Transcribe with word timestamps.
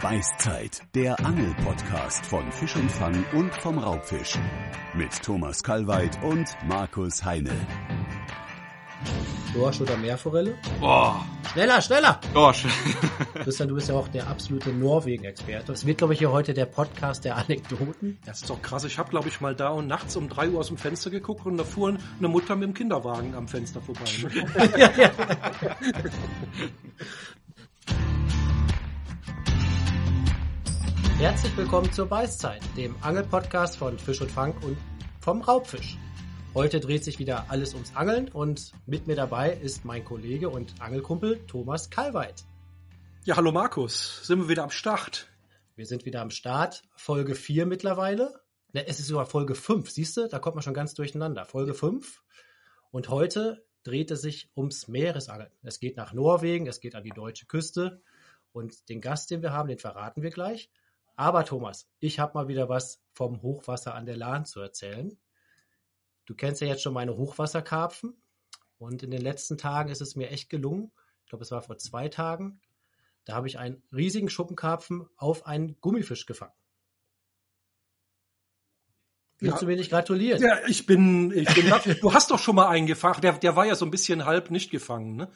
Beißzeit, 0.00 0.82
der 0.94 1.18
Angel-Podcast 1.26 2.24
von 2.24 2.52
Fisch 2.52 2.76
und 2.76 2.88
Fang 2.88 3.24
und 3.32 3.52
vom 3.56 3.78
Raubfisch. 3.78 4.38
Mit 4.94 5.10
Thomas 5.24 5.60
Kalweit 5.60 6.22
und 6.22 6.46
Markus 6.68 7.24
Heine. 7.24 7.50
Dorsch 9.52 9.80
oder 9.80 9.96
Meerforelle? 9.96 10.54
Boah. 10.78 11.26
Schneller, 11.50 11.82
schneller! 11.82 12.20
Dorsch. 12.32 12.64
Christian, 13.34 13.70
du 13.70 13.74
bist 13.74 13.88
ja 13.88 13.96
auch 13.96 14.06
der 14.06 14.28
absolute 14.28 14.70
Norwegen-Experte. 14.70 15.72
Das 15.72 15.84
wird, 15.84 15.98
glaube 15.98 16.12
ich, 16.12 16.20
hier 16.20 16.30
heute 16.30 16.54
der 16.54 16.66
Podcast 16.66 17.24
der 17.24 17.36
Anekdoten. 17.36 18.18
Das 18.24 18.42
ist 18.42 18.50
doch 18.50 18.62
krass. 18.62 18.84
Ich 18.84 18.98
habe, 18.98 19.10
glaube 19.10 19.28
ich, 19.28 19.40
mal 19.40 19.56
da 19.56 19.70
und 19.70 19.88
nachts 19.88 20.14
um 20.14 20.28
drei 20.28 20.48
Uhr 20.48 20.60
aus 20.60 20.68
dem 20.68 20.76
Fenster 20.76 21.10
geguckt 21.10 21.44
und 21.44 21.56
da 21.56 21.64
fuhr 21.64 21.88
eine 22.18 22.28
Mutter 22.28 22.54
mit 22.54 22.68
dem 22.68 22.74
Kinderwagen 22.74 23.34
am 23.34 23.48
Fenster 23.48 23.80
vorbei. 23.80 24.04
Ne? 26.98 27.47
Herzlich 31.18 31.56
willkommen 31.56 31.92
zur 31.92 32.06
Beißzeit, 32.06 32.62
dem 32.76 32.94
Angel-Podcast 33.02 33.76
von 33.76 33.98
Fisch 33.98 34.20
und 34.20 34.30
Fang 34.30 34.56
und 34.62 34.78
vom 35.18 35.42
Raubfisch. 35.42 35.98
Heute 36.54 36.78
dreht 36.78 37.02
sich 37.02 37.18
wieder 37.18 37.50
alles 37.50 37.74
ums 37.74 37.96
Angeln 37.96 38.28
und 38.28 38.70
mit 38.86 39.08
mir 39.08 39.16
dabei 39.16 39.52
ist 39.52 39.84
mein 39.84 40.04
Kollege 40.04 40.48
und 40.48 40.80
Angelkumpel 40.80 41.44
Thomas 41.48 41.90
Kalweit. 41.90 42.44
Ja, 43.24 43.36
hallo 43.36 43.50
Markus. 43.50 44.24
Sind 44.28 44.38
wir 44.38 44.48
wieder 44.48 44.62
am 44.62 44.70
Start? 44.70 45.28
Wir 45.74 45.86
sind 45.86 46.04
wieder 46.04 46.20
am 46.20 46.30
Start. 46.30 46.84
Folge 46.94 47.34
4 47.34 47.66
mittlerweile. 47.66 48.40
Ne, 48.72 48.86
es 48.86 49.00
ist 49.00 49.08
sogar 49.08 49.26
Folge 49.26 49.56
5, 49.56 49.90
siehst 49.90 50.16
du? 50.16 50.28
Da 50.28 50.38
kommt 50.38 50.54
man 50.54 50.62
schon 50.62 50.72
ganz 50.72 50.94
durcheinander. 50.94 51.44
Folge 51.46 51.74
5. 51.74 52.22
Und 52.92 53.08
heute 53.08 53.66
dreht 53.82 54.12
es 54.12 54.20
sich 54.20 54.52
ums 54.56 54.86
Meeresangeln. 54.86 55.50
Es 55.64 55.80
geht 55.80 55.96
nach 55.96 56.12
Norwegen, 56.12 56.68
es 56.68 56.78
geht 56.78 56.94
an 56.94 57.02
die 57.02 57.10
deutsche 57.10 57.46
Küste. 57.46 58.02
Und 58.52 58.88
den 58.88 59.00
Gast, 59.00 59.32
den 59.32 59.42
wir 59.42 59.52
haben, 59.52 59.68
den 59.68 59.78
verraten 59.78 60.22
wir 60.22 60.30
gleich. 60.30 60.70
Aber 61.18 61.44
Thomas, 61.44 61.90
ich 61.98 62.20
habe 62.20 62.34
mal 62.34 62.46
wieder 62.46 62.68
was 62.68 63.02
vom 63.12 63.42
Hochwasser 63.42 63.92
an 63.92 64.06
der 64.06 64.16
Lahn 64.16 64.44
zu 64.46 64.60
erzählen. 64.60 65.18
Du 66.26 66.36
kennst 66.36 66.60
ja 66.60 66.68
jetzt 66.68 66.82
schon 66.82 66.94
meine 66.94 67.16
Hochwasserkarpfen. 67.16 68.14
Und 68.78 69.02
in 69.02 69.10
den 69.10 69.20
letzten 69.20 69.58
Tagen 69.58 69.90
ist 69.90 70.00
es 70.00 70.14
mir 70.14 70.30
echt 70.30 70.48
gelungen. 70.48 70.92
Ich 71.24 71.30
glaube, 71.30 71.42
es 71.42 71.50
war 71.50 71.60
vor 71.60 71.76
zwei 71.76 72.08
Tagen. 72.08 72.60
Da 73.24 73.34
habe 73.34 73.48
ich 73.48 73.58
einen 73.58 73.82
riesigen 73.92 74.30
Schuppenkarpfen 74.30 75.08
auf 75.16 75.44
einen 75.44 75.80
Gummifisch 75.80 76.24
gefangen. 76.24 76.52
Willst 79.40 79.56
Ja. 79.56 79.60
du 79.60 79.66
mir 79.66 79.76
nicht 79.76 79.90
gratulieren? 79.90 80.40
Ja, 80.40 80.58
ich 80.68 80.86
bin, 80.86 81.32
ich 81.32 81.52
bin, 81.52 81.66
du 82.00 82.14
hast 82.14 82.30
doch 82.30 82.38
schon 82.38 82.54
mal 82.54 82.68
einen 82.68 82.86
gefangen. 82.86 83.22
Der, 83.22 83.32
der 83.32 83.56
war 83.56 83.66
ja 83.66 83.74
so 83.74 83.84
ein 83.84 83.90
bisschen 83.90 84.24
halb 84.24 84.52
nicht 84.52 84.70
gefangen, 84.70 85.16
ne? 85.16 85.32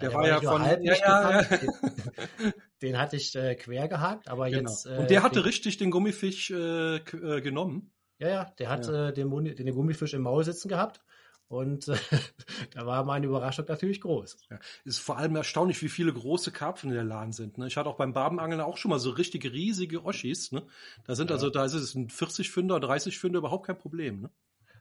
Der, 0.00 0.12
war, 0.12 0.26
ja 0.26 0.34
nicht 0.34 0.42
nur 0.42 0.52
von, 0.52 0.62
halb 0.62 0.82
ja, 0.84 0.94
ja. 0.94 1.42
Den, 1.42 2.52
den 2.82 2.98
hatte 2.98 3.16
ich 3.16 3.34
äh, 3.34 3.54
quer 3.54 3.88
gehakt, 3.88 4.28
aber 4.28 4.50
genau. 4.50 4.70
jetzt. 4.70 4.86
Äh, 4.86 4.98
Und 4.98 5.10
der 5.10 5.22
hatte 5.22 5.40
den, 5.40 5.44
richtig 5.44 5.78
den 5.78 5.90
Gummifisch 5.90 6.50
äh, 6.50 6.96
äh, 6.96 7.40
genommen. 7.40 7.92
Ja, 8.18 8.28
ja, 8.28 8.44
der 8.58 8.68
hat 8.68 8.88
Äh, 8.88 9.12
den, 9.12 9.30
den 9.30 9.74
Gummifisch 9.74 10.14
im 10.14 10.22
Maul 10.22 10.44
sitzen 10.44 10.68
gehabt. 10.68 11.00
Und 11.48 11.88
äh, 11.88 11.96
da 12.74 12.86
war 12.86 13.04
meine 13.04 13.26
Überraschung 13.26 13.66
natürlich 13.68 14.00
groß. 14.00 14.36
Ja. 14.50 14.58
Ist 14.84 14.98
vor 14.98 15.16
allem 15.16 15.36
erstaunlich, 15.36 15.80
wie 15.82 15.88
viele 15.88 16.12
große 16.12 16.50
Karpfen 16.50 16.90
in 16.90 16.96
der 16.96 17.04
Lahn 17.04 17.32
sind. 17.32 17.56
Ne? 17.56 17.68
Ich 17.68 17.76
hatte 17.76 17.88
auch 17.88 17.96
beim 17.96 18.12
Barbenangeln 18.12 18.60
auch 18.60 18.76
schon 18.76 18.90
mal 18.90 18.98
so 18.98 19.10
richtig 19.10 19.44
riesige 19.52 20.04
Oschis. 20.04 20.50
Ne? 20.52 20.66
Da 21.04 21.14
sind 21.14 21.30
Ja. 21.30 21.36
also, 21.36 21.48
da 21.50 21.64
ist 21.64 21.74
es 21.74 21.94
ein 21.94 22.10
40 22.10 22.50
Fünder, 22.50 22.80
30 22.80 23.18
Fünder 23.18 23.38
überhaupt 23.38 23.66
kein 23.66 23.78
Problem. 23.78 24.22
Ne? 24.22 24.30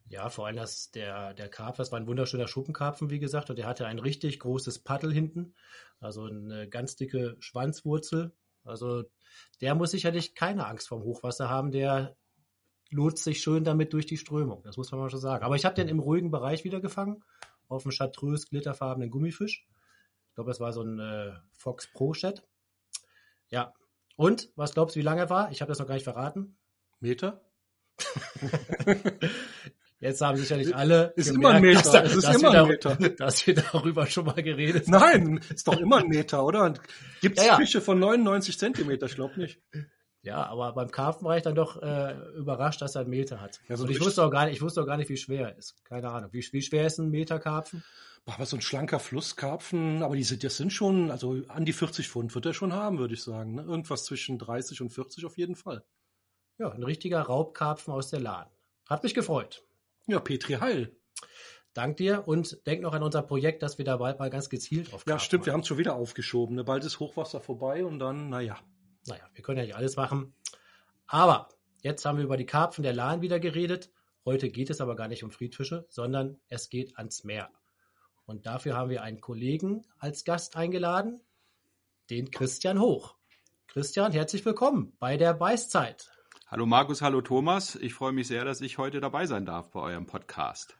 Ja, 0.07 0.29
vor 0.29 0.45
allem 0.45 0.55
das, 0.55 0.91
der, 0.91 1.33
der 1.33 1.49
Karpfen, 1.49 1.81
das 1.81 1.91
war 1.91 1.99
ein 1.99 2.07
wunderschöner 2.07 2.47
Schuppenkarpfen, 2.47 3.09
wie 3.09 3.19
gesagt, 3.19 3.49
und 3.49 3.57
der 3.57 3.65
hatte 3.65 3.87
ein 3.87 3.97
richtig 3.97 4.39
großes 4.39 4.79
Paddel 4.79 5.11
hinten, 5.11 5.55
also 5.99 6.25
eine 6.25 6.69
ganz 6.69 6.95
dicke 6.95 7.35
Schwanzwurzel. 7.39 8.31
Also 8.63 9.03
der 9.61 9.73
muss 9.73 9.91
sicherlich 9.91 10.35
keine 10.35 10.67
Angst 10.67 10.87
vorm 10.87 11.03
Hochwasser 11.03 11.49
haben, 11.49 11.71
der 11.71 12.15
lohnt 12.91 13.17
sich 13.17 13.41
schön 13.41 13.63
damit 13.63 13.93
durch 13.93 14.05
die 14.05 14.17
Strömung, 14.17 14.61
das 14.63 14.77
muss 14.77 14.91
man 14.91 15.01
mal 15.01 15.09
schon 15.09 15.19
sagen. 15.19 15.43
Aber 15.43 15.55
ich 15.55 15.65
habe 15.65 15.75
den 15.75 15.87
im 15.87 15.99
ruhigen 15.99 16.29
Bereich 16.29 16.63
wieder 16.63 16.81
gefangen, 16.81 17.23
auf 17.67 17.83
einem 17.83 17.91
chartreuse 17.91 18.47
glitterfarbenen 18.47 19.09
Gummifisch. 19.09 19.67
Ich 20.29 20.35
glaube, 20.35 20.51
das 20.51 20.59
war 20.59 20.71
so 20.71 20.81
ein 20.81 20.99
äh, 20.99 21.31
Fox 21.57 21.87
Pro 21.91 22.13
Chat. 22.13 22.43
Ja. 23.49 23.73
Und, 24.17 24.51
was 24.55 24.73
glaubst 24.73 24.95
du, 24.95 24.99
wie 24.99 25.03
lange 25.03 25.21
er 25.21 25.29
war? 25.29 25.51
Ich 25.51 25.61
habe 25.61 25.69
das 25.69 25.79
noch 25.79 25.87
gar 25.87 25.95
nicht 25.95 26.03
verraten. 26.03 26.57
Meter? 26.99 27.41
Jetzt 29.99 30.21
haben 30.21 30.37
sicherlich 30.37 30.75
alle 30.75 31.13
Ist 31.15 31.31
gemerkt, 31.33 31.37
immer 31.37 31.49
ein 31.51 31.61
Meter, 31.61 31.81
dass, 31.81 31.91
da- 31.91 32.03
es 32.03 32.15
ist 32.15 32.27
dass 32.27 32.35
immer 32.35 32.51
wir 32.53 32.61
ein 32.63 32.67
Meter. 32.67 32.95
dass 33.17 33.47
wir 33.47 33.55
darüber 33.55 34.05
schon 34.07 34.25
mal 34.25 34.41
geredet 34.43 34.87
haben. 34.87 34.91
Nein, 34.91 35.41
ist 35.53 35.67
doch 35.67 35.79
immer 35.79 35.97
ein 35.97 36.07
Meter, 36.09 36.43
oder? 36.45 36.73
Gibt 37.21 37.37
es 37.37 37.45
Ja, 37.45 37.51
ja. 37.53 37.57
Fische 37.57 37.81
von 37.81 37.97
99 37.99 38.57
Zentimeter? 38.59 39.05
Ich 39.05 39.15
glaube 39.15 39.39
nicht. 39.39 39.61
Ja, 40.21 40.43
aber 40.47 40.73
beim 40.73 40.89
Karpfen 40.91 41.25
war 41.25 41.37
ich 41.37 41.43
dann 41.43 41.55
doch 41.55 41.81
äh, 41.81 42.15
überrascht, 42.35 42.81
dass 42.81 42.95
er 42.95 43.01
einen 43.01 43.11
Meter 43.11 43.39
hat. 43.41 43.61
Ja, 43.69 43.77
so 43.77 43.83
Und 43.83 43.91
ich 43.91 44.01
wusste 44.01 44.23
auch 44.23 44.31
gar 44.31 44.45
nicht, 44.45 44.55
ich 44.55 44.61
wusste 44.61 44.81
auch 44.81 44.85
gar 44.87 44.97
nicht, 44.97 45.09
wie 45.09 45.17
schwer 45.17 45.49
er 45.49 45.57
ist. 45.57 45.83
Keine 45.85 46.09
Ahnung. 46.09 46.31
Wie, 46.33 46.45
wie 46.51 46.61
schwer 46.63 46.85
ist 46.87 46.97
ein 46.99 47.09
Meter 47.11 47.39
Karpfen? 47.39 47.83
Aber 48.25 48.45
so 48.47 48.57
ein 48.57 48.61
schlanker 48.61 48.97
Flusskarpfen, 48.99 50.01
aber 50.01 50.15
die 50.15 50.23
sind, 50.23 50.43
das 50.43 50.57
sind 50.57 50.73
schon, 50.73 51.11
also 51.11 51.43
an 51.47 51.63
die 51.63 51.73
40 51.73 52.09
Pfund 52.09 52.33
wird 52.33 52.47
er 52.47 52.55
schon 52.55 52.73
haben, 52.73 52.97
würde 52.97 53.13
ich 53.13 53.21
sagen. 53.23 53.53
Ne? 53.53 53.61
Irgendwas 53.61 54.03
zwischen 54.05 54.39
30 54.39 54.81
und 54.81 54.89
40 54.89 55.25
auf 55.25 55.37
jeden 55.37 55.55
Fall. 55.55 55.83
Ja, 56.57 56.71
ein 56.71 56.81
richtiger 56.83 57.21
Raubkarpfen 57.21 57.93
aus 57.93 58.09
der 58.09 58.19
Lahn. 58.21 58.47
Hat 58.89 59.03
mich 59.03 59.13
gefreut. 59.13 59.63
Ja, 60.07 60.19
Petri 60.19 60.53
Heil. 60.53 60.95
Dank 61.73 61.97
dir 61.97 62.27
und 62.27 62.65
denk 62.67 62.81
noch 62.81 62.93
an 62.93 63.03
unser 63.03 63.21
Projekt, 63.23 63.63
dass 63.63 63.77
wir 63.77 63.85
da 63.85 63.97
bald 63.97 64.19
mal 64.19 64.29
ganz 64.29 64.49
gezielt 64.49 64.93
auf 64.93 65.03
Ja, 65.07 65.19
stimmt, 65.19 65.45
wir 65.45 65.51
machen. 65.51 65.53
haben 65.55 65.61
es 65.61 65.67
schon 65.67 65.77
wieder 65.77 65.95
aufgeschoben. 65.95 66.55
Ne? 66.55 66.63
Bald 66.63 66.85
ist 66.85 66.99
Hochwasser 66.99 67.41
vorbei 67.41 67.83
und 67.83 67.99
dann, 67.99 68.29
naja. 68.29 68.59
Naja, 69.07 69.23
wir 69.33 69.43
können 69.43 69.57
ja 69.57 69.65
nicht 69.65 69.75
alles 69.75 69.95
machen. 69.97 70.33
Aber 71.07 71.49
jetzt 71.81 72.05
haben 72.05 72.17
wir 72.17 72.23
über 72.23 72.37
die 72.37 72.45
Karpfen 72.45 72.83
der 72.83 72.93
Lahn 72.93 73.21
wieder 73.21 73.39
geredet. 73.39 73.91
Heute 74.25 74.49
geht 74.49 74.69
es 74.69 74.79
aber 74.79 74.95
gar 74.95 75.07
nicht 75.07 75.23
um 75.23 75.31
Friedfische, 75.31 75.85
sondern 75.89 76.39
es 76.47 76.69
geht 76.69 76.97
ans 76.97 77.23
Meer. 77.23 77.49
Und 78.25 78.45
dafür 78.45 78.75
haben 78.75 78.89
wir 78.89 79.03
einen 79.03 79.21
Kollegen 79.21 79.85
als 79.99 80.23
Gast 80.23 80.55
eingeladen, 80.55 81.21
den 82.09 82.31
Christian 82.31 82.79
Hoch. 82.79 83.15
Christian, 83.67 84.11
herzlich 84.13 84.45
willkommen 84.45 84.95
bei 84.99 85.17
der 85.17 85.33
Beißzeit. 85.33 86.11
Hallo 86.55 86.65
Markus, 86.65 87.01
hallo 87.01 87.19
Thomas. 87.19 87.75
Ich 87.75 87.93
freue 87.93 88.13
mich 88.13 88.29
sehr, 88.29 88.45
dass 88.45 88.61
ich 88.61 88.77
heute 88.77 89.01
dabei 89.01 89.25
sein 89.25 89.45
darf 89.45 89.71
bei 89.71 89.81
eurem 89.81 90.05
Podcast. 90.05 90.77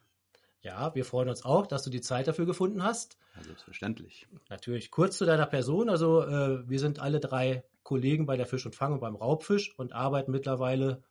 Ja, 0.62 0.96
wir 0.96 1.04
freuen 1.04 1.28
uns 1.28 1.44
auch, 1.44 1.68
dass 1.68 1.84
du 1.84 1.90
die 1.90 2.00
Zeit 2.00 2.30
dafür 2.30 2.46
gefunden 2.46 2.82
hast. 2.82 3.18
Ja, 3.36 3.44
selbstverständlich. 3.44 4.26
Natürlich 4.48 4.90
kurz 4.90 5.18
zu 5.18 5.26
deiner 5.26 5.46
Person. 5.46 5.90
Also 5.90 6.22
äh, 6.22 6.70
wir 6.70 6.80
sind 6.80 7.00
alle 7.00 7.20
drei 7.20 7.66
Kollegen 7.84 8.26
bei 8.26 8.38
der 8.38 8.46
Fisch 8.46 8.66
und 8.66 8.74
Fang 8.74 8.94
und 8.94 9.02
beim 9.02 9.18
Raubfisch 9.18 9.78
und 9.78 9.92
arbeiten 9.92 10.32
mittlerweile 10.32 11.04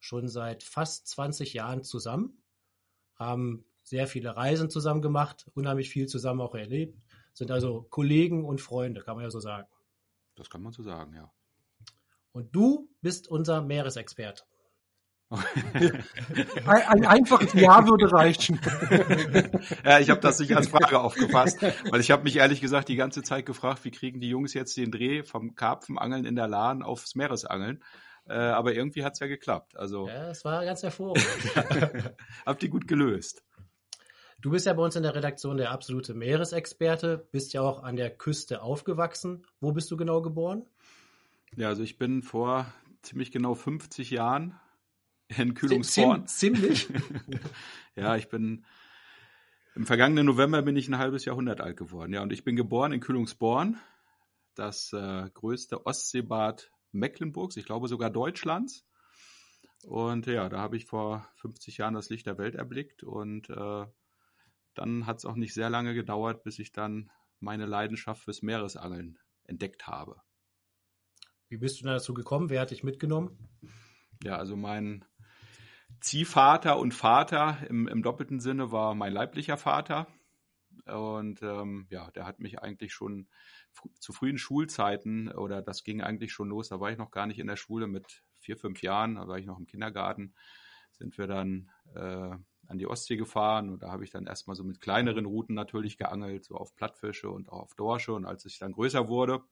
schon 0.00 0.26
seit 0.26 0.64
fast 0.64 1.06
20 1.06 1.54
Jahren 1.54 1.84
zusammen. 1.84 2.42
Haben 3.14 3.66
sehr 3.84 4.08
viele 4.08 4.36
Reisen 4.36 4.68
zusammen 4.68 5.00
gemacht, 5.00 5.48
unheimlich 5.54 5.90
viel 5.90 6.08
zusammen 6.08 6.40
auch 6.40 6.56
erlebt. 6.56 7.00
Sind 7.34 7.52
also 7.52 7.82
Kollegen 7.88 8.44
und 8.44 8.60
Freunde, 8.60 9.00
kann 9.00 9.14
man 9.14 9.22
ja 9.22 9.30
so 9.30 9.38
sagen. 9.38 9.68
Das 10.34 10.50
kann 10.50 10.60
man 10.60 10.72
so 10.72 10.82
sagen, 10.82 11.14
ja. 11.14 11.30
Und 12.32 12.54
du 12.54 12.88
bist 13.00 13.28
unser 13.28 13.62
Meeresexperte. 13.62 14.44
Ein, 15.30 16.82
ein 16.86 17.04
einfaches 17.04 17.52
Ja 17.52 17.86
würde 17.86 18.10
reichen. 18.10 18.58
ja, 19.84 19.98
ich 19.98 20.08
habe 20.08 20.20
das 20.20 20.38
nicht 20.38 20.56
als 20.56 20.68
Frage 20.68 20.98
aufgefasst, 20.98 21.60
weil 21.60 22.00
ich 22.00 22.10
habe 22.10 22.22
mich 22.22 22.36
ehrlich 22.36 22.62
gesagt 22.62 22.88
die 22.88 22.96
ganze 22.96 23.22
Zeit 23.22 23.44
gefragt, 23.44 23.84
wie 23.84 23.90
kriegen 23.90 24.20
die 24.20 24.30
Jungs 24.30 24.54
jetzt 24.54 24.74
den 24.78 24.90
Dreh 24.90 25.24
vom 25.24 25.54
Karpfenangeln 25.54 26.24
in 26.24 26.34
der 26.34 26.48
Lahn 26.48 26.82
aufs 26.82 27.14
Meeresangeln. 27.14 27.84
Äh, 28.26 28.34
aber 28.34 28.74
irgendwie 28.74 29.04
hat's 29.04 29.20
ja 29.20 29.26
geklappt. 29.26 29.76
Also 29.76 30.08
Ja, 30.08 30.28
das 30.28 30.44
war 30.46 30.64
ganz 30.64 30.82
hervorragend. 30.82 31.26
habt 32.46 32.62
ihr 32.62 32.70
gut 32.70 32.88
gelöst. 32.88 33.44
Du 34.40 34.50
bist 34.50 34.66
ja 34.66 34.72
bei 34.72 34.82
uns 34.82 34.96
in 34.96 35.02
der 35.02 35.14
Redaktion 35.14 35.56
der 35.56 35.72
absolute 35.72 36.14
Meeresexperte, 36.14 37.28
bist 37.32 37.52
ja 37.52 37.60
auch 37.60 37.82
an 37.82 37.96
der 37.96 38.10
Küste 38.10 38.62
aufgewachsen. 38.62 39.44
Wo 39.60 39.72
bist 39.72 39.90
du 39.90 39.96
genau 39.96 40.22
geboren? 40.22 40.68
Ja, 41.56 41.68
also 41.68 41.82
ich 41.82 41.98
bin 41.98 42.22
vor 42.22 42.72
ziemlich 43.02 43.30
genau 43.30 43.54
50 43.54 44.10
Jahren 44.10 44.58
in 45.28 45.54
Kühlungsborn. 45.54 46.26
Ziem- 46.26 46.54
Ziemlich. 46.56 46.88
Ja, 47.96 48.14
ich 48.14 48.28
bin 48.28 48.64
im 49.74 49.84
vergangenen 49.84 50.26
November 50.26 50.62
bin 50.62 50.76
ich 50.76 50.86
ein 50.88 50.98
halbes 50.98 51.24
Jahrhundert 51.24 51.60
alt 51.60 51.76
geworden. 51.76 52.12
Ja, 52.12 52.22
und 52.22 52.32
ich 52.32 52.44
bin 52.44 52.54
geboren 52.54 52.92
in 52.92 53.00
Kühlungsborn, 53.00 53.76
das 54.54 54.92
äh, 54.92 55.28
größte 55.34 55.84
Ostseebad 55.84 56.70
Mecklenburgs, 56.92 57.56
ich 57.56 57.64
glaube 57.66 57.88
sogar 57.88 58.10
Deutschlands. 58.10 58.86
Und 59.84 60.26
ja, 60.26 60.48
da 60.48 60.58
habe 60.58 60.76
ich 60.76 60.86
vor 60.86 61.28
50 61.36 61.78
Jahren 61.78 61.94
das 61.94 62.08
Licht 62.08 62.26
der 62.26 62.38
Welt 62.38 62.54
erblickt 62.54 63.02
und 63.02 63.50
äh, 63.50 63.86
dann 64.74 65.06
hat 65.06 65.18
es 65.18 65.24
auch 65.24 65.34
nicht 65.36 65.54
sehr 65.54 65.70
lange 65.70 65.92
gedauert, 65.94 66.44
bis 66.44 66.60
ich 66.60 66.70
dann 66.70 67.10
meine 67.40 67.66
Leidenschaft 67.66 68.22
fürs 68.22 68.42
Meeresangeln 68.42 69.18
entdeckt 69.44 69.88
habe. 69.88 70.20
Wie 71.48 71.56
bist 71.56 71.80
du 71.80 71.84
denn 71.84 71.94
dazu 71.94 72.12
gekommen? 72.12 72.50
Wer 72.50 72.60
hat 72.60 72.70
dich 72.70 72.84
mitgenommen? 72.84 73.36
Ja, 74.22 74.36
also 74.36 74.56
mein 74.56 75.04
Ziehvater 76.00 76.78
und 76.78 76.92
Vater 76.92 77.58
im, 77.68 77.88
im 77.88 78.02
doppelten 78.02 78.40
Sinne 78.40 78.70
war 78.70 78.94
mein 78.94 79.12
leiblicher 79.12 79.56
Vater. 79.56 80.06
Und 80.84 81.42
ähm, 81.42 81.86
ja, 81.90 82.10
der 82.12 82.26
hat 82.26 82.38
mich 82.38 82.60
eigentlich 82.60 82.92
schon 82.92 83.28
fr 83.72 83.88
zu 83.98 84.12
frühen 84.12 84.38
Schulzeiten 84.38 85.30
oder 85.30 85.62
das 85.62 85.84
ging 85.84 86.02
eigentlich 86.02 86.32
schon 86.32 86.48
los. 86.48 86.68
Da 86.68 86.80
war 86.80 86.90
ich 86.90 86.98
noch 86.98 87.10
gar 87.10 87.26
nicht 87.26 87.38
in 87.38 87.46
der 87.46 87.56
Schule 87.56 87.86
mit 87.86 88.22
vier, 88.40 88.56
fünf 88.56 88.82
Jahren, 88.82 89.16
da 89.16 89.26
war 89.26 89.38
ich 89.38 89.46
noch 89.46 89.58
im 89.58 89.66
Kindergarten, 89.66 90.34
sind 90.92 91.18
wir 91.18 91.26
dann 91.26 91.70
äh, 91.94 92.36
an 92.66 92.78
die 92.78 92.86
Ostsee 92.86 93.16
gefahren 93.16 93.70
und 93.70 93.82
da 93.82 93.90
habe 93.90 94.04
ich 94.04 94.10
dann 94.10 94.26
erstmal 94.26 94.56
so 94.56 94.64
mit 94.64 94.80
kleineren 94.80 95.26
Routen 95.26 95.54
natürlich 95.54 95.96
geangelt, 95.98 96.44
so 96.44 96.54
auf 96.54 96.74
Plattfische 96.74 97.30
und 97.30 97.48
auch 97.48 97.62
auf 97.62 97.74
Dorsche. 97.74 98.12
Und 98.12 98.24
als 98.24 98.44
ich 98.44 98.58
dann 98.58 98.72
größer 98.72 99.08
wurde, 99.08 99.42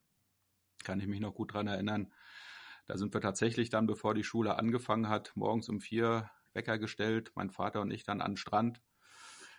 kann 0.85 1.01
ich 1.01 1.07
mich 1.07 1.21
noch 1.21 1.35
gut 1.35 1.55
dran 1.55 1.67
erinnern, 1.67 2.13
da 2.87 2.97
sind 2.97 3.15
wir 3.15 3.21
tatsächlich 3.21 3.69
dann, 3.71 3.87
bevor 3.87 4.15
die 4.15 4.25
Schule 4.25 4.57
angefangen 4.57 5.09
hat, 5.09 5.33
morgens 5.35 5.69
um 5.69 5.81
vier 5.81 6.31
Wecker 6.53 6.79
gestellt, 6.79 7.33
mein 7.35 7.51
Vater 7.51 7.81
und 7.81 7.91
ich 7.91 8.05
dann 8.05 8.21
an 8.21 8.33
den 8.33 8.37
Strand. 8.37 8.81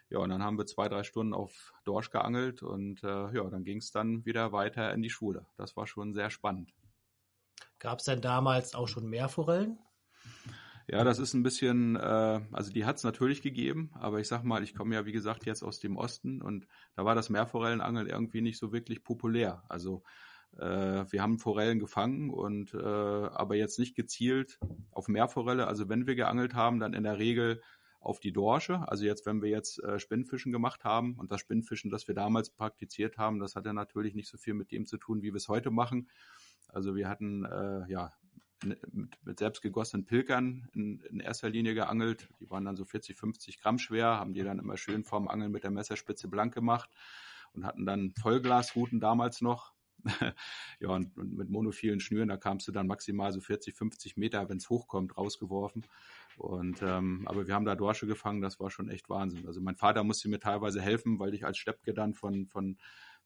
Ja, 0.10 0.20
und 0.20 0.30
dann 0.30 0.42
haben 0.42 0.58
wir 0.58 0.66
zwei, 0.66 0.88
drei 0.88 1.04
Stunden 1.04 1.34
auf 1.34 1.74
Dorsch 1.84 2.10
geangelt 2.10 2.64
und 2.64 3.04
äh, 3.04 3.34
ja, 3.34 3.44
dann 3.50 3.66
ging 3.66 3.80
es 3.80 3.92
dann 3.92 4.26
wieder 4.26 4.54
weiter 4.54 4.94
in 4.94 5.02
die 5.02 5.10
Schule. 5.10 5.46
Das 5.58 5.76
war 5.76 5.86
schon 5.86 6.14
sehr 6.14 6.30
spannend. 6.30 6.74
Gab 7.80 8.00
es 8.00 8.06
denn 8.06 8.22
damals 8.22 8.74
auch 8.74 8.88
schon 8.88 9.08
Meerforellen? 9.08 9.78
Ja, 10.90 11.04
das 11.04 11.20
ist 11.20 11.34
ein 11.34 11.44
bisschen, 11.44 11.98
äh, 11.98 12.42
also 12.54 12.72
die 12.72 12.86
hat 12.86 12.96
es 12.96 13.04
natürlich 13.04 13.42
gegeben, 13.42 13.92
aber 13.96 14.22
ich 14.22 14.30
sag 14.30 14.44
mal, 14.44 14.64
ich 14.64 14.74
komme 14.74 14.96
ja 14.96 15.06
wie 15.06 15.12
gesagt 15.12 15.46
jetzt 15.46 15.62
aus 15.62 15.82
dem 15.82 15.98
Osten 15.98 16.42
und 16.42 16.66
da 16.96 17.04
war 17.04 17.14
das 17.14 17.30
Meerforellenangeln 17.30 18.08
irgendwie 18.08 18.40
nicht 18.40 18.58
so 18.58 18.72
wirklich 18.72 19.04
populär. 19.04 19.64
Also 19.68 20.04
wir 20.60 21.22
haben 21.22 21.40
Forellen 21.40 21.80
gefangen 21.80 22.30
und 22.30 22.74
äh, 22.74 22.78
aber 22.78 23.56
jetzt 23.56 23.80
nicht 23.80 23.96
gezielt 23.96 24.60
auf 24.92 25.08
Meerforelle. 25.08 25.68
Also 25.68 25.90
wenn 25.90 26.08
wir 26.08 26.16
geangelt 26.16 26.56
haben, 26.56 26.80
dann 26.80 26.94
in 26.94 27.04
der 27.04 27.20
Regel 27.20 27.62
auf 28.00 28.20
die 28.20 28.32
Dorsche. 28.32 28.88
Also 28.88 29.06
jetzt, 29.06 29.26
wenn 29.26 29.42
wir 29.42 29.50
jetzt 29.50 29.84
äh, 29.84 30.00
Spinnfischen 30.00 30.52
gemacht 30.52 30.84
haben 30.84 31.16
und 31.16 31.32
das 31.32 31.42
Spinnfischen, 31.42 31.92
das 31.92 32.08
wir 32.08 32.16
damals 32.16 32.50
praktiziert 32.50 33.18
haben, 33.18 33.40
das 33.40 33.56
hatte 33.56 33.74
natürlich 33.74 34.16
nicht 34.16 34.30
so 34.30 34.38
viel 34.38 34.54
mit 34.54 34.72
dem 34.72 34.86
zu 34.86 34.98
tun, 34.98 35.22
wie 35.22 35.34
wir 35.34 35.38
es 35.38 35.48
heute 35.48 35.72
machen. 35.72 36.10
Also 36.70 36.96
wir 36.96 37.10
hatten 37.10 37.46
äh, 37.46 37.90
ja 37.92 38.14
mit, 38.64 38.80
mit 39.24 39.40
selbst 39.40 39.62
gegossenen 39.62 40.06
Pilkern 40.06 40.68
in, 40.74 41.02
in, 41.02 41.20
erster 41.20 41.50
Linie 41.50 41.74
geangelt. 41.74 42.30
Die 42.40 42.50
waren 42.50 42.66
dann 42.66 42.76
so 42.76 42.86
40, 42.86 43.18
50 43.18 43.62
Gramm 43.62 43.78
schwer, 43.78 44.08
haben 44.08 44.34
die 44.34 44.44
dann 44.44 44.60
immer 44.60 44.78
schön 44.78 45.04
vorm 45.04 45.28
Angeln 45.28 45.52
mit 45.52 45.64
der 45.64 45.72
Messerspitze 45.72 46.28
blank 46.28 46.54
gemacht 46.54 46.90
und 47.54 47.66
hatten 47.66 47.86
dann 47.86 48.14
Vollglasruten 48.20 49.00
damals 49.00 49.42
noch. 49.42 49.74
ja, 50.80 50.90
und, 50.90 51.18
und, 51.18 51.38
mit 51.38 51.50
monophilen 51.50 52.00
Schnüren, 52.00 52.30
da 52.30 52.38
kamst 52.38 52.68
du 52.68 52.72
dann 52.72 52.88
maximal 52.88 53.32
so 53.32 53.42
40, 53.42 53.76
50 53.76 54.18
Meter, 54.18 54.50
wenn 54.50 54.58
es 54.58 54.70
hochkommt, 54.70 55.18
rausgeworfen. 55.18 55.86
Und 56.38 56.82
ähm, 56.84 57.24
aber 57.26 57.48
wir 57.48 57.56
haben 57.56 57.66
da 57.66 57.76
Dorsche 57.76 58.06
gefangen, 58.06 58.42
das 58.42 58.60
war 58.60 58.70
schon 58.70 58.90
echt 58.90 59.10
Wahnsinn. 59.10 59.48
Also 59.48 59.60
mein 59.60 59.76
Vater 59.76 60.04
musste 60.04 60.30
mir 60.30 60.40
teilweise 60.40 60.82
helfen, 60.82 61.20
weil 61.20 61.34
ich 61.34 61.46
als 61.46 61.58
Steppke 61.58 61.94
dann 61.94 62.14
von, 62.14 62.46
von 62.48 62.78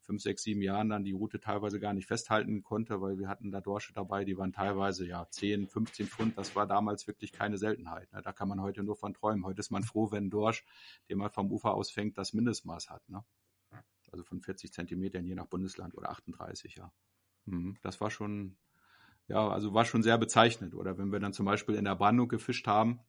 fünf, 0.01 0.21
sechs, 0.21 0.43
sieben 0.43 0.61
Jahren 0.61 0.89
dann 0.89 1.03
die 1.03 1.11
Route 1.11 1.39
teilweise 1.39 1.79
gar 1.79 1.93
nicht 1.93 2.07
festhalten 2.07 2.63
konnte, 2.63 3.01
weil 3.01 3.17
wir 3.19 3.27
hatten 3.27 3.51
da 3.51 3.61
Dorsche 3.61 3.93
dabei, 3.93 4.25
die 4.25 4.37
waren 4.37 4.51
teilweise 4.51 5.05
ja 5.05 5.27
10, 5.29 5.67
15 5.67 6.07
Pfund. 6.07 6.37
Das 6.37 6.55
war 6.55 6.67
damals 6.67 7.07
wirklich 7.07 7.31
keine 7.31 7.57
Seltenheit. 7.57 8.11
Ne? 8.11 8.21
Da 8.21 8.31
kann 8.31 8.47
man 8.47 8.61
heute 8.61 8.83
nur 8.83 8.95
von 8.95 9.13
träumen. 9.13 9.45
Heute 9.45 9.59
ist 9.59 9.71
man 9.71 9.83
froh, 9.83 10.11
wenn 10.11 10.25
ein 10.25 10.29
Dorsch, 10.29 10.65
den 11.09 11.17
man 11.17 11.29
vom 11.29 11.51
Ufer 11.51 11.73
aus 11.73 11.91
fängt, 11.91 12.17
das 12.17 12.33
Mindestmaß 12.33 12.89
hat. 12.89 13.07
Ne? 13.09 13.23
Also 14.11 14.23
von 14.23 14.41
40 14.41 14.73
Zentimetern 14.73 15.25
je 15.25 15.35
nach 15.35 15.47
Bundesland 15.47 15.95
oder 15.95 16.09
38, 16.09 16.75
ja. 16.75 16.91
Mhm. 17.45 17.77
Das 17.81 18.01
war 18.01 18.11
schon, 18.11 18.57
ja, 19.27 19.47
also 19.49 19.73
war 19.73 19.85
schon 19.85 20.03
sehr 20.03 20.17
bezeichnend. 20.17 20.75
Oder 20.75 20.97
wenn 20.97 21.11
wir 21.11 21.19
dann 21.19 21.33
zum 21.33 21.45
Beispiel 21.45 21.75
in 21.75 21.85
der 21.85 21.95
Brandung 21.95 22.27
gefischt 22.27 22.67
haben, 22.67 22.99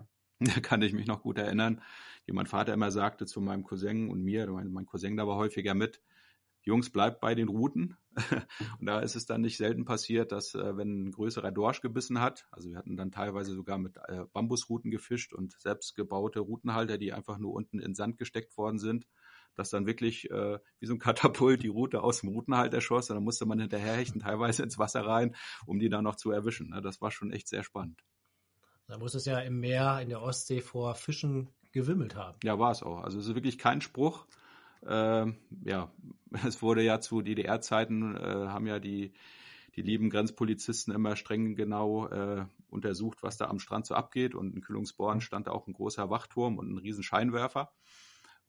da 0.40 0.60
kann 0.60 0.82
ich 0.82 0.92
mich 0.92 1.06
noch 1.06 1.22
gut 1.22 1.38
erinnern, 1.38 1.82
wie 2.26 2.32
mein 2.32 2.46
Vater 2.46 2.72
immer 2.72 2.90
sagte 2.90 3.26
zu 3.26 3.40
meinem 3.40 3.64
Cousin 3.64 4.08
und 4.08 4.22
mir, 4.22 4.46
mein 4.48 4.86
Cousin 4.86 5.16
da 5.16 5.26
war 5.26 5.36
häufiger 5.36 5.74
mit, 5.74 6.00
Jungs, 6.64 6.90
bleibt 6.90 7.20
bei 7.20 7.34
den 7.34 7.48
Routen. 7.48 7.96
und 8.78 8.86
da 8.86 9.00
ist 9.00 9.16
es 9.16 9.26
dann 9.26 9.40
nicht 9.40 9.56
selten 9.56 9.84
passiert, 9.84 10.32
dass 10.32 10.54
äh, 10.54 10.76
wenn 10.76 11.06
ein 11.06 11.10
größerer 11.10 11.50
Dorsch 11.50 11.80
gebissen 11.80 12.20
hat, 12.20 12.46
also 12.52 12.70
wir 12.70 12.78
hatten 12.78 12.96
dann 12.96 13.10
teilweise 13.10 13.52
sogar 13.54 13.78
mit 13.78 13.96
äh, 13.96 14.24
Bambusrouten 14.32 14.90
gefischt 14.90 15.32
und 15.32 15.60
selbstgebaute 15.60 16.40
Routenhalter, 16.40 16.98
die 16.98 17.12
einfach 17.12 17.38
nur 17.38 17.52
unten 17.52 17.80
in 17.80 17.94
Sand 17.94 18.16
gesteckt 18.18 18.56
worden 18.56 18.78
sind, 18.78 19.06
dass 19.54 19.70
dann 19.70 19.86
wirklich 19.86 20.30
äh, 20.30 20.58
wie 20.78 20.86
so 20.86 20.94
ein 20.94 20.98
Katapult 20.98 21.62
die 21.62 21.68
Route 21.68 22.02
aus 22.02 22.20
dem 22.20 22.30
Routenhalter 22.30 22.80
schoss 22.80 23.10
und 23.10 23.16
dann 23.16 23.24
musste 23.24 23.46
man 23.46 23.60
hinterherhechten, 23.60 24.20
teilweise 24.20 24.62
ins 24.62 24.78
Wasser 24.78 25.06
rein, 25.06 25.34
um 25.66 25.78
die 25.78 25.88
dann 25.88 26.04
noch 26.04 26.16
zu 26.16 26.30
erwischen. 26.30 26.70
Ne? 26.70 26.80
Das 26.82 27.00
war 27.00 27.10
schon 27.10 27.32
echt 27.32 27.48
sehr 27.48 27.64
spannend. 27.64 28.02
Da 28.86 28.98
muss 28.98 29.14
es 29.14 29.24
ja 29.24 29.38
im 29.38 29.60
Meer, 29.60 30.00
in 30.00 30.08
der 30.08 30.22
Ostsee 30.22 30.60
vor 30.60 30.94
Fischen 30.94 31.50
gewimmelt 31.72 32.14
haben. 32.14 32.38
Ja, 32.44 32.58
war 32.58 32.72
es 32.72 32.82
auch. 32.82 33.02
Also 33.02 33.18
es 33.18 33.26
ist 33.26 33.34
wirklich 33.34 33.58
kein 33.58 33.80
Spruch. 33.80 34.26
Ähm, 34.86 35.38
ja, 35.64 35.90
es 36.46 36.62
wurde 36.62 36.82
ja 36.82 37.00
zu 37.00 37.22
DDR-Zeiten, 37.22 38.16
äh, 38.16 38.48
haben 38.48 38.66
ja 38.66 38.78
die, 38.78 39.12
die 39.76 39.82
lieben 39.82 40.10
Grenzpolizisten 40.10 40.94
immer 40.94 41.16
streng 41.16 41.54
genau 41.54 42.08
äh, 42.08 42.44
untersucht, 42.68 43.22
was 43.22 43.36
da 43.36 43.46
am 43.46 43.58
Strand 43.58 43.86
so 43.86 43.94
abgeht. 43.94 44.34
Und 44.34 44.54
in 44.54 44.60
Kühlungsborn 44.60 45.20
stand 45.20 45.46
da 45.46 45.52
auch 45.52 45.66
ein 45.66 45.72
großer 45.72 46.10
Wachturm 46.10 46.58
und 46.58 46.72
ein 46.72 46.78
riesen 46.78 47.02
Scheinwerfer. 47.02 47.72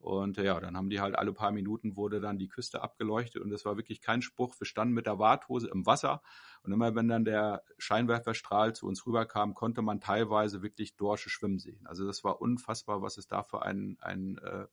Und 0.04 0.36
ja, 0.36 0.60
dann 0.60 0.76
haben 0.76 0.90
die 0.90 1.00
halt 1.00 1.16
alle 1.16 1.32
paar 1.32 1.50
Minuten 1.50 1.96
wurde 1.96 2.20
dann 2.20 2.38
die 2.38 2.48
Küste 2.48 2.82
abgeleuchtet 2.82 3.40
und 3.40 3.50
es 3.52 3.64
war 3.64 3.78
wirklich 3.78 4.02
kein 4.02 4.20
Spruch. 4.20 4.54
Wir 4.58 4.66
standen 4.66 4.92
mit 4.92 5.06
der 5.06 5.18
Warthose 5.18 5.68
im 5.68 5.86
Wasser 5.86 6.20
und 6.62 6.72
immer 6.72 6.94
wenn 6.94 7.08
dann 7.08 7.24
der 7.24 7.64
Scheinwerferstrahl 7.78 8.74
zu 8.74 8.86
uns 8.86 9.06
rüberkam, 9.06 9.54
konnte 9.54 9.80
man 9.80 10.00
teilweise 10.00 10.60
wirklich 10.60 10.96
Dorsche 10.96 11.30
schwimmen 11.30 11.58
sehen. 11.58 11.86
Also 11.86 12.06
das 12.06 12.22
war 12.22 12.42
unfassbar, 12.42 13.00
was 13.00 13.16
es 13.16 13.28
da 13.28 13.42
für 13.42 13.62
ein, 13.62 13.96
ein 14.02 14.36
äh, 14.38 14.66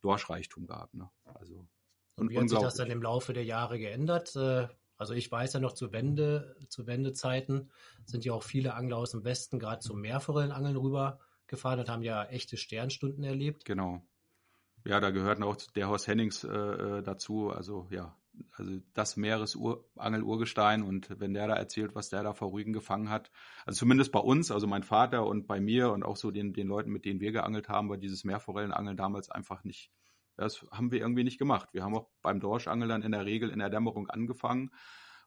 Dorschreichtum 0.00 0.68
gab. 0.68 0.94
Ne? 0.94 1.10
Also 1.24 1.66
und 2.14 2.30
wie 2.30 2.38
hat 2.38 2.48
sich 2.48 2.60
das 2.60 2.76
dann 2.76 2.90
im 2.90 3.02
Laufe 3.02 3.32
der 3.32 3.44
Jahre 3.44 3.80
geändert? 3.80 4.36
Äh, 4.36 4.68
also 4.96 5.12
ich 5.12 5.28
weiß 5.28 5.54
ja 5.54 5.60
noch 5.60 5.72
zu 5.72 5.90
Wende, 5.90 6.54
zu 6.68 6.86
Wendezeiten 6.86 7.68
sind 8.04 8.24
ja 8.24 8.32
auch 8.32 8.44
viele 8.44 8.74
Angler 8.74 8.98
aus 8.98 9.10
dem 9.10 9.24
Westen 9.24 9.58
gerade 9.58 9.80
zum 9.80 10.00
Meerforellenangeln 10.00 10.76
rübergefahren 10.76 11.80
und 11.80 11.88
haben 11.88 12.02
ja 12.02 12.26
echte 12.26 12.56
Sternstunden 12.56 13.24
erlebt. 13.24 13.64
Genau. 13.64 14.02
Ja, 14.88 15.00
da 15.00 15.10
gehörten 15.10 15.42
auch 15.42 15.56
der 15.76 15.90
Horst 15.90 16.06
Hennings 16.06 16.44
äh, 16.44 16.48
äh 16.48 17.02
dazu. 17.02 17.50
Also 17.50 17.86
ja, 17.90 18.16
also 18.52 18.80
das 18.94 19.18
Meeresangelurgestein 19.18 20.82
und 20.82 21.20
wenn 21.20 21.34
der 21.34 21.46
da 21.46 21.56
erzählt, 21.56 21.94
was 21.94 22.08
der 22.08 22.22
da 22.22 22.32
vor 22.32 22.52
Rügen 22.52 22.72
gefangen 22.72 23.10
hat, 23.10 23.30
also 23.66 23.80
zumindest 23.80 24.12
bei 24.12 24.20
uns, 24.20 24.50
also 24.50 24.66
mein 24.66 24.82
Vater 24.82 25.26
und 25.26 25.46
bei 25.46 25.60
mir 25.60 25.92
und 25.92 26.04
auch 26.04 26.16
so 26.16 26.30
den, 26.30 26.54
den 26.54 26.68
Leuten, 26.68 26.90
mit 26.90 27.04
denen 27.04 27.20
wir 27.20 27.32
geangelt 27.32 27.68
haben, 27.68 27.90
war 27.90 27.98
dieses 27.98 28.24
Meerforellenangeln 28.24 28.96
damals 28.96 29.30
einfach 29.30 29.62
nicht, 29.62 29.90
das 30.38 30.66
haben 30.70 30.90
wir 30.90 31.00
irgendwie 31.00 31.24
nicht 31.24 31.38
gemacht. 31.38 31.68
Wir 31.74 31.82
haben 31.82 31.94
auch 31.94 32.08
beim 32.22 32.40
Dorschangeln 32.40 32.88
dann 32.88 33.02
in 33.02 33.12
der 33.12 33.26
Regel 33.26 33.50
in 33.50 33.58
der 33.58 33.68
Dämmerung 33.68 34.08
angefangen 34.08 34.70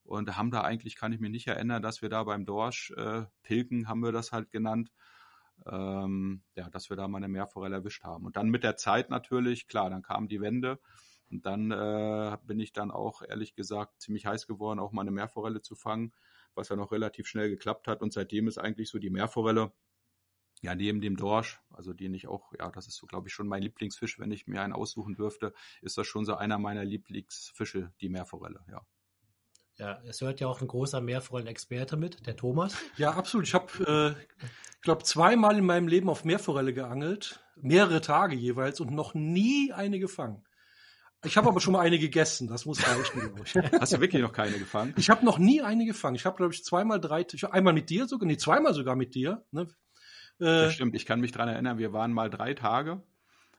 und 0.01 0.35
haben 0.37 0.49
da 0.49 0.61
eigentlich, 0.61 0.95
kann 0.95 1.13
ich 1.13 1.19
mich 1.19 1.29
nicht 1.29 1.47
erinnern, 1.47 1.83
dass 1.83 2.01
wir 2.01 2.09
da 2.09 2.23
beim 2.23 2.47
Dorsch, 2.47 2.89
äh, 2.97 3.25
Pilken 3.43 3.87
haben 3.87 3.99
wir 3.99 4.11
das 4.11 4.31
halt 4.31 4.49
genannt, 4.49 4.89
ähm, 5.65 6.43
ja, 6.55 6.69
dass 6.69 6.89
wir 6.89 6.97
da 6.97 7.07
mal 7.07 7.17
eine 7.17 7.27
Meerforelle 7.27 7.75
erwischt 7.75 8.03
haben. 8.03 8.25
Und 8.25 8.37
dann 8.37 8.49
mit 8.49 8.63
der 8.63 8.77
Zeit 8.77 9.09
natürlich, 9.09 9.67
klar, 9.67 9.89
dann 9.89 10.01
kam 10.01 10.27
die 10.27 10.41
Wende 10.41 10.79
und 11.29 11.45
dann 11.45 11.71
äh, 11.71 12.37
bin 12.45 12.59
ich 12.59 12.73
dann 12.73 12.91
auch, 12.91 13.21
ehrlich 13.21 13.55
gesagt, 13.55 14.01
ziemlich 14.01 14.25
heiß 14.25 14.47
geworden, 14.47 14.79
auch 14.79 14.91
mal 14.91 15.01
eine 15.01 15.11
Meerforelle 15.11 15.61
zu 15.61 15.75
fangen, 15.75 16.13
was 16.55 16.69
ja 16.69 16.75
noch 16.75 16.91
relativ 16.91 17.27
schnell 17.27 17.49
geklappt 17.49 17.87
hat. 17.87 18.01
Und 18.01 18.13
seitdem 18.13 18.47
ist 18.47 18.57
eigentlich 18.57 18.89
so 18.89 18.99
die 18.99 19.09
Meerforelle, 19.09 19.71
ja, 20.61 20.75
neben 20.75 21.01
dem 21.01 21.17
Dorsch, 21.17 21.59
also 21.69 21.93
den 21.93 22.13
ich 22.13 22.27
auch, 22.27 22.53
ja, 22.59 22.69
das 22.69 22.87
ist 22.87 22.97
so, 22.97 23.07
glaube 23.07 23.29
ich, 23.29 23.33
schon 23.33 23.47
mein 23.47 23.63
Lieblingsfisch, 23.63 24.19
wenn 24.19 24.31
ich 24.31 24.47
mir 24.47 24.61
einen 24.61 24.73
aussuchen 24.73 25.15
dürfte, 25.15 25.53
ist 25.81 25.97
das 25.97 26.05
schon 26.05 26.25
so 26.25 26.35
einer 26.35 26.59
meiner 26.59 26.85
Lieblingsfische, 26.85 27.93
die 28.01 28.09
Meerforelle, 28.09 28.63
ja. 28.69 28.85
Ja, 29.81 29.99
es 30.07 30.21
hört 30.21 30.39
ja 30.39 30.47
auch 30.47 30.61
ein 30.61 30.67
großer 30.67 31.01
Meerforellen-Experte 31.01 31.97
mit, 31.97 32.27
der 32.27 32.35
Thomas. 32.35 32.77
Ja, 32.97 33.13
absolut. 33.13 33.47
Ich 33.47 33.55
habe, 33.55 34.15
äh, 34.19 34.45
ich 34.75 34.81
glaube, 34.83 35.01
zweimal 35.01 35.57
in 35.57 35.65
meinem 35.65 35.87
Leben 35.87 36.07
auf 36.07 36.23
Meerforelle 36.23 36.71
geangelt, 36.71 37.39
mehrere 37.55 37.99
Tage 37.99 38.35
jeweils 38.35 38.79
und 38.79 38.91
noch 38.91 39.15
nie 39.15 39.73
eine 39.73 39.97
gefangen. 39.97 40.43
Ich 41.25 41.35
habe 41.35 41.49
aber 41.49 41.59
schon 41.59 41.73
mal 41.73 41.79
eine 41.79 41.97
gegessen, 41.97 42.47
das 42.47 42.67
muss 42.67 42.87
reichen, 42.87 43.21
glaube 43.21 43.41
ich. 43.43 43.55
Hast 43.81 43.93
du 43.93 43.99
wirklich 43.99 44.21
noch 44.21 44.33
keine 44.33 44.59
gefangen? 44.59 44.93
Ich 44.97 45.09
habe 45.09 45.25
noch 45.25 45.39
nie 45.39 45.63
eine 45.63 45.87
gefangen. 45.87 46.15
Ich 46.15 46.27
habe, 46.27 46.37
glaube 46.37 46.53
ich, 46.53 46.63
zweimal, 46.63 47.01
drei, 47.01 47.25
ich, 47.33 47.43
einmal 47.51 47.73
mit 47.73 47.89
dir 47.89 48.07
sogar, 48.07 48.27
nee, 48.27 48.37
zweimal 48.37 48.75
sogar 48.75 48.95
mit 48.95 49.15
dir. 49.15 49.43
Ne? 49.49 49.61
Äh, 50.39 50.45
das 50.45 50.73
stimmt, 50.75 50.93
ich 50.93 51.07
kann 51.07 51.21
mich 51.21 51.31
dran 51.31 51.49
erinnern, 51.49 51.79
wir 51.79 51.91
waren 51.91 52.13
mal 52.13 52.29
drei 52.29 52.53
Tage 52.53 53.01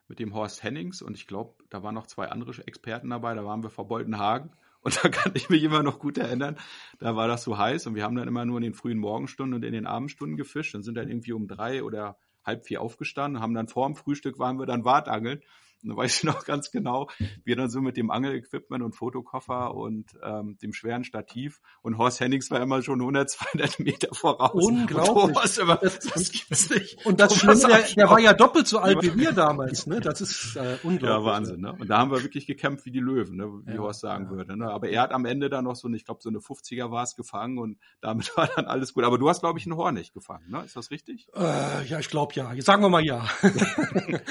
mit 0.07 0.21
dem 0.21 0.35
Horst 0.35 0.63
Hennings 0.63 1.03
und 1.03 1.15
ich 1.15 1.27
glaube, 1.27 1.55
da 1.69 1.83
waren 1.83 1.97
noch 1.97 2.07
zwei 2.07 2.29
andere 2.29 2.53
Experten 2.65 3.11
dabei, 3.11 3.35
da 3.35 3.45
waren 3.45 3.65
wir 3.65 3.71
vor 3.71 3.89
Boltenhagen 3.89 4.53
und 4.83 5.03
da 5.03 5.09
kann 5.09 5.33
ich 5.35 5.49
mich 5.49 5.63
immer 5.63 5.83
noch 5.83 5.99
gut 5.99 6.19
erinnern, 6.19 6.59
da 6.99 7.17
war 7.17 7.29
das 7.29 7.45
so 7.45 7.57
heiß 7.57 7.87
und 7.87 7.95
wir 7.95 8.03
haben 8.03 8.17
dann 8.17 8.29
immer 8.29 8.45
nur 8.45 8.59
in 8.59 8.65
den 8.65 8.75
frühen 8.75 8.99
Morgenstunden 8.99 9.55
und 9.55 9.65
in 9.65 9.73
den 9.73 9.87
Abendstunden 9.87 10.37
gefischt. 10.37 10.75
Und 10.75 10.83
sind 10.83 10.97
dann 10.97 11.09
irgendwie 11.09 11.33
um 11.33 11.47
drei 11.47 11.83
oder 11.83 12.19
halb 12.45 12.65
vier 12.65 12.81
aufgestanden, 12.81 13.41
haben 13.41 13.55
dann 13.55 13.69
vor 13.69 13.87
dem 13.87 13.95
Frühstück 13.95 14.39
waren 14.39 14.59
wir 14.59 14.67
dann 14.67 14.85
Wartangeln 14.85 15.41
da 15.83 15.97
weiß 15.97 16.19
ich 16.19 16.25
noch 16.25 16.45
ganz 16.45 16.71
genau, 16.71 17.09
wir 17.45 17.57
dann 17.57 17.71
so 17.71 17.81
mit 17.81 17.97
dem 17.97 18.11
Angelequipment 18.11 18.83
und 18.83 18.95
Fotokoffer 18.95 19.75
und 19.75 20.17
ähm, 20.23 20.59
dem 20.59 20.73
schweren 20.73 21.05
Stativ 21.05 21.61
und 21.83 21.99
Horst 21.99 22.21
Hennings 22.21 22.51
war 22.51 22.61
immer 22.61 22.83
schon 22.83 23.01
100, 23.01 23.31
200 23.31 23.81
Meter 23.81 24.09
voraus. 24.13 24.65
Unglaublich. 24.65 25.37
Und 25.37 25.59
immer, 25.59 25.77
das, 25.77 25.99
das 26.15 26.31
gibt's 26.31 26.71
nicht. 26.71 27.05
Und 27.05 27.21
das 27.21 27.37
Schlimme, 27.37 27.61
der, 27.61 27.83
der 27.83 28.11
war 28.11 28.21
ja 28.21 28.33
doppelt 28.33 28.67
so 28.67 28.79
alt 28.79 29.03
wie 29.03 29.17
wir 29.17 29.33
damals, 29.33 29.87
ne? 29.87 30.01
Das 30.01 30.21
ist 30.21 30.57
äh, 30.57 30.79
unglaublich. 30.83 31.03
Ja, 31.03 31.25
Wahnsinn, 31.25 31.61
ne? 31.61 31.73
Und 31.73 31.89
da 31.89 31.99
haben 31.99 32.11
wir 32.11 32.23
wirklich 32.23 32.47
gekämpft 32.47 32.87
wie 32.87 32.91
die 32.91 33.01
Löwen, 33.01 33.37
ne? 33.37 33.49
wie 33.65 33.73
Ja, 33.73 33.79
Horst 33.79 34.01
sagen 34.01 34.25
ja. 34.25 34.31
würde. 34.31 34.57
Ne? 34.57 34.71
Aber 34.71 34.89
er 34.89 35.03
hat 35.03 35.13
am 35.13 35.25
Ende 35.25 35.49
dann 35.49 35.65
noch 35.65 35.77
so, 35.77 35.89
eine, 35.89 35.97
ich 35.97 36.05
glaube, 36.05 36.21
so 36.23 36.29
eine 36.29 36.39
50er 36.39 36.91
war 36.91 37.03
es 37.03 37.17
gefangen 37.17 37.59
und 37.59 37.79
damit 38.01 38.33
war 38.37 38.49
dann 38.55 38.67
alles 38.67 38.95
gut. 38.95 39.05
Aber 39.05 39.19
du 39.19 39.29
hast, 39.29 39.41
glaube 39.41 39.59
ich, 39.59 39.67
einen 39.67 39.77
Hornich 39.77 40.13
gefangen, 40.13 40.51
ne? 40.51 40.63
Ist 40.65 40.77
das 40.77 40.91
richtig? 40.91 41.29
Äh, 41.35 41.85
ja, 41.87 41.99
ich 41.99 42.09
glaube 42.09 42.35
ja. 42.35 42.53
Sagen 42.61 42.83
wir 42.83 42.89
mal 42.89 43.05
ja. 43.05 43.27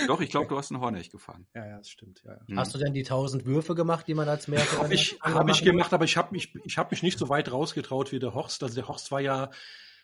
Doch, 0.07 0.21
ich 0.21 0.29
glaube, 0.29 0.47
du 0.47 0.57
hast 0.57 0.71
einen 0.71 0.81
Hornich 0.81 1.09
gefangen. 1.09 1.40
Ja, 1.53 1.65
ja, 1.65 1.77
das 1.77 1.89
stimmt. 1.89 2.21
Ja, 2.25 2.37
ja. 2.47 2.55
Hast 2.57 2.73
du 2.73 2.79
denn 2.79 2.93
die 2.93 3.01
1000 3.01 3.45
Würfe 3.45 3.75
gemacht, 3.75 4.07
die 4.07 4.13
man 4.13 4.27
als 4.29 4.47
Habe 4.47 4.57
Mehrfach 4.57 4.89
ich, 4.89 5.19
hab 5.21 5.49
ich 5.49 5.63
gemacht, 5.63 5.93
aber 5.93 6.05
ich 6.05 6.17
habe 6.17 6.31
mich, 6.31 6.53
ich 6.63 6.77
hab 6.77 6.91
mich 6.91 7.03
nicht 7.03 7.19
so 7.19 7.29
weit 7.29 7.51
rausgetraut 7.51 8.11
wie 8.11 8.19
der 8.19 8.33
Horst. 8.33 8.63
Also 8.63 8.75
der 8.75 8.87
Horst 8.87 9.11
war 9.11 9.21
ja, 9.21 9.49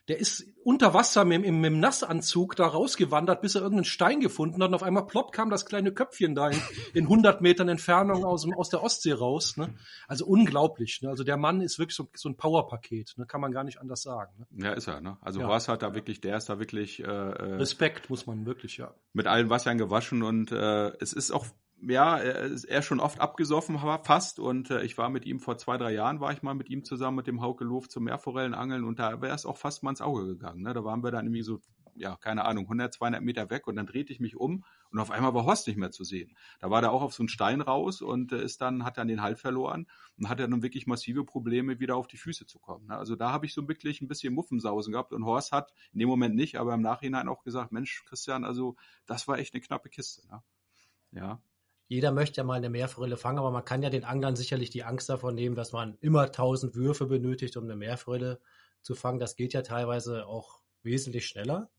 der 0.07 0.19
ist 0.19 0.45
unter 0.63 0.93
Wasser 0.93 1.25
mit, 1.25 1.41
mit, 1.41 1.53
mit 1.53 1.65
dem 1.65 1.79
Nassanzug 1.79 2.55
da 2.55 2.67
rausgewandert, 2.67 3.41
bis 3.41 3.55
er 3.55 3.61
irgendeinen 3.61 3.85
Stein 3.85 4.19
gefunden 4.19 4.61
hat. 4.61 4.69
Und 4.69 4.75
auf 4.75 4.83
einmal 4.83 5.05
plopp 5.05 5.31
kam 5.31 5.49
das 5.49 5.65
kleine 5.65 5.91
Köpfchen 5.91 6.33
da 6.33 6.49
in, 6.49 6.61
in 6.93 7.03
100 7.05 7.41
Metern 7.41 7.67
Entfernung 7.67 8.23
aus, 8.23 8.43
dem, 8.43 8.53
aus 8.53 8.69
der 8.69 8.83
Ostsee 8.83 9.13
raus. 9.13 9.57
Ne? 9.57 9.73
Also 10.07 10.25
unglaublich. 10.25 11.01
Ne? 11.01 11.09
Also 11.09 11.23
der 11.23 11.37
Mann 11.37 11.61
ist 11.61 11.77
wirklich 11.79 11.95
so, 11.95 12.09
so 12.15 12.29
ein 12.29 12.37
Powerpaket. 12.37 13.15
Ne? 13.17 13.25
Kann 13.25 13.41
man 13.41 13.51
gar 13.51 13.63
nicht 13.63 13.79
anders 13.79 14.01
sagen. 14.01 14.33
Ne? 14.37 14.65
Ja, 14.65 14.73
ist 14.73 14.87
er, 14.87 15.01
ne? 15.01 15.17
Also 15.21 15.41
Ja. 15.41 15.47
Horst 15.47 15.67
hat 15.67 15.81
da 15.81 15.93
wirklich, 15.93 16.21
der 16.21 16.37
ist 16.37 16.49
da 16.49 16.59
wirklich 16.59 17.01
äh, 17.01 17.05
äh, 17.05 17.55
Respekt 17.55 18.09
muss 18.09 18.27
man 18.27 18.45
wirklich, 18.45 18.77
ja. 18.77 18.93
mit 19.13 19.27
allen 19.27 19.49
Wassern 19.49 19.77
gewaschen 19.77 20.23
und 20.23 20.51
äh, 20.51 20.91
es 20.99 21.13
ist 21.13 21.31
auch 21.31 21.45
ja, 21.81 22.17
er 22.17 22.51
er 22.67 22.81
schon 22.81 22.99
oft 22.99 23.19
abgesoffen 23.19 23.81
war 23.81 24.03
fast 24.03 24.39
und 24.39 24.71
äh, 24.71 24.83
ich 24.83 24.97
war 24.97 25.09
mit 25.09 25.25
ihm 25.25 25.39
vor 25.39 25.57
zwei, 25.57 25.77
drei 25.77 25.93
Jahren 25.93 26.19
war 26.19 26.31
ich 26.31 26.41
mal 26.41 26.55
mit 26.55 26.69
ihm 26.69 26.83
zusammen 26.83 27.17
mit 27.17 27.27
dem 27.27 27.41
Hauke 27.41 27.63
Loof 27.63 27.87
zum 27.87 28.05
Meerforellenangeln 28.05 28.83
und 28.83 28.99
da 28.99 29.21
wäre 29.21 29.35
es 29.35 29.45
auch 29.45 29.57
fast 29.57 29.83
mal 29.83 29.91
ins 29.91 30.01
Auge 30.01 30.25
gegangen. 30.25 30.63
Ne? 30.63 30.73
Da 30.73 30.83
waren 30.83 31.03
wir 31.03 31.11
dann 31.11 31.25
irgendwie 31.25 31.43
so, 31.43 31.61
ja, 31.95 32.15
keine 32.15 32.45
Ahnung, 32.45 32.65
100, 32.65 32.93
200 32.93 33.21
Meter 33.21 33.49
weg 33.51 33.67
und 33.67 33.75
dann 33.75 33.85
drehte 33.85 34.11
ich 34.11 34.19
mich 34.19 34.35
um 34.35 34.63
und 34.91 34.99
auf 34.99 35.11
einmal 35.11 35.35
war 35.35 35.45
Horst 35.45 35.67
nicht 35.67 35.77
mehr 35.77 35.91
zu 35.91 36.03
sehen. 36.03 36.35
Da 36.59 36.71
war 36.71 36.81
der 36.81 36.91
auch 36.91 37.03
auf 37.03 37.13
so 37.13 37.21
einen 37.21 37.29
Stein 37.29 37.61
raus 37.61 38.01
und 38.01 38.31
äh, 38.31 38.43
ist 38.43 38.59
dann, 38.61 38.83
hat 38.83 38.97
dann 38.97 39.07
den 39.07 39.21
Halt 39.21 39.39
verloren 39.39 39.87
und 40.17 40.29
hat 40.29 40.39
dann 40.39 40.63
wirklich 40.63 40.87
massive 40.87 41.25
Probleme, 41.25 41.79
wieder 41.79 41.95
auf 41.95 42.07
die 42.07 42.17
Füße 42.17 42.47
zu 42.47 42.57
kommen. 42.57 42.87
Ne? 42.87 42.97
Also 42.97 43.15
da 43.15 43.31
habe 43.31 43.45
ich 43.45 43.53
so 43.53 43.67
wirklich 43.67 44.01
ein 44.01 44.07
bisschen 44.07 44.33
Muffensausen 44.33 44.93
gehabt 44.93 45.13
und 45.13 45.25
Horst 45.25 45.51
hat 45.51 45.71
in 45.93 45.99
dem 45.99 46.09
Moment 46.09 46.35
nicht, 46.35 46.57
aber 46.59 46.73
im 46.73 46.81
Nachhinein 46.81 47.27
auch 47.27 47.43
gesagt, 47.43 47.71
Mensch, 47.71 48.03
Christian, 48.05 48.43
also 48.43 48.75
das 49.05 49.27
war 49.27 49.37
echt 49.37 49.53
eine 49.53 49.61
knappe 49.61 49.89
Kiste. 49.89 50.27
Ne? 50.27 50.41
Ja, 51.11 51.41
Jeder 51.87 52.11
möchte 52.11 52.37
ja 52.37 52.43
mal 52.43 52.55
eine 52.55 52.69
Meerforelle 52.69 53.17
fangen, 53.17 53.39
aber 53.39 53.51
man 53.51 53.63
kann 53.65 53.81
ja 53.83 53.89
den 53.89 54.03
Anglern 54.03 54.35
sicherlich 54.35 54.69
die 54.69 54.83
Angst 54.83 55.07
davon 55.09 55.35
nehmen, 55.35 55.55
dass 55.55 55.71
man 55.71 55.97
immer 56.01 56.23
1000 56.23 56.75
Würfe 56.75 57.05
benötigt, 57.05 57.55
um 57.57 57.63
eine 57.63 57.75
Meerforelle 57.75 58.39
zu 58.81 58.93
fangen. 58.93 59.19
Das 59.19 59.35
geht 59.35 59.53
ja 59.53 59.61
teilweise 59.61 60.25
auch 60.27 60.59
wesentlich 60.83 61.25
schneller. 61.27 61.69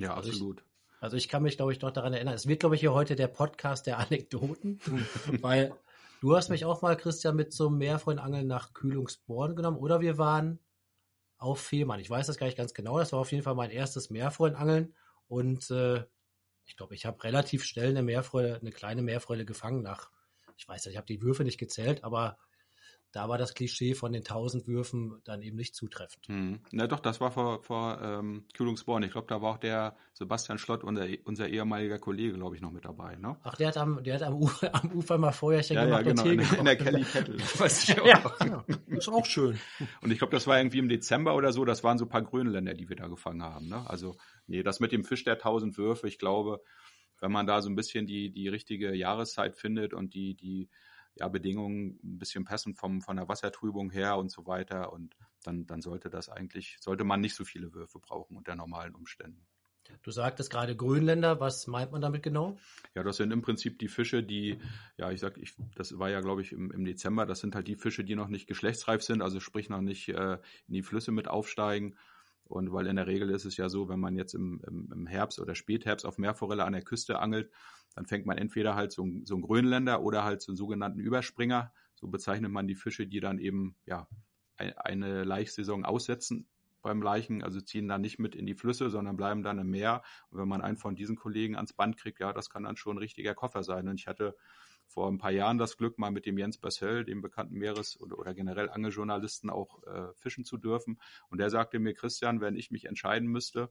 ja, 0.00 0.14
Also 0.14 0.28
ich- 0.28 0.34
absolut. 0.36 0.64
Also 1.00 1.18
ich 1.18 1.28
kann 1.28 1.42
mich, 1.42 1.56
glaube 1.58 1.70
ich, 1.72 1.82
noch 1.82 1.90
daran 1.90 2.14
erinnern. 2.14 2.32
Es 2.34 2.46
wird, 2.48 2.60
glaube 2.60 2.76
ich, 2.76 2.80
hier 2.80 2.94
heute 2.94 3.14
der 3.14 3.26
Podcast 3.28 3.86
der 3.86 3.98
Anekdoten, 3.98 4.80
weil 5.42 5.74
du 6.22 6.34
hast 6.34 6.48
mich 6.48 6.64
auch 6.64 6.80
mal, 6.80 6.96
Christian, 6.96 7.36
mit 7.36 7.52
zum 7.52 7.76
Meerforellenangeln 7.76 8.46
nach 8.46 8.72
Kühlungsborn 8.72 9.54
genommen 9.54 9.76
oder 9.76 10.00
wir 10.00 10.16
waren 10.16 10.58
auf 11.36 11.60
Fehmarn. 11.60 12.00
Ich 12.00 12.08
weiß 12.08 12.26
das 12.26 12.38
gar 12.38 12.46
nicht 12.46 12.56
ganz 12.56 12.72
genau. 12.72 12.98
Das 12.98 13.12
war 13.12 13.20
auf 13.20 13.32
jeden 13.32 13.44
Fall 13.44 13.54
mein 13.54 13.70
erstes 13.70 14.08
Meerforellenangeln 14.08 14.94
und 15.28 15.70
äh, 15.70 16.04
ich 16.66 16.76
glaube, 16.76 16.94
ich 16.94 17.06
habe 17.06 17.22
relativ 17.24 17.64
schnell 17.64 17.90
eine 17.90 18.02
Meerforelle, 18.02 18.58
eine 18.60 18.70
kleine 18.70 19.02
Meerforelle 19.02 19.44
gefangen 19.44 19.82
nach, 19.82 20.10
ich 20.56 20.66
weiß 20.66 20.84
nicht, 20.84 20.92
ich 20.94 20.96
habe 20.96 21.06
die 21.06 21.22
Würfe 21.22 21.44
nicht 21.44 21.58
gezählt, 21.58 22.04
aber 22.04 22.38
da 23.14 23.28
war 23.28 23.38
das 23.38 23.54
Klischee 23.54 23.94
von 23.94 24.12
den 24.12 24.22
1000 24.22 24.66
Würfen 24.66 25.20
dann 25.24 25.40
eben 25.40 25.56
nicht 25.56 25.76
zutreffend. 25.76 26.26
Hm. 26.26 26.58
Na 26.72 26.88
doch, 26.88 26.98
das 26.98 27.20
war 27.20 27.30
vor, 27.30 27.62
vor 27.62 28.00
ähm, 28.02 28.44
Kühlungsborn. 28.54 29.04
Ich 29.04 29.12
glaube, 29.12 29.28
da 29.28 29.40
war 29.40 29.52
auch 29.54 29.58
der 29.58 29.96
Sebastian 30.14 30.58
Schlott, 30.58 30.82
unser, 30.82 31.06
unser 31.24 31.48
ehemaliger 31.48 32.00
Kollege, 32.00 32.32
glaube 32.32 32.56
ich, 32.56 32.62
noch 32.62 32.72
mit 32.72 32.84
dabei. 32.84 33.14
Ne? 33.14 33.36
Ach, 33.44 33.54
der 33.54 33.68
hat 33.68 33.76
am, 33.76 34.02
der 34.02 34.14
hat 34.16 34.22
am, 34.24 34.34
Ufer, 34.34 34.74
am 34.82 34.90
Ufer 34.90 35.16
mal 35.18 35.30
Feuerchen 35.30 35.76
Ja, 35.76 35.86
ja, 35.86 36.02
gemacht 36.02 36.06
und 36.06 36.16
genau. 36.16 36.22
Tee 36.24 36.32
In, 36.32 36.38
gekocht. 36.40 36.58
in 36.58 36.64
der 36.64 36.76
Kelly 36.76 37.04
Kettle. 37.04 37.36
Das 37.38 37.60
weiß 37.60 37.88
ich 37.88 38.00
auch 38.00 38.06
Ja. 38.06 38.46
noch. 38.46 38.68
ja. 38.68 38.76
Ist 38.88 39.08
auch 39.08 39.24
schön. 39.24 39.60
Und 40.02 40.10
ich 40.10 40.18
glaube, 40.18 40.32
das 40.32 40.48
war 40.48 40.58
irgendwie 40.58 40.78
im 40.80 40.88
Dezember 40.88 41.36
oder 41.36 41.52
so. 41.52 41.64
Das 41.64 41.84
waren 41.84 41.98
so 41.98 42.06
ein 42.06 42.08
paar 42.10 42.22
Grönländer, 42.22 42.74
die 42.74 42.88
wir 42.88 42.96
da 42.96 43.06
gefangen 43.06 43.44
haben. 43.44 43.68
Ne? 43.68 43.88
Also, 43.88 44.16
nee, 44.48 44.64
das 44.64 44.80
mit 44.80 44.90
dem 44.90 45.04
Fisch 45.04 45.22
der 45.22 45.34
1000 45.34 45.78
Würfe, 45.78 46.08
ich 46.08 46.18
glaube, 46.18 46.62
wenn 47.20 47.30
man 47.30 47.46
da 47.46 47.62
so 47.62 47.70
ein 47.70 47.76
bisschen 47.76 48.06
die, 48.06 48.32
die 48.32 48.48
richtige 48.48 48.92
Jahreszeit 48.92 49.56
findet 49.56 49.94
und 49.94 50.14
die, 50.14 50.34
die 50.34 50.68
ja, 51.16 51.28
Bedingungen 51.28 51.98
ein 52.02 52.18
bisschen 52.18 52.44
passen 52.44 52.74
vom, 52.74 53.00
von 53.00 53.16
der 53.16 53.28
Wassertrübung 53.28 53.90
her 53.90 54.16
und 54.18 54.30
so 54.30 54.46
weiter. 54.46 54.92
Und 54.92 55.16
dann, 55.42 55.66
dann 55.66 55.80
sollte 55.80 56.10
das 56.10 56.28
eigentlich, 56.28 56.76
sollte 56.80 57.04
man 57.04 57.20
nicht 57.20 57.34
so 57.34 57.44
viele 57.44 57.72
Würfe 57.72 57.98
brauchen 57.98 58.36
unter 58.36 58.56
normalen 58.56 58.94
Umständen. 58.94 59.46
Du 60.02 60.10
sagtest 60.10 60.50
gerade 60.50 60.74
Grönländer, 60.76 61.40
was 61.40 61.66
meint 61.66 61.92
man 61.92 62.00
damit 62.00 62.22
genau? 62.22 62.58
Ja, 62.94 63.02
das 63.02 63.18
sind 63.18 63.32
im 63.32 63.42
Prinzip 63.42 63.78
die 63.78 63.88
Fische, 63.88 64.22
die, 64.22 64.58
ja, 64.96 65.10
ich 65.10 65.20
sag, 65.20 65.36
ich, 65.38 65.54
das 65.74 65.98
war 65.98 66.10
ja, 66.10 66.20
glaube 66.20 66.40
ich, 66.40 66.52
im, 66.52 66.70
im 66.70 66.84
Dezember, 66.84 67.26
das 67.26 67.40
sind 67.40 67.54
halt 67.54 67.68
die 67.68 67.76
Fische, 67.76 68.02
die 68.02 68.14
noch 68.14 68.28
nicht 68.28 68.46
geschlechtsreif 68.46 69.02
sind, 69.02 69.22
also 69.22 69.40
sprich 69.40 69.68
noch 69.68 69.82
nicht 69.82 70.08
äh, 70.08 70.38
in 70.68 70.74
die 70.74 70.82
Flüsse 70.82 71.12
mit 71.12 71.28
aufsteigen. 71.28 71.96
Und 72.46 72.72
weil 72.72 72.86
in 72.86 72.96
der 72.96 73.06
Regel 73.06 73.30
ist 73.30 73.46
es 73.46 73.56
ja 73.56 73.68
so, 73.68 73.88
wenn 73.88 74.00
man 74.00 74.16
jetzt 74.16 74.34
im, 74.34 74.60
im, 74.66 74.90
im 74.92 75.06
Herbst 75.06 75.38
oder 75.38 75.54
Spätherbst 75.54 76.04
auf 76.04 76.18
Meerforelle 76.18 76.64
an 76.64 76.74
der 76.74 76.82
Küste 76.82 77.18
angelt, 77.18 77.50
dann 77.94 78.06
fängt 78.06 78.26
man 78.26 78.38
entweder 78.38 78.74
halt 78.74 78.92
so, 78.92 79.04
ein- 79.04 79.24
so 79.24 79.34
einen 79.34 79.42
Grönländer 79.42 80.02
oder 80.02 80.24
halt 80.24 80.42
so 80.42 80.52
einen 80.52 80.56
sogenannten 80.56 81.00
Überspringer. 81.00 81.72
So 81.94 82.08
bezeichnet 82.08 82.50
man 82.50 82.66
die 82.66 82.74
Fische, 82.74 83.06
die 83.06 83.20
dann 83.20 83.38
eben 83.38 83.76
ja 83.86 84.08
ein- 84.56 84.76
eine 84.78 85.24
Laichsaison 85.24 85.84
aussetzen 85.84 86.48
beim 86.82 87.00
Leichen, 87.00 87.42
also 87.42 87.60
ziehen 87.60 87.88
dann 87.88 88.02
nicht 88.02 88.18
mit 88.18 88.34
in 88.34 88.44
die 88.46 88.54
Flüsse, 88.54 88.90
sondern 88.90 89.16
bleiben 89.16 89.42
dann 89.42 89.58
im 89.58 89.70
Meer. 89.70 90.02
Und 90.30 90.38
wenn 90.38 90.48
man 90.48 90.60
einen 90.60 90.76
von 90.76 90.94
diesen 90.94 91.16
Kollegen 91.16 91.56
ans 91.56 91.72
Band 91.72 91.96
kriegt, 91.96 92.20
ja, 92.20 92.32
das 92.32 92.50
kann 92.50 92.64
dann 92.64 92.76
schon 92.76 92.96
ein 92.96 92.98
richtiger 92.98 93.34
Koffer 93.34 93.64
sein. 93.64 93.88
Und 93.88 93.98
ich 93.98 94.06
hatte 94.06 94.36
vor 94.86 95.10
ein 95.10 95.16
paar 95.16 95.30
Jahren 95.30 95.56
das 95.56 95.78
Glück, 95.78 95.98
mal 95.98 96.10
mit 96.10 96.26
dem 96.26 96.36
Jens 96.36 96.58
Bassel, 96.58 97.06
dem 97.06 97.22
bekannten 97.22 97.56
Meeres- 97.56 97.98
oder, 97.98 98.18
oder 98.18 98.34
generell 98.34 98.68
Angeljournalisten, 98.68 99.48
auch 99.48 99.82
äh, 99.84 100.12
fischen 100.14 100.44
zu 100.44 100.58
dürfen. 100.58 101.00
Und 101.30 101.38
der 101.38 101.48
sagte 101.48 101.78
mir, 101.78 101.94
Christian, 101.94 102.42
wenn 102.42 102.54
ich 102.54 102.70
mich 102.70 102.84
entscheiden 102.84 103.28
müsste 103.28 103.70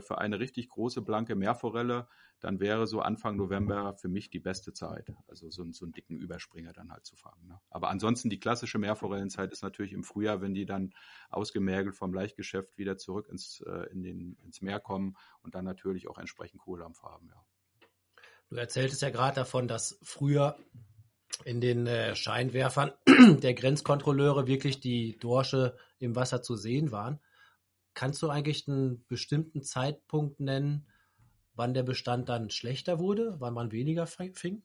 für 0.00 0.18
eine 0.18 0.38
richtig 0.38 0.68
große 0.68 1.02
blanke 1.02 1.34
Meerforelle, 1.34 2.08
dann 2.40 2.60
wäre 2.60 2.86
so 2.86 3.00
Anfang 3.00 3.36
November 3.36 3.94
für 3.94 4.08
mich 4.08 4.30
die 4.30 4.40
beste 4.40 4.72
Zeit. 4.72 5.12
Also 5.28 5.50
so, 5.50 5.62
einen- 5.62 5.72
so 5.72 5.84
einen 5.84 5.92
dicken 5.92 6.18
Überspringer 6.18 6.72
dann 6.72 6.92
halt 6.92 7.04
zu 7.04 7.16
fangen. 7.16 7.46
Ne? 7.48 7.60
Aber 7.70 7.88
ansonsten 7.90 8.30
die 8.30 8.40
klassische 8.40 8.78
Meerforellenzeit 8.78 9.52
ist 9.52 9.62
natürlich 9.62 9.92
im 9.92 10.04
Frühjahr, 10.04 10.40
wenn 10.40 10.54
die 10.54 10.66
dann 10.66 10.92
ausgemergelt 11.30 11.96
vom 11.96 12.12
Laichgeschäft 12.12 12.78
wieder 12.78 12.96
zurück 12.96 13.28
ins, 13.28 13.60
äh, 13.66 13.90
in 13.92 14.02
den, 14.02 14.36
ins 14.44 14.60
Meer 14.60 14.80
kommen 14.80 15.16
und 15.42 15.54
dann 15.54 15.64
natürlich 15.64 16.08
auch 16.08 16.18
entsprechend 16.18 16.60
Kohldampf 16.60 17.02
haben. 17.02 17.28
Ja. 17.28 17.44
Du 18.50 18.56
erzähltest 18.56 19.02
ja 19.02 19.10
gerade 19.10 19.36
davon, 19.36 19.66
dass 19.68 19.98
früher 20.02 20.56
in 21.44 21.60
den 21.60 21.86
äh, 21.86 22.14
Scheinwerfern 22.14 22.92
der 23.42 23.54
Grenzkontrolleure 23.54 24.46
wirklich 24.46 24.80
die 24.80 25.18
Dorsche 25.18 25.76
im 25.98 26.14
Wasser 26.16 26.42
zu 26.42 26.56
sehen 26.56 26.92
waren. 26.92 27.20
Kannst 27.94 28.22
du 28.22 28.28
eigentlich 28.28 28.68
einen 28.68 29.04
bestimmten 29.06 29.62
Zeitpunkt 29.62 30.40
nennen, 30.40 30.86
wann 31.54 31.74
der 31.74 31.82
Bestand 31.82 32.28
dann 32.28 32.50
schlechter 32.50 32.98
wurde, 32.98 33.36
wann 33.38 33.54
man 33.54 33.72
weniger 33.72 34.06
fing-? 34.06 34.62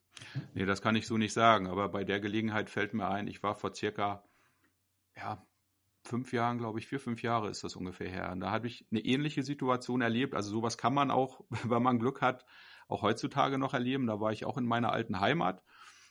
Nee, 0.54 0.66
das 0.66 0.82
kann 0.82 0.96
ich 0.96 1.08
so 1.08 1.18
nicht 1.18 1.34
sagen, 1.34 1.68
aber 1.68 1.90
bei 1.90 2.04
der 2.04 2.20
Gelegenheit 2.20 2.70
fällt 2.70 2.94
mir 2.94 3.08
ein, 3.08 3.28
ich 3.28 3.44
war 3.44 3.56
vor 3.56 3.76
circa, 3.76 4.24
ja, 5.16 5.46
fünf 6.04 6.32
Jahren, 6.32 6.58
glaube 6.58 6.80
ich, 6.80 6.88
vier, 6.88 7.00
fünf 7.00 7.22
Jahre 7.22 7.50
ist 7.50 7.64
das 7.64 7.76
ungefähr 7.76 8.10
her. 8.10 8.32
Und 8.32 8.40
da 8.40 8.52
habe 8.52 8.68
ich 8.68 8.88
eine 8.92 9.02
ähnliche 9.02 9.44
Situation 9.44 10.02
erlebt. 10.02 10.36
Also 10.36 10.50
sowas 10.50 10.78
kann 10.78 10.94
man 10.94 11.12
auch, 11.12 11.42
wenn 11.66 11.84
man 11.84 12.00
Glück 12.00 12.22
hat, 12.22 12.46
auch 12.88 13.02
heutzutage 13.02 13.58
noch 13.58 13.74
erleben. 13.74 14.08
Da 14.08 14.20
war 14.20 14.32
ich 14.32 14.46
auch 14.46 14.58
in 14.58 14.66
meiner 14.66 14.94
alten 14.94 15.20
Heimat 15.20 15.62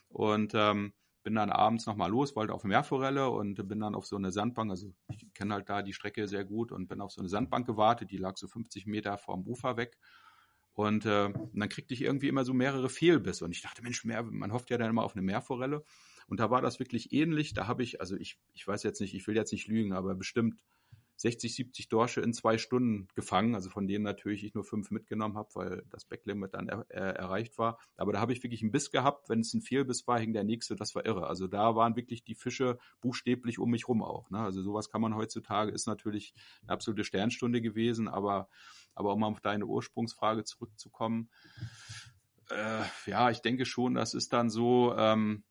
und 0.09 0.53
ähm, 0.55 0.93
bin 1.27 1.35
dann 1.35 1.49
abends 1.49 1.85
nochmal 1.85 2.09
los, 2.09 2.37
wollte 2.37 2.53
auf 2.53 2.63
Meerforelle 2.63 3.29
und 3.29 3.67
bin 3.67 3.81
dann 3.81 3.95
auf 3.95 4.05
so 4.05 4.15
eine 4.15 4.31
Sandbank, 4.31 4.71
also 4.71 4.93
ich 5.09 5.33
kenne 5.33 5.55
halt 5.55 5.67
da 5.67 5.81
die 5.81 5.91
Strecke 5.91 6.25
sehr 6.25 6.45
gut 6.45 6.71
und 6.71 6.87
bin 6.87 7.01
auf 7.01 7.11
so 7.11 7.19
eine 7.19 7.27
Sandbank 7.27 7.67
gewartet, 7.67 8.11
die 8.11 8.17
lag 8.17 8.37
so 8.37 8.47
50 8.47 8.85
Meter 8.85 9.17
vom 9.17 9.45
Ufer 9.45 9.75
weg. 9.75 9.97
Und, 10.71 11.05
äh, 11.05 11.25
und 11.25 11.59
dann 11.59 11.67
kriegte 11.67 11.93
ich 11.93 12.01
irgendwie 12.01 12.29
immer 12.29 12.45
so 12.45 12.53
mehrere 12.53 12.87
Fehlbisse. 12.87 13.43
Und 13.43 13.51
ich 13.51 13.61
dachte, 13.61 13.81
Mensch, 13.81 14.05
mehr, 14.05 14.23
man 14.23 14.53
hofft 14.53 14.69
ja 14.69 14.77
dann 14.77 14.89
immer 14.89 15.03
auf 15.03 15.17
eine 15.17 15.21
Meerforelle. 15.21 15.83
Und 16.27 16.39
da 16.39 16.49
war 16.49 16.61
das 16.61 16.79
wirklich 16.79 17.11
ähnlich. 17.11 17.53
Da 17.53 17.67
habe 17.67 17.83
ich, 17.83 17.99
also 17.99 18.15
ich, 18.15 18.39
ich 18.53 18.65
weiß 18.65 18.83
jetzt 18.83 19.01
nicht, 19.01 19.13
ich 19.13 19.27
will 19.27 19.35
jetzt 19.35 19.51
nicht 19.51 19.67
lügen, 19.67 19.91
aber 19.91 20.15
bestimmt 20.15 20.55
60, 21.17 21.55
70 21.55 21.89
Dorsche 21.89 22.21
in 22.21 22.33
zwei 22.33 22.57
Stunden 22.57 23.07
gefangen, 23.15 23.55
also 23.55 23.69
von 23.69 23.87
denen 23.87 24.03
natürlich 24.03 24.43
ich 24.43 24.53
nur 24.53 24.63
fünf 24.63 24.91
mitgenommen 24.91 25.35
habe, 25.35 25.49
weil 25.55 25.83
das 25.89 26.05
Backlimit 26.05 26.53
dann 26.53 26.69
er, 26.69 26.85
er, 26.89 27.15
erreicht 27.15 27.57
war. 27.57 27.79
Aber 27.97 28.13
da 28.13 28.19
habe 28.19 28.33
ich 28.33 28.43
wirklich 28.43 28.61
einen 28.61 28.71
Biss 28.71 28.91
gehabt. 28.91 29.27
Wenn 29.27 29.39
es 29.39 29.53
ein 29.53 29.61
Fehlbiss 29.61 30.07
war, 30.07 30.19
hing 30.19 30.33
der 30.33 30.43
nächste. 30.43 30.75
Das 30.75 30.93
war 30.95 31.05
irre. 31.05 31.27
Also 31.27 31.47
da 31.47 31.75
waren 31.75 31.95
wirklich 31.95 32.23
die 32.23 32.35
Fische 32.35 32.77
buchstäblich 33.01 33.57
um 33.59 33.71
mich 33.71 33.87
rum 33.87 34.03
auch. 34.03 34.29
Ne? 34.29 34.39
Also 34.39 34.61
sowas 34.61 34.89
kann 34.89 35.01
man 35.01 35.15
heutzutage, 35.15 35.71
ist 35.71 35.87
natürlich 35.87 36.33
eine 36.61 36.73
absolute 36.73 37.03
Sternstunde 37.03 37.61
gewesen, 37.61 38.07
aber, 38.07 38.47
aber 38.93 39.13
um 39.13 39.23
auf 39.23 39.41
deine 39.41 39.65
Ursprungsfrage 39.65 40.43
zurückzukommen, 40.43 41.29
äh, 42.49 42.83
ja, 43.05 43.29
ich 43.29 43.41
denke 43.41 43.65
schon, 43.65 43.95
das 43.95 44.13
ist 44.13 44.31
dann 44.33 44.49
so, 44.49 44.93
ähm, 44.95 45.43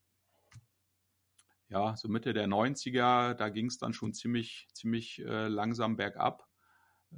ja, 1.68 1.96
so 1.96 2.08
Mitte 2.08 2.32
der 2.32 2.46
90er, 2.46 3.34
da 3.34 3.48
ging 3.48 3.66
es 3.66 3.78
dann 3.78 3.92
schon 3.92 4.12
ziemlich, 4.12 4.68
ziemlich 4.72 5.20
äh, 5.24 5.48
langsam 5.48 5.96
bergab. 5.96 6.46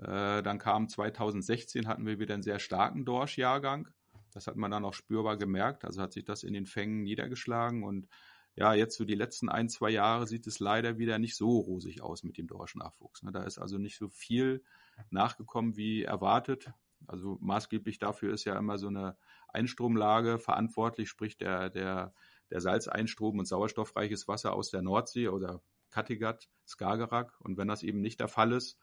Äh, 0.00 0.42
dann 0.42 0.58
kam 0.58 0.88
2016, 0.88 1.86
hatten 1.86 2.06
wir 2.06 2.18
wieder 2.18 2.34
einen 2.34 2.42
sehr 2.42 2.58
starken 2.58 3.04
Dorsch-Jahrgang. 3.04 3.88
Das 4.32 4.46
hat 4.46 4.56
man 4.56 4.70
dann 4.70 4.84
auch 4.84 4.94
spürbar 4.94 5.36
gemerkt. 5.36 5.84
Also 5.84 6.00
hat 6.00 6.12
sich 6.12 6.24
das 6.24 6.44
in 6.44 6.52
den 6.52 6.66
Fängen 6.66 7.02
niedergeschlagen. 7.02 7.82
Und 7.82 8.08
ja, 8.54 8.74
jetzt 8.74 8.96
so 8.96 9.04
die 9.04 9.14
letzten 9.14 9.48
ein, 9.48 9.68
zwei 9.68 9.90
Jahre 9.90 10.26
sieht 10.26 10.46
es 10.46 10.60
leider 10.60 10.98
wieder 10.98 11.18
nicht 11.18 11.36
so 11.36 11.58
rosig 11.58 12.02
aus 12.02 12.24
mit 12.24 12.38
dem 12.38 12.46
Dorschnachwuchs. 12.46 13.22
Ne? 13.22 13.32
Da 13.32 13.44
ist 13.44 13.58
also 13.58 13.78
nicht 13.78 13.96
so 13.98 14.08
viel 14.08 14.62
nachgekommen 15.10 15.76
wie 15.76 16.02
erwartet. 16.02 16.72
Also 17.06 17.38
maßgeblich 17.40 17.98
dafür 17.98 18.32
ist 18.34 18.44
ja 18.44 18.58
immer 18.58 18.78
so 18.78 18.88
eine 18.88 19.16
Einstromlage 19.48 20.38
verantwortlich, 20.38 21.08
sprich 21.08 21.36
der, 21.36 21.70
der, 21.70 22.12
der 22.50 22.60
Salzeinstrom 22.60 23.38
und 23.38 23.46
sauerstoffreiches 23.46 24.28
Wasser 24.28 24.52
aus 24.54 24.70
der 24.70 24.82
Nordsee 24.82 25.28
oder 25.28 25.62
Kattegat, 25.90 26.48
Skagerrak. 26.66 27.40
Und 27.40 27.56
wenn 27.56 27.68
das 27.68 27.82
eben 27.82 28.00
nicht 28.00 28.20
der 28.20 28.28
Fall 28.28 28.52
ist, 28.52 28.78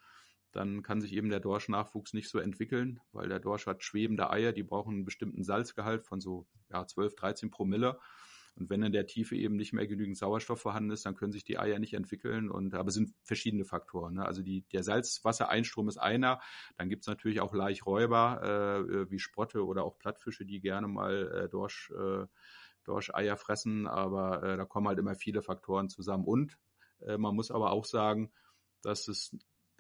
dann 0.52 0.84
kann 0.84 1.02
sich 1.02 1.14
eben 1.14 1.30
der 1.30 1.42
Dorschnachwuchs 1.42 2.14
nicht 2.14 2.30
so 2.30 2.40
entwickeln, 2.40 3.02
weil 3.12 3.28
der 3.28 3.40
Dorsch 3.40 3.68
hat 3.68 3.84
schwebende 3.84 4.30
Eier, 4.30 4.54
die 4.54 4.64
brauchen 4.64 4.94
einen 4.94 5.06
bestimmten 5.06 5.44
Salzgehalt 5.44 6.04
von 6.04 6.22
so 6.22 6.48
ja, 6.72 6.88
12, 6.88 7.16
13 7.16 7.52
Promille. 7.52 8.00
Und 8.58 8.70
wenn 8.70 8.82
in 8.84 8.94
der 8.94 9.06
Tiefe 9.06 9.36
eben 9.36 9.58
nicht 9.58 9.74
mehr 9.74 9.86
genügend 9.86 10.18
Sauerstoff 10.18 10.62
vorhanden 10.62 10.92
ist, 10.92 11.06
dann 11.06 11.16
können 11.16 11.34
sich 11.34 11.44
die 11.44 11.60
Eier 11.60 11.78
nicht 11.78 11.94
entwickeln. 11.94 12.50
Und 12.50 12.74
aber 12.74 12.88
es 12.88 12.94
sind 12.94 13.14
verschiedene 13.22 13.66
Faktoren. 13.66 14.14
Ne? 14.14 14.26
Also 14.26 14.44
die, 14.44 14.62
der 14.72 14.84
Salzwassereinstrom 14.84 15.90
ist 15.90 15.98
einer. 15.98 16.40
Dann 16.78 16.88
gibt 16.88 17.02
es 17.02 17.08
natürlich 17.08 17.42
auch 17.42 17.54
Laichräuber 17.54 18.86
äh, 18.88 19.12
wie 19.12 19.20
Sprotte 19.20 19.66
oder 19.66 19.84
auch 19.84 20.00
Plattfische, 20.00 20.46
die 20.46 20.62
gerne 20.62 20.88
mal 20.88 21.32
äh, 21.34 21.50
Dorsch, 21.50 21.92
äh, 21.92 22.28
Dorscheier 22.86 23.38
fressen. 23.38 23.88
Aber 23.88 24.44
äh, 24.44 24.58
da 24.58 24.66
kommen 24.66 24.88
halt 24.88 25.00
immer 25.00 25.16
viele 25.16 25.42
Faktoren 25.42 25.90
zusammen. 25.90 26.26
Und 26.26 26.58
äh, 27.02 27.18
man 27.18 27.36
muss 27.36 27.52
aber 27.52 27.72
auch 27.72 27.86
sagen, 27.86 28.32
dass 28.82 29.08
es 29.08 29.36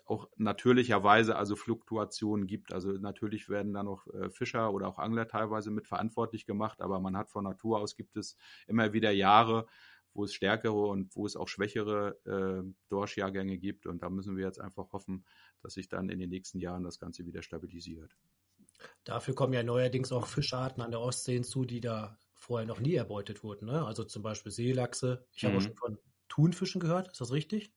auch 0.05 0.29
natürlicherweise 0.38 1.35
also 1.35 1.55
Fluktuationen 1.55 2.45
gibt. 2.47 2.74
Also 2.74 2.91
natürlich 2.91 3.50
werden 3.50 3.74
da 3.74 3.83
noch 3.83 4.07
äh, 4.07 4.29
Fischer 4.29 4.71
oder 4.71 4.88
auch 4.88 5.00
Angler 5.00 5.27
teilweise 5.27 5.71
mit 5.71 5.88
verantwortlich 5.88 6.45
gemacht, 6.45 6.81
aber 6.81 7.00
man 7.00 7.17
hat 7.17 7.31
von 7.31 7.43
Natur 7.43 7.79
aus 7.79 7.95
gibt 7.95 8.15
es 8.15 8.38
immer 8.67 8.93
wieder 8.93 9.12
Jahre, 9.12 9.65
wo 10.13 10.24
es 10.24 10.33
stärkere 10.33 10.88
und 10.88 11.15
wo 11.15 11.25
es 11.25 11.35
auch 11.35 11.47
schwächere 11.47 12.17
äh, 12.25 12.71
Dorschjahrgänge 12.89 13.57
gibt. 13.57 13.88
Und 13.88 14.03
da 14.03 14.09
müssen 14.09 14.38
wir 14.38 14.45
jetzt 14.45 14.62
einfach 14.62 14.93
hoffen, 14.93 15.25
dass 15.62 15.74
sich 15.74 15.89
dann 15.89 16.09
in 16.09 16.19
den 16.19 16.29
nächsten 16.29 16.59
Jahren 16.59 16.83
das 16.83 17.00
Ganze 17.00 17.25
wieder 17.25 17.41
stabilisiert. 17.41 18.15
Dafür 19.03 19.33
kommen 19.33 19.53
ja 19.53 19.63
neuerdings 19.63 20.12
auch 20.12 20.27
Fischarten 20.27 20.81
an 20.81 20.91
der 20.91 21.01
Ostsee 21.01 21.33
hinzu, 21.33 21.65
die 21.65 21.81
da 21.81 22.17
vorher 22.45 22.67
noch 22.67 22.79
nie 22.79 22.93
erbeutet 22.93 23.43
wurden. 23.43 23.65
Ne? 23.65 23.83
Also 23.85 24.03
zum 24.03 24.21
Beispiel 24.21 24.51
Seelachse. 24.51 25.25
Ich 25.33 25.43
mhm. 25.43 25.47
habe 25.47 25.57
auch 25.57 25.61
schon 25.61 25.75
von 25.75 25.97
Thunfischen 26.29 26.79
gehört. 26.79 27.11
Ist 27.11 27.21
das 27.21 27.31
richtig? 27.31 27.73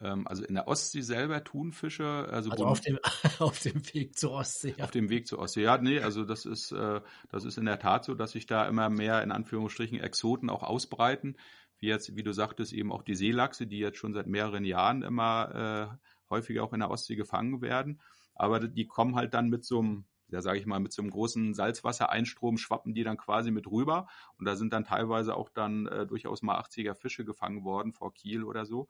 Ähm, 0.00 0.26
also 0.26 0.44
in 0.44 0.54
der 0.54 0.66
Ostsee 0.66 1.00
selber 1.00 1.44
Thunfische. 1.44 2.28
Also, 2.30 2.50
also 2.50 2.66
auf, 2.66 2.80
dem, 2.80 2.98
auf 3.38 3.60
dem 3.60 3.82
Weg 3.94 4.18
zur 4.18 4.32
Ostsee. 4.32 4.74
Ja. 4.76 4.84
Auf 4.84 4.90
dem 4.90 5.10
Weg 5.10 5.28
zur 5.28 5.38
Ostsee. 5.38 5.62
Ja, 5.62 5.78
nee, 5.78 6.00
also 6.00 6.24
das 6.24 6.44
ist, 6.44 6.72
äh, 6.72 7.00
das 7.28 7.44
ist 7.44 7.56
in 7.56 7.66
der 7.66 7.78
Tat 7.78 8.04
so, 8.04 8.14
dass 8.14 8.32
sich 8.32 8.46
da 8.46 8.66
immer 8.66 8.90
mehr 8.90 9.22
in 9.22 9.30
Anführungsstrichen 9.30 10.00
Exoten 10.00 10.50
auch 10.50 10.64
ausbreiten. 10.64 11.36
Wie 11.78 11.86
jetzt, 11.86 12.16
wie 12.16 12.24
du 12.24 12.32
sagtest, 12.32 12.72
eben 12.72 12.90
auch 12.90 13.02
die 13.02 13.14
Seelachse, 13.14 13.68
die 13.68 13.78
jetzt 13.78 13.98
schon 13.98 14.12
seit 14.12 14.26
mehreren 14.26 14.64
Jahren 14.64 15.02
immer 15.02 15.98
äh, 16.00 16.08
häufiger 16.30 16.64
auch 16.64 16.72
in 16.72 16.80
der 16.80 16.90
Ostsee 16.90 17.14
gefangen 17.14 17.62
werden. 17.62 18.00
Aber 18.34 18.58
die 18.58 18.86
kommen 18.86 19.14
halt 19.14 19.34
dann 19.34 19.48
mit 19.48 19.64
so 19.64 19.78
einem 19.78 20.04
ja, 20.30 20.42
sage 20.42 20.58
ich 20.58 20.66
mal, 20.66 20.80
mit 20.80 20.92
so 20.92 21.02
einem 21.02 21.10
großen 21.10 21.54
Salzwassereinstrom 21.54 22.58
schwappen 22.58 22.94
die 22.94 23.04
dann 23.04 23.16
quasi 23.16 23.50
mit 23.50 23.66
rüber. 23.66 24.08
Und 24.38 24.46
da 24.46 24.56
sind 24.56 24.72
dann 24.72 24.84
teilweise 24.84 25.34
auch 25.34 25.48
dann 25.48 25.86
äh, 25.86 26.06
durchaus 26.06 26.42
mal 26.42 26.60
80er 26.60 26.94
Fische 26.94 27.24
gefangen 27.24 27.64
worden 27.64 27.92
vor 27.92 28.12
Kiel 28.12 28.44
oder 28.44 28.66
so. 28.66 28.88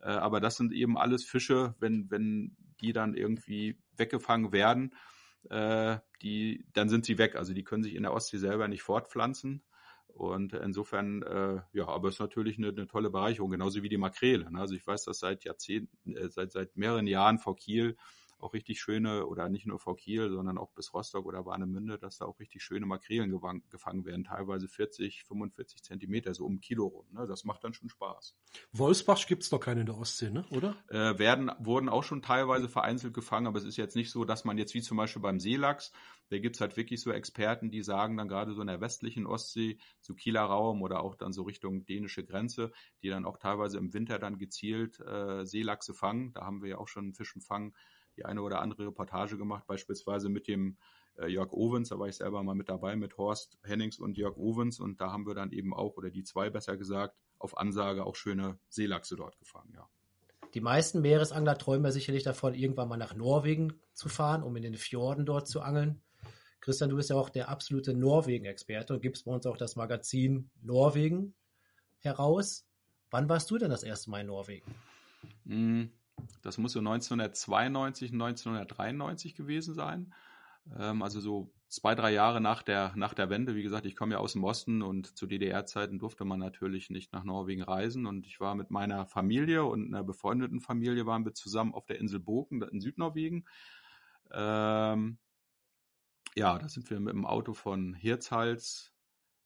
Äh, 0.00 0.10
aber 0.10 0.40
das 0.40 0.56
sind 0.56 0.72
eben 0.72 0.96
alles 0.96 1.24
Fische, 1.24 1.74
wenn, 1.80 2.10
wenn 2.10 2.56
die 2.80 2.92
dann 2.92 3.14
irgendwie 3.14 3.80
weggefangen 3.96 4.52
werden, 4.52 4.94
äh, 5.50 5.98
die, 6.22 6.64
dann 6.72 6.88
sind 6.88 7.04
sie 7.04 7.18
weg. 7.18 7.34
Also 7.36 7.54
die 7.54 7.64
können 7.64 7.82
sich 7.82 7.94
in 7.94 8.02
der 8.02 8.12
Ostsee 8.12 8.38
selber 8.38 8.68
nicht 8.68 8.82
fortpflanzen. 8.82 9.62
Und 10.06 10.52
insofern, 10.52 11.22
äh, 11.22 11.60
ja, 11.72 11.86
aber 11.86 12.08
es 12.08 12.14
ist 12.14 12.20
natürlich 12.20 12.58
eine, 12.58 12.68
eine 12.68 12.86
tolle 12.86 13.10
Bereicherung, 13.10 13.50
genauso 13.50 13.82
wie 13.82 13.88
die 13.88 13.98
Makrele. 13.98 14.50
Ne? 14.50 14.60
Also 14.60 14.74
ich 14.74 14.86
weiß 14.86 15.04
das 15.04 15.20
seit 15.20 15.44
Jahrzehnten, 15.44 16.16
äh, 16.16 16.28
seit, 16.28 16.50
seit 16.50 16.76
mehreren 16.76 17.06
Jahren 17.06 17.38
vor 17.38 17.56
Kiel 17.56 17.96
auch 18.38 18.54
richtig 18.54 18.80
schöne, 18.80 19.26
oder 19.26 19.48
nicht 19.48 19.66
nur 19.66 19.78
vor 19.78 19.96
Kiel, 19.96 20.30
sondern 20.30 20.58
auch 20.58 20.70
bis 20.72 20.94
Rostock 20.94 21.26
oder 21.26 21.44
Warnemünde, 21.44 21.98
dass 21.98 22.18
da 22.18 22.26
auch 22.26 22.38
richtig 22.38 22.62
schöne 22.62 22.86
Makrelen 22.86 23.30
gefangen 23.70 24.04
werden, 24.04 24.24
teilweise 24.24 24.68
40, 24.68 25.24
45 25.24 25.82
Zentimeter, 25.82 26.34
so 26.34 26.44
um 26.44 26.60
Kilo 26.60 26.86
rum. 26.86 27.06
Ne? 27.12 27.26
Das 27.26 27.44
macht 27.44 27.64
dann 27.64 27.74
schon 27.74 27.88
Spaß. 27.88 28.36
Wolfsbach 28.72 29.26
gibt 29.26 29.42
es 29.42 29.50
doch 29.50 29.60
keine 29.60 29.80
in 29.80 29.86
der 29.86 29.98
Ostsee, 29.98 30.30
ne? 30.30 30.44
oder? 30.50 30.76
Äh, 30.88 31.18
werden, 31.18 31.50
wurden 31.58 31.88
auch 31.88 32.04
schon 32.04 32.22
teilweise 32.22 32.68
vereinzelt 32.68 33.14
gefangen, 33.14 33.46
aber 33.46 33.58
es 33.58 33.64
ist 33.64 33.76
jetzt 33.76 33.96
nicht 33.96 34.10
so, 34.10 34.24
dass 34.24 34.44
man 34.44 34.58
jetzt 34.58 34.74
wie 34.74 34.82
zum 34.82 34.96
Beispiel 34.96 35.22
beim 35.22 35.40
Seelachs, 35.40 35.92
da 36.30 36.38
gibt 36.38 36.56
es 36.56 36.60
halt 36.60 36.76
wirklich 36.76 37.00
so 37.00 37.10
Experten, 37.10 37.70
die 37.70 37.82
sagen 37.82 38.16
dann 38.16 38.28
gerade 38.28 38.52
so 38.54 38.60
in 38.60 38.66
der 38.66 38.80
westlichen 38.80 39.26
Ostsee, 39.26 39.78
so 40.00 40.14
Kieler 40.14 40.42
Raum 40.42 40.82
oder 40.82 41.00
auch 41.00 41.14
dann 41.14 41.32
so 41.32 41.42
Richtung 41.42 41.86
dänische 41.86 42.24
Grenze, 42.24 42.70
die 43.02 43.08
dann 43.08 43.24
auch 43.24 43.38
teilweise 43.38 43.78
im 43.78 43.94
Winter 43.94 44.18
dann 44.18 44.38
gezielt 44.38 45.00
äh, 45.00 45.44
Seelachse 45.44 45.94
fangen. 45.94 46.32
Da 46.32 46.44
haben 46.44 46.62
wir 46.62 46.70
ja 46.70 46.78
auch 46.78 46.88
schon 46.88 47.14
Fischenfang 47.14 47.74
die 48.18 48.24
eine 48.24 48.42
oder 48.42 48.60
andere 48.60 48.86
Reportage 48.88 49.38
gemacht, 49.38 49.66
beispielsweise 49.66 50.28
mit 50.28 50.48
dem 50.48 50.76
äh, 51.16 51.26
Jörg 51.28 51.52
Owens, 51.52 51.88
da 51.88 51.98
war 51.98 52.08
ich 52.08 52.16
selber 52.16 52.42
mal 52.42 52.54
mit 52.54 52.68
dabei, 52.68 52.96
mit 52.96 53.16
Horst 53.16 53.58
Hennings 53.62 53.98
und 53.98 54.18
Jörg 54.18 54.36
Owens 54.36 54.80
und 54.80 55.00
da 55.00 55.10
haben 55.10 55.26
wir 55.26 55.34
dann 55.34 55.52
eben 55.52 55.72
auch, 55.72 55.96
oder 55.96 56.10
die 56.10 56.24
zwei 56.24 56.50
besser 56.50 56.76
gesagt, 56.76 57.16
auf 57.38 57.56
Ansage 57.56 58.04
auch 58.04 58.16
schöne 58.16 58.58
Seelachse 58.68 59.16
dort 59.16 59.38
gefangen, 59.38 59.72
ja. 59.74 59.88
Die 60.54 60.60
meisten 60.60 61.02
Meeresangler 61.02 61.58
träumen 61.58 61.84
ja 61.84 61.92
sicherlich 61.92 62.22
davon, 62.22 62.54
irgendwann 62.54 62.88
mal 62.88 62.96
nach 62.96 63.14
Norwegen 63.14 63.74
zu 63.92 64.08
fahren, 64.08 64.42
um 64.42 64.56
in 64.56 64.62
den 64.62 64.76
Fjorden 64.76 65.26
dort 65.26 65.46
zu 65.46 65.60
angeln. 65.60 66.00
Christian, 66.60 66.88
du 66.88 66.96
bist 66.96 67.10
ja 67.10 67.16
auch 67.16 67.28
der 67.28 67.50
absolute 67.50 67.94
Norwegen-Experte 67.94 68.94
und 68.94 69.02
gibst 69.02 69.26
bei 69.26 69.32
uns 69.32 69.46
auch 69.46 69.58
das 69.58 69.76
Magazin 69.76 70.50
Norwegen 70.62 71.34
heraus. 71.98 72.66
Wann 73.10 73.28
warst 73.28 73.50
du 73.50 73.58
denn 73.58 73.70
das 73.70 73.82
erste 73.82 74.10
Mal 74.10 74.22
in 74.22 74.26
Norwegen? 74.28 74.74
Das 76.42 76.58
muss 76.58 76.72
so 76.72 76.80
1992, 76.80 78.12
1993 78.12 79.34
gewesen 79.34 79.74
sein. 79.74 80.12
Ähm, 80.76 81.02
also 81.02 81.20
so 81.20 81.52
zwei, 81.68 81.94
drei 81.94 82.12
Jahre 82.12 82.40
nach 82.40 82.62
der, 82.62 82.92
nach 82.96 83.14
der 83.14 83.30
Wende. 83.30 83.54
Wie 83.54 83.62
gesagt, 83.62 83.86
ich 83.86 83.96
komme 83.96 84.14
ja 84.14 84.18
aus 84.18 84.32
dem 84.32 84.44
Osten 84.44 84.82
und 84.82 85.16
zu 85.16 85.26
DDR-Zeiten 85.26 85.98
durfte 85.98 86.24
man 86.24 86.38
natürlich 86.38 86.90
nicht 86.90 87.12
nach 87.12 87.24
Norwegen 87.24 87.62
reisen. 87.62 88.06
Und 88.06 88.26
ich 88.26 88.40
war 88.40 88.54
mit 88.54 88.70
meiner 88.70 89.06
Familie 89.06 89.64
und 89.64 89.86
einer 89.86 90.04
befreundeten 90.04 90.60
Familie 90.60 91.06
waren 91.06 91.24
wir 91.24 91.34
zusammen 91.34 91.74
auf 91.74 91.86
der 91.86 91.98
Insel 91.98 92.20
Boken 92.20 92.62
in 92.62 92.80
Südnorwegen. 92.80 93.46
Ähm, 94.32 95.18
ja, 96.34 96.58
da 96.58 96.68
sind 96.68 96.90
wir 96.90 97.00
mit 97.00 97.14
dem 97.14 97.26
Auto 97.26 97.54
von 97.54 97.94
Hirtshals 97.94 98.92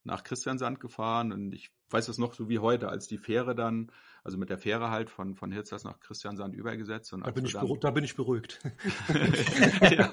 nach 0.05 0.25
Christiansand 0.25 0.81
gefahren 0.81 1.33
und 1.33 1.53
ich 1.53 1.71
weiß 1.93 2.09
es 2.09 2.19
noch 2.19 2.35
so 2.35 2.49
wie 2.49 2.59
heute, 2.59 2.89
als 2.89 3.07
die 3.07 3.19
Fähre 3.19 3.55
dann, 3.55 3.91
also 4.25 4.39
mit 4.39 4.51
der 4.51 4.59
Fähre 4.59 4.91
halt 4.91 5.11
von, 5.11 5.35
von 5.35 5.53
Hirzers 5.53 5.85
nach 5.85 6.01
Christiansand 6.01 6.55
übergesetzt. 6.55 7.13
Und 7.13 7.27
da, 7.27 7.31
bin 7.31 7.45
ich 7.45 7.53
dann, 7.53 7.69
da 7.81 7.91
bin 7.91 8.05
ich 8.05 8.17
beruhigt. 8.17 8.61
ja, 9.83 10.13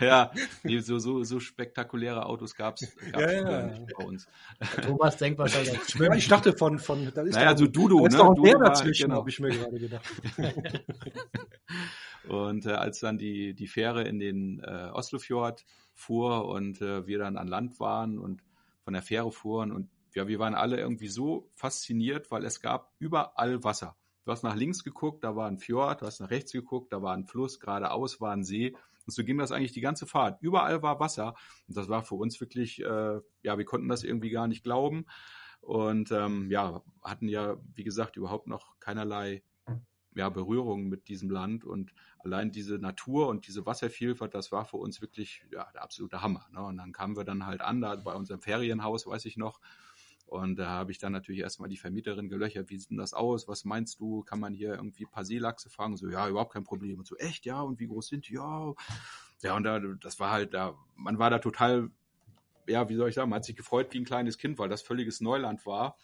ja 0.00 0.32
nee, 0.62 0.78
so, 0.78 0.98
so, 0.98 1.22
so 1.24 1.40
spektakuläre 1.40 2.24
Autos 2.26 2.54
gab 2.54 2.76
es 2.76 2.96
ja, 3.12 3.30
ja. 3.30 3.66
nicht 3.66 3.94
bei 3.96 4.04
uns. 4.04 4.26
Thomas 4.82 5.16
denkt 5.16 5.38
wahrscheinlich 5.38 5.80
ich 6.16 6.28
dachte 6.28 6.52
von, 6.52 6.78
von 6.78 7.12
da 7.14 7.22
ist 7.22 7.34
naja, 7.34 7.56
so 7.56 7.66
Dudu, 7.66 8.00
da 8.00 8.06
ist 8.06 8.12
ne? 8.12 8.18
Doch 8.18 8.28
ein 8.30 8.36
Dudu 8.36 8.58
dazwischen, 8.58 9.08
genau. 9.08 9.20
habe 9.20 9.30
ich 9.30 9.40
mir 9.40 9.50
gerade 9.50 9.78
gedacht. 9.78 10.08
und 12.28 12.66
äh, 12.66 12.70
als 12.70 13.00
dann 13.00 13.18
die, 13.18 13.54
die 13.54 13.66
Fähre 13.66 14.04
in 14.04 14.18
den 14.18 14.60
äh, 14.60 14.90
Oslofjord 14.92 15.64
fuhr 15.94 16.46
und 16.48 16.80
äh, 16.80 17.06
wir 17.06 17.18
dann 17.18 17.36
an 17.36 17.48
Land 17.48 17.80
waren 17.80 18.18
und 18.18 18.42
von 18.84 18.94
der 18.94 19.02
Fähre 19.02 19.32
fuhren 19.32 19.72
und 19.72 19.90
ja, 20.14 20.28
wir 20.28 20.38
waren 20.38 20.54
alle 20.54 20.78
irgendwie 20.78 21.08
so 21.08 21.50
fasziniert, 21.54 22.30
weil 22.30 22.44
es 22.44 22.60
gab 22.60 22.92
überall 22.98 23.64
Wasser. 23.64 23.96
Du 24.24 24.30
hast 24.30 24.42
nach 24.42 24.54
links 24.54 24.84
geguckt, 24.84 25.24
da 25.24 25.34
war 25.34 25.48
ein 25.48 25.58
Fjord, 25.58 26.02
du 26.02 26.06
hast 26.06 26.20
nach 26.20 26.30
rechts 26.30 26.52
geguckt, 26.52 26.92
da 26.92 27.02
war 27.02 27.14
ein 27.14 27.24
Fluss, 27.24 27.58
geradeaus 27.58 28.20
war 28.20 28.32
ein 28.32 28.44
See. 28.44 28.76
Und 29.04 29.12
so 29.12 29.24
ging 29.24 29.38
das 29.38 29.50
eigentlich 29.50 29.72
die 29.72 29.80
ganze 29.80 30.06
Fahrt. 30.06 30.40
Überall 30.42 30.82
war 30.82 31.00
Wasser. 31.00 31.34
Und 31.66 31.76
das 31.76 31.88
war 31.88 32.04
für 32.04 32.14
uns 32.14 32.40
wirklich, 32.40 32.80
äh, 32.80 33.20
ja, 33.42 33.58
wir 33.58 33.64
konnten 33.64 33.88
das 33.88 34.04
irgendwie 34.04 34.30
gar 34.30 34.46
nicht 34.46 34.62
glauben. 34.62 35.06
Und 35.60 36.12
ähm, 36.12 36.50
ja, 36.50 36.82
hatten 37.02 37.28
ja, 37.28 37.56
wie 37.74 37.84
gesagt, 37.84 38.16
überhaupt 38.16 38.46
noch 38.46 38.78
keinerlei 38.78 39.42
ja, 40.14 40.28
Berührung 40.28 40.88
mit 40.88 41.08
diesem 41.08 41.30
Land 41.30 41.64
und 41.64 41.92
allein 42.18 42.52
diese 42.52 42.78
Natur 42.78 43.28
und 43.28 43.46
diese 43.46 43.66
Wasservielfalt, 43.66 44.34
das 44.34 44.52
war 44.52 44.64
für 44.64 44.76
uns 44.76 45.00
wirklich 45.00 45.44
ja, 45.50 45.70
der 45.72 45.82
absolute 45.82 46.22
Hammer. 46.22 46.46
Ne? 46.52 46.62
Und 46.62 46.76
dann 46.76 46.92
kamen 46.92 47.16
wir 47.16 47.24
dann 47.24 47.46
halt 47.46 47.60
an, 47.60 47.80
da 47.80 47.96
bei 47.96 48.14
unserem 48.14 48.40
Ferienhaus, 48.40 49.06
weiß 49.06 49.24
ich 49.24 49.36
noch, 49.36 49.60
und 50.26 50.56
da 50.56 50.68
habe 50.68 50.92
ich 50.92 50.98
dann 50.98 51.12
natürlich 51.12 51.42
erstmal 51.42 51.68
die 51.68 51.76
Vermieterin 51.76 52.30
gelöchert, 52.30 52.70
wie 52.70 52.78
sieht 52.78 52.90
denn 52.90 52.96
das 52.96 53.12
aus? 53.12 53.48
Was 53.48 53.66
meinst 53.66 54.00
du? 54.00 54.22
Kann 54.22 54.40
man 54.40 54.54
hier 54.54 54.74
irgendwie 54.74 55.04
ein 55.04 55.10
paar 55.10 55.26
Seelachse 55.26 55.68
fangen? 55.68 55.98
So, 55.98 56.08
ja, 56.08 56.26
überhaupt 56.26 56.54
kein 56.54 56.64
Problem. 56.64 57.00
Und 57.00 57.06
so, 57.06 57.16
echt, 57.16 57.44
ja, 57.44 57.60
und 57.60 57.80
wie 57.80 57.86
groß 57.86 58.08
sind 58.08 58.28
die? 58.28 58.34
Ja. 58.34 58.72
Ja, 59.42 59.56
und 59.56 59.64
da, 59.64 59.78
das 59.78 60.20
war 60.20 60.30
halt 60.30 60.54
da, 60.54 60.74
man 60.96 61.18
war 61.18 61.28
da 61.28 61.38
total 61.38 61.90
ja, 62.66 62.88
wie 62.88 62.94
soll 62.94 63.08
ich 63.08 63.14
sagen, 63.14 63.30
man 63.30 63.38
hat 63.38 63.44
sich 63.44 63.56
gefreut 63.56 63.88
wie 63.92 63.98
ein 63.98 64.04
kleines 64.04 64.38
Kind, 64.38 64.58
weil 64.58 64.68
das 64.68 64.82
völliges 64.82 65.20
Neuland 65.20 65.66
war. 65.66 65.96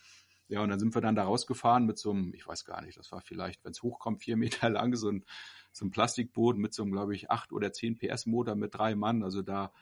Ja, 0.48 0.62
und 0.62 0.70
dann 0.70 0.78
sind 0.78 0.94
wir 0.94 1.02
dann 1.02 1.14
da 1.14 1.24
rausgefahren 1.24 1.84
mit 1.84 1.98
so 1.98 2.10
einem, 2.10 2.32
ich 2.32 2.46
weiß 2.46 2.64
gar 2.64 2.80
nicht, 2.82 2.98
das 2.98 3.12
war 3.12 3.20
vielleicht, 3.20 3.64
wenn 3.64 3.72
es 3.72 3.82
hochkommt, 3.82 4.22
vier 4.22 4.36
Meter 4.38 4.70
lang, 4.70 4.96
so 4.96 5.10
ein, 5.10 5.24
so 5.72 5.84
ein 5.84 5.90
Plastikboot 5.90 6.56
mit 6.56 6.72
so 6.74 6.82
einem, 6.82 6.92
glaube 6.92 7.14
ich, 7.14 7.30
acht 7.30 7.52
oder 7.52 7.72
zehn 7.72 7.98
PS 7.98 8.26
Motor 8.26 8.54
mit 8.54 8.74
drei 8.74 8.94
Mann. 8.94 9.22
Also 9.22 9.42
da, 9.42 9.72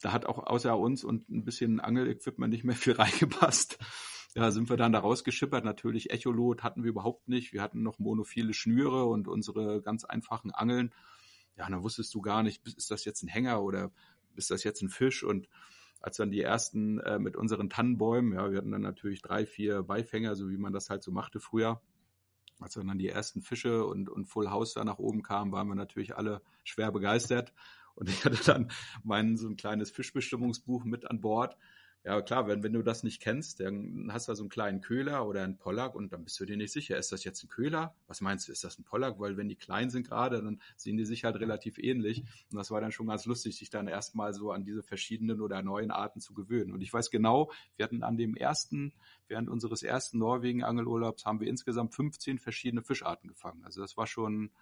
da 0.00 0.12
hat 0.12 0.26
auch 0.26 0.38
außer 0.38 0.78
uns 0.78 1.02
und 1.04 1.28
ein 1.28 1.44
bisschen 1.44 1.80
Angelequipment 1.80 2.52
nicht 2.52 2.64
mehr 2.64 2.76
viel 2.76 2.94
reingepasst. 2.94 3.78
Ja, 4.36 4.50
sind 4.50 4.68
wir 4.68 4.76
dann 4.76 4.92
da 4.92 4.98
rausgeschippert. 5.00 5.64
Natürlich 5.64 6.10
Echolot 6.10 6.62
hatten 6.62 6.84
wir 6.84 6.90
überhaupt 6.90 7.26
nicht. 7.26 7.52
Wir 7.52 7.62
hatten 7.62 7.82
noch 7.82 7.98
monophile 7.98 8.52
Schnüre 8.52 9.06
und 9.06 9.28
unsere 9.28 9.80
ganz 9.80 10.04
einfachen 10.04 10.50
Angeln. 10.50 10.92
Ja, 11.56 11.68
dann 11.68 11.82
wusstest 11.82 12.14
du 12.14 12.20
gar 12.20 12.42
nicht, 12.42 12.66
ist 12.66 12.90
das 12.90 13.06
jetzt 13.06 13.22
ein 13.22 13.28
Hänger 13.28 13.62
oder 13.62 13.90
ist 14.34 14.50
das 14.50 14.62
jetzt 14.62 14.82
ein 14.82 14.90
Fisch? 14.90 15.24
Und 15.24 15.48
als 16.06 16.18
dann 16.18 16.30
die 16.30 16.40
ersten 16.40 17.00
äh, 17.00 17.18
mit 17.18 17.34
unseren 17.36 17.68
Tannenbäumen, 17.68 18.34
ja, 18.34 18.48
wir 18.48 18.58
hatten 18.58 18.70
dann 18.70 18.82
natürlich 18.82 19.22
drei, 19.22 19.44
vier 19.44 19.82
Beifänger, 19.82 20.36
so 20.36 20.48
wie 20.48 20.56
man 20.56 20.72
das 20.72 20.88
halt 20.88 21.02
so 21.02 21.10
machte 21.10 21.40
früher. 21.40 21.82
Als 22.60 22.74
dann 22.74 22.96
die 22.96 23.08
ersten 23.08 23.42
Fische 23.42 23.84
und, 23.84 24.08
und 24.08 24.26
Full 24.26 24.48
House 24.48 24.72
da 24.72 24.84
nach 24.84 24.98
oben 24.98 25.22
kamen, 25.22 25.50
waren 25.50 25.66
wir 25.66 25.74
natürlich 25.74 26.16
alle 26.16 26.42
schwer 26.62 26.92
begeistert. 26.92 27.52
Und 27.96 28.08
ich 28.08 28.24
hatte 28.24 28.38
dann 28.44 28.70
mein 29.02 29.36
so 29.36 29.48
ein 29.48 29.56
kleines 29.56 29.90
Fischbestimmungsbuch 29.90 30.84
mit 30.84 31.10
an 31.10 31.20
Bord 31.20 31.56
ja, 32.06 32.22
klar, 32.22 32.46
wenn, 32.46 32.62
wenn 32.62 32.72
du 32.72 32.82
das 32.82 33.02
nicht 33.02 33.20
kennst, 33.20 33.58
dann 33.58 34.10
hast 34.12 34.28
du 34.28 34.34
so 34.36 34.44
einen 34.44 34.48
kleinen 34.48 34.80
Köhler 34.80 35.26
oder 35.26 35.42
einen 35.42 35.58
Pollack 35.58 35.96
und 35.96 36.12
dann 36.12 36.22
bist 36.22 36.38
du 36.38 36.44
dir 36.44 36.56
nicht 36.56 36.72
sicher, 36.72 36.96
ist 36.96 37.10
das 37.10 37.24
jetzt 37.24 37.42
ein 37.42 37.48
Köhler? 37.48 37.96
Was 38.06 38.20
meinst 38.20 38.46
du, 38.46 38.52
ist 38.52 38.62
das 38.62 38.78
ein 38.78 38.84
Pollack? 38.84 39.18
Weil 39.18 39.36
wenn 39.36 39.48
die 39.48 39.56
klein 39.56 39.90
sind 39.90 40.06
gerade, 40.06 40.40
dann 40.40 40.62
sehen 40.76 40.96
die 40.96 41.04
sich 41.04 41.24
halt 41.24 41.34
relativ 41.40 41.78
ähnlich. 41.78 42.22
Und 42.52 42.58
das 42.58 42.70
war 42.70 42.80
dann 42.80 42.92
schon 42.92 43.08
ganz 43.08 43.26
lustig, 43.26 43.56
sich 43.56 43.70
dann 43.70 43.88
erstmal 43.88 44.32
so 44.34 44.52
an 44.52 44.62
diese 44.62 44.84
verschiedenen 44.84 45.40
oder 45.40 45.60
neuen 45.64 45.90
Arten 45.90 46.20
zu 46.20 46.32
gewöhnen. 46.32 46.72
Und 46.72 46.80
ich 46.80 46.92
weiß 46.92 47.10
genau, 47.10 47.50
wir 47.74 47.82
hatten 47.82 48.04
an 48.04 48.16
dem 48.16 48.36
ersten, 48.36 48.92
während 49.26 49.48
unseres 49.48 49.82
ersten 49.82 50.18
Norwegen-Angelurlaubs 50.18 51.24
haben 51.24 51.40
wir 51.40 51.48
insgesamt 51.48 51.92
15 51.92 52.38
verschiedene 52.38 52.84
Fischarten 52.84 53.26
gefangen. 53.28 53.64
Also 53.64 53.80
das 53.80 53.96
war 53.96 54.06
schon, 54.06 54.52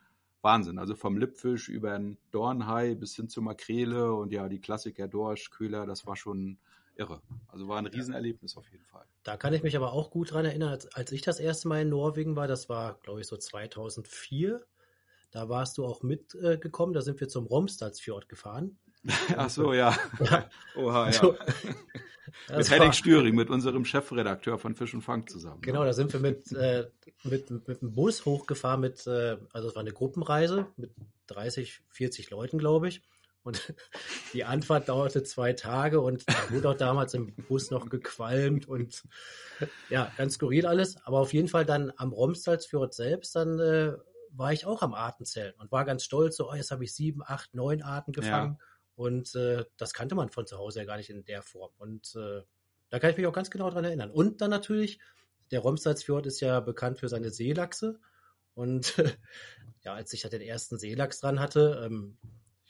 Wahnsinn. 0.41 0.79
Also 0.79 0.95
vom 0.95 1.19
Lippfisch 1.19 1.69
über 1.69 1.93
einen 1.93 2.17
Dornhai 2.31 2.95
bis 2.95 3.17
hin 3.17 3.29
zur 3.29 3.43
Makrele 3.43 4.15
und 4.15 4.33
ja, 4.33 4.49
die 4.49 4.61
Klassiker 4.61 5.09
Dorsch, 5.09 5.51
Köhler, 5.51 5.85
das 5.87 6.07
war 6.07 6.17
schon 6.17 6.59
irre. 6.97 7.23
Also 7.49 7.69
war 7.69 7.79
ein 7.79 7.87
Riesenerlebnis 7.87 8.57
auf 8.57 8.71
jeden 8.71 8.85
Fall. 8.87 9.05
Da 9.23 9.37
kann 9.37 9.55
ich 9.55 9.63
mich 9.63 9.77
aber 9.77 9.93
auch 9.93 10.11
gut 10.11 10.33
dran 10.33 10.45
erinnern, 10.45 10.79
als, 10.93 11.13
ich 11.13 11.23
das 11.23 11.41
erste 11.41 11.69
Mal 11.69 11.83
in 11.83 11.89
Norwegen 11.89 12.37
war, 12.37 12.47
das 12.47 12.69
war, 12.69 12.99
glaube 13.03 13.21
ich, 13.21 13.27
so 13.27 13.37
2004. 13.37 14.65
Da 15.31 15.49
warst 15.49 15.79
du 15.79 15.85
auch 15.85 16.03
mitgekommen, 16.03 16.93
äh, 16.93 16.95
da 16.95 17.03
sind 17.03 17.21
wir 17.21 17.29
zum 17.29 17.47
Romsdalsfjord 17.47 18.29
gefahren. 18.29 18.79
Ach 19.37 19.51
so, 19.51 19.73
ja. 19.73 19.97
ja. 20.21 20.49
Oha, 20.77 21.11
ja. 21.11 21.13
So, 22.49 22.57
mit 22.57 22.71
Henning 22.71 22.93
Stüring, 22.93 23.35
mit 23.35 23.49
unserem 23.49 23.85
Chefredakteur 23.85 24.59
von 24.59 24.75
Fisch 24.75 24.95
und 24.95 25.03
Fang 25.03 25.27
zusammen. 25.27 25.61
Genau, 25.61 25.85
da 25.85 25.93
sind 25.93 26.13
wir 26.13 26.21
mit, 26.21 26.51
äh, 26.53 26.91
mit, 27.23 27.51
mit 27.69 27.81
dem 27.81 27.93
Bus 27.93 28.25
hochgefahren 28.25 28.81
mit, 28.81 29.07
äh, 29.07 29.37
also 29.53 29.69
es 29.69 29.75
war 29.75 29.81
eine 29.81 29.93
Gruppenreise 29.93 30.67
mit 30.77 30.91
30, 31.29 31.81
40 31.91 32.31
Leuten, 32.31 32.59
glaube 32.59 32.89
ich. 32.89 33.03
Und 33.45 33.73
die 34.33 34.45
Anfahrt 34.45 34.89
dauerte 34.89 35.23
zwei 35.23 35.53
Tage 35.53 36.01
und 36.01 36.29
da 36.29 36.51
wurde 36.51 36.71
auch 36.71 36.77
damals 36.77 37.15
im 37.15 37.35
Bus 37.35 37.71
noch 37.71 37.89
gequalmt 37.89 38.67
und 38.67 39.05
ja, 39.91 40.11
ganz 40.17 40.35
skurril 40.35 40.67
alles. 40.67 40.97
Aber 41.05 41.21
auf 41.21 41.33
jeden 41.33 41.49
Fall 41.49 41.65
dann 41.65 41.93
am 41.97 42.13
Romstalsfjord 42.13 42.93
selbst, 42.93 43.37
dann 43.37 43.61
äh, 43.61 43.93
war 44.31 44.53
ich 44.53 44.67
auch 44.67 44.83
am 44.83 44.95
Artenzählen 44.95 45.55
und 45.59 45.71
war 45.71 45.85
ganz 45.85 46.05
stolz, 46.05 46.37
so, 46.37 46.51
oh, 46.51 46.55
jetzt 46.55 46.71
habe 46.71 46.85
ich 46.85 46.95
sieben, 46.95 47.23
acht, 47.25 47.55
neun 47.55 47.83
Arten 47.83 48.13
gefangen. 48.13 48.57
Ja. 48.59 48.67
Und 48.97 49.35
äh, 49.35 49.65
das 49.77 49.93
kannte 49.93 50.15
man 50.15 50.31
von 50.31 50.47
zu 50.47 50.59
Hause 50.59 50.81
ja 50.81 50.85
gar 50.87 50.97
nicht 50.97 51.11
in 51.11 51.25
der 51.25 51.43
Form. 51.43 51.71
Und 51.79 52.15
äh, 52.17 52.43
da 52.91 52.99
kann 52.99 53.11
ich 53.11 53.17
mich 53.17 53.27
auch 53.27 53.33
ganz 53.33 53.51
genau 53.51 53.71
dran 53.71 53.85
erinnern. 53.85 54.11
Und 54.11 54.41
dann 54.41 54.51
natürlich, 54.51 55.01
der 55.51 55.61
Romstalsfjord 55.61 56.27
ist 56.27 56.41
ja 56.41 56.61
bekannt 56.61 56.99
für 56.99 57.09
seine 57.09 57.31
Seelachse. 57.31 58.01
Und 58.55 58.95
ja, 59.83 59.95
als 59.95 60.13
ich 60.13 60.23
da 60.23 60.29
den 60.29 60.41
ersten 60.41 60.79
Seelachs 60.79 61.21
dran 61.21 61.41
hatte, 61.41 61.83
ähm, 61.85 62.17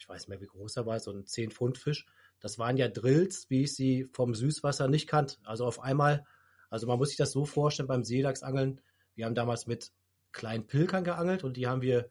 ich 0.04 0.08
weiß 0.10 0.22
nicht 0.22 0.28
mehr, 0.28 0.40
wie 0.42 0.46
groß 0.46 0.76
er 0.76 0.84
war, 0.84 1.00
so 1.00 1.10
ein 1.10 1.24
10-Pfund-Fisch. 1.24 2.04
Das 2.38 2.58
waren 2.58 2.76
ja 2.76 2.88
Drills, 2.88 3.48
wie 3.48 3.62
ich 3.62 3.74
sie 3.74 4.06
vom 4.12 4.34
Süßwasser 4.34 4.86
nicht 4.86 5.06
kannte. 5.06 5.36
Also 5.44 5.64
auf 5.64 5.80
einmal, 5.80 6.26
also 6.68 6.86
man 6.86 6.98
muss 6.98 7.08
sich 7.08 7.16
das 7.16 7.32
so 7.32 7.46
vorstellen 7.46 7.86
beim 7.88 8.04
Seelachsangeln. 8.04 8.82
Wir 9.14 9.24
haben 9.24 9.34
damals 9.34 9.66
mit 9.66 9.92
kleinen 10.30 10.66
Pilkern 10.66 11.04
geangelt 11.04 11.42
und 11.42 11.56
die 11.56 11.66
haben 11.66 11.80
wir 11.80 12.10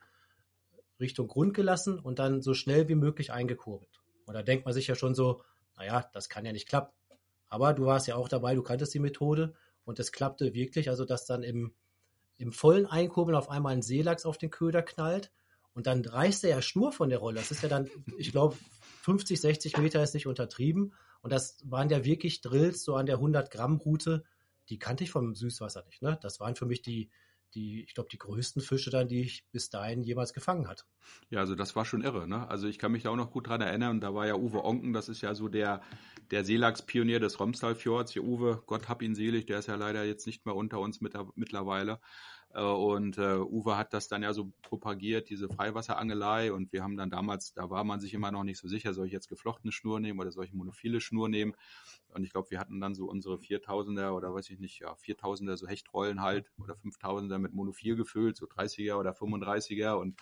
Richtung 0.99 1.27
Grund 1.27 1.53
gelassen 1.53 1.99
und 1.99 2.17
dann 2.17 2.41
so 2.41 2.55
schnell 2.55 2.89
wie 2.89 2.95
möglich 2.95 3.31
eingekurbelt. 3.31 4.01
Und 4.25 4.33
da 4.33 4.41
denkt 4.41 4.65
man 4.65 4.73
sich 4.73 4.87
ja 4.87 4.95
schon 4.95 5.13
so, 5.13 5.43
naja, 5.77 6.09
das 6.13 6.29
kann 6.29 6.45
ja 6.45 6.51
nicht 6.51 6.67
klappen. 6.67 6.93
Aber 7.47 7.73
du 7.73 7.85
warst 7.85 8.07
ja 8.07 8.15
auch 8.15 8.27
dabei, 8.27 8.55
du 8.55 8.63
kanntest 8.63 8.95
die 8.95 8.99
Methode 8.99 9.53
und 9.85 9.99
es 9.99 10.11
klappte 10.11 10.55
wirklich, 10.55 10.89
also 10.89 11.05
dass 11.05 11.27
dann 11.27 11.43
im, 11.43 11.75
im 12.39 12.53
vollen 12.53 12.87
Einkurbeln 12.87 13.37
auf 13.37 13.51
einmal 13.51 13.73
ein 13.73 13.83
Seelachs 13.83 14.25
auf 14.25 14.39
den 14.39 14.49
Köder 14.49 14.81
knallt 14.81 15.31
und 15.73 15.87
dann 15.87 16.05
reißt 16.05 16.43
er 16.43 16.51
ja 16.51 16.61
Schnur 16.61 16.91
von 16.91 17.09
der 17.09 17.19
Rolle. 17.19 17.37
Das 17.37 17.51
ist 17.51 17.63
ja 17.63 17.69
dann, 17.69 17.89
ich 18.17 18.31
glaube, 18.31 18.55
50, 19.01 19.41
60 19.41 19.77
Meter 19.77 20.03
ist 20.03 20.13
nicht 20.13 20.27
untertrieben. 20.27 20.93
Und 21.21 21.31
das 21.31 21.57
waren 21.63 21.89
ja 21.89 22.05
wirklich 22.05 22.41
Drills 22.41 22.83
so 22.83 22.95
an 22.95 23.05
der 23.05 23.15
100 23.15 23.49
Gramm 23.49 23.77
Route. 23.77 24.23
Die 24.69 24.77
kannte 24.77 25.03
ich 25.03 25.11
vom 25.11 25.35
Süßwasser 25.35 25.83
nicht. 25.85 26.01
Ne? 26.01 26.17
Das 26.21 26.39
waren 26.39 26.55
für 26.55 26.65
mich 26.65 26.81
die, 26.81 27.09
die, 27.53 27.83
ich 27.83 27.93
glaube, 27.93 28.09
die 28.11 28.17
größten 28.17 28.61
Fische 28.61 28.89
dann, 28.89 29.07
die 29.07 29.21
ich 29.21 29.45
bis 29.51 29.69
dahin 29.69 30.03
jemals 30.03 30.33
gefangen 30.33 30.67
hatte. 30.67 30.83
Ja, 31.29 31.39
also 31.39 31.55
das 31.55 31.75
war 31.75 31.85
schon 31.85 32.03
irre, 32.03 32.27
ne? 32.27 32.47
Also 32.49 32.67
ich 32.67 32.79
kann 32.79 32.91
mich 32.91 33.03
da 33.03 33.09
auch 33.09 33.15
noch 33.15 33.31
gut 33.31 33.47
dran 33.47 33.61
erinnern. 33.61 34.01
Da 34.01 34.13
war 34.13 34.27
ja 34.27 34.35
Uwe 34.35 34.63
Onken, 34.63 34.93
das 34.93 35.09
ist 35.09 35.21
ja 35.21 35.35
so 35.35 35.47
der, 35.47 35.81
der 36.31 36.43
Seelachspionier 36.43 37.19
des 37.19 37.39
Romsdalfjords. 37.39 38.11
Hier 38.11 38.23
Uwe, 38.23 38.63
Gott 38.65 38.89
hab 38.89 39.01
ihn 39.01 39.15
selig, 39.15 39.45
der 39.45 39.59
ist 39.59 39.67
ja 39.67 39.75
leider 39.75 40.03
jetzt 40.03 40.25
nicht 40.25 40.45
mehr 40.45 40.55
unter 40.55 40.79
uns 40.79 41.01
mit, 41.01 41.13
mittlerweile. 41.35 41.99
Äh, 42.53 42.61
und 42.61 43.17
äh, 43.17 43.37
Uwe 43.37 43.77
hat 43.77 43.93
das 43.93 44.07
dann 44.07 44.23
ja 44.23 44.33
so 44.33 44.51
propagiert, 44.61 45.29
diese 45.29 45.49
Freiwasserangelei. 45.49 46.53
Und 46.53 46.71
wir 46.71 46.83
haben 46.83 46.97
dann 46.97 47.09
damals, 47.09 47.53
da 47.53 47.69
war 47.69 47.83
man 47.83 47.99
sich 47.99 48.13
immer 48.13 48.31
noch 48.31 48.43
nicht 48.43 48.59
so 48.59 48.67
sicher, 48.67 48.93
soll 48.93 49.07
ich 49.07 49.11
jetzt 49.11 49.27
geflochtene 49.27 49.71
Schnur 49.71 49.99
nehmen 49.99 50.19
oder 50.19 50.31
soll 50.31 50.45
ich 50.45 50.53
monophile 50.53 51.01
Schnur 51.01 51.29
nehmen? 51.29 51.55
Und 52.09 52.23
ich 52.23 52.31
glaube, 52.31 52.51
wir 52.51 52.59
hatten 52.59 52.79
dann 52.79 52.93
so 52.93 53.05
unsere 53.05 53.35
4000er 53.35 54.11
oder 54.11 54.33
weiß 54.33 54.49
ich 54.51 54.59
nicht, 54.59 54.79
ja, 54.79 54.93
4000er 54.93 55.57
so 55.57 55.67
Hechtrollen 55.67 56.21
halt 56.21 56.51
oder 56.59 56.75
5000er 56.75 57.39
mit 57.39 57.53
monophil 57.53 57.95
gefüllt, 57.95 58.37
so 58.37 58.45
30er 58.45 58.95
oder 58.95 59.11
35er 59.11 59.93
und 59.93 60.19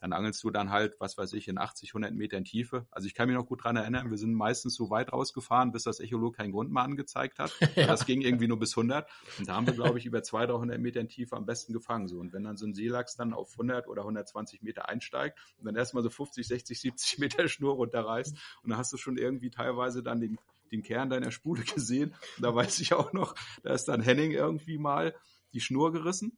dann 0.00 0.12
angelst 0.12 0.42
du 0.44 0.50
dann 0.50 0.70
halt, 0.70 0.96
was 0.98 1.16
weiß 1.16 1.32
ich, 1.32 1.48
in 1.48 1.58
80, 1.58 1.90
100 1.90 2.12
Metern 2.12 2.44
Tiefe. 2.44 2.86
Also 2.90 3.06
ich 3.06 3.14
kann 3.14 3.28
mich 3.28 3.36
noch 3.36 3.46
gut 3.46 3.64
dran 3.64 3.76
erinnern, 3.76 4.10
wir 4.10 4.18
sind 4.18 4.34
meistens 4.34 4.74
so 4.74 4.90
weit 4.90 5.12
rausgefahren, 5.12 5.72
bis 5.72 5.84
das 5.84 6.00
Echolog 6.00 6.36
keinen 6.36 6.52
Grund 6.52 6.70
mehr 6.70 6.82
angezeigt 6.82 7.38
hat. 7.38 7.52
ja. 7.76 7.86
Das 7.86 8.04
ging 8.04 8.20
irgendwie 8.20 8.46
nur 8.46 8.58
bis 8.58 8.76
100. 8.76 9.08
Und 9.38 9.48
da 9.48 9.54
haben 9.54 9.66
wir, 9.66 9.74
glaube 9.74 9.98
ich, 9.98 10.06
über 10.06 10.22
200, 10.22 10.50
300 10.50 10.80
Metern 10.80 11.08
Tiefe 11.08 11.36
am 11.36 11.46
besten 11.46 11.72
gefangen. 11.72 12.08
So. 12.08 12.18
Und 12.18 12.32
wenn 12.32 12.44
dann 12.44 12.56
so 12.56 12.66
ein 12.66 12.74
Seelachs 12.74 13.16
dann 13.16 13.32
auf 13.32 13.52
100 13.52 13.88
oder 13.88 14.02
120 14.02 14.62
Meter 14.62 14.88
einsteigt 14.88 15.38
und 15.58 15.64
dann 15.64 15.76
erstmal 15.76 16.02
so 16.02 16.10
50, 16.10 16.46
60, 16.46 16.80
70 16.80 17.18
Meter 17.18 17.48
Schnur 17.48 17.74
runterreißt 17.74 18.36
und 18.62 18.70
dann 18.70 18.78
hast 18.78 18.92
du 18.92 18.96
schon 18.96 19.16
irgendwie 19.16 19.50
teilweise 19.50 20.02
dann 20.02 20.20
den, 20.20 20.38
den 20.70 20.82
Kern 20.82 21.08
deiner 21.08 21.30
Spule 21.30 21.62
gesehen. 21.74 22.14
Und 22.36 22.42
da 22.42 22.54
weiß 22.54 22.80
ich 22.80 22.92
auch 22.92 23.12
noch, 23.12 23.34
da 23.62 23.72
ist 23.72 23.86
dann 23.86 24.02
Henning 24.02 24.32
irgendwie 24.32 24.78
mal 24.78 25.14
die 25.54 25.60
Schnur 25.60 25.92
gerissen 25.92 26.36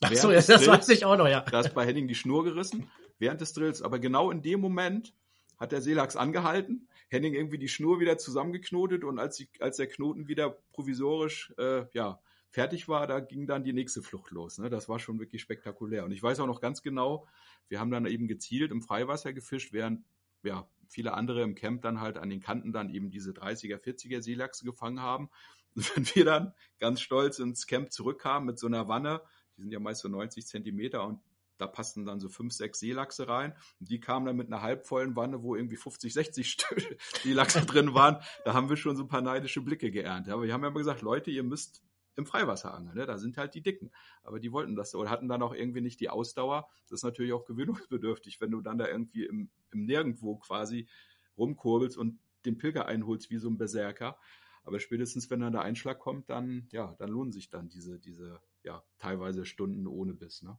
Ach 0.00 0.12
so, 0.14 0.30
ja, 0.30 0.36
das 0.36 0.46
Drills, 0.46 0.66
weiß 0.66 0.88
ich 0.90 1.04
auch 1.04 1.16
noch, 1.16 1.28
ja. 1.28 1.40
Da 1.40 1.60
ist 1.60 1.74
bei 1.74 1.86
Henning 1.86 2.08
die 2.08 2.14
Schnur 2.14 2.44
gerissen 2.44 2.90
während 3.18 3.40
des 3.40 3.52
Drills, 3.52 3.82
aber 3.82 3.98
genau 3.98 4.30
in 4.30 4.42
dem 4.42 4.60
Moment 4.60 5.14
hat 5.58 5.72
der 5.72 5.80
Seelachs 5.80 6.16
angehalten, 6.16 6.88
Henning 7.08 7.34
irgendwie 7.34 7.58
die 7.58 7.68
Schnur 7.68 8.00
wieder 8.00 8.18
zusammengeknotet 8.18 9.04
und 9.04 9.18
als, 9.18 9.36
die, 9.36 9.48
als 9.60 9.76
der 9.76 9.86
Knoten 9.86 10.26
wieder 10.28 10.58
provisorisch 10.72 11.54
äh, 11.58 11.84
ja, 11.92 12.20
fertig 12.50 12.88
war, 12.88 13.06
da 13.06 13.20
ging 13.20 13.46
dann 13.46 13.64
die 13.64 13.72
nächste 13.72 14.02
Flucht 14.02 14.30
los. 14.30 14.58
Ne? 14.58 14.70
Das 14.70 14.88
war 14.88 14.98
schon 14.98 15.18
wirklich 15.18 15.42
spektakulär. 15.42 16.04
Und 16.04 16.12
ich 16.12 16.22
weiß 16.22 16.40
auch 16.40 16.46
noch 16.46 16.60
ganz 16.60 16.82
genau, 16.82 17.26
wir 17.68 17.80
haben 17.80 17.90
dann 17.90 18.06
eben 18.06 18.28
gezielt 18.28 18.70
im 18.70 18.82
Freiwasser 18.82 19.32
gefischt, 19.32 19.72
während 19.72 20.04
ja, 20.42 20.68
viele 20.88 21.14
andere 21.14 21.42
im 21.42 21.54
Camp 21.54 21.82
dann 21.82 22.00
halt 22.00 22.18
an 22.18 22.30
den 22.30 22.40
Kanten 22.40 22.72
dann 22.72 22.90
eben 22.90 23.10
diese 23.10 23.32
30er, 23.32 23.78
40er 23.78 24.22
Seelachse 24.22 24.64
gefangen 24.64 25.00
haben. 25.00 25.30
Und 25.74 25.96
wenn 25.96 26.06
wir 26.14 26.24
dann 26.24 26.54
ganz 26.78 27.00
stolz 27.00 27.40
ins 27.40 27.66
Camp 27.66 27.90
zurückkamen 27.90 28.46
mit 28.46 28.58
so 28.58 28.68
einer 28.68 28.86
Wanne, 28.86 29.20
die 29.56 29.62
sind 29.62 29.72
ja 29.72 29.80
meist 29.80 30.02
so 30.02 30.08
90 30.08 30.46
Zentimeter 30.46 31.06
und 31.06 31.20
da 31.58 31.66
passten 31.66 32.04
dann 32.04 32.20
so 32.20 32.28
fünf, 32.28 32.52
sechs 32.52 32.80
Seelachse 32.80 33.28
rein. 33.28 33.54
Und 33.78 33.90
die 33.90 34.00
kamen 34.00 34.26
dann 34.26 34.36
mit 34.36 34.48
einer 34.48 34.60
halbvollen 34.60 35.14
Wanne, 35.14 35.42
wo 35.42 35.54
irgendwie 35.54 35.76
50, 35.76 36.12
60 36.12 36.56
Seelachse 37.22 37.64
drin 37.64 37.94
waren. 37.94 38.22
Da 38.44 38.54
haben 38.54 38.68
wir 38.68 38.76
schon 38.76 38.96
so 38.96 39.04
ein 39.04 39.08
paar 39.08 39.20
neidische 39.20 39.60
Blicke 39.60 39.90
geerntet. 39.90 40.32
Aber 40.32 40.42
wir 40.42 40.52
haben 40.52 40.62
ja 40.62 40.68
immer 40.68 40.78
gesagt, 40.78 41.02
Leute, 41.02 41.30
ihr 41.30 41.44
müsst 41.44 41.82
im 42.16 42.26
Freiwasser 42.26 42.74
angeln. 42.74 42.96
Ne? 42.96 43.06
Da 43.06 43.18
sind 43.18 43.36
halt 43.36 43.54
die 43.54 43.62
Dicken. 43.62 43.90
Aber 44.22 44.40
die 44.40 44.52
wollten 44.52 44.76
das 44.76 44.94
oder 44.94 45.10
hatten 45.10 45.28
dann 45.28 45.42
auch 45.42 45.54
irgendwie 45.54 45.80
nicht 45.80 46.00
die 46.00 46.10
Ausdauer. 46.10 46.68
Das 46.84 47.00
ist 47.00 47.04
natürlich 47.04 47.32
auch 47.32 47.44
gewöhnungsbedürftig, 47.44 48.40
wenn 48.40 48.50
du 48.50 48.60
dann 48.60 48.78
da 48.78 48.88
irgendwie 48.88 49.24
im, 49.24 49.50
im 49.72 49.84
Nirgendwo 49.84 50.36
quasi 50.36 50.88
rumkurbelst 51.36 51.96
und 51.96 52.18
den 52.44 52.58
Pilger 52.58 52.86
einholst 52.86 53.30
wie 53.30 53.38
so 53.38 53.48
ein 53.48 53.58
Berserker. 53.58 54.18
Aber 54.64 54.80
spätestens, 54.80 55.30
wenn 55.30 55.40
dann 55.40 55.52
der 55.52 55.62
Einschlag 55.62 55.98
kommt, 55.98 56.30
dann, 56.30 56.68
ja, 56.70 56.94
dann 56.98 57.10
lohnen 57.10 57.32
sich 57.32 57.50
dann 57.50 57.68
diese, 57.68 57.98
diese, 57.98 58.40
ja, 58.64 58.82
teilweise 58.98 59.44
Stunden 59.44 59.86
ohne 59.86 60.14
Biss, 60.14 60.42
ne? 60.42 60.58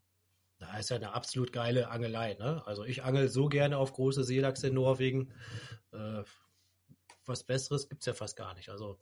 Da 0.58 0.78
ist 0.78 0.90
ja 0.90 0.96
eine 0.96 1.14
absolut 1.14 1.52
geile 1.52 1.90
Angelei, 1.90 2.36
ne? 2.36 2.66
Also 2.66 2.86
ich 2.86 3.04
angel 3.04 3.28
so 3.28 3.48
gerne 3.48 3.78
auf 3.78 3.92
große 3.94 4.24
Seelachse 4.24 4.68
in 4.68 4.76
Norwegen. 4.76 5.34
Äh, 5.92 6.24
was 7.26 7.44
Besseres 7.44 7.90
gibt's 7.90 8.06
ja 8.06 8.14
fast 8.14 8.38
gar 8.38 8.54
nicht. 8.54 8.70
Also 8.70 8.98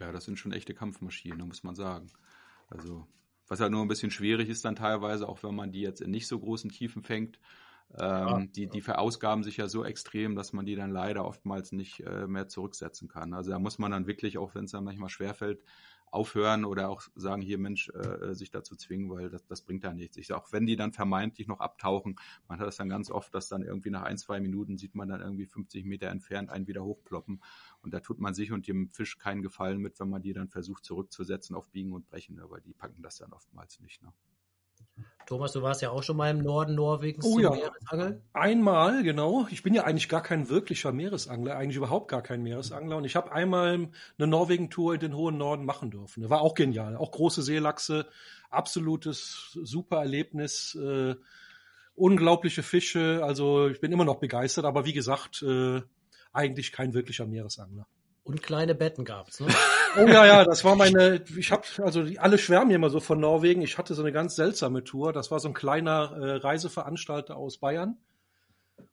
Ja, 0.00 0.10
das 0.10 0.24
sind 0.24 0.38
schon 0.38 0.52
echte 0.52 0.74
Kampfmaschinen, 0.74 1.46
muss 1.46 1.62
man 1.62 1.76
sagen. 1.76 2.10
Also, 2.68 3.06
was 3.46 3.60
halt 3.60 3.70
nur 3.70 3.82
ein 3.82 3.88
bisschen 3.88 4.10
schwierig 4.10 4.48
ist 4.48 4.64
dann 4.64 4.76
teilweise, 4.76 5.28
auch 5.28 5.42
wenn 5.42 5.54
man 5.54 5.70
die 5.70 5.82
jetzt 5.82 6.00
in 6.00 6.10
nicht 6.10 6.26
so 6.26 6.38
großen 6.38 6.70
Tiefen 6.70 7.02
fängt, 7.02 7.38
ähm, 7.96 8.52
die, 8.52 8.66
die 8.66 8.82
verausgaben 8.82 9.42
sich 9.42 9.56
ja 9.56 9.68
so 9.68 9.84
extrem, 9.84 10.34
dass 10.36 10.52
man 10.52 10.66
die 10.66 10.74
dann 10.74 10.90
leider 10.90 11.24
oftmals 11.24 11.72
nicht 11.72 12.00
äh, 12.00 12.26
mehr 12.26 12.48
zurücksetzen 12.48 13.08
kann. 13.08 13.32
Also 13.32 13.50
da 13.50 13.58
muss 13.58 13.78
man 13.78 13.90
dann 13.90 14.06
wirklich, 14.06 14.36
auch 14.36 14.54
wenn 14.54 14.64
es 14.64 14.72
dann 14.72 14.84
manchmal 14.84 15.08
schwerfällt, 15.08 15.62
aufhören 16.10 16.64
oder 16.64 16.88
auch 16.88 17.02
sagen, 17.14 17.42
hier 17.42 17.58
Mensch, 17.58 17.90
äh, 17.90 18.34
sich 18.34 18.50
dazu 18.50 18.76
zwingen, 18.76 19.10
weil 19.10 19.30
das, 19.30 19.46
das 19.46 19.62
bringt 19.62 19.84
da 19.84 19.92
nichts. 19.92 20.16
Ich, 20.16 20.32
auch 20.32 20.52
wenn 20.52 20.66
die 20.66 20.76
dann 20.76 20.92
vermeintlich 20.92 21.48
noch 21.48 21.60
abtauchen, 21.60 22.18
man 22.48 22.58
hat 22.58 22.66
das 22.66 22.76
dann 22.76 22.88
ganz 22.88 23.10
oft, 23.10 23.34
dass 23.34 23.48
dann 23.48 23.62
irgendwie 23.62 23.90
nach 23.90 24.02
ein, 24.02 24.18
zwei 24.18 24.40
Minuten 24.40 24.78
sieht 24.78 24.94
man 24.94 25.08
dann 25.08 25.20
irgendwie 25.20 25.46
50 25.46 25.84
Meter 25.84 26.08
entfernt 26.08 26.50
einen 26.50 26.66
wieder 26.66 26.84
hochploppen 26.84 27.42
und 27.82 27.94
da 27.94 28.00
tut 28.00 28.18
man 28.18 28.34
sich 28.34 28.52
und 28.52 28.66
dem 28.66 28.90
Fisch 28.90 29.18
keinen 29.18 29.42
Gefallen 29.42 29.78
mit, 29.78 29.98
wenn 30.00 30.08
man 30.08 30.22
die 30.22 30.32
dann 30.32 30.48
versucht 30.48 30.84
zurückzusetzen 30.84 31.54
auf 31.56 31.68
Biegen 31.68 31.92
und 31.92 32.08
Brechen, 32.08 32.40
aber 32.40 32.60
die 32.60 32.74
packen 32.74 33.02
das 33.02 33.18
dann 33.18 33.32
oftmals 33.32 33.80
nicht. 33.80 34.02
Ne? 34.02 34.12
Thomas, 35.28 35.52
du 35.52 35.60
warst 35.60 35.82
ja 35.82 35.90
auch 35.90 36.02
schon 36.02 36.16
mal 36.16 36.30
im 36.30 36.38
Norden 36.38 36.74
Norwegens 36.74 37.22
Oh 37.26 37.38
ja. 37.38 37.50
Meeresangeln. 37.50 38.22
Einmal, 38.32 39.02
genau. 39.02 39.46
Ich 39.50 39.62
bin 39.62 39.74
ja 39.74 39.84
eigentlich 39.84 40.08
gar 40.08 40.22
kein 40.22 40.48
wirklicher 40.48 40.90
Meeresangler, 40.90 41.54
eigentlich 41.54 41.76
überhaupt 41.76 42.08
gar 42.08 42.22
kein 42.22 42.42
Meeresangler. 42.42 42.96
Und 42.96 43.04
ich 43.04 43.14
habe 43.14 43.30
einmal 43.30 43.74
eine 43.74 44.26
Norwegen-Tour 44.26 44.94
in 44.94 45.00
den 45.00 45.14
hohen 45.14 45.36
Norden 45.36 45.66
machen 45.66 45.90
dürfen. 45.90 46.22
Das 46.22 46.30
war 46.30 46.40
auch 46.40 46.54
genial. 46.54 46.96
Auch 46.96 47.10
große 47.10 47.42
Seelachse, 47.42 48.06
absolutes 48.48 49.58
super 49.62 49.98
Erlebnis, 49.98 50.74
äh, 50.76 51.14
unglaubliche 51.94 52.62
Fische. 52.62 53.20
Also 53.22 53.68
ich 53.68 53.82
bin 53.82 53.92
immer 53.92 54.06
noch 54.06 54.20
begeistert, 54.20 54.64
aber 54.64 54.86
wie 54.86 54.94
gesagt, 54.94 55.42
äh, 55.42 55.82
eigentlich 56.32 56.72
kein 56.72 56.94
wirklicher 56.94 57.26
Meeresangler. 57.26 57.86
Und 58.28 58.42
kleine 58.42 58.74
Betten 58.74 59.06
gab's, 59.06 59.40
ne? 59.40 59.46
Oh 59.96 60.06
ja, 60.06 60.26
ja, 60.26 60.44
das 60.44 60.62
war 60.64 60.76
meine, 60.76 61.24
ich 61.34 61.50
habe, 61.50 61.62
also 61.82 62.02
die, 62.02 62.18
alle 62.18 62.36
schwärmen 62.36 62.70
ja 62.70 62.76
immer 62.76 62.90
so 62.90 63.00
von 63.00 63.18
Norwegen. 63.18 63.62
Ich 63.62 63.78
hatte 63.78 63.94
so 63.94 64.02
eine 64.02 64.12
ganz 64.12 64.36
seltsame 64.36 64.84
Tour. 64.84 65.14
Das 65.14 65.30
war 65.30 65.40
so 65.40 65.48
ein 65.48 65.54
kleiner 65.54 66.12
äh, 66.12 66.36
Reiseveranstalter 66.36 67.36
aus 67.36 67.56
Bayern. 67.56 67.96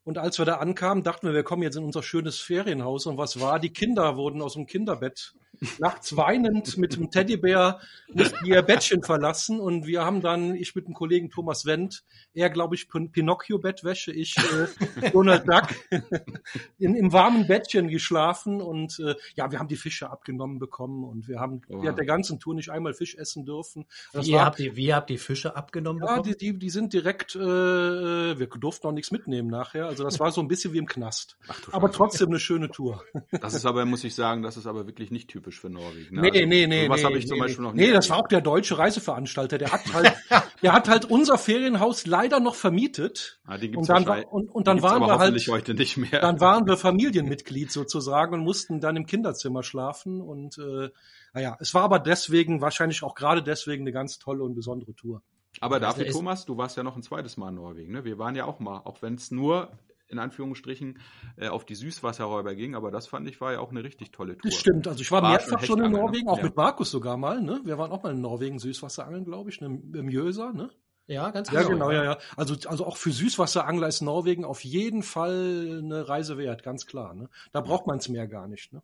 Und 0.05 0.17
als 0.19 0.37
wir 0.37 0.45
da 0.45 0.55
ankamen, 0.57 1.03
dachten 1.03 1.27
wir, 1.27 1.33
wir 1.33 1.43
kommen 1.43 1.63
jetzt 1.63 1.75
in 1.75 1.83
unser 1.83 2.03
schönes 2.03 2.39
Ferienhaus. 2.39 3.07
Und 3.07 3.17
was 3.17 3.39
war? 3.41 3.59
Die 3.59 3.73
Kinder 3.73 4.15
wurden 4.15 4.41
aus 4.41 4.53
dem 4.53 4.67
Kinderbett 4.67 5.33
nachts 5.79 6.15
weinend 6.15 6.77
mit 6.77 6.95
dem 6.95 7.09
Teddybär 7.09 7.79
mussten 8.13 8.45
ihr 8.45 8.61
Bettchen 8.61 9.01
verlassen. 9.03 9.59
Und 9.59 9.87
wir 9.87 10.03
haben 10.05 10.21
dann, 10.21 10.53
ich 10.53 10.75
mit 10.75 10.85
dem 10.87 10.93
Kollegen 10.93 11.29
Thomas 11.31 11.65
Wendt, 11.65 12.03
er 12.33 12.49
glaube 12.51 12.75
ich 12.75 12.87
Pin 12.87 13.11
Pinocchio-Bettwäsche, 13.11 14.11
ich 14.11 14.35
äh, 14.37 15.09
Donald 15.11 15.47
Duck, 15.47 15.69
in, 16.77 16.93
im 16.95 17.11
warmen 17.11 17.47
Bettchen 17.47 17.87
geschlafen. 17.87 18.61
Und 18.61 18.99
äh, 18.99 19.15
ja, 19.35 19.51
wir 19.51 19.57
haben 19.59 19.67
die 19.69 19.75
Fische 19.75 20.09
abgenommen 20.11 20.59
bekommen 20.59 21.03
und 21.03 21.27
wir 21.27 21.39
haben 21.39 21.61
Wow. 21.67 21.83
während 21.83 21.97
der 21.97 22.05
ganzen 22.05 22.39
Tour 22.39 22.53
nicht 22.53 22.69
einmal 22.69 22.93
Fisch 22.93 23.15
essen 23.15 23.45
dürfen. 23.45 23.85
Das 24.13 24.27
Wie 24.27 24.33
war- 24.33 24.45
habt, 24.45 24.59
ihr, 24.59 24.75
wie 24.75 24.93
habt 24.93 25.09
ihr 25.09 25.17
Fische 25.17 25.55
abgenommen 25.55 26.01
ja, 26.03 26.17
bekommen? 26.17 26.35
die, 26.37 26.51
die, 26.53 26.59
die 26.59 26.69
sind 26.69 26.93
direkt, 26.93 27.35
äh, 27.35 27.39
wir 27.39 28.47
durften 28.47 28.87
auch 28.87 28.91
nichts 28.91 29.11
mitnehmen 29.11 29.49
nachher. 29.49 29.87
Also 29.95 30.03
das 30.03 30.19
war 30.19 30.31
so 30.31 30.41
ein 30.41 30.47
bisschen 30.47 30.73
wie 30.73 30.77
im 30.77 30.85
Knast. 30.87 31.37
Ach 31.47 31.59
Aber 31.71 31.89
trotzdem 31.91 32.27
eine 32.27 32.39
schöne 32.39 32.69
Tour. 32.69 33.01
Das 33.31 33.53
ist 33.53 33.65
aber, 33.65 33.85
muss 33.85 34.03
ich 34.03 34.13
sagen, 34.13 34.41
das 34.43 34.57
ist 34.57 34.67
aber 34.67 34.85
wirklich 34.87 35.09
nicht 35.09 35.29
typisch 35.29 35.59
für 35.59 35.69
Norwegen. 35.69 36.15
Ne? 36.15 36.21
Nee, 36.21 36.27
Also, 36.31 36.45
nee, 36.47 36.67
nee. 36.67 36.85
sowas 36.85 36.99
nee, 36.99 37.05
habe 37.05 37.17
ich 37.17 37.27
zum 37.27 37.35
nee, 37.37 37.41
Beispiel 37.41 37.61
nee. 37.61 37.67
noch 37.69 37.73
nie. 37.75 37.81
Nee, 37.87 37.91
das 37.93 38.09
war 38.09 38.17
auch 38.17 38.27
der 38.27 38.41
deutsche 38.41 38.77
Reiseveranstalter. 38.77 39.57
Der 39.57 39.71
hat 39.71 39.93
halt, 39.93 40.13
der 40.61 40.73
hat 40.73 40.89
halt 40.89 41.05
unser 41.05 41.37
Ferienhaus 41.37 42.05
leider 42.05 42.39
noch 42.39 42.55
vermietet. 42.55 43.39
Ah, 43.45 43.57
die 43.57 43.67
Und 43.67 43.71
gibt's 43.73 43.87
dann, 43.87 44.05
war, 44.05 44.17
wahrscheinlich- 44.17 44.31
und, 44.31 44.49
und 44.49 44.67
dann 44.67 44.81
waren 44.81 45.01
wir 45.01 45.17
halt, 45.17 45.47
heute 45.47 45.73
nicht 45.73 45.95
mehr. 45.97 46.19
dann 46.19 46.39
waren 46.41 46.67
wir 46.67 46.75
Familienmitglied 46.77 47.71
sozusagen 47.71 48.33
und 48.33 48.41
mussten 48.41 48.81
dann 48.81 48.95
im 48.97 49.05
Kinderzimmer 49.05 49.63
schlafen. 49.63 50.21
Und 50.21 50.57
äh, 50.57 50.89
naja, 51.33 51.57
es 51.59 51.73
war 51.73 51.83
aber 51.83 51.99
deswegen, 51.99 52.61
wahrscheinlich 52.61 53.03
auch 53.03 53.15
gerade 53.15 53.41
deswegen, 53.43 53.83
eine 53.83 53.91
ganz 53.91 54.19
tolle 54.19 54.43
und 54.43 54.55
besondere 54.55 54.93
Tour. 54.93 55.21
Aber 55.65 55.75
Also 55.75 55.99
dafür, 55.99 56.11
Thomas, 56.13 56.45
du 56.45 56.57
warst 56.57 56.77
ja 56.77 56.83
noch 56.83 56.95
ein 56.95 57.03
zweites 57.03 57.37
Mal 57.37 57.49
in 57.49 57.55
Norwegen. 57.55 57.91
Ne? 57.91 58.05
Wir 58.05 58.17
waren 58.17 58.35
ja 58.35 58.45
auch 58.45 58.59
mal, 58.59 58.77
auch 58.85 59.01
wenn 59.01 59.15
es 59.15 59.31
nur 59.31 59.69
in 60.07 60.19
Anführungsstrichen 60.19 60.99
äh, 61.37 61.47
auf 61.47 61.65
die 61.65 61.73
Süßwasserräuber 61.75 62.53
ging, 62.53 62.75
aber 62.75 62.91
das 62.91 63.07
fand 63.07 63.27
ich 63.27 63.41
war 63.41 63.53
ja 63.53 63.59
auch 63.59 63.71
eine 63.71 63.83
richtig 63.83 64.11
tolle 64.11 64.37
Tour. 64.37 64.51
Das 64.51 64.59
stimmt. 64.59 64.87
Also 64.87 65.01
ich 65.01 65.11
war, 65.11 65.23
War 65.23 65.31
mehrfach 65.31 65.63
schon 65.63 65.83
in 65.83 65.91
ne? 65.91 65.97
Norwegen, 65.97 66.29
auch 66.29 66.37
Ja. 66.37 66.43
mit 66.43 66.55
Markus 66.55 66.91
sogar 66.91 67.17
mal. 67.17 67.41
Ne? 67.41 67.59
Wir 67.63 67.77
waren 67.79 67.91
auch 67.91 68.03
mal 68.03 68.11
in 68.13 68.21
Norwegen 68.21 68.59
Süßwasserangeln, 68.59 69.25
glaube 69.25 69.49
ich, 69.49 69.59
ne? 69.61 69.67
im 69.67 70.09
Jöser. 70.09 70.53
Ne? 70.53 70.69
ja, 71.07 71.29
ganz 71.31 71.51
Ja, 71.51 71.63
genau, 71.63 71.89
ja, 71.91 72.03
ja. 72.03 72.17
Also, 72.37 72.55
also 72.69 72.85
auch 72.85 72.97
für 72.97 73.11
Süßwasserangler 73.11 73.87
ist 73.87 74.01
Norwegen 74.01 74.45
auf 74.45 74.63
jeden 74.63 75.01
Fall 75.03 75.81
eine 75.83 76.07
Reise 76.07 76.37
wert, 76.37 76.61
ganz 76.63 76.85
klar. 76.85 77.13
Ne? 77.15 77.29
Da 77.51 77.61
braucht 77.61 77.87
man 77.87 77.97
es 77.97 78.07
mehr 78.07 78.27
gar 78.27 78.47
nicht. 78.47 78.73
Ne? 78.73 78.81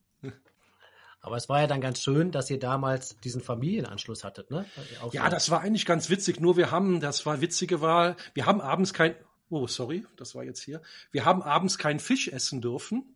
Aber 1.22 1.38
es 1.38 1.50
war 1.50 1.62
ja 1.62 1.68
dann 1.68 1.82
ganz 1.82 2.02
schön, 2.02 2.32
dass 2.32 2.50
ihr 2.50 2.60
damals 2.60 3.16
diesen 3.24 3.42
Familienanschluss 3.42 4.24
hattet, 4.24 4.50
ne? 4.50 4.66
Auf 5.02 5.14
Ja, 5.14 5.30
das 5.30 5.52
war 5.52 5.62
eigentlich 5.62 5.86
ganz 5.86 6.10
witzig. 6.10 6.40
Nur 6.40 6.58
wir 6.58 6.72
haben, 6.72 7.00
das 7.00 7.26
war 7.26 7.42
witzige 7.42 7.80
war, 7.80 8.16
wir 8.34 8.48
haben 8.48 8.60
abends 8.60 8.94
kein, 8.94 9.16
oh 9.50 9.68
sorry, 9.68 10.06
das 10.18 10.34
war 10.34 10.44
jetzt 10.44 10.64
hier. 10.64 10.82
Wir 11.12 11.24
haben 11.26 11.44
abends 11.44 11.78
keinen 11.78 12.00
Fisch 12.00 12.28
essen 12.28 12.62
dürfen. 12.62 13.16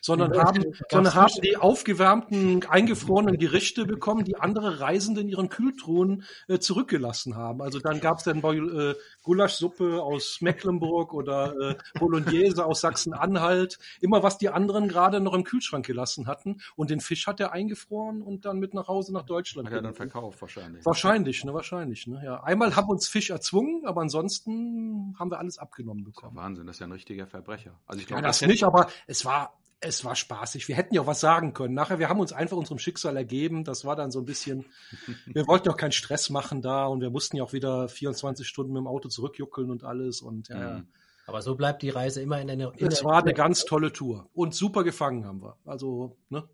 Sondern 0.00 0.32
Ja, 0.34 0.44
haben, 0.44 0.64
sondern 0.90 1.14
haben 1.14 1.32
die 1.42 1.56
aufgewärmten, 1.56 2.64
eingefrorenen 2.68 3.38
Gerichte 3.38 3.84
bekommen, 3.86 4.24
die 4.24 4.36
andere 4.36 4.80
Reisende 4.80 5.20
in 5.22 5.28
ihren 5.28 5.48
Kühltruhen 5.48 6.24
äh, 6.48 6.58
zurückgelassen 6.58 7.36
haben. 7.36 7.62
Also 7.62 7.78
dann 7.78 8.00
gab's 8.00 8.24
dann 8.24 8.38
äh, 8.42 8.94
Gulaschsuppe 9.22 10.02
aus 10.02 10.38
Mecklenburg 10.40 11.14
oder 11.14 11.54
äh, 11.58 11.74
Bolognese 11.98 12.64
aus 12.66 12.80
Sachsen-Anhalt. 12.80 13.78
Immer 14.00 14.22
was 14.22 14.38
die 14.38 14.48
anderen 14.50 14.88
gerade 14.88 15.20
noch 15.20 15.34
im 15.34 15.44
Kühlschrank 15.44 15.86
gelassen 15.86 16.26
hatten. 16.26 16.60
Und 16.76 16.90
den 16.90 17.00
Fisch 17.00 17.26
hat 17.26 17.40
er 17.40 17.52
eingefroren 17.52 18.22
und 18.22 18.44
dann 18.44 18.58
mit 18.58 18.74
nach 18.74 18.88
Hause 18.88 19.12
nach 19.12 19.22
Deutschland 19.24 19.68
Hat 19.68 19.74
er 19.74 19.82
dann 19.82 19.94
verkauft 19.94 20.40
wahrscheinlich. 20.42 20.84
Wahrscheinlich, 20.84 21.44
ne, 21.44 21.54
wahrscheinlich, 21.54 22.06
ne, 22.06 22.22
ja. 22.24 22.42
Einmal 22.42 22.76
haben 22.76 22.88
uns 22.88 23.08
Fisch 23.08 23.30
erzwungen, 23.30 23.84
aber 23.86 24.00
ansonsten 24.02 25.14
haben 25.18 25.30
wir 25.30 25.38
alles 25.38 25.58
abgenommen 25.58 26.04
Das 26.04 26.10
ist 26.10 26.16
ja 26.16 26.28
bekommen. 26.28 26.36
Wahnsinn, 26.36 26.66
das 26.66 26.76
ist 26.76 26.80
ja 26.80 26.86
ein 26.86 26.92
richtiger 26.92 27.26
Verbrecher. 27.26 27.78
Also 27.86 28.00
ich 28.00 28.04
Ja, 28.08 28.16
glaube, 28.16 28.26
das 28.28 28.40
hätte- 28.40 28.50
nicht, 28.50 28.64
aber 28.64 28.88
es 29.06 29.24
war, 29.24 29.54
es 29.82 30.04
war 30.04 30.14
spaßig. 30.14 30.68
Wir 30.68 30.76
hätten 30.76 30.94
ja 30.94 31.02
auch 31.02 31.06
was 31.06 31.20
sagen 31.20 31.54
können. 31.54 31.74
Nachher, 31.74 31.98
wir 31.98 32.08
haben 32.08 32.20
uns 32.20 32.32
einfach 32.32 32.56
unserem 32.56 32.78
Schicksal 32.78 33.16
ergeben. 33.16 33.64
Das 33.64 33.84
war 33.84 33.96
dann 33.96 34.10
so 34.10 34.20
ein 34.20 34.24
bisschen, 34.24 34.64
wir 35.26 35.46
wollten 35.46 35.68
auch 35.68 35.76
keinen 35.76 35.92
Stress 35.92 36.30
machen 36.30 36.62
da 36.62 36.86
und 36.86 37.00
wir 37.00 37.10
mussten 37.10 37.36
ja 37.36 37.42
auch 37.42 37.52
wieder 37.52 37.88
24 37.88 38.46
Stunden 38.46 38.72
mit 38.72 38.80
dem 38.80 38.86
Auto 38.86 39.08
zurückjuckeln 39.08 39.70
und 39.70 39.84
alles 39.84 40.22
und 40.22 40.48
ja, 40.48 40.60
ja. 40.60 40.82
Aber 41.26 41.40
so 41.42 41.54
bleibt 41.54 41.82
die 41.82 41.90
Reise 41.90 42.20
immer 42.20 42.40
in 42.40 42.48
der 42.48 42.72
in 42.76 42.86
Es 42.88 43.04
war 43.04 43.22
eine 43.22 43.34
ganz 43.34 43.64
tolle 43.64 43.92
Tour 43.92 44.28
und 44.34 44.54
super 44.54 44.82
gefangen 44.82 45.24
haben 45.24 45.42
wir. 45.42 45.56
Also, 45.64 46.16
ne? 46.30 46.48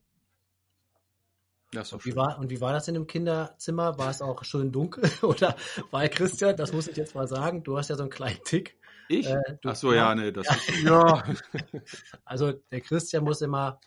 Das 1.72 1.84
ist 1.84 1.92
doch 1.92 2.04
Wie 2.04 2.10
schön. 2.10 2.16
war, 2.16 2.38
und 2.38 2.50
wie 2.50 2.60
war 2.60 2.72
das 2.72 2.88
in 2.88 2.94
dem 2.94 3.06
Kinderzimmer? 3.06 3.98
War 3.98 4.10
es 4.10 4.22
auch 4.22 4.44
schön 4.44 4.72
dunkel? 4.72 5.04
Oder 5.22 5.56
weil 5.90 6.08
Christian, 6.08 6.56
das 6.56 6.72
muss 6.72 6.88
ich 6.88 6.96
jetzt 6.96 7.14
mal 7.14 7.28
sagen, 7.28 7.62
du 7.62 7.76
hast 7.76 7.88
ja 7.88 7.96
so 7.96 8.02
einen 8.02 8.10
kleinen 8.10 8.42
Tick. 8.44 8.77
Ich? 9.08 9.26
Äh, 9.26 9.40
Ach 9.64 9.76
so, 9.76 9.92
ja, 9.92 10.14
nee, 10.14 10.32
das 10.32 10.46
ist, 10.48 10.82
Ja, 10.82 11.24
Also 12.24 12.52
der 12.52 12.80
Christian 12.80 13.24
muss 13.24 13.40
immer 13.40 13.80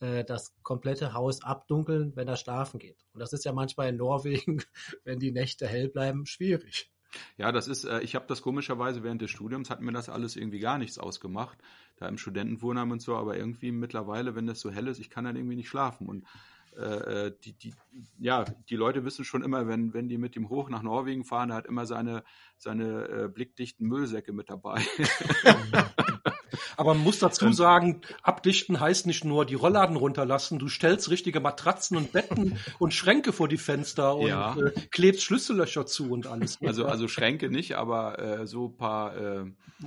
äh, 0.00 0.24
das 0.24 0.54
komplette 0.62 1.14
Haus 1.14 1.42
abdunkeln, 1.42 2.12
wenn 2.16 2.28
er 2.28 2.36
schlafen 2.36 2.80
geht. 2.80 3.04
Und 3.12 3.20
das 3.20 3.32
ist 3.32 3.44
ja 3.44 3.52
manchmal 3.52 3.88
in 3.88 3.96
Norwegen, 3.96 4.62
wenn 5.04 5.18
die 5.18 5.32
Nächte 5.32 5.66
hell 5.66 5.88
bleiben, 5.88 6.26
schwierig. 6.26 6.90
Ja, 7.36 7.52
das 7.52 7.68
ist, 7.68 7.84
äh, 7.84 8.00
ich 8.00 8.14
habe 8.14 8.26
das 8.26 8.42
komischerweise 8.42 9.02
während 9.02 9.22
des 9.22 9.30
Studiums, 9.30 9.70
hat 9.70 9.80
mir 9.80 9.92
das 9.92 10.08
alles 10.08 10.36
irgendwie 10.36 10.60
gar 10.60 10.78
nichts 10.78 10.98
ausgemacht, 10.98 11.58
da 11.96 12.08
im 12.08 12.18
Studentenwohnheim 12.18 12.90
und 12.90 13.02
so, 13.02 13.16
aber 13.16 13.36
irgendwie 13.36 13.70
mittlerweile, 13.70 14.34
wenn 14.34 14.46
das 14.46 14.60
so 14.60 14.70
hell 14.70 14.88
ist, 14.88 14.98
ich 14.98 15.10
kann 15.10 15.24
dann 15.24 15.36
irgendwie 15.36 15.56
nicht 15.56 15.68
schlafen. 15.68 16.08
Und 16.08 16.26
äh, 16.76 17.26
äh, 17.26 17.34
die, 17.44 17.52
die, 17.52 17.74
ja, 18.18 18.44
die 18.68 18.76
Leute 18.76 19.04
wissen 19.04 19.24
schon 19.24 19.42
immer, 19.42 19.68
wenn, 19.68 19.92
wenn 19.92 20.08
die 20.08 20.18
mit 20.18 20.36
ihm 20.36 20.48
hoch 20.48 20.70
nach 20.70 20.82
Norwegen 20.82 21.24
fahren, 21.24 21.50
er 21.50 21.56
hat 21.56 21.66
immer 21.66 21.86
seine, 21.86 22.24
seine 22.56 23.08
äh, 23.08 23.28
blickdichten 23.28 23.86
Müllsäcke 23.86 24.32
mit 24.32 24.48
dabei. 24.48 24.80
Aber 26.82 26.94
man 26.94 27.04
muss 27.04 27.20
dazu 27.20 27.52
sagen, 27.52 28.00
abdichten 28.22 28.80
heißt 28.80 29.06
nicht 29.06 29.24
nur 29.24 29.46
die 29.46 29.54
Rollladen 29.54 29.96
runterlassen. 29.96 30.58
Du 30.58 30.68
stellst 30.68 31.10
richtige 31.10 31.38
Matratzen 31.40 31.96
und 31.96 32.10
Betten 32.12 32.58
und 32.80 32.92
Schränke 32.92 33.32
vor 33.32 33.46
die 33.46 33.56
Fenster 33.56 34.16
und 34.16 34.26
Ja. 34.26 34.56
äh, 34.56 34.72
klebst 34.90 35.22
Schlüssellöcher 35.22 35.86
zu 35.86 36.10
und 36.10 36.26
alles. 36.26 36.58
Also, 36.60 36.86
also 36.86 37.06
Schränke 37.06 37.48
nicht, 37.50 37.76
aber 37.76 38.18
äh, 38.18 38.46
so 38.48 38.66
ein 38.66 38.76
paar 38.76 39.16
äh, 39.16 39.44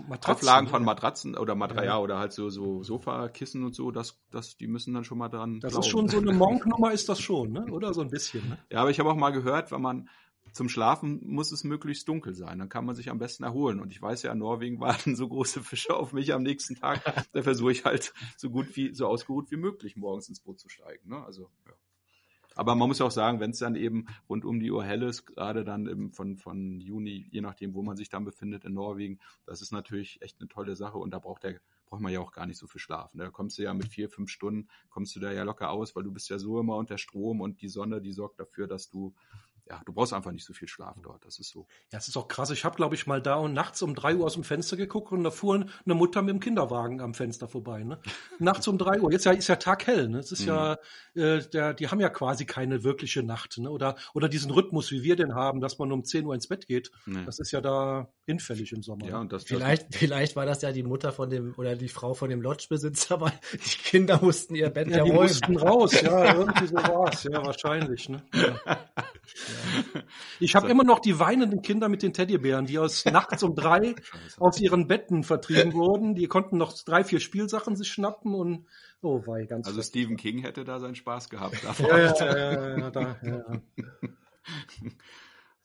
Matratzen, 0.08 0.48
Auflagen 0.48 0.68
von. 0.70 0.84
Matratzen 0.86 1.38
oder 1.38 1.56
Matra 1.56 1.82
Ja. 1.82 1.84
ja, 1.86 1.98
oder 2.00 2.18
halt 2.18 2.32
so, 2.32 2.50
so 2.50 2.82
Sofakissen 2.84 3.64
und 3.66 3.76
so, 3.76 3.92
das, 3.92 4.18
das, 4.32 4.56
die 4.56 4.68
müssen 4.68 4.94
dann 4.94 5.04
schon 5.04 5.18
mal 5.18 5.30
dran. 5.30 5.60
Das 5.60 5.72
glauben. 5.74 5.86
ist 5.86 5.92
schon 5.92 6.08
so 6.10 6.18
eine 6.20 6.32
Monk-Nummer, 6.34 6.92
ist 6.94 7.10
das 7.10 7.20
schon, 7.20 7.52
ne? 7.52 7.66
oder 7.72 7.94
so 7.94 8.02
ein 8.02 8.10
bisschen. 8.10 8.48
Ne? 8.50 8.58
Ja, 8.72 8.82
aber 8.82 8.90
ich 8.90 9.00
habe 9.00 9.10
auch 9.10 9.16
mal 9.16 9.32
gehört, 9.32 9.72
wenn 9.72 9.82
man 9.82 10.10
zum 10.56 10.70
Schlafen 10.70 11.20
muss 11.28 11.52
es 11.52 11.66
möglichst 11.66 12.08
dunkel 12.08 12.34
sein, 12.34 12.60
dann 12.60 12.70
kann 12.70 12.86
man 12.86 12.96
sich 12.96 13.10
am 13.10 13.20
besten 13.20 13.44
erholen. 13.44 13.82
Und 13.82 13.92
ich 13.92 14.02
weiß 14.02 14.24
ja, 14.24 14.32
in 14.32 14.40
Norwegen 14.40 14.80
warten 14.80 15.16
so 15.16 15.28
große 15.28 15.62
Fische 15.62 15.94
auf 15.94 16.14
mich 16.14 16.34
am 16.34 16.44
nächsten 16.44 16.76
Tag. 16.76 17.04
Da 17.34 17.44
versuche 17.44 17.74
ich 17.74 17.84
halt 17.84 18.14
so 18.38 18.50
gut 18.50 18.76
wie, 18.78 18.94
so 18.94 19.08
ausgeruht 19.08 19.52
wie 19.52 19.58
möglich 19.58 19.98
morgens 19.98 20.30
ins 20.30 20.40
Boot 20.40 20.60
zu 20.60 20.70
steigen. 20.70 21.10
Ne? 21.10 21.22
Also, 21.26 21.50
ja. 21.66 21.74
Aber 22.56 22.76
man 22.76 22.88
muss 22.88 23.00
ja 23.00 23.06
auch 23.06 23.12
sagen, 23.12 23.42
wenn 23.42 23.52
es 23.52 23.60
dann 23.60 23.76
eben 23.76 24.06
rund 24.30 24.46
um 24.46 24.62
die 24.62 24.72
Uhr 24.72 24.86
hell 24.86 25.04
ist, 25.04 25.26
gerade 25.26 25.66
dann 25.66 25.88
eben 25.88 26.14
von, 26.14 26.38
von 26.38 26.80
Juni, 26.80 27.28
je 27.30 27.42
nachdem, 27.42 27.74
wo 27.74 27.82
man 27.82 27.98
sich 27.98 28.08
dann 28.08 28.24
befindet 28.24 28.64
in 28.64 28.74
Norwegen, 28.74 29.20
das 29.46 29.62
ist 29.62 29.74
natürlich 29.74 30.22
echt 30.22 30.40
eine 30.40 30.48
tolle 30.48 30.78
Sache 30.78 30.98
und 30.98 31.12
da 31.12 31.20
braucht 31.20 31.44
der 31.44 31.60
braucht 31.86 32.02
man 32.02 32.12
ja 32.12 32.20
auch 32.20 32.32
gar 32.32 32.46
nicht 32.46 32.58
so 32.58 32.68
viel 32.68 32.82
schlafen. 32.82 33.20
Da 33.20 33.30
kommst 33.30 33.58
du 33.58 33.64
ja 33.64 33.74
mit 33.74 33.90
vier, 33.90 34.10
fünf 34.10 34.30
Stunden, 34.32 34.68
kommst 34.90 35.16
du 35.16 35.20
da 35.20 35.32
ja 35.32 35.44
locker 35.44 35.70
aus, 35.70 35.96
weil 35.96 36.04
du 36.04 36.12
bist 36.12 36.30
ja 36.30 36.40
so 36.40 36.60
immer 36.60 36.78
unter 36.78 36.98
Strom 36.98 37.42
und 37.42 37.62
die 37.62 37.70
Sonne, 37.70 38.02
die 38.02 38.12
sorgt 38.12 38.40
dafür, 38.40 38.68
dass 38.68 38.90
du 38.90 39.14
ja, 39.68 39.82
du 39.86 39.94
brauchst 39.94 40.14
einfach 40.14 40.32
nicht 40.32 40.46
so 40.46 40.54
viel 40.54 40.68
Schlaf 40.68 40.98
dort. 41.02 41.26
Das 41.26 41.40
ist 41.40 41.50
so. 41.50 41.66
Ja, 41.92 41.98
es 41.98 42.08
ist 42.08 42.18
auch 42.18 42.28
krass. 42.28 42.52
Ich 42.52 42.66
habe, 42.66 42.76
glaube 42.76 42.94
ich, 42.94 43.08
mal 43.08 43.22
da 43.22 43.36
und 43.36 43.54
nachts 43.54 43.82
um 43.82 43.96
drei 43.96 44.16
Uhr 44.16 44.26
aus 44.26 44.34
dem 44.34 44.44
Fenster 44.44 44.78
geguckt 44.78 45.12
und 45.12 45.24
da 45.24 45.32
fuhr 45.32 45.56
eine 45.56 45.94
Mutter 45.96 46.22
mit 46.22 46.34
dem 46.34 46.40
Kinderwagen 46.40 47.02
am 47.02 47.16
Fenster 47.16 47.48
vorbei. 47.48 47.84
Ne? 47.84 48.00
nachts 48.40 48.68
um 48.68 48.78
drei 48.78 49.00
Uhr. 49.02 49.12
Jetzt 49.12 49.26
ja, 49.26 49.32
ist 49.32 49.48
ja 49.48 49.56
taghell. 49.56 50.08
Ne? 50.08 50.20
Es 50.20 50.32
ist 50.32 50.42
mhm. 50.42 50.48
ja, 50.48 50.78
äh, 51.16 51.40
der, 51.50 51.74
die 51.74 51.88
haben 51.88 52.00
ja 52.00 52.10
quasi 52.10 52.46
keine 52.46 52.84
wirkliche 52.84 53.24
Nacht. 53.24 53.58
Ne? 53.58 53.70
Oder, 53.70 53.96
oder 54.14 54.30
diesen 54.30 54.52
Rhythmus, 54.52 54.92
wie 54.92 55.02
wir 55.02 55.16
den 55.16 55.34
haben, 55.34 55.62
dass 55.62 55.80
man 55.80 55.92
um 55.92 56.04
zehn 56.04 56.26
Uhr 56.26 56.36
ins 56.36 56.48
Bett 56.48 56.68
geht. 56.68 56.92
Nee. 57.08 57.26
Das 57.26 57.40
ist 57.40 57.52
ja 57.52 57.60
da 57.60 58.08
hinfällig 58.26 58.72
im 58.72 58.84
Sommer. 58.84 59.08
Ja, 59.08 59.14
ne? 59.14 59.20
und 59.22 59.34
das, 59.34 59.46
vielleicht, 59.46 59.90
das, 59.90 59.96
vielleicht 60.00 60.36
war 60.36 60.46
das 60.46 60.62
ja 60.62 60.72
die 60.72 60.84
Mutter 60.84 61.12
von 61.12 61.30
dem 61.30 61.56
oder 61.58 61.76
die 61.76 61.90
Frau 61.90 62.14
von 62.14 62.30
dem 62.30 62.42
Lodgebesitzer, 62.42 63.20
weil 63.20 63.34
die 63.54 63.78
Kinder 63.84 64.20
mussten 64.22 64.54
ihr 64.54 64.70
Bett 64.70 64.90
ja, 64.90 64.98
ja 64.98 65.04
die 65.06 65.12
mussten 65.12 65.58
raus. 65.58 66.00
Ja, 66.02 66.36
irgendwie 66.36 66.68
so 66.68 66.76
war 66.76 67.12
es. 67.12 67.24
Ja, 67.24 67.44
wahrscheinlich. 67.44 68.10
Ne? 68.10 68.22
Ja. 68.36 69.55
Ich 70.40 70.56
habe 70.56 70.68
so. 70.68 70.72
immer 70.72 70.84
noch 70.84 71.00
die 71.00 71.20
weinenden 71.20 71.62
Kinder 71.62 71.90
mit 71.90 72.04
den 72.04 72.14
Teddybären, 72.14 72.66
die 72.66 72.80
aus 72.80 73.06
nachts 73.06 73.44
um 73.44 73.56
drei 73.56 73.96
aus 74.38 74.60
ihren 74.60 74.88
Betten 74.88 75.24
vertrieben 75.24 75.74
wurden. 75.74 76.16
Die 76.16 76.28
konnten 76.28 76.58
noch 76.58 76.74
drei, 76.84 77.04
vier 77.04 77.20
Spielsachen 77.20 77.76
sich 77.76 77.88
schnappen 77.90 78.34
und 78.34 78.66
oh, 79.02 79.26
war 79.26 79.44
ganz. 79.46 79.68
Also 79.68 79.82
Stephen 79.82 80.18
King 80.18 80.40
hätte 80.40 80.64
da 80.64 80.80
seinen 80.80 80.96
Spaß 80.96 81.30
gehabt. 81.30 81.62
ja, 81.80 81.98
ja, 81.98 82.38
ja, 82.38 82.78
ja, 82.78 82.92
da, 82.92 83.18
ja. 83.24 83.62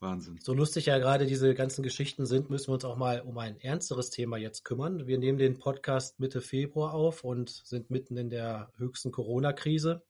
Wahnsinn. 0.01 0.39
So 0.43 0.55
lustig 0.55 0.87
ja 0.87 0.99
gerade 0.99 1.27
diese 1.27 1.55
ganzen 1.55 1.83
Geschichten 1.83 2.25
sind, 2.25 2.49
müssen 2.49 2.69
wir 2.69 2.75
uns 2.75 2.85
auch 2.85 2.97
mal 2.97 3.21
um 3.21 3.37
ein 3.37 3.61
ernsteres 3.61 4.09
Thema 4.09 4.39
jetzt 4.39 4.65
kümmern. 4.65 5.07
Wir 5.07 5.19
nehmen 5.19 5.39
den 5.39 5.59
Podcast 5.59 6.19
Mitte 6.19 6.41
Februar 6.41 6.95
auf 6.95 7.23
und 7.23 7.51
sind 7.51 7.91
mitten 7.91 8.17
in 8.17 8.31
der 8.31 8.73
höchsten 8.79 9.13
Corona-Krise. 9.13 10.03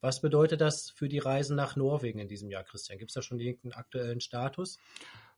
Was 0.00 0.20
bedeutet 0.20 0.60
das 0.60 0.90
für 0.90 1.08
die 1.08 1.18
Reisen 1.18 1.56
nach 1.56 1.76
Norwegen 1.76 2.18
in 2.18 2.28
diesem 2.28 2.50
Jahr, 2.50 2.64
Christian? 2.64 2.98
Gibt 2.98 3.10
es 3.10 3.14
da 3.14 3.22
schon 3.22 3.40
irgendeinen 3.40 3.72
aktuellen 3.72 4.20
Status? 4.20 4.78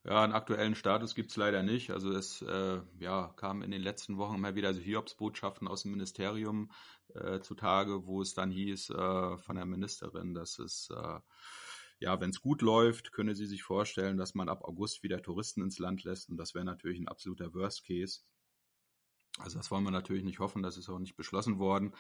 Ja, 0.05 0.23
einen 0.23 0.33
aktuellen 0.33 0.75
Status 0.75 1.15
gibt 1.15 1.31
es 1.31 1.37
leider 1.37 1.63
nicht. 1.63 1.91
Also 1.91 2.13
es 2.13 2.43
äh, 2.43 2.81
ja, 2.99 3.33
kam 3.37 3.63
in 3.63 3.71
den 3.71 3.83
letzten 3.83 4.19
Wochen 4.19 4.37
immer 4.37 4.55
wieder 4.55 4.73
so 4.73 4.81
Hiobsbotschaften 4.81 5.67
aus 5.67 5.83
dem 5.83 5.93
Ministerium 5.93 6.71
äh, 7.15 7.41
zutage, 7.41 8.07
wo 8.07 8.23
es 8.23 8.35
dann 8.35 8.51
hieß 8.51 8.91
äh, 8.91 9.37
von 9.39 9.57
der 9.57 9.67
Ministerin, 9.67 10.35
dass 10.35 10.59
es 10.59 10.91
äh, 10.91 11.21
ja, 11.99 12.21
wenn 12.21 12.31
es 12.31 12.41
gut 12.41 12.63
läuft, 12.63 13.13
könne 13.13 13.35
sie 13.35 13.47
sich 13.47 13.63
vorstellen, 13.63 14.19
dass 14.19 14.35
man 14.35 14.49
ab 14.49 14.65
August 14.65 15.03
wieder 15.03 15.23
Touristen 15.23 15.63
ins 15.63 15.79
Land 15.79 16.05
lässt. 16.05 16.29
Und 16.29 16.37
das 16.37 16.55
wäre 16.55 16.65
natürlich 16.65 17.01
ein 17.01 17.09
absoluter 17.09 17.55
Worst 17.55 17.87
Case. 17.87 18.21
Also 19.39 19.59
das 19.59 19.71
wollen 19.71 19.85
wir 19.85 19.91
natürlich 19.91 20.25
nicht 20.25 20.39
hoffen, 20.39 20.63
das 20.63 20.77
ist 20.77 20.89
auch 20.89 20.99
nicht 20.99 21.17
beschlossen 21.17 21.59
worden. 21.59 21.95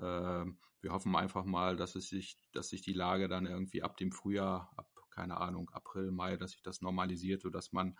Ähm, 0.00 0.58
wir 0.80 0.92
hoffen 0.92 1.14
einfach 1.16 1.44
mal, 1.44 1.76
dass 1.76 1.94
es 1.94 2.08
sich, 2.08 2.36
dass 2.52 2.68
sich 2.68 2.82
die 2.82 2.92
Lage 2.92 3.28
dann 3.28 3.46
irgendwie 3.46 3.82
ab 3.82 3.96
dem 3.96 4.12
Frühjahr, 4.12 4.72
ab, 4.76 4.88
keine 5.10 5.38
Ahnung, 5.38 5.70
April, 5.70 6.10
Mai, 6.10 6.36
dass 6.36 6.52
sich 6.52 6.62
das 6.62 6.80
normalisiert, 6.80 7.42
sodass 7.42 7.72
man 7.72 7.96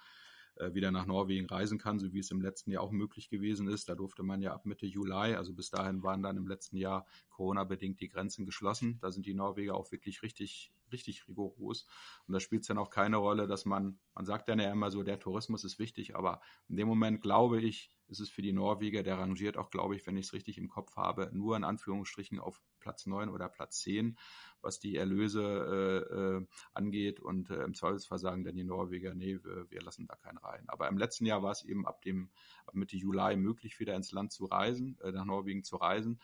äh, 0.57 0.75
wieder 0.75 0.91
nach 0.91 1.07
Norwegen 1.07 1.47
reisen 1.47 1.79
kann, 1.79 1.99
so 1.99 2.13
wie 2.13 2.19
es 2.19 2.31
im 2.31 2.43
letzten 2.43 2.71
Jahr 2.71 2.83
auch 2.83 2.91
möglich 2.91 3.31
gewesen 3.31 3.69
ist. 3.69 3.89
Da 3.89 3.95
durfte 3.95 4.23
man 4.23 4.43
ja 4.43 4.53
ab 4.53 4.67
Mitte 4.67 4.87
Juli, 4.87 5.35
also 5.35 5.55
bis 5.55 5.71
dahin 5.71 6.03
waren 6.03 6.23
dann 6.23 6.37
im 6.37 6.47
letzten 6.47 6.77
Jahr 6.77 7.07
Corona-bedingt 7.31 8.01
die 8.01 8.09
Grenzen 8.09 8.45
geschlossen. 8.45 8.99
Da 9.01 9.11
sind 9.11 9.25
die 9.25 9.35
Norweger 9.35 9.75
auch 9.75 9.91
wirklich 9.93 10.23
richtig, 10.23 10.73
richtig 10.93 11.27
rigoros. 11.27 11.87
Und 12.27 12.35
da 12.35 12.41
spielt 12.41 12.63
es 12.63 12.69
dann 12.69 12.79
auch 12.79 12.91
keine 12.91 13.17
Rolle, 13.17 13.47
dass 13.47 13.65
man, 13.65 13.99
man 14.15 14.27
sagt 14.27 14.49
dann 14.49 14.59
ja 14.59 14.71
immer 14.71 14.91
so, 14.91 15.03
der 15.03 15.19
Tourismus 15.19 15.65
ist 15.65 15.79
wichtig, 15.79 16.17
aber 16.17 16.43
in 16.69 16.77
dem 16.77 16.89
Moment 16.89 17.23
glaube 17.23 17.61
ich, 17.61 17.91
ist 18.13 18.21
es 18.21 18.31
für 18.31 18.43
die 18.43 18.53
Norweger, 18.53 19.03
der 19.03 19.19
rangiert 19.19 19.57
auch, 19.57 19.71
glaube 19.71 19.97
ich, 19.97 20.07
wenn 20.07 20.17
ich 20.17 20.27
es 20.27 20.33
richtig 20.33 20.59
im 20.59 20.69
Kopf 20.69 20.97
habe, 20.97 21.31
nur 21.33 21.57
in 21.57 21.65
Anführungsstrichen 21.65 22.39
auf 22.39 22.63
Platz 22.79 23.07
9 23.07 23.31
oder 23.31 23.49
Platz 23.49 23.81
10, 23.81 24.17
was 24.61 24.79
die 24.79 24.97
Erlöse 24.97 25.43
äh, 25.43 26.15
äh, 26.15 26.47
angeht. 26.75 27.21
Und 27.21 27.51
äh, 27.51 27.65
im 27.65 27.75
Zweifelsfall 27.75 28.19
sagen 28.19 28.45
dann 28.45 28.55
die 28.55 28.65
Norweger, 28.65 29.15
nee, 29.15 29.39
wir, 29.43 29.71
wir, 29.71 29.83
lassen 29.83 30.07
da 30.07 30.15
keinen 30.15 30.39
rein. 30.39 30.65
Aber 30.69 30.89
im 30.89 30.99
letzten 30.99 31.27
Jahr 31.27 31.43
war 31.43 31.53
es 31.53 31.65
eben 31.65 31.87
ab 31.87 32.03
dem 32.03 32.31
ab 32.67 32.75
Mitte 32.75 32.97
Juli 32.97 33.37
möglich, 33.37 33.81
wieder 33.81 33.97
ins 33.97 34.13
Land 34.13 34.33
zu 34.33 34.45
reisen, 34.45 34.99
äh, 35.03 35.11
nach 35.11 35.25
Norwegen 35.25 35.65
zu 35.65 35.77
reisen. 35.77 36.21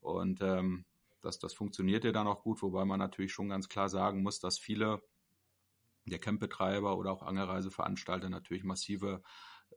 Und 0.00 0.40
ähm, 0.42 0.86
das, 1.20 1.38
das 1.38 1.54
funktionierte 1.54 2.12
dann 2.12 2.26
auch 2.26 2.42
gut, 2.42 2.62
wobei 2.62 2.84
man 2.84 2.98
natürlich 2.98 3.32
schon 3.32 3.48
ganz 3.48 3.68
klar 3.68 3.88
sagen 3.88 4.22
muss, 4.22 4.40
dass 4.40 4.58
viele 4.58 5.02
der 6.06 6.18
Campbetreiber 6.18 6.96
oder 6.96 7.12
auch 7.12 7.22
Angelreiseveranstalter 7.22 8.30
natürlich 8.30 8.64
massive 8.64 9.22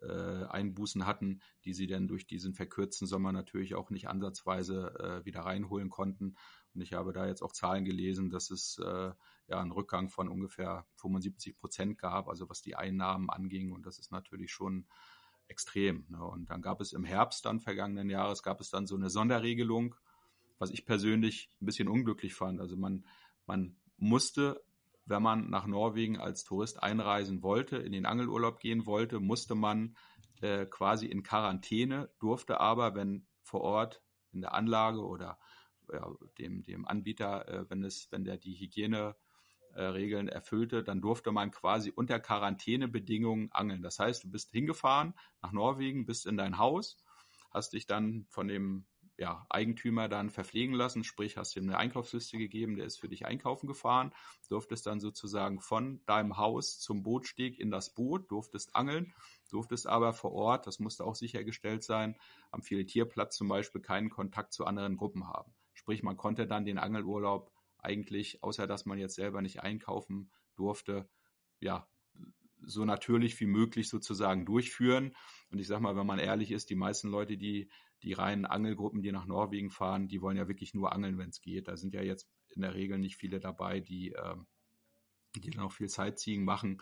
äh, 0.02 0.46
Einbußen 0.46 1.06
hatten, 1.06 1.42
die 1.66 1.74
sie 1.74 1.88
dann 1.88 2.08
durch 2.08 2.28
diesen 2.28 2.54
verkürzten 2.54 3.08
Sommer 3.08 3.32
natürlich 3.32 3.76
auch 3.76 3.90
nicht 3.90 4.08
ansatzweise 4.08 4.94
äh, 5.00 5.26
wieder 5.26 5.42
reinholen 5.42 5.90
konnten. 5.90 6.36
Und 6.74 6.82
ich 6.82 6.94
habe 6.94 7.14
da 7.14 7.28
jetzt 7.28 7.42
auch 7.42 7.52
Zahlen 7.52 7.86
gelesen, 7.86 8.30
dass 8.30 8.52
es 8.52 8.78
äh, 8.80 9.12
ja 9.48 9.60
einen 9.60 9.72
Rückgang 9.72 10.10
von 10.10 10.30
ungefähr 10.30 10.86
75 10.96 11.58
Prozent 11.58 11.98
gab, 11.98 12.28
also 12.28 12.50
was 12.50 12.62
die 12.62 12.76
Einnahmen 12.76 13.30
anging. 13.30 13.72
Und 13.72 13.86
das 13.86 14.00
ist 14.00 14.12
natürlich 14.12 14.52
schon 14.52 14.86
extrem. 15.48 16.06
Ne? 16.10 16.24
Und 16.24 16.50
dann 16.50 16.62
gab 16.62 16.80
es 16.80 16.94
im 16.94 17.04
Herbst 17.04 17.46
dann 17.46 17.60
vergangenen 17.60 18.10
Jahres 18.10 18.44
gab 18.44 18.62
es 18.62 18.70
dann 18.70 18.88
so 18.88 18.96
eine 18.96 19.10
Sonderregelung, 19.10 19.96
was 20.60 20.70
ich 20.70 20.86
persönlich 20.86 21.50
ein 21.62 21.66
bisschen 21.66 21.88
unglücklich 21.88 22.36
fand. 22.36 22.62
Also 22.62 22.78
man, 22.78 23.06
man 23.46 23.76
musste 23.98 24.62
wenn 25.10 25.24
man 25.24 25.50
nach 25.50 25.66
Norwegen 25.66 26.20
als 26.20 26.44
Tourist 26.44 26.82
einreisen 26.82 27.42
wollte, 27.44 27.78
in 27.78 27.92
den 27.92 28.06
Angelurlaub 28.06 28.60
gehen 28.60 28.86
wollte, 28.86 29.20
musste 29.20 29.56
man 29.56 29.96
äh, 30.42 30.66
quasi 30.66 31.08
in 31.08 31.24
Quarantäne, 31.24 32.10
durfte 32.20 32.60
aber, 32.60 32.96
wenn 32.96 33.28
vor 33.44 33.62
Ort 33.62 34.02
in 34.32 34.42
der 34.42 34.54
Anlage 34.54 35.06
oder 35.06 35.40
ja, 35.92 36.08
dem, 36.38 36.64
dem 36.64 36.88
Anbieter, 36.88 37.48
äh, 37.48 37.70
wenn 37.70 37.84
es, 37.84 38.08
wenn 38.12 38.24
der 38.24 38.38
die 38.38 38.56
Hygieneregeln 38.56 40.28
äh, 40.28 40.32
erfüllte, 40.32 40.84
dann 40.84 41.02
durfte 41.02 41.32
man 41.32 41.52
quasi 41.52 41.92
unter 41.92 42.20
Quarantänebedingungen 42.20 43.52
angeln. 43.52 43.82
Das 43.82 44.00
heißt, 44.00 44.24
du 44.24 44.32
bist 44.32 44.52
hingefahren 44.52 45.14
nach 45.42 45.52
Norwegen, 45.52 46.06
bist 46.06 46.26
in 46.26 46.38
dein 46.38 46.58
Haus, 46.58 46.98
hast 47.52 47.74
dich 47.74 47.88
dann 47.88 48.26
von 48.30 48.48
dem 48.48 48.86
ja, 49.20 49.46
Eigentümer 49.50 50.08
dann 50.08 50.30
verpflegen 50.30 50.74
lassen, 50.74 51.04
sprich 51.04 51.36
hast 51.36 51.58
ihm 51.58 51.64
eine 51.64 51.78
Einkaufsliste 51.78 52.38
gegeben, 52.38 52.78
der 52.78 52.86
ist 52.86 53.02
für 53.02 53.10
dich 53.10 53.26
einkaufen 53.26 53.68
gefahren, 53.68 54.14
durftest 54.48 54.88
dann 54.88 55.02
sozusagen 55.02 55.60
von 55.60 56.02
deinem 56.06 56.38
Haus 56.38 56.80
zum 56.80 57.04
Bootsteg 57.04 57.60
in 57.60 57.70
das 57.70 57.94
Boot, 57.94 58.32
durftest 58.32 58.78
angeln, 58.78 59.14
durftest 59.50 59.88
aber 59.88 60.14
vor 60.14 60.32
Ort, 60.32 60.68
das 60.68 60.80
musste 60.80 61.04
auch 61.04 61.16
sichergestellt 61.16 61.84
sein, 61.84 62.16
am 62.52 62.62
Filetierplatz 62.62 63.36
zum 63.36 63.50
Beispiel 63.50 63.82
keinen 63.82 64.10
Kontakt 64.10 64.54
zu 64.54 64.66
anderen 64.66 64.96
Gruppen 64.96 65.28
haben. 65.28 65.54
Sprich, 65.74 66.02
man 66.02 66.16
konnte 66.16 66.48
dann 66.48 66.64
den 66.64 66.78
Angelurlaub 66.78 67.52
eigentlich, 67.78 68.42
außer 68.42 68.68
dass 68.68 68.86
man 68.86 69.00
jetzt 69.00 69.16
selber 69.16 69.42
nicht 69.42 69.62
einkaufen 69.62 70.32
durfte, 70.56 71.10
ja, 71.60 71.90
so 72.62 72.86
natürlich 72.86 73.40
wie 73.40 73.48
möglich 73.48 73.90
sozusagen 73.90 74.46
durchführen. 74.46 75.16
Und 75.50 75.60
ich 75.60 75.68
sage 75.68 75.82
mal, 75.82 75.96
wenn 75.96 76.06
man 76.06 76.20
ehrlich 76.20 76.52
ist, 76.52 76.70
die 76.70 76.76
meisten 76.76 77.10
Leute, 77.10 77.38
die 77.38 77.70
die 78.04 78.14
reinen 78.14 78.46
Angelgruppen, 78.46 79.02
die 79.02 79.12
nach 79.12 79.26
Norwegen 79.26 79.72
fahren, 79.72 80.08
die 80.08 80.22
wollen 80.22 80.38
ja 80.38 80.48
wirklich 80.48 80.74
nur 80.74 80.94
angeln, 80.94 81.18
wenn 81.18 81.30
es 81.30 81.42
geht. 81.42 81.68
Da 81.68 81.78
sind 81.78 81.94
ja 81.94 82.02
jetzt 82.02 82.30
in 82.50 82.62
der 82.62 82.74
Regel 82.74 82.98
nicht 82.98 83.18
viele 83.18 83.40
dabei, 83.40 83.80
die, 83.80 84.14
äh, 84.14 84.36
die 85.36 85.50
dann 85.52 85.64
auch 85.64 85.74
viel 85.74 85.90
Sightseeing 85.90 86.44
machen. 86.44 86.82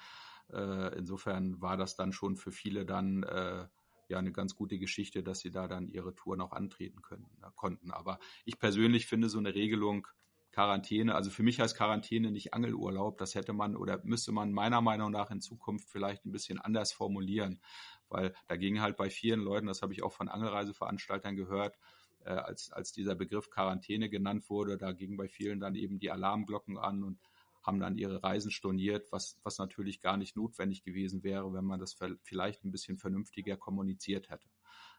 Äh, 0.52 0.98
insofern 0.98 1.62
war 1.62 1.78
das 1.78 1.96
dann 1.96 2.14
schon 2.14 2.36
für 2.36 2.52
viele 2.52 2.86
dann 2.86 3.24
äh, 3.24 3.68
ja 4.10 4.20
eine 4.20 4.32
ganz 4.32 4.56
gute 4.56 4.80
Geschichte, 4.80 5.24
dass 5.24 5.40
sie 5.40 5.52
da 5.52 5.68
dann 5.68 5.90
ihre 5.90 6.16
Touren 6.16 6.42
auch 6.42 6.54
antreten 6.54 7.02
können, 7.02 7.28
äh, 7.42 7.50
konnten. 7.56 7.92
Aber 7.92 8.20
ich 8.46 8.60
persönlich 8.60 9.08
finde 9.08 9.30
so 9.30 9.40
eine 9.40 9.54
Regelung 9.54 10.08
Quarantäne, 10.58 11.14
also 11.14 11.30
für 11.30 11.44
mich 11.44 11.60
heißt 11.60 11.78
Quarantäne 11.78 12.32
nicht 12.32 12.56
Angelurlaub, 12.56 13.20
das 13.20 13.36
hätte 13.36 13.54
man 13.54 13.76
oder 13.76 14.02
müsste 14.04 14.32
man 14.32 14.52
meiner 14.52 14.82
Meinung 14.82 15.12
nach 15.12 15.30
in 15.30 15.40
Zukunft 15.40 15.88
vielleicht 15.88 16.26
ein 16.26 16.32
bisschen 16.32 16.58
anders 16.58 16.92
formulieren. 16.92 17.62
Weil 18.10 18.34
da 18.48 18.56
ging 18.56 18.82
halt 18.82 18.98
bei 18.98 19.12
vielen 19.12 19.42
Leuten, 19.42 19.68
das 19.68 19.84
habe 19.84 19.94
ich 19.94 20.02
auch 20.02 20.14
von 20.14 20.30
Angelreiseveranstaltern 20.30 21.36
gehört, 21.36 21.78
äh, 22.26 22.32
als, 22.32 22.72
als 22.72 22.92
dieser 22.92 23.14
Begriff 23.14 23.52
Quarantäne 23.52 24.10
genannt 24.10 24.50
wurde, 24.50 24.80
da 24.80 24.94
gingen 24.94 25.16
bei 25.16 25.28
vielen 25.28 25.60
dann 25.60 25.76
eben 25.76 26.00
die 26.00 26.10
Alarmglocken 26.10 26.80
an 26.80 27.04
und 27.04 27.20
haben 27.62 27.80
dann 27.80 27.96
ihre 27.96 28.24
Reisen 28.24 28.50
storniert, 28.50 29.12
was, 29.12 29.38
was 29.44 29.60
natürlich 29.60 30.02
gar 30.02 30.18
nicht 30.18 30.36
notwendig 30.36 30.82
gewesen 30.82 31.22
wäre, 31.22 31.54
wenn 31.54 31.66
man 31.66 31.80
das 31.80 31.96
vielleicht 32.24 32.66
ein 32.66 32.72
bisschen 32.72 32.98
vernünftiger 32.98 33.58
kommuniziert 33.58 34.32
hätte. 34.32 34.48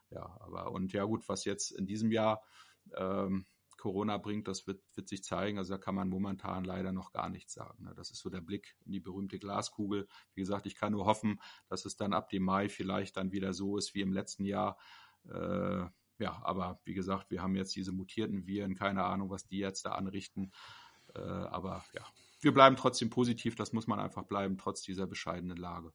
Ja, 0.09 0.37
aber 0.39 0.71
und 0.71 0.93
ja 0.93 1.03
gut, 1.03 1.27
was 1.27 1.43
jetzt 1.43 1.71
in 1.71 1.85
diesem 1.85 2.13
Jahr 2.13 2.41
ähm, 2.95 3.45
Corona 3.79 4.17
bringt, 4.17 4.47
das 4.47 4.67
wird, 4.67 4.81
wird 4.95 5.07
sich 5.07 5.23
zeigen. 5.23 5.57
Also 5.57 5.73
da 5.73 5.77
kann 5.79 5.95
man 5.95 6.09
momentan 6.09 6.63
leider 6.63 6.91
noch 6.91 7.11
gar 7.11 7.29
nichts 7.29 7.53
sagen. 7.53 7.85
Ne? 7.85 7.93
Das 7.95 8.11
ist 8.11 8.19
so 8.19 8.29
der 8.29 8.41
Blick 8.41 8.75
in 8.85 8.91
die 8.91 8.99
berühmte 8.99 9.39
Glaskugel. 9.39 10.07
Wie 10.35 10.41
gesagt, 10.41 10.65
ich 10.65 10.75
kann 10.75 10.91
nur 10.91 11.05
hoffen, 11.05 11.41
dass 11.67 11.85
es 11.85 11.95
dann 11.95 12.13
ab 12.13 12.29
dem 12.29 12.43
Mai 12.43 12.69
vielleicht 12.69 13.17
dann 13.17 13.31
wieder 13.31 13.53
so 13.53 13.77
ist 13.77 13.95
wie 13.95 14.01
im 14.01 14.13
letzten 14.13 14.45
Jahr. 14.45 14.77
Äh, 15.25 15.85
ja, 16.19 16.41
aber 16.43 16.79
wie 16.83 16.93
gesagt, 16.93 17.31
wir 17.31 17.41
haben 17.41 17.55
jetzt 17.55 17.75
diese 17.75 17.91
mutierten 17.93 18.45
Viren, 18.45 18.75
keine 18.75 19.05
Ahnung, 19.05 19.29
was 19.29 19.47
die 19.47 19.57
jetzt 19.57 19.85
da 19.85 19.93
anrichten. 19.93 20.51
Äh, 21.15 21.19
aber 21.19 21.85
ja, 21.93 22.05
wir 22.41 22.53
bleiben 22.53 22.75
trotzdem 22.75 23.09
positiv, 23.09 23.55
das 23.55 23.73
muss 23.73 23.87
man 23.87 23.99
einfach 23.99 24.23
bleiben, 24.23 24.57
trotz 24.57 24.81
dieser 24.81 25.07
bescheidenen 25.07 25.57
Lage. 25.57 25.93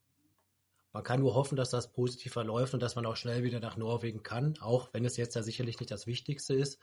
man 0.92 1.02
kann 1.02 1.20
nur 1.20 1.34
hoffen, 1.34 1.56
dass 1.56 1.70
das 1.70 1.92
positiv 1.92 2.32
verläuft 2.32 2.72
und 2.74 2.82
dass 2.82 2.96
man 2.96 3.06
auch 3.06 3.16
schnell 3.16 3.42
wieder 3.42 3.60
nach 3.60 3.76
Norwegen 3.76 4.22
kann, 4.22 4.56
auch 4.60 4.88
wenn 4.92 5.04
es 5.04 5.16
jetzt 5.16 5.34
ja 5.34 5.42
sicherlich 5.42 5.78
nicht 5.78 5.90
das 5.90 6.06
Wichtigste 6.06 6.54
ist. 6.54 6.80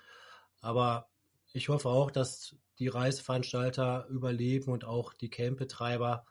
Aber 0.62 1.10
ich 1.54 1.70
hoffe 1.70 1.90
auch, 1.90 2.12
dass 2.12 2.56
die 2.80 2.88
Reiseveranstalter 2.88 4.08
überleben 4.10 4.72
und 4.72 4.86
auch 4.86 5.14
die 5.14 5.30
Campbetreiber, 5.30 6.26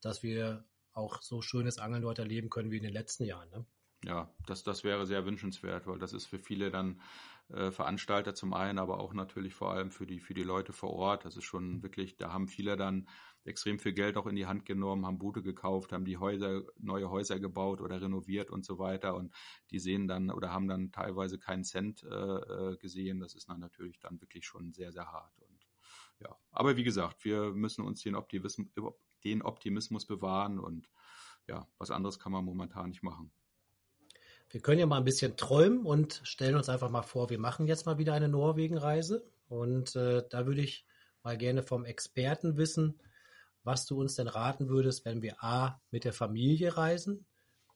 dass 0.00 0.22
wir 0.22 0.64
auch 0.92 1.22
so 1.22 1.42
schönes 1.42 1.78
Angeln 1.78 2.02
dort 2.02 2.18
erleben 2.18 2.50
können 2.50 2.70
wie 2.70 2.76
in 2.76 2.82
den 2.82 2.92
letzten 2.92 3.24
Jahren. 3.24 3.50
Ne? 3.50 3.66
Ja, 4.04 4.30
das, 4.46 4.62
das 4.62 4.84
wäre 4.84 5.06
sehr 5.06 5.24
wünschenswert, 5.24 5.86
weil 5.86 5.98
das 5.98 6.12
ist 6.12 6.26
für 6.26 6.38
viele 6.38 6.70
dann 6.70 7.00
äh, 7.48 7.70
Veranstalter 7.70 8.34
zum 8.34 8.52
einen, 8.52 8.78
aber 8.78 9.00
auch 9.00 9.14
natürlich 9.14 9.54
vor 9.54 9.72
allem 9.72 9.90
für 9.90 10.06
die, 10.06 10.20
für 10.20 10.34
die 10.34 10.42
Leute 10.42 10.72
vor 10.72 10.90
Ort. 10.90 11.24
Das 11.24 11.36
ist 11.36 11.44
schon 11.44 11.82
wirklich, 11.82 12.16
da 12.16 12.32
haben 12.32 12.48
viele 12.48 12.76
dann 12.76 13.08
extrem 13.44 13.78
viel 13.78 13.92
Geld 13.92 14.16
auch 14.16 14.26
in 14.26 14.36
die 14.36 14.46
Hand 14.46 14.64
genommen, 14.64 15.06
haben 15.06 15.18
Boote 15.18 15.42
gekauft, 15.42 15.92
haben 15.92 16.04
die 16.04 16.18
Häuser, 16.18 16.62
neue 16.78 17.10
Häuser 17.10 17.38
gebaut 17.38 17.80
oder 17.80 18.00
renoviert 18.00 18.50
und 18.50 18.64
so 18.64 18.78
weiter. 18.78 19.14
Und 19.14 19.34
die 19.70 19.78
sehen 19.78 20.08
dann 20.08 20.30
oder 20.30 20.52
haben 20.52 20.68
dann 20.68 20.92
teilweise 20.92 21.38
keinen 21.38 21.64
Cent 21.64 22.02
äh, 22.02 22.08
äh 22.08 22.76
gesehen. 22.78 23.20
Das 23.20 23.34
ist 23.34 23.48
dann 23.48 23.60
natürlich 23.60 24.00
dann 24.00 24.20
wirklich 24.20 24.46
schon 24.46 24.72
sehr, 24.72 24.92
sehr 24.92 25.06
hart. 25.06 25.38
Und 25.40 25.66
ja, 26.20 26.36
aber 26.50 26.76
wie 26.76 26.84
gesagt, 26.84 27.24
wir 27.24 27.52
müssen 27.52 27.84
uns 27.84 28.02
den 28.02 28.14
Optimismus, 28.14 28.68
den 29.24 29.42
Optimismus 29.42 30.06
bewahren 30.06 30.58
und 30.58 30.88
ja, 31.46 31.68
was 31.78 31.90
anderes 31.90 32.18
kann 32.18 32.32
man 32.32 32.44
momentan 32.44 32.90
nicht 32.90 33.02
machen. 33.02 33.32
Wir 34.50 34.60
können 34.60 34.78
ja 34.78 34.86
mal 34.86 34.98
ein 34.98 35.04
bisschen 35.04 35.36
träumen 35.36 35.84
und 35.84 36.20
stellen 36.24 36.54
uns 36.54 36.68
einfach 36.68 36.90
mal 36.90 37.02
vor, 37.02 37.30
wir 37.30 37.38
machen 37.38 37.66
jetzt 37.66 37.86
mal 37.86 37.98
wieder 37.98 38.12
eine 38.12 38.28
Norwegen-Reise. 38.28 39.28
Und 39.48 39.96
äh, 39.96 40.22
da 40.30 40.46
würde 40.46 40.62
ich 40.62 40.86
mal 41.22 41.36
gerne 41.36 41.62
vom 41.62 41.84
Experten 41.84 42.56
wissen, 42.56 43.00
was 43.64 43.86
du 43.86 44.00
uns 44.00 44.14
denn 44.14 44.28
raten 44.28 44.68
würdest, 44.68 45.04
wenn 45.04 45.22
wir 45.22 45.42
A 45.42 45.80
mit 45.90 46.04
der 46.04 46.12
Familie 46.12 46.76
reisen, 46.76 47.26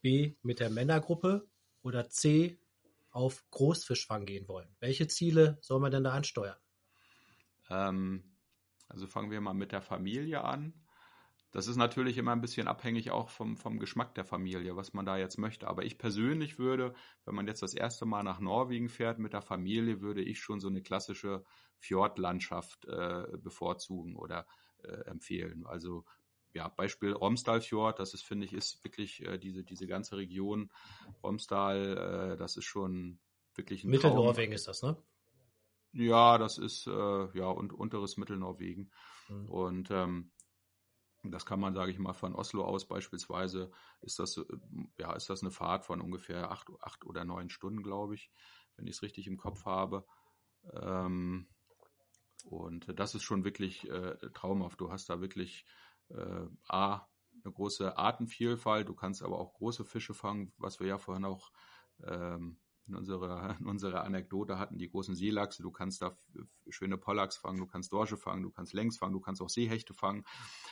B 0.01 0.35
mit 0.41 0.59
der 0.59 0.69
Männergruppe 0.69 1.47
oder 1.81 2.09
C 2.09 2.59
auf 3.11 3.43
Großfischfang 3.51 4.25
gehen 4.25 4.47
wollen. 4.47 4.69
Welche 4.79 5.07
Ziele 5.07 5.57
soll 5.61 5.79
man 5.79 5.91
denn 5.91 6.03
da 6.03 6.11
ansteuern? 6.11 6.57
Ähm, 7.69 8.23
also 8.87 9.07
fangen 9.07 9.31
wir 9.31 9.41
mal 9.41 9.53
mit 9.53 9.71
der 9.71 9.81
Familie 9.81 10.43
an. 10.43 10.73
Das 11.51 11.65
ist 11.65 11.77
natürlich 11.77 12.17
immer 12.19 12.33
ein 12.33 12.41
bisschen 12.41 12.67
abhängig 12.67 13.09
auch 13.09 13.29
vom, 13.29 13.57
vom 13.57 13.79
Geschmack 13.79 14.13
der 14.13 14.25
Familie, 14.25 14.75
was 14.75 14.93
man 14.93 15.05
da 15.05 15.17
jetzt 15.17 15.39
möchte. 15.39 15.67
Aber 15.67 15.83
ich 15.83 15.97
persönlich 15.97 16.59
würde, 16.59 16.93
wenn 17.25 17.33
man 17.33 17.47
jetzt 17.47 17.63
das 17.63 17.73
erste 17.73 18.05
Mal 18.05 18.21
nach 18.21 18.39
Norwegen 18.39 18.87
fährt 18.87 19.17
mit 19.17 19.33
der 19.33 19.41
Familie, 19.41 20.01
würde 20.01 20.21
ich 20.21 20.39
schon 20.39 20.59
so 20.59 20.67
eine 20.67 20.83
klassische 20.83 21.43
Fjordlandschaft 21.79 22.85
äh, 22.85 23.25
bevorzugen 23.37 24.15
oder 24.15 24.45
äh, 24.83 25.05
empfehlen. 25.05 25.65
Also 25.65 26.05
ja, 26.53 26.67
Beispiel 26.67 27.13
Romsdalfjord, 27.13 27.99
das 27.99 28.13
ist, 28.13 28.23
finde 28.23 28.45
ich, 28.45 28.53
ist 28.53 28.83
wirklich 28.83 29.23
äh, 29.25 29.37
diese, 29.37 29.63
diese 29.63 29.87
ganze 29.87 30.17
Region 30.17 30.71
Romsdal, 31.23 32.33
äh, 32.33 32.37
das 32.37 32.57
ist 32.57 32.65
schon 32.65 33.19
wirklich 33.55 33.83
ein 33.83 33.91
Mittelnorwegen 33.91 34.53
ist 34.53 34.67
das, 34.67 34.81
ne? 34.81 34.97
Ja, 35.91 36.37
das 36.37 36.57
ist 36.57 36.87
äh, 36.87 37.37
ja 37.37 37.47
und 37.47 37.73
unteres 37.73 38.17
Mittelnorwegen. 38.17 38.91
Mhm. 39.27 39.49
Und 39.49 39.91
ähm, 39.91 40.31
das 41.23 41.45
kann 41.45 41.59
man, 41.59 41.73
sage 41.73 41.91
ich 41.91 41.99
mal, 41.99 42.13
von 42.13 42.35
Oslo 42.35 42.63
aus 42.63 42.87
beispielsweise, 42.87 43.71
ist 44.01 44.19
das, 44.19 44.39
ja, 44.97 45.13
ist 45.13 45.29
das 45.29 45.41
eine 45.41 45.51
Fahrt 45.51 45.83
von 45.83 45.99
ungefähr 45.99 46.49
acht, 46.51 46.69
acht 46.81 47.05
oder 47.05 47.25
neun 47.25 47.49
Stunden, 47.49 47.83
glaube 47.83 48.15
ich, 48.15 48.31
wenn 48.75 48.87
ich 48.87 48.95
es 48.95 49.01
richtig 49.01 49.27
im 49.27 49.37
Kopf 49.37 49.65
habe. 49.65 50.05
Ähm, 50.73 51.47
und 52.45 52.99
das 52.99 53.15
ist 53.15 53.23
schon 53.23 53.43
wirklich 53.43 53.89
äh, 53.89 54.15
traumhaft. 54.33 54.79
Du 54.79 54.91
hast 54.91 55.09
da 55.09 55.21
wirklich 55.21 55.65
äh, 56.09 56.45
A, 56.67 57.07
eine 57.43 57.53
große 57.53 57.97
Artenvielfalt, 57.97 58.89
du 58.89 58.95
kannst 58.95 59.23
aber 59.23 59.39
auch 59.39 59.53
große 59.53 59.85
Fische 59.85 60.13
fangen, 60.13 60.51
was 60.57 60.79
wir 60.79 60.87
ja 60.87 60.97
vorhin 60.97 61.25
auch 61.25 61.51
ähm, 62.03 62.59
in 62.87 62.95
unserer, 62.95 63.55
in 63.59 63.67
unserer 63.67 64.03
Anekdote 64.03 64.59
hatten, 64.59 64.77
die 64.77 64.89
großen 64.89 65.15
Seelachse. 65.15 65.63
Du 65.63 65.71
kannst 65.71 66.01
da 66.01 66.17
schöne 66.69 66.97
Pollachs 66.97 67.37
fangen, 67.37 67.59
du 67.59 67.67
kannst 67.67 67.93
Dorsche 67.93 68.17
fangen, 68.17 68.43
du 68.43 68.51
kannst 68.51 68.73
Längs 68.73 68.97
fangen, 68.97 69.13
du 69.13 69.21
kannst 69.21 69.41
auch 69.41 69.49
Seehechte 69.49 69.93
fangen. 69.93 70.25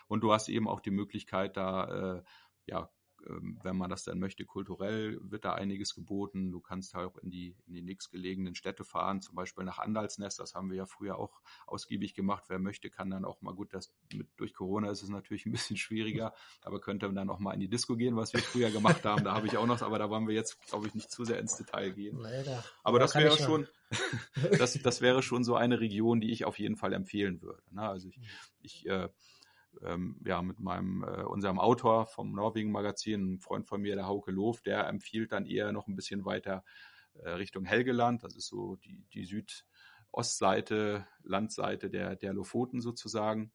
Und 0.08 0.22
du 0.22 0.34
hast 0.34 0.50
eben 0.50 0.68
auch 0.68 0.82
die 0.82 0.92
Möglichkeit, 0.92 1.58
da 1.58 2.18
äh, 2.18 2.24
ja, 2.66 2.90
wenn 3.30 3.76
man 3.76 3.90
das 3.90 4.04
dann 4.04 4.20
möchte, 4.20 4.46
kulturell 4.46 5.20
wird 5.22 5.46
da 5.46 5.54
einiges 5.54 5.94
geboten. 5.94 6.52
Du 6.52 6.60
kannst 6.60 6.94
halt 6.94 7.08
auch 7.08 7.18
in 7.18 7.30
die, 7.30 7.56
in 7.68 7.74
die 7.74 7.82
nächstgelegenen 7.82 8.56
Städte 8.56 8.84
fahren, 8.84 9.22
zum 9.22 9.36
Beispiel 9.36 9.64
nach 9.64 9.80
Andalsnest. 9.80 10.40
Das 10.40 10.56
haben 10.56 10.70
wir 10.70 10.78
ja 10.78 10.86
früher 10.86 11.18
auch 11.18 11.42
ausgiebig 11.66 12.14
gemacht. 12.14 12.46
Wer 12.48 12.60
möchte, 12.60 12.90
kann 12.90 13.10
dann 13.10 13.26
auch 13.26 13.42
mal 13.42 13.54
gut, 13.54 13.74
das 13.74 13.94
mit, 14.14 14.28
durch 14.38 14.54
Corona 14.54 14.90
ist 14.92 15.04
es 15.04 15.10
natürlich 15.10 15.46
ein 15.46 15.52
bisschen 15.52 15.78
schwieriger, 15.78 16.34
aber 16.62 16.80
könnte 16.80 17.12
dann 17.12 17.30
auch 17.30 17.40
mal 17.40 17.54
in 17.54 17.60
die 17.60 17.70
Disco 17.70 17.96
gehen, 17.96 18.16
was 18.16 18.34
wir 18.34 18.42
früher 18.42 18.72
gemacht 18.72 19.04
haben. 19.06 19.24
Da 19.24 19.34
habe 19.34 19.48
ich 19.48 19.58
auch 19.58 19.68
noch, 19.68 19.82
aber 19.82 20.00
da 20.00 20.10
wollen 20.10 20.28
wir 20.28 20.36
jetzt, 20.36 20.60
glaube 20.68 20.88
ich, 20.88 20.96
nicht 20.96 21.12
zu 21.12 21.26
sehr 21.26 21.40
ins 21.40 21.58
Detail 21.58 21.92
gehen. 21.92 22.18
Leider. 22.18 22.64
Aber 22.84 23.00
das 23.00 23.16
wäre 23.16 23.38
schon, 23.38 23.68
das, 24.58 24.74
das 24.82 25.02
wäre 25.02 25.22
schon 25.22 25.44
so 25.44 25.56
eine 25.56 25.80
Region, 25.80 26.22
die 26.22 26.32
ich 26.32 26.46
auf 26.46 26.60
jeden 26.60 26.78
Fall 26.78 26.94
empfehlen 26.94 27.42
würde. 27.42 27.62
Ne? 27.72 27.82
Also 27.82 28.10
ich, 28.10 28.20
ich 28.62 28.86
äh, 28.88 29.10
ähm, 29.84 30.20
ja, 30.26 30.42
mit 30.42 30.60
meinem, 30.60 31.04
äh, 31.04 31.24
unserem 31.24 31.60
Autor 31.60 32.08
vom 32.08 32.32
Norwegen-Magazin, 32.32 33.34
ein 33.34 33.40
Freund 33.40 33.68
von 33.68 33.82
mir, 33.82 33.96
der 33.96 34.08
Hauke 34.08 34.32
Loof, 34.32 34.62
der 34.62 34.88
empfiehlt 34.88 35.32
dann 35.32 35.46
eher 35.46 35.72
noch 35.72 35.88
ein 35.88 35.96
bisschen 35.96 36.26
weiter 36.26 36.64
äh, 37.24 37.30
Richtung 37.32 37.66
Helgeland. 37.66 38.24
Das 38.24 38.36
ist 38.36 38.48
so 38.48 38.76
die, 38.78 39.06
die 39.14 39.26
Südostseite, 39.26 41.08
Landseite 41.24 41.90
der, 41.90 42.16
der 42.16 42.34
Lofoten 42.34 42.82
sozusagen 42.82 43.52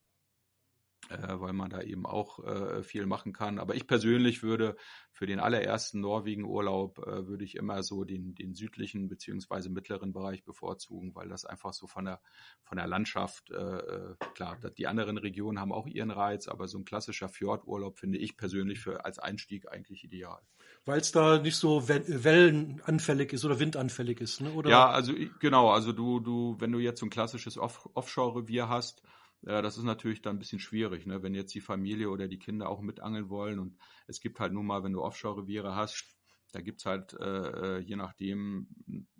äh, 1.09 1.39
weil 1.39 1.53
man 1.53 1.69
da 1.69 1.81
eben 1.81 2.05
auch 2.05 2.43
äh, 2.43 2.83
viel 2.83 3.05
machen 3.05 3.33
kann. 3.33 3.59
Aber 3.59 3.75
ich 3.75 3.87
persönlich 3.87 4.43
würde 4.43 4.75
für 5.11 5.25
den 5.25 5.39
allerersten 5.39 5.99
Norwegen-Urlaub 5.99 6.99
äh, 6.99 7.27
würde 7.27 7.43
ich 7.43 7.55
immer 7.55 7.83
so 7.83 8.03
den, 8.03 8.35
den 8.35 8.53
südlichen 8.53 9.07
beziehungsweise 9.07 9.69
mittleren 9.69 10.13
Bereich 10.13 10.43
bevorzugen, 10.43 11.13
weil 11.15 11.29
das 11.29 11.45
einfach 11.45 11.73
so 11.73 11.87
von 11.87 12.05
der 12.05 12.21
von 12.63 12.77
der 12.77 12.87
Landschaft 12.87 13.51
äh, 13.51 13.55
äh 13.55 14.15
klar, 14.33 14.57
die 14.77 14.87
anderen 14.87 15.17
Regionen 15.17 15.59
haben 15.59 15.71
auch 15.71 15.87
ihren 15.87 16.11
Reiz, 16.11 16.47
aber 16.47 16.67
so 16.67 16.77
ein 16.77 16.85
klassischer 16.85 17.29
Fjordurlaub 17.29 17.99
finde 17.99 18.17
ich 18.17 18.37
persönlich 18.37 18.79
für 18.79 19.05
als 19.05 19.19
Einstieg 19.19 19.71
eigentlich 19.71 20.03
ideal. 20.03 20.41
Weil 20.85 20.99
es 20.99 21.11
da 21.11 21.39
nicht 21.39 21.55
so 21.55 21.87
wellenanfällig 21.87 23.33
ist 23.33 23.45
oder 23.45 23.59
windanfällig 23.59 24.19
ist, 24.19 24.41
ne? 24.41 24.51
Oder? 24.51 24.69
Ja, 24.69 24.89
also 24.89 25.13
genau, 25.39 25.69
also 25.69 25.91
du 25.91 26.19
du 26.19 26.55
wenn 26.59 26.71
du 26.71 26.79
jetzt 26.79 26.99
so 26.99 27.05
ein 27.05 27.09
klassisches 27.09 27.57
Off 27.57 27.89
Offshore-Revier 27.93 28.67
hast 28.67 29.01
ja, 29.45 29.61
das 29.61 29.77
ist 29.77 29.83
natürlich 29.83 30.21
dann 30.21 30.37
ein 30.37 30.39
bisschen 30.39 30.59
schwierig, 30.59 31.05
ne? 31.05 31.21
wenn 31.21 31.35
jetzt 31.35 31.53
die 31.53 31.61
Familie 31.61 32.09
oder 32.09 32.27
die 32.27 32.39
Kinder 32.39 32.69
auch 32.69 32.81
mitangeln 32.81 33.29
wollen. 33.29 33.59
Und 33.59 33.77
es 34.07 34.21
gibt 34.21 34.39
halt 34.39 34.53
nun 34.53 34.65
mal, 34.65 34.83
wenn 34.83 34.93
du 34.93 35.01
Offshore-Reviere 35.01 35.75
hast, 35.75 36.05
da 36.53 36.61
gibt's 36.61 36.85
halt 36.85 37.13
äh, 37.13 37.77
äh, 37.77 37.79
je 37.79 37.95
nachdem, 37.95 38.67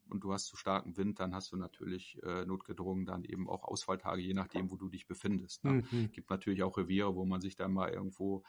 und 0.10 0.24
du 0.24 0.32
hast 0.32 0.46
zu 0.46 0.56
starken 0.56 0.96
Wind, 0.96 1.20
dann 1.20 1.34
hast 1.34 1.52
du 1.52 1.58
natürlich 1.58 2.22
äh, 2.24 2.46
notgedrungen 2.46 3.06
dann 3.06 3.24
eben 3.24 3.50
auch 3.50 3.64
Ausfalltage, 3.64 4.22
je 4.22 4.34
nachdem, 4.34 4.70
wo 4.70 4.78
du 4.78 4.88
dich 4.88 5.08
befindest. 5.08 5.64
Ne? 5.64 5.84
Mhm. 5.92 6.12
Gibt 6.12 6.30
natürlich 6.30 6.64
auch 6.64 6.78
Reviere, 6.78 7.16
wo 7.16 7.26
man 7.26 7.42
sich 7.42 7.56
dann 7.56 7.74
mal 7.74 7.90
irgendwo 7.90 8.44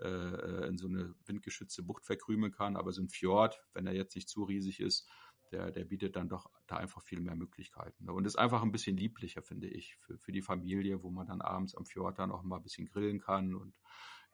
äh, 0.00 0.68
in 0.68 0.78
so 0.78 0.86
eine 0.86 1.14
windgeschützte 1.26 1.82
Bucht 1.82 2.06
verkrümeln 2.06 2.52
kann, 2.52 2.76
aber 2.76 2.92
so 2.92 3.02
ein 3.02 3.08
Fjord, 3.08 3.60
wenn 3.74 3.86
er 3.86 3.94
jetzt 3.94 4.14
nicht 4.14 4.28
zu 4.28 4.44
riesig 4.44 4.80
ist, 4.80 5.10
der, 5.52 5.70
der 5.70 5.84
bietet 5.84 6.16
dann 6.16 6.28
doch 6.28 6.50
da 6.66 6.76
einfach 6.76 7.02
viel 7.02 7.20
mehr 7.20 7.34
Möglichkeiten. 7.34 8.04
Ne? 8.04 8.12
Und 8.12 8.26
ist 8.26 8.38
einfach 8.38 8.62
ein 8.62 8.72
bisschen 8.72 8.96
lieblicher, 8.96 9.42
finde 9.42 9.68
ich, 9.68 9.96
für, 9.96 10.18
für 10.18 10.32
die 10.32 10.42
Familie, 10.42 11.02
wo 11.02 11.10
man 11.10 11.26
dann 11.26 11.40
abends 11.40 11.74
am 11.74 11.86
Fjord 11.86 12.18
dann 12.18 12.30
auch 12.30 12.42
mal 12.42 12.56
ein 12.56 12.62
bisschen 12.62 12.86
grillen 12.86 13.20
kann 13.20 13.54
und 13.54 13.74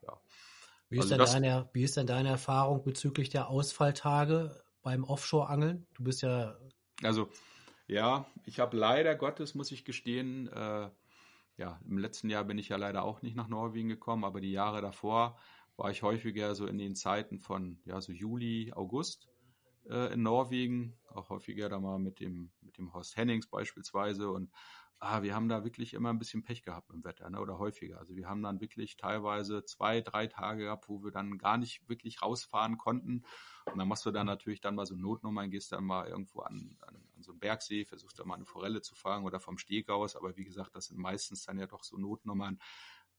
ja. 0.02 0.20
Wie 0.90 0.98
ist, 0.98 1.04
also 1.04 1.16
das, 1.16 1.32
deine, 1.32 1.68
wie 1.72 1.82
ist 1.82 1.96
denn 1.96 2.06
deine 2.06 2.28
Erfahrung 2.28 2.84
bezüglich 2.84 3.30
der 3.30 3.48
Ausfalltage 3.48 4.62
beim 4.82 5.04
Offshore-Angeln? 5.04 5.86
Du 5.94 6.04
bist 6.04 6.22
ja. 6.22 6.56
Also, 7.02 7.30
ja, 7.86 8.26
ich 8.44 8.60
habe 8.60 8.76
leider 8.76 9.14
Gottes, 9.14 9.54
muss 9.54 9.72
ich 9.72 9.84
gestehen, 9.84 10.48
äh, 10.48 10.90
ja, 11.56 11.80
im 11.86 11.98
letzten 11.98 12.30
Jahr 12.30 12.44
bin 12.44 12.58
ich 12.58 12.68
ja 12.68 12.76
leider 12.76 13.04
auch 13.04 13.22
nicht 13.22 13.36
nach 13.36 13.48
Norwegen 13.48 13.88
gekommen, 13.88 14.24
aber 14.24 14.40
die 14.40 14.52
Jahre 14.52 14.80
davor 14.80 15.38
war 15.76 15.90
ich 15.90 16.02
häufiger 16.02 16.54
so 16.54 16.66
in 16.66 16.78
den 16.78 16.94
Zeiten 16.94 17.38
von, 17.38 17.80
ja, 17.84 18.00
so 18.00 18.12
Juli, 18.12 18.72
August 18.74 19.28
äh, 19.88 20.12
in 20.12 20.22
Norwegen, 20.22 20.98
auch 21.08 21.30
häufiger 21.30 21.68
da 21.68 21.78
mal 21.80 21.98
mit 21.98 22.20
dem, 22.20 22.52
mit 22.60 22.78
dem 22.78 22.92
Horst 22.92 23.16
Hennings 23.16 23.46
beispielsweise 23.46 24.30
und 24.30 24.50
ah, 25.04 25.22
wir 25.22 25.34
haben 25.34 25.48
da 25.48 25.64
wirklich 25.64 25.94
immer 25.94 26.10
ein 26.10 26.18
bisschen 26.18 26.44
Pech 26.44 26.62
gehabt 26.62 26.90
im 26.90 27.04
Wetter, 27.04 27.28
ne, 27.28 27.40
oder 27.40 27.58
häufiger. 27.58 27.98
Also 27.98 28.16
wir 28.16 28.28
haben 28.28 28.42
dann 28.42 28.60
wirklich 28.60 28.96
teilweise 28.96 29.64
zwei, 29.64 30.00
drei 30.00 30.26
Tage 30.26 30.64
gehabt, 30.64 30.88
wo 30.88 31.02
wir 31.02 31.10
dann 31.10 31.36
gar 31.38 31.58
nicht 31.58 31.88
wirklich 31.88 32.22
rausfahren 32.22 32.78
konnten. 32.78 33.22
Und 33.66 33.78
dann 33.78 33.88
machst 33.88 34.06
du 34.06 34.10
dann 34.10 34.26
natürlich 34.26 34.60
dann 34.60 34.74
mal 34.74 34.86
so 34.86 34.96
Notnummern, 34.96 35.50
gehst 35.50 35.72
dann 35.72 35.84
mal 35.84 36.06
irgendwo 36.06 36.40
an, 36.40 36.76
an, 36.80 36.96
an 37.16 37.22
so 37.22 37.32
einen 37.32 37.40
Bergsee, 37.40 37.84
versuchst 37.84 38.18
dann 38.18 38.28
mal 38.28 38.34
eine 38.34 38.46
Forelle 38.46 38.80
zu 38.80 38.94
fangen 38.94 39.24
oder 39.26 39.40
vom 39.40 39.58
Steg 39.58 39.90
aus. 39.90 40.16
Aber 40.16 40.36
wie 40.36 40.44
gesagt, 40.44 40.74
das 40.74 40.86
sind 40.86 40.98
meistens 40.98 41.44
dann 41.44 41.58
ja 41.58 41.66
doch 41.66 41.84
so 41.84 41.98
Notnummern, 41.98 42.58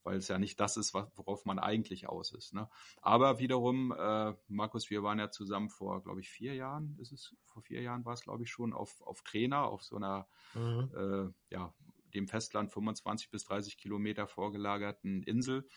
weil 0.06 0.18
es 0.18 0.28
ja 0.28 0.38
nicht 0.38 0.60
das 0.60 0.78
ist, 0.78 0.94
worauf 0.94 1.46
man 1.46 1.60
eigentlich 1.60 2.08
aus 2.08 2.32
ist. 2.32 2.54
Ne? 2.54 2.70
Aber 3.02 3.40
wiederum, 3.40 3.92
äh, 3.92 4.34
Markus, 4.48 4.90
wir 4.90 5.04
waren 5.04 5.20
ja 5.20 5.32
zusammen 5.32 5.70
vor, 5.70 6.04
glaube 6.04 6.22
ich, 6.22 6.30
vier 6.30 6.54
Jahren, 6.54 6.96
ist 7.00 7.12
es, 7.12 7.36
vor 7.44 7.64
vier 7.64 7.82
Jahren 7.82 8.06
war 8.06 8.14
es, 8.14 8.22
glaube 8.22 8.44
ich, 8.44 8.52
schon, 8.52 8.72
auf, 8.72 9.02
auf 9.02 9.24
Trainer, 9.24 9.64
auf 9.64 9.84
so 9.84 9.96
einer, 9.98 10.28
mhm. 10.54 10.92
äh, 10.96 11.54
ja, 11.54 11.74
dem 12.14 12.28
Festland 12.28 12.72
25 12.72 13.32
bis 13.32 13.46
30 13.46 13.78
Kilometer 13.78 14.28
vorgelagerten 14.28 15.24
Insel. 15.24 15.68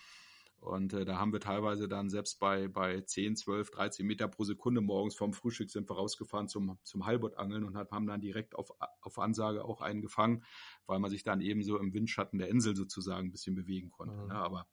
Und 0.61 0.92
äh, 0.92 1.04
da 1.04 1.18
haben 1.18 1.32
wir 1.32 1.40
teilweise 1.40 1.88
dann 1.88 2.11
selbst 2.11 2.40
bei, 2.40 2.68
bei 2.68 3.00
10, 3.00 3.36
12, 3.36 3.70
13 3.70 4.06
Meter 4.06 4.28
pro 4.28 4.44
Sekunde 4.44 4.80
morgens 4.80 5.14
vom 5.14 5.32
Frühstück 5.32 5.70
sind 5.70 5.88
wir 5.88 5.96
rausgefahren 5.96 6.48
zum, 6.48 6.78
zum 6.82 7.06
Heilbuttangeln 7.06 7.64
und 7.64 7.76
haben 7.76 8.06
dann 8.06 8.20
direkt 8.20 8.56
auf, 8.56 8.72
auf 9.00 9.18
Ansage 9.18 9.64
auch 9.64 9.80
einen 9.80 10.02
gefangen, 10.02 10.44
weil 10.86 10.98
man 10.98 11.11
sich 11.11 11.22
dann 11.22 11.40
eben 11.40 11.62
so 11.62 11.78
im 11.78 11.94
Windschatten 11.94 12.38
der 12.38 12.48
Insel 12.48 12.74
sozusagen 12.74 13.28
ein 13.28 13.30
bisschen 13.30 13.54
bewegen 13.54 13.90
konnte. 13.90 14.16
Mhm. 14.16 14.28
Ne? 14.28 14.34
Aber 14.34 14.66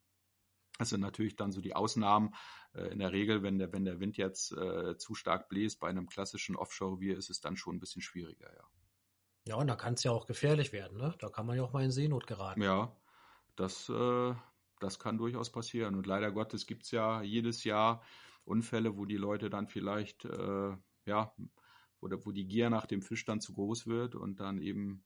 das 0.78 0.90
sind 0.90 1.02
natürlich 1.02 1.36
dann 1.36 1.52
so 1.52 1.62
die 1.62 1.76
Ausnahmen. 1.76 2.34
Äh, 2.74 2.88
in 2.88 3.00
der 3.00 3.12
Regel, 3.12 3.44
wenn 3.44 3.60
der, 3.60 3.72
wenn 3.72 3.86
der 3.86 4.00
Wind 4.00 4.18
jetzt 4.18 4.52
äh, 4.54 4.98
zu 4.98 5.14
stark 5.14 5.50
bläst 5.50 5.80
bei 5.80 5.88
einem 5.88 6.08
klassischen 6.08 6.56
Offshore-Revier, 6.56 7.18
ist 7.18 7.30
es 7.30 7.42
dann 7.42 7.56
schon 7.56 7.76
ein 7.76 7.80
bisschen 7.80 8.02
schwieriger, 8.02 8.52
ja. 8.54 8.64
Ja, 9.48 9.56
und 9.58 9.68
da 9.68 9.76
kann 9.76 9.94
es 9.94 10.04
ja 10.04 10.12
auch 10.12 10.26
gefährlich 10.26 10.74
werden, 10.74 10.98
ne? 10.98 11.14
Da 11.20 11.30
kann 11.30 11.46
man 11.46 11.56
ja 11.56 11.64
auch 11.64 11.72
mal 11.72 11.84
in 11.84 11.92
Seenot 11.92 12.26
geraten. 12.26 12.64
Ja, 12.64 12.92
das, 13.56 13.88
äh, 13.90 14.34
das 14.86 15.00
kann 15.00 15.18
durchaus 15.18 15.52
passieren. 15.52 15.96
Und 15.96 16.08
leider 16.08 16.32
Gottes 16.32 16.66
gibt 16.66 16.84
es 16.84 16.92
ja 16.92 17.22
jedes 17.22 17.64
Jahr 17.64 18.02
Unfälle, 18.44 18.98
wo 18.98 19.06
die 19.06 19.18
Leute 19.18 19.50
dann 19.50 19.68
vielleicht, 19.68 20.26
äh, 20.26 20.78
ja, 21.06 21.34
wo, 22.00 22.10
wo 22.10 22.32
die 22.32 22.48
Gier 22.48 22.70
nach 22.70 22.86
dem 22.86 23.02
Fisch 23.02 23.26
dann 23.26 23.42
zu 23.42 23.54
groß 23.54 23.88
wird 23.88 24.16
und 24.16 24.40
dann 24.40 24.60
eben, 24.60 25.04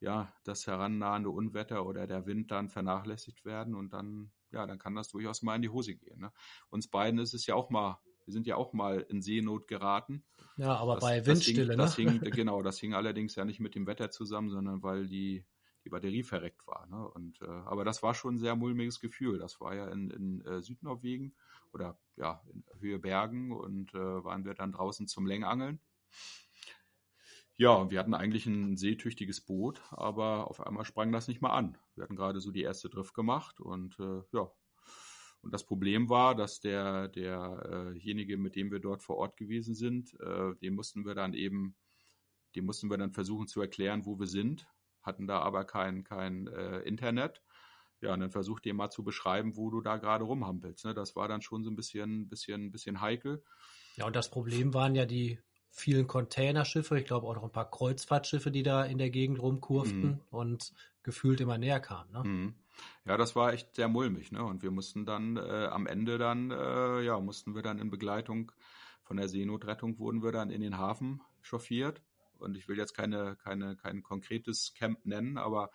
ja, 0.00 0.32
das 0.44 0.66
herannahende 0.66 1.30
Unwetter 1.30 1.86
oder 1.86 2.06
der 2.06 2.26
Wind 2.26 2.50
dann 2.50 2.68
vernachlässigt 2.68 3.44
werden 3.44 3.74
und 3.74 3.92
dann, 3.92 4.30
ja, 4.50 4.66
dann 4.66 4.78
kann 4.78 4.94
das 4.94 5.08
durchaus 5.08 5.42
mal 5.42 5.56
in 5.56 5.62
die 5.62 5.70
Hose 5.70 5.94
gehen. 5.94 6.20
Ne? 6.20 6.32
Uns 6.68 6.88
beiden 6.88 7.18
ist 7.18 7.34
es 7.34 7.46
ja 7.46 7.54
auch 7.54 7.70
mal 7.70 7.98
wir 8.26 8.32
sind 8.32 8.46
ja 8.46 8.56
auch 8.56 8.72
mal 8.72 9.00
in 9.08 9.20
Seenot 9.20 9.66
geraten. 9.66 10.24
Ja, 10.56 10.76
aber 10.76 10.94
das, 10.94 11.02
bei 11.02 11.26
Windstille, 11.26 11.76
das 11.76 11.96
hing, 11.96 12.06
ne? 12.06 12.20
Das 12.20 12.22
hing, 12.22 12.32
genau, 12.36 12.62
das 12.62 12.78
hing 12.78 12.94
allerdings 12.94 13.34
ja 13.34 13.44
nicht 13.44 13.60
mit 13.60 13.74
dem 13.74 13.86
Wetter 13.86 14.10
zusammen, 14.10 14.50
sondern 14.50 14.82
weil 14.82 15.06
die 15.06 15.44
die 15.84 15.90
Batterie 15.90 16.22
verreckt 16.22 16.66
war. 16.66 16.86
Ne? 16.86 17.08
Und, 17.08 17.40
äh, 17.42 17.46
aber 17.46 17.84
das 17.84 18.02
war 18.02 18.14
schon 18.14 18.36
ein 18.36 18.38
sehr 18.38 18.56
mulmiges 18.56 19.00
Gefühl. 19.00 19.38
Das 19.38 19.60
war 19.60 19.74
ja 19.74 19.88
in, 19.88 20.10
in 20.10 20.44
äh, 20.44 20.62
Südnorwegen 20.62 21.34
oder 21.72 21.98
ja, 22.16 22.42
in 22.52 22.64
Höhe 22.78 22.98
Bergen 22.98 23.52
und 23.52 23.94
äh, 23.94 24.24
waren 24.24 24.44
wir 24.44 24.54
dann 24.54 24.72
draußen 24.72 25.06
zum 25.08 25.26
Längangeln. 25.26 25.80
Ja, 27.56 27.90
wir 27.90 27.98
hatten 27.98 28.14
eigentlich 28.14 28.46
ein 28.46 28.76
seetüchtiges 28.76 29.40
Boot, 29.42 29.82
aber 29.90 30.48
auf 30.48 30.60
einmal 30.66 30.84
sprang 30.84 31.12
das 31.12 31.28
nicht 31.28 31.40
mal 31.40 31.50
an. 31.50 31.78
Wir 31.94 32.04
hatten 32.04 32.16
gerade 32.16 32.40
so 32.40 32.50
die 32.50 32.62
erste 32.62 32.88
Drift 32.88 33.14
gemacht 33.14 33.60
und 33.60 33.98
äh, 33.98 34.22
ja. 34.32 34.50
Und 35.42 35.52
das 35.52 35.66
Problem 35.66 36.08
war, 36.08 36.36
dass 36.36 36.60
der 36.60 37.08
derjenige, 37.08 38.38
mit 38.38 38.54
dem 38.54 38.70
wir 38.70 38.78
dort 38.78 39.02
vor 39.02 39.16
Ort 39.16 39.36
gewesen 39.36 39.74
sind, 39.74 40.18
äh, 40.20 40.54
dem 40.62 40.74
mussten 40.74 41.04
wir 41.04 41.14
dann 41.14 41.34
eben, 41.34 41.74
dem 42.54 42.64
mussten 42.64 42.88
wir 42.90 42.96
dann 42.96 43.12
versuchen 43.12 43.48
zu 43.48 43.60
erklären, 43.60 44.06
wo 44.06 44.18
wir 44.20 44.28
sind 44.28 44.66
hatten 45.02 45.26
da 45.26 45.40
aber 45.40 45.64
kein, 45.64 46.04
kein 46.04 46.46
äh, 46.46 46.80
Internet. 46.80 47.42
Ja, 48.00 48.12
und 48.14 48.20
dann 48.20 48.30
versuch 48.30 48.58
dir 48.58 48.74
mal 48.74 48.90
zu 48.90 49.04
beschreiben, 49.04 49.56
wo 49.56 49.70
du 49.70 49.80
da 49.80 49.96
gerade 49.96 50.24
rumhampelst. 50.24 50.84
Ne? 50.84 50.94
Das 50.94 51.14
war 51.14 51.28
dann 51.28 51.40
schon 51.40 51.62
so 51.62 51.70
ein 51.70 51.76
bisschen, 51.76 52.28
bisschen, 52.28 52.72
bisschen 52.72 53.00
heikel. 53.00 53.44
Ja, 53.96 54.06
und 54.06 54.16
das 54.16 54.28
Problem 54.28 54.74
waren 54.74 54.96
ja 54.96 55.06
die 55.06 55.38
vielen 55.68 56.06
Containerschiffe, 56.06 56.98
ich 56.98 57.06
glaube 57.06 57.26
auch 57.26 57.34
noch 57.34 57.44
ein 57.44 57.52
paar 57.52 57.70
Kreuzfahrtschiffe, 57.70 58.50
die 58.50 58.62
da 58.62 58.84
in 58.84 58.98
der 58.98 59.10
Gegend 59.10 59.40
rumkurften 59.40 60.02
mhm. 60.02 60.20
und 60.30 60.72
gefühlt 61.02 61.40
immer 61.40 61.58
näher 61.58 61.80
kamen. 61.80 62.12
Ne? 62.12 62.24
Mhm. 62.24 62.54
Ja, 63.04 63.16
das 63.16 63.36
war 63.36 63.52
echt 63.52 63.74
sehr 63.76 63.88
mulmig, 63.88 64.32
ne? 64.32 64.42
Und 64.42 64.62
wir 64.62 64.70
mussten 64.70 65.04
dann 65.04 65.36
äh, 65.36 65.66
am 65.70 65.86
Ende 65.86 66.18
dann, 66.18 66.50
äh, 66.50 67.02
ja, 67.02 67.20
mussten 67.20 67.54
wir 67.54 67.62
dann 67.62 67.78
in 67.78 67.90
Begleitung 67.90 68.50
von 69.02 69.16
der 69.16 69.28
Seenotrettung 69.28 69.98
wurden 69.98 70.22
wir 70.22 70.32
dann 70.32 70.50
in 70.50 70.60
den 70.60 70.78
Hafen 70.78 71.20
chauffiert 71.42 72.02
und 72.42 72.56
ich 72.56 72.68
will 72.68 72.76
jetzt 72.76 72.94
keine, 72.94 73.36
keine, 73.36 73.76
kein 73.76 74.02
konkretes 74.02 74.74
Camp 74.74 75.04
nennen, 75.04 75.38
aber 75.38 75.70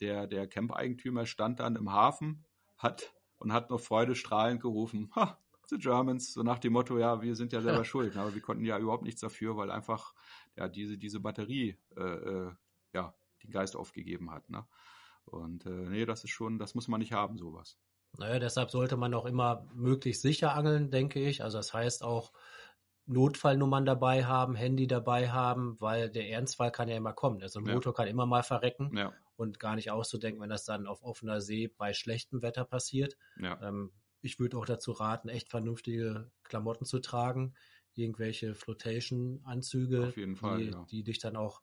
der, 0.00 0.26
der 0.26 0.46
Camp-Eigentümer 0.46 1.26
stand 1.26 1.60
dann 1.60 1.76
im 1.76 1.92
Hafen 1.92 2.44
hat 2.76 3.14
und 3.38 3.52
hat 3.52 3.70
noch 3.70 3.80
freudestrahlend 3.80 4.60
gerufen, 4.60 5.10
ha, 5.14 5.38
the 5.68 5.78
Germans, 5.78 6.32
so 6.32 6.42
nach 6.42 6.58
dem 6.58 6.72
Motto, 6.72 6.98
ja, 6.98 7.22
wir 7.22 7.36
sind 7.36 7.52
ja 7.52 7.60
selber 7.60 7.78
ja. 7.78 7.84
schuld, 7.84 8.14
ne? 8.14 8.22
aber 8.22 8.34
wir 8.34 8.42
konnten 8.42 8.64
ja 8.64 8.78
überhaupt 8.78 9.04
nichts 9.04 9.20
dafür, 9.20 9.56
weil 9.56 9.70
einfach 9.70 10.14
ja 10.56 10.68
diese, 10.68 10.98
diese 10.98 11.20
Batterie 11.20 11.78
äh, 11.96 12.02
äh, 12.02 12.52
ja, 12.92 13.14
den 13.42 13.50
Geist 13.50 13.76
aufgegeben 13.76 14.30
hat. 14.30 14.48
Ne? 14.50 14.66
Und 15.24 15.66
äh, 15.66 15.70
nee, 15.70 16.04
das 16.04 16.24
ist 16.24 16.30
schon, 16.30 16.58
das 16.58 16.74
muss 16.74 16.88
man 16.88 17.00
nicht 17.00 17.12
haben, 17.12 17.38
sowas. 17.38 17.78
Naja, 18.16 18.38
deshalb 18.38 18.70
sollte 18.70 18.96
man 18.96 19.12
auch 19.14 19.26
immer 19.26 19.66
möglichst 19.74 20.22
sicher 20.22 20.54
angeln, 20.54 20.90
denke 20.90 21.20
ich. 21.20 21.42
Also 21.42 21.58
das 21.58 21.74
heißt 21.74 22.04
auch 22.04 22.32
Notfallnummern 23.06 23.84
dabei 23.84 24.24
haben, 24.24 24.54
Handy 24.54 24.86
dabei 24.86 25.30
haben, 25.30 25.76
weil 25.80 26.08
der 26.10 26.28
Ernstfall 26.30 26.72
kann 26.72 26.88
ja 26.88 26.96
immer 26.96 27.12
kommen. 27.12 27.42
Also 27.42 27.60
ein 27.60 27.66
ja. 27.66 27.74
Motor 27.74 27.94
kann 27.94 28.08
immer 28.08 28.26
mal 28.26 28.42
verrecken 28.42 28.96
ja. 28.96 29.12
und 29.36 29.60
gar 29.60 29.74
nicht 29.74 29.90
auszudenken, 29.90 30.40
wenn 30.40 30.50
das 30.50 30.64
dann 30.64 30.86
auf 30.86 31.02
offener 31.02 31.40
See 31.40 31.68
bei 31.68 31.92
schlechtem 31.92 32.42
Wetter 32.42 32.64
passiert. 32.64 33.16
Ja. 33.38 33.60
Ähm, 33.62 33.92
ich 34.22 34.38
würde 34.38 34.56
auch 34.56 34.64
dazu 34.64 34.92
raten, 34.92 35.28
echt 35.28 35.50
vernünftige 35.50 36.30
Klamotten 36.44 36.86
zu 36.86 36.98
tragen, 36.98 37.54
irgendwelche 37.94 38.54
Flotation-Anzüge, 38.54 40.14
die, 40.16 40.74
die 40.90 41.04
dich 41.04 41.18
dann 41.18 41.36
auch 41.36 41.60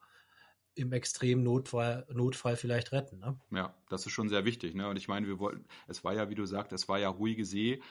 im 0.75 0.93
extremen 0.93 1.43
Notfall, 1.43 2.05
Notfall 2.13 2.55
vielleicht 2.55 2.91
retten. 2.91 3.19
Ne? 3.19 3.39
Ja, 3.51 3.75
das 3.89 4.05
ist 4.05 4.11
schon 4.13 4.29
sehr 4.29 4.45
wichtig. 4.45 4.73
Ne? 4.75 4.87
Und 4.87 4.95
ich 4.95 5.07
meine, 5.07 5.27
wir 5.27 5.39
wollten, 5.39 5.65
es 5.87 6.03
war 6.03 6.13
ja, 6.13 6.29
wie 6.29 6.35
du 6.35 6.45
sagst, 6.45 6.71
es 6.71 6.87
war 6.87 6.99
ja 6.99 7.09
ruhige 7.09 7.45
See. 7.45 7.81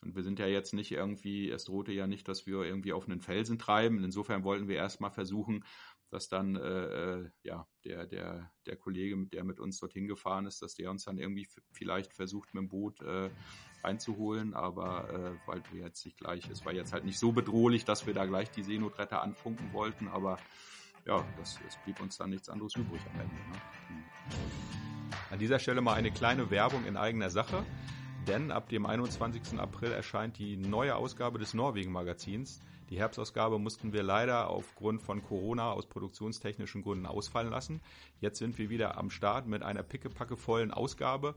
Und 0.00 0.14
wir 0.14 0.22
sind 0.22 0.38
ja 0.38 0.46
jetzt 0.46 0.74
nicht 0.74 0.92
irgendwie, 0.92 1.50
es 1.50 1.64
drohte 1.64 1.92
ja 1.92 2.06
nicht, 2.06 2.28
dass 2.28 2.46
wir 2.46 2.62
irgendwie 2.62 2.92
auf 2.92 3.08
einen 3.08 3.20
Felsen 3.20 3.58
treiben. 3.58 4.04
Insofern 4.04 4.44
wollten 4.44 4.68
wir 4.68 4.76
erstmal 4.76 5.10
versuchen, 5.10 5.64
dass 6.10 6.28
dann 6.28 6.56
äh, 6.56 7.20
äh 7.20 7.30
ja 7.42 7.66
der, 7.84 8.06
der, 8.06 8.50
der 8.66 8.76
Kollege, 8.76 9.26
der 9.26 9.44
mit 9.44 9.60
uns 9.60 9.78
dorthin 9.78 10.06
gefahren 10.06 10.46
ist, 10.46 10.62
dass 10.62 10.74
der 10.74 10.90
uns 10.90 11.04
dann 11.04 11.18
irgendwie 11.18 11.48
vielleicht 11.72 12.14
versucht, 12.14 12.54
mit 12.54 12.62
dem 12.62 12.68
Boot 12.68 13.02
äh, 13.02 13.30
einzuholen. 13.82 14.54
Aber 14.54 15.10
äh, 15.10 15.48
weil 15.48 15.62
wir 15.72 15.82
jetzt 15.82 16.04
nicht 16.04 16.16
gleich, 16.16 16.48
es 16.48 16.64
war 16.64 16.72
jetzt 16.72 16.92
halt 16.92 17.04
nicht 17.04 17.18
so 17.18 17.32
bedrohlich, 17.32 17.84
dass 17.84 18.06
wir 18.06 18.14
da 18.14 18.24
gleich 18.24 18.50
die 18.50 18.62
Seenotretter 18.62 19.22
anfunken 19.22 19.72
wollten, 19.72 20.08
aber 20.08 20.38
ja, 21.06 21.24
das, 21.38 21.58
es 21.66 21.76
blieb 21.84 22.00
uns 22.00 22.18
dann 22.18 22.30
nichts 22.30 22.48
anderes 22.48 22.74
übrig 22.76 23.00
am 23.12 23.20
Ende. 23.20 23.34
Ne? 23.34 23.60
An 25.30 25.38
dieser 25.38 25.58
Stelle 25.58 25.80
mal 25.80 25.94
eine 25.94 26.10
kleine 26.10 26.50
Werbung 26.50 26.84
in 26.84 26.96
eigener 26.96 27.30
Sache 27.30 27.64
denn 28.28 28.50
ab 28.50 28.68
dem 28.68 28.84
21. 28.84 29.58
April 29.58 29.90
erscheint 29.90 30.38
die 30.38 30.58
neue 30.58 30.96
Ausgabe 30.96 31.38
des 31.38 31.54
Norwegen-Magazins. 31.54 32.60
Die 32.90 32.98
Herbstausgabe 32.98 33.58
mussten 33.58 33.94
wir 33.94 34.02
leider 34.02 34.50
aufgrund 34.50 35.02
von 35.02 35.22
Corona 35.22 35.72
aus 35.72 35.86
produktionstechnischen 35.86 36.82
Gründen 36.82 37.06
ausfallen 37.06 37.50
lassen. 37.50 37.80
Jetzt 38.20 38.38
sind 38.38 38.58
wir 38.58 38.68
wieder 38.68 38.98
am 38.98 39.10
Start 39.10 39.46
mit 39.46 39.62
einer 39.62 39.82
pickepackevollen 39.82 40.72
Ausgabe 40.72 41.36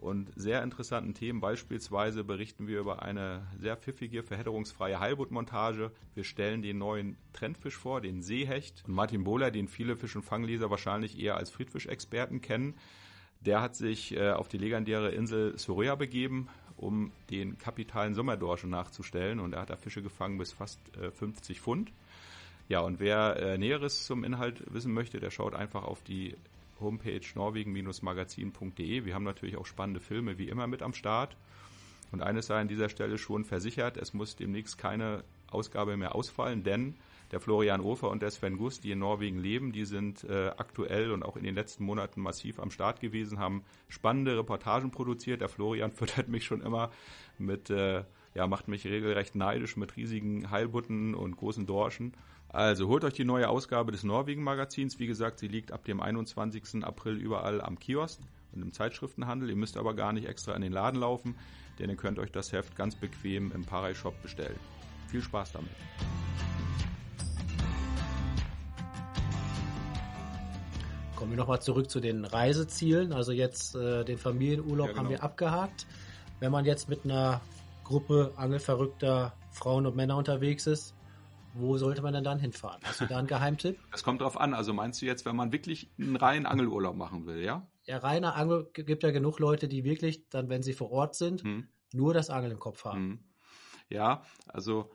und 0.00 0.30
sehr 0.36 0.62
interessanten 0.62 1.14
Themen. 1.14 1.40
Beispielsweise 1.40 2.24
berichten 2.24 2.66
wir 2.66 2.80
über 2.80 3.02
eine 3.02 3.46
sehr 3.58 3.78
pfiffige, 3.78 4.22
verhedderungsfreie 4.22 5.00
Heilbuttmontage. 5.00 5.92
Wir 6.14 6.24
stellen 6.24 6.60
den 6.60 6.76
neuen 6.76 7.16
Trendfisch 7.32 7.76
vor, 7.76 8.02
den 8.02 8.20
Seehecht. 8.20 8.84
Und 8.86 8.94
Martin 8.94 9.24
Bohler, 9.24 9.50
den 9.50 9.66
viele 9.66 9.96
Fisch- 9.96 10.16
und 10.16 10.24
Fangleser 10.24 10.70
wahrscheinlich 10.70 11.18
eher 11.18 11.36
als 11.36 11.50
Friedfischexperten 11.50 12.42
kennen, 12.42 12.74
der 13.40 13.60
hat 13.60 13.76
sich 13.76 14.16
äh, 14.16 14.30
auf 14.30 14.48
die 14.48 14.58
legendäre 14.58 15.10
Insel 15.10 15.58
Soria 15.58 15.94
begeben, 15.94 16.48
um 16.76 17.12
den 17.30 17.58
kapitalen 17.58 18.14
Sommerdorschen 18.14 18.70
nachzustellen. 18.70 19.40
Und 19.40 19.54
er 19.54 19.62
hat 19.62 19.70
da 19.70 19.76
Fische 19.76 20.02
gefangen 20.02 20.38
bis 20.38 20.52
fast 20.52 20.80
äh, 20.96 21.10
50 21.10 21.60
Pfund. 21.60 21.92
Ja, 22.68 22.80
und 22.80 23.00
wer 23.00 23.36
äh, 23.36 23.58
Näheres 23.58 24.04
zum 24.04 24.24
Inhalt 24.24 24.62
wissen 24.72 24.92
möchte, 24.92 25.20
der 25.20 25.30
schaut 25.30 25.54
einfach 25.54 25.84
auf 25.84 26.02
die 26.02 26.36
Homepage 26.80 27.20
norwegen-magazin.de. 27.34 29.04
Wir 29.04 29.14
haben 29.14 29.24
natürlich 29.24 29.56
auch 29.56 29.66
spannende 29.66 30.00
Filme 30.00 30.38
wie 30.38 30.48
immer 30.48 30.66
mit 30.66 30.82
am 30.82 30.92
Start. 30.92 31.36
Und 32.12 32.22
eines 32.22 32.46
sei 32.46 32.60
an 32.60 32.68
dieser 32.68 32.88
Stelle 32.88 33.18
schon 33.18 33.44
versichert, 33.44 33.96
es 33.96 34.14
muss 34.14 34.36
demnächst 34.36 34.78
keine 34.78 35.24
Ausgabe 35.50 35.96
mehr 35.96 36.14
ausfallen, 36.14 36.62
denn 36.62 36.94
der 37.30 37.40
Florian 37.40 37.80
Ofer 37.80 38.10
und 38.10 38.22
der 38.22 38.30
Sven 38.30 38.56
Gust, 38.56 38.84
die 38.84 38.92
in 38.92 39.00
Norwegen 39.00 39.38
leben, 39.38 39.72
die 39.72 39.84
sind 39.84 40.24
äh, 40.24 40.48
aktuell 40.56 41.12
und 41.12 41.22
auch 41.22 41.36
in 41.36 41.44
den 41.44 41.54
letzten 41.54 41.84
Monaten 41.84 42.20
massiv 42.20 42.58
am 42.58 42.70
Start 42.70 43.00
gewesen, 43.00 43.38
haben 43.38 43.64
spannende 43.88 44.36
Reportagen 44.36 44.90
produziert. 44.90 45.40
Der 45.40 45.48
Florian 45.48 45.92
füttert 45.92 46.28
mich 46.28 46.44
schon 46.44 46.62
immer 46.62 46.90
mit, 47.38 47.70
äh, 47.70 48.04
ja, 48.34 48.46
macht 48.46 48.68
mich 48.68 48.86
regelrecht 48.86 49.34
neidisch 49.34 49.76
mit 49.76 49.96
riesigen 49.96 50.50
Heilbutten 50.50 51.14
und 51.14 51.36
großen 51.36 51.66
Dorschen. 51.66 52.14
Also 52.48 52.88
holt 52.88 53.04
euch 53.04 53.12
die 53.12 53.26
neue 53.26 53.48
Ausgabe 53.48 53.92
des 53.92 54.04
Norwegen-Magazins. 54.04 54.98
Wie 54.98 55.06
gesagt, 55.06 55.38
sie 55.38 55.48
liegt 55.48 55.70
ab 55.70 55.84
dem 55.84 56.00
21. 56.00 56.82
April 56.82 57.18
überall 57.18 57.60
am 57.60 57.78
Kiosk 57.78 58.20
und 58.52 58.62
im 58.62 58.72
Zeitschriftenhandel. 58.72 59.50
Ihr 59.50 59.56
müsst 59.56 59.76
aber 59.76 59.94
gar 59.94 60.14
nicht 60.14 60.26
extra 60.26 60.54
in 60.54 60.62
den 60.62 60.72
Laden 60.72 60.98
laufen, 60.98 61.34
denn 61.78 61.90
ihr 61.90 61.96
könnt 61.96 62.18
euch 62.18 62.32
das 62.32 62.52
Heft 62.52 62.74
ganz 62.74 62.94
bequem 62.96 63.52
im 63.52 63.64
Parai 63.64 63.94
Shop 63.94 64.20
bestellen. 64.22 64.58
Viel 65.08 65.20
Spaß 65.22 65.52
damit. 65.52 65.70
Kommen 71.18 71.32
wir 71.32 71.36
nochmal 71.36 71.60
zurück 71.60 71.90
zu 71.90 71.98
den 71.98 72.24
Reisezielen. 72.24 73.12
Also 73.12 73.32
jetzt 73.32 73.74
äh, 73.74 74.04
den 74.04 74.18
Familienurlaub 74.18 74.86
ja, 74.86 74.92
genau. 74.92 75.02
haben 75.02 75.10
wir 75.10 75.24
abgehakt. 75.24 75.84
Wenn 76.38 76.52
man 76.52 76.64
jetzt 76.64 76.88
mit 76.88 77.04
einer 77.04 77.40
Gruppe 77.82 78.34
angelverrückter 78.36 79.32
Frauen 79.50 79.86
und 79.86 79.96
Männer 79.96 80.16
unterwegs 80.16 80.68
ist, 80.68 80.94
wo 81.54 81.76
sollte 81.76 82.02
man 82.02 82.14
denn 82.14 82.22
dann 82.22 82.38
hinfahren? 82.38 82.80
Hast 82.84 83.00
du 83.00 83.06
da 83.06 83.18
einen 83.18 83.26
Geheimtipp? 83.26 83.80
Das 83.90 84.04
kommt 84.04 84.20
drauf 84.20 84.38
an. 84.38 84.54
Also 84.54 84.72
meinst 84.72 85.02
du 85.02 85.06
jetzt, 85.06 85.26
wenn 85.26 85.34
man 85.34 85.50
wirklich 85.50 85.90
einen 85.98 86.14
reinen 86.14 86.46
Angelurlaub 86.46 86.94
machen 86.94 87.26
will, 87.26 87.42
ja? 87.42 87.66
Ja, 87.82 87.98
reiner 87.98 88.36
Angel 88.36 88.70
gibt 88.72 89.02
ja 89.02 89.10
genug 89.10 89.40
Leute, 89.40 89.66
die 89.66 89.82
wirklich 89.82 90.28
dann, 90.28 90.48
wenn 90.48 90.62
sie 90.62 90.72
vor 90.72 90.92
Ort 90.92 91.16
sind, 91.16 91.42
hm. 91.42 91.66
nur 91.92 92.14
das 92.14 92.30
Angeln 92.30 92.52
im 92.52 92.60
Kopf 92.60 92.84
haben. 92.84 93.08
Mhm. 93.08 93.18
Ja, 93.88 94.22
also 94.46 94.92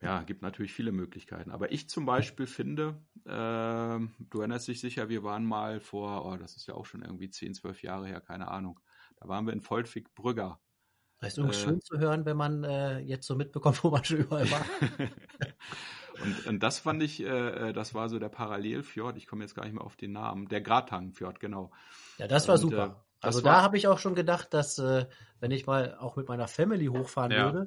ja, 0.00 0.22
gibt 0.22 0.42
natürlich 0.42 0.72
viele 0.72 0.92
Möglichkeiten. 0.92 1.50
Aber 1.50 1.72
ich 1.72 1.88
zum 1.88 2.06
Beispiel 2.06 2.46
finde, 2.46 3.02
äh, 3.24 3.28
du 3.30 4.38
erinnerst 4.38 4.68
dich 4.68 4.80
sicher, 4.80 5.08
wir 5.08 5.24
waren 5.24 5.44
mal 5.44 5.80
vor, 5.80 6.24
oh, 6.24 6.36
das 6.36 6.56
ist 6.56 6.68
ja 6.68 6.74
auch 6.74 6.86
schon 6.86 7.02
irgendwie 7.02 7.30
10, 7.30 7.54
12 7.54 7.82
Jahre 7.82 8.06
her, 8.06 8.20
keine 8.20 8.48
Ahnung. 8.48 8.78
Da 9.20 9.28
waren 9.28 9.46
wir 9.46 9.52
in 9.52 9.60
Voltwig-Brügger. 9.60 10.60
Das 11.18 11.32
ist 11.32 11.38
übrigens 11.38 11.56
äh, 11.56 11.64
schön 11.64 11.80
zu 11.80 11.98
hören, 11.98 12.24
wenn 12.26 12.36
man 12.36 12.62
äh, 12.62 13.00
jetzt 13.00 13.26
so 13.26 13.34
mitbekommt, 13.34 13.82
wo 13.84 13.90
man 13.90 14.04
schon 14.04 14.18
überall 14.18 14.48
war. 14.50 14.64
und, 16.22 16.46
und, 16.46 16.62
das 16.62 16.78
fand 16.78 17.02
ich, 17.02 17.20
äh, 17.20 17.70
äh, 17.70 17.72
das 17.72 17.92
war 17.92 18.08
so 18.08 18.20
der 18.20 18.28
Parallelfjord, 18.28 19.16
ich 19.16 19.26
komme 19.26 19.42
jetzt 19.42 19.56
gar 19.56 19.64
nicht 19.64 19.74
mehr 19.74 19.84
auf 19.84 19.96
den 19.96 20.12
Namen, 20.12 20.48
der 20.48 20.60
Gratangfjord, 20.60 21.40
genau. 21.40 21.72
Ja, 22.18 22.28
das 22.28 22.46
war 22.46 22.54
und, 22.54 22.60
super. 22.60 23.04
Äh, 23.20 23.26
also 23.26 23.40
da 23.40 23.62
habe 23.62 23.76
ich 23.76 23.88
auch 23.88 23.98
schon 23.98 24.14
gedacht, 24.14 24.54
dass 24.54 24.78
äh, 24.78 25.06
wenn 25.40 25.50
ich 25.50 25.66
mal 25.66 25.96
auch 25.98 26.14
mit 26.14 26.28
meiner 26.28 26.46
Family 26.46 26.86
hochfahren 26.86 27.32
ja. 27.32 27.52
würde, 27.52 27.66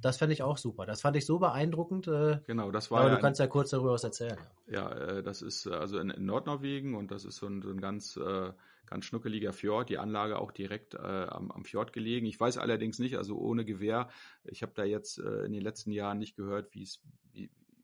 das 0.00 0.18
fände 0.18 0.32
ich 0.32 0.42
auch 0.42 0.58
super. 0.58 0.86
Das 0.86 1.00
fand 1.00 1.16
ich 1.16 1.26
so 1.26 1.38
beeindruckend. 1.38 2.06
Äh, 2.08 2.40
genau, 2.46 2.70
das 2.70 2.90
war. 2.90 3.00
Aber 3.00 3.10
ja 3.10 3.14
du 3.16 3.20
kannst 3.20 3.40
ja 3.40 3.46
kurz 3.46 3.70
darüber 3.70 3.92
was 3.92 4.04
erzählen. 4.04 4.38
Ja, 4.66 4.90
äh, 4.90 5.22
das 5.22 5.42
ist 5.42 5.66
äh, 5.66 5.70
also 5.70 5.98
in, 5.98 6.10
in, 6.10 6.24
Nordnorwegen 6.24 6.94
und 6.94 7.10
das 7.10 7.24
ist 7.24 7.36
so 7.36 7.46
ein, 7.46 7.62
so 7.62 7.70
ein 7.70 7.80
ganz, 7.80 8.16
äh, 8.16 8.52
ganz 8.86 9.04
schnuckeliger 9.04 9.52
Fjord. 9.52 9.88
Die 9.88 9.98
Anlage 9.98 10.38
auch 10.38 10.52
direkt 10.52 10.98
am, 10.98 11.50
am, 11.50 11.64
Fjord 11.64 11.92
gelegen. 11.92 12.26
Ich 12.26 12.38
weiß 12.38 12.58
allerdings 12.58 12.98
nicht, 12.98 13.16
also 13.16 13.38
ohne 13.38 13.64
Gewehr. 13.64 14.08
Ich 14.44 14.62
habe 14.62 14.72
da 14.74 14.84
jetzt 14.84 15.18
in 15.18 15.52
den 15.52 15.62
letzten 15.62 15.92
Jahren 15.92 16.18
nicht 16.18 16.36
gehört, 16.36 16.74
wie 16.74 16.82
es, 16.82 17.00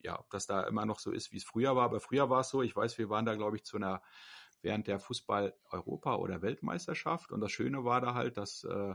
ja, 0.02 0.18
ob 0.18 0.28
das 0.28 0.46
da 0.46 0.64
immer 0.64 0.84
noch 0.84 0.98
so 0.98 1.10
ist, 1.10 1.32
wie 1.32 1.38
es 1.38 1.44
früher 1.44 1.74
war. 1.76 1.84
Aber 1.84 2.00
früher 2.00 2.28
war 2.28 2.40
es 2.40 2.50
so. 2.50 2.62
Ich 2.62 2.76
weiß, 2.76 2.98
wir 2.98 3.08
waren 3.08 3.24
da, 3.24 3.36
glaube 3.36 3.56
ich, 3.56 3.64
zu 3.64 3.78
einer 3.78 4.02
während 4.60 4.86
der 4.86 4.98
Fußball-Europa- 4.98 6.16
oder 6.16 6.42
Weltmeisterschaft. 6.42 7.32
Und 7.32 7.40
das 7.40 7.52
Schöne 7.52 7.84
war 7.84 8.00
da 8.00 8.14
halt, 8.14 8.36
dass 8.36 8.64
äh, 8.64 8.94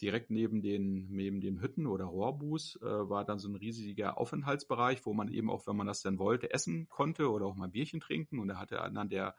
direkt 0.00 0.30
neben 0.30 0.62
den, 0.62 1.08
neben 1.10 1.40
den 1.40 1.60
Hütten 1.60 1.86
oder 1.86 2.06
Rohrbus 2.06 2.76
äh, 2.82 2.86
war 2.86 3.24
dann 3.24 3.38
so 3.38 3.48
ein 3.48 3.56
riesiger 3.56 4.18
Aufenthaltsbereich, 4.18 5.04
wo 5.04 5.12
man 5.12 5.28
eben 5.28 5.50
auch, 5.50 5.66
wenn 5.66 5.76
man 5.76 5.86
das 5.86 6.02
denn 6.02 6.18
wollte, 6.18 6.52
essen 6.52 6.88
konnte 6.88 7.30
oder 7.30 7.46
auch 7.46 7.54
mal 7.54 7.66
ein 7.66 7.72
Bierchen 7.72 8.00
trinken. 8.00 8.38
Und 8.38 8.48
da 8.48 8.58
hatte 8.58 8.76
dann 8.92 9.08
der 9.08 9.34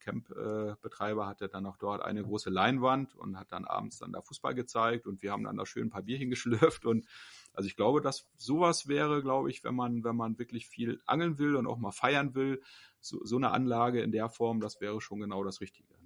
Camp-Betreiber 0.00 1.26
hatte 1.26 1.48
dann 1.48 1.66
auch 1.66 1.76
dort 1.76 2.02
eine 2.02 2.22
große 2.22 2.50
Leinwand 2.50 3.14
und 3.14 3.38
hat 3.38 3.52
dann 3.52 3.64
abends 3.64 3.98
dann 3.98 4.12
da 4.12 4.22
Fußball 4.22 4.54
gezeigt 4.54 5.06
und 5.06 5.22
wir 5.22 5.32
haben 5.32 5.44
dann 5.44 5.56
da 5.56 5.66
schön 5.66 5.88
ein 5.88 5.90
paar 5.90 6.02
Bierchen 6.02 6.30
geschlürft 6.30 6.86
und 6.86 7.06
also 7.52 7.66
ich 7.66 7.76
glaube, 7.76 8.00
dass 8.00 8.28
sowas 8.36 8.88
wäre, 8.88 9.22
glaube 9.22 9.50
ich, 9.50 9.64
wenn 9.64 9.74
man, 9.74 10.04
wenn 10.04 10.16
man 10.16 10.38
wirklich 10.38 10.68
viel 10.68 11.00
angeln 11.06 11.38
will 11.38 11.56
und 11.56 11.66
auch 11.66 11.78
mal 11.78 11.92
feiern 11.92 12.34
will, 12.34 12.62
so, 13.00 13.24
so 13.24 13.36
eine 13.36 13.50
Anlage 13.50 14.00
in 14.00 14.12
der 14.12 14.28
Form, 14.28 14.60
das 14.60 14.80
wäre 14.80 15.00
schon 15.00 15.20
genau 15.20 15.44
das 15.44 15.60
Richtige. 15.60 15.97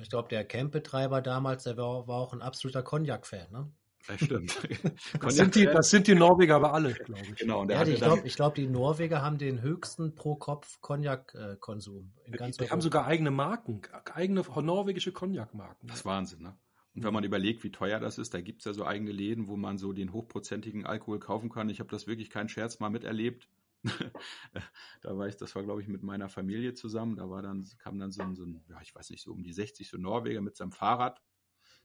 Ich 0.00 0.10
glaube, 0.10 0.28
der 0.28 0.44
Campbetreiber 0.44 1.20
damals, 1.20 1.64
der 1.64 1.76
war, 1.76 2.06
war 2.06 2.16
auch 2.16 2.32
ein 2.32 2.42
absoluter 2.42 2.82
Cognac-Fan, 2.82 3.50
ne? 3.50 3.72
Ja, 4.08 4.18
stimmt. 4.18 4.58
das, 5.20 5.34
sind 5.34 5.54
die, 5.54 5.64
das 5.64 5.88
sind 5.90 6.06
die 6.06 6.14
Norweger 6.14 6.56
aber 6.56 6.74
alle, 6.74 6.92
glaube 6.92 7.22
ich. 7.22 7.36
Genau. 7.36 7.62
Und 7.62 7.70
ja, 7.70 7.82
ich 7.86 7.96
glaube, 7.96 8.22
glaub, 8.22 8.54
die 8.54 8.66
Norweger 8.66 9.22
haben 9.22 9.38
den 9.38 9.62
höchsten 9.62 10.14
pro 10.14 10.36
Kopf 10.36 10.80
Cognac-Konsum 10.82 12.12
in 12.26 12.32
ganz 12.32 12.56
Die, 12.56 12.64
die 12.64 12.70
haben 12.70 12.82
sogar 12.82 13.06
eigene 13.06 13.30
Marken, 13.30 13.80
eigene 14.12 14.42
norwegische 14.42 15.12
Cognac-Marken. 15.12 15.86
Das 15.86 15.98
ist 15.98 16.04
Wahnsinn, 16.04 16.42
ne? 16.42 16.56
Und 16.94 17.02
wenn 17.02 17.12
man 17.12 17.24
überlegt, 17.24 17.64
wie 17.64 17.72
teuer 17.72 17.98
das 17.98 18.18
ist, 18.18 18.34
da 18.34 18.40
gibt 18.40 18.60
es 18.60 18.66
ja 18.66 18.72
so 18.72 18.86
eigene 18.86 19.10
Läden, 19.10 19.48
wo 19.48 19.56
man 19.56 19.78
so 19.78 19.92
den 19.92 20.12
hochprozentigen 20.12 20.86
Alkohol 20.86 21.18
kaufen 21.18 21.50
kann. 21.50 21.68
Ich 21.68 21.80
habe 21.80 21.90
das 21.90 22.06
wirklich 22.06 22.30
kein 22.30 22.48
Scherz 22.48 22.78
mal 22.78 22.90
miterlebt. 22.90 23.48
da 25.02 25.16
war 25.16 25.28
ich, 25.28 25.36
das 25.36 25.54
war 25.54 25.62
glaube 25.62 25.82
ich 25.82 25.88
mit 25.88 26.02
meiner 26.02 26.28
Familie 26.28 26.74
zusammen. 26.74 27.16
Da 27.16 27.28
war 27.28 27.42
dann, 27.42 27.66
kam 27.78 27.98
dann 27.98 28.10
so 28.10 28.22
ein, 28.22 28.34
so 28.34 28.44
ein, 28.44 28.64
ja, 28.68 28.80
ich 28.82 28.94
weiß 28.94 29.10
nicht, 29.10 29.22
so 29.22 29.32
um 29.32 29.42
die 29.42 29.52
60 29.52 29.88
so 29.88 29.98
Norweger 29.98 30.40
mit 30.40 30.56
seinem 30.56 30.72
Fahrrad 30.72 31.20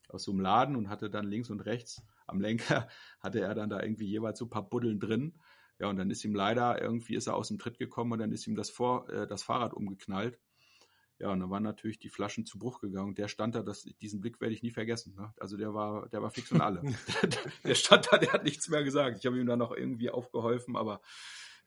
aus 0.09 0.23
so 0.23 0.31
einem 0.31 0.41
Laden 0.41 0.75
und 0.75 0.89
hatte 0.89 1.09
dann 1.09 1.27
links 1.27 1.49
und 1.49 1.61
rechts 1.61 2.03
am 2.25 2.41
Lenker 2.41 2.87
hatte 3.19 3.41
er 3.41 3.53
dann 3.55 3.69
da 3.69 3.81
irgendwie 3.81 4.07
jeweils 4.07 4.39
so 4.39 4.45
ein 4.45 4.49
paar 4.49 4.67
Buddeln 4.67 4.99
drin. 4.99 5.39
Ja, 5.79 5.87
und 5.87 5.95
dann 5.95 6.09
ist 6.09 6.25
ihm 6.25 6.35
leider, 6.35 6.81
irgendwie 6.81 7.15
ist 7.15 7.27
er 7.27 7.35
aus 7.35 7.47
dem 7.47 7.57
Tritt 7.57 7.77
gekommen 7.77 8.11
und 8.11 8.19
dann 8.19 8.33
ist 8.33 8.45
ihm 8.47 8.55
das, 8.55 8.69
Vor, 8.69 9.09
äh, 9.09 9.27
das 9.27 9.43
Fahrrad 9.43 9.73
umgeknallt. 9.73 10.37
Ja, 11.19 11.31
und 11.31 11.41
dann 11.41 11.49
waren 11.49 11.63
natürlich 11.63 11.99
die 11.99 12.09
Flaschen 12.09 12.45
zu 12.45 12.57
Bruch 12.57 12.79
gegangen. 12.79 13.13
Der 13.13 13.27
stand 13.27 13.53
da, 13.55 13.61
das, 13.61 13.83
diesen 14.01 14.21
Blick 14.21 14.39
werde 14.39 14.53
ich 14.53 14.63
nie 14.63 14.71
vergessen. 14.71 15.15
Ne? 15.15 15.33
Also 15.37 15.57
der 15.57 15.73
war, 15.73 16.07
der 16.09 16.21
war 16.21 16.31
fix 16.31 16.51
und 16.51 16.61
alle. 16.61 16.81
der 17.65 17.75
stand 17.75 18.07
da, 18.09 18.17
der 18.17 18.31
hat 18.31 18.45
nichts 18.45 18.69
mehr 18.69 18.83
gesagt. 18.83 19.17
Ich 19.17 19.25
habe 19.25 19.37
ihm 19.37 19.45
dann 19.45 19.59
noch 19.59 19.73
irgendwie 19.73 20.09
aufgeholfen, 20.09 20.77
aber 20.77 21.01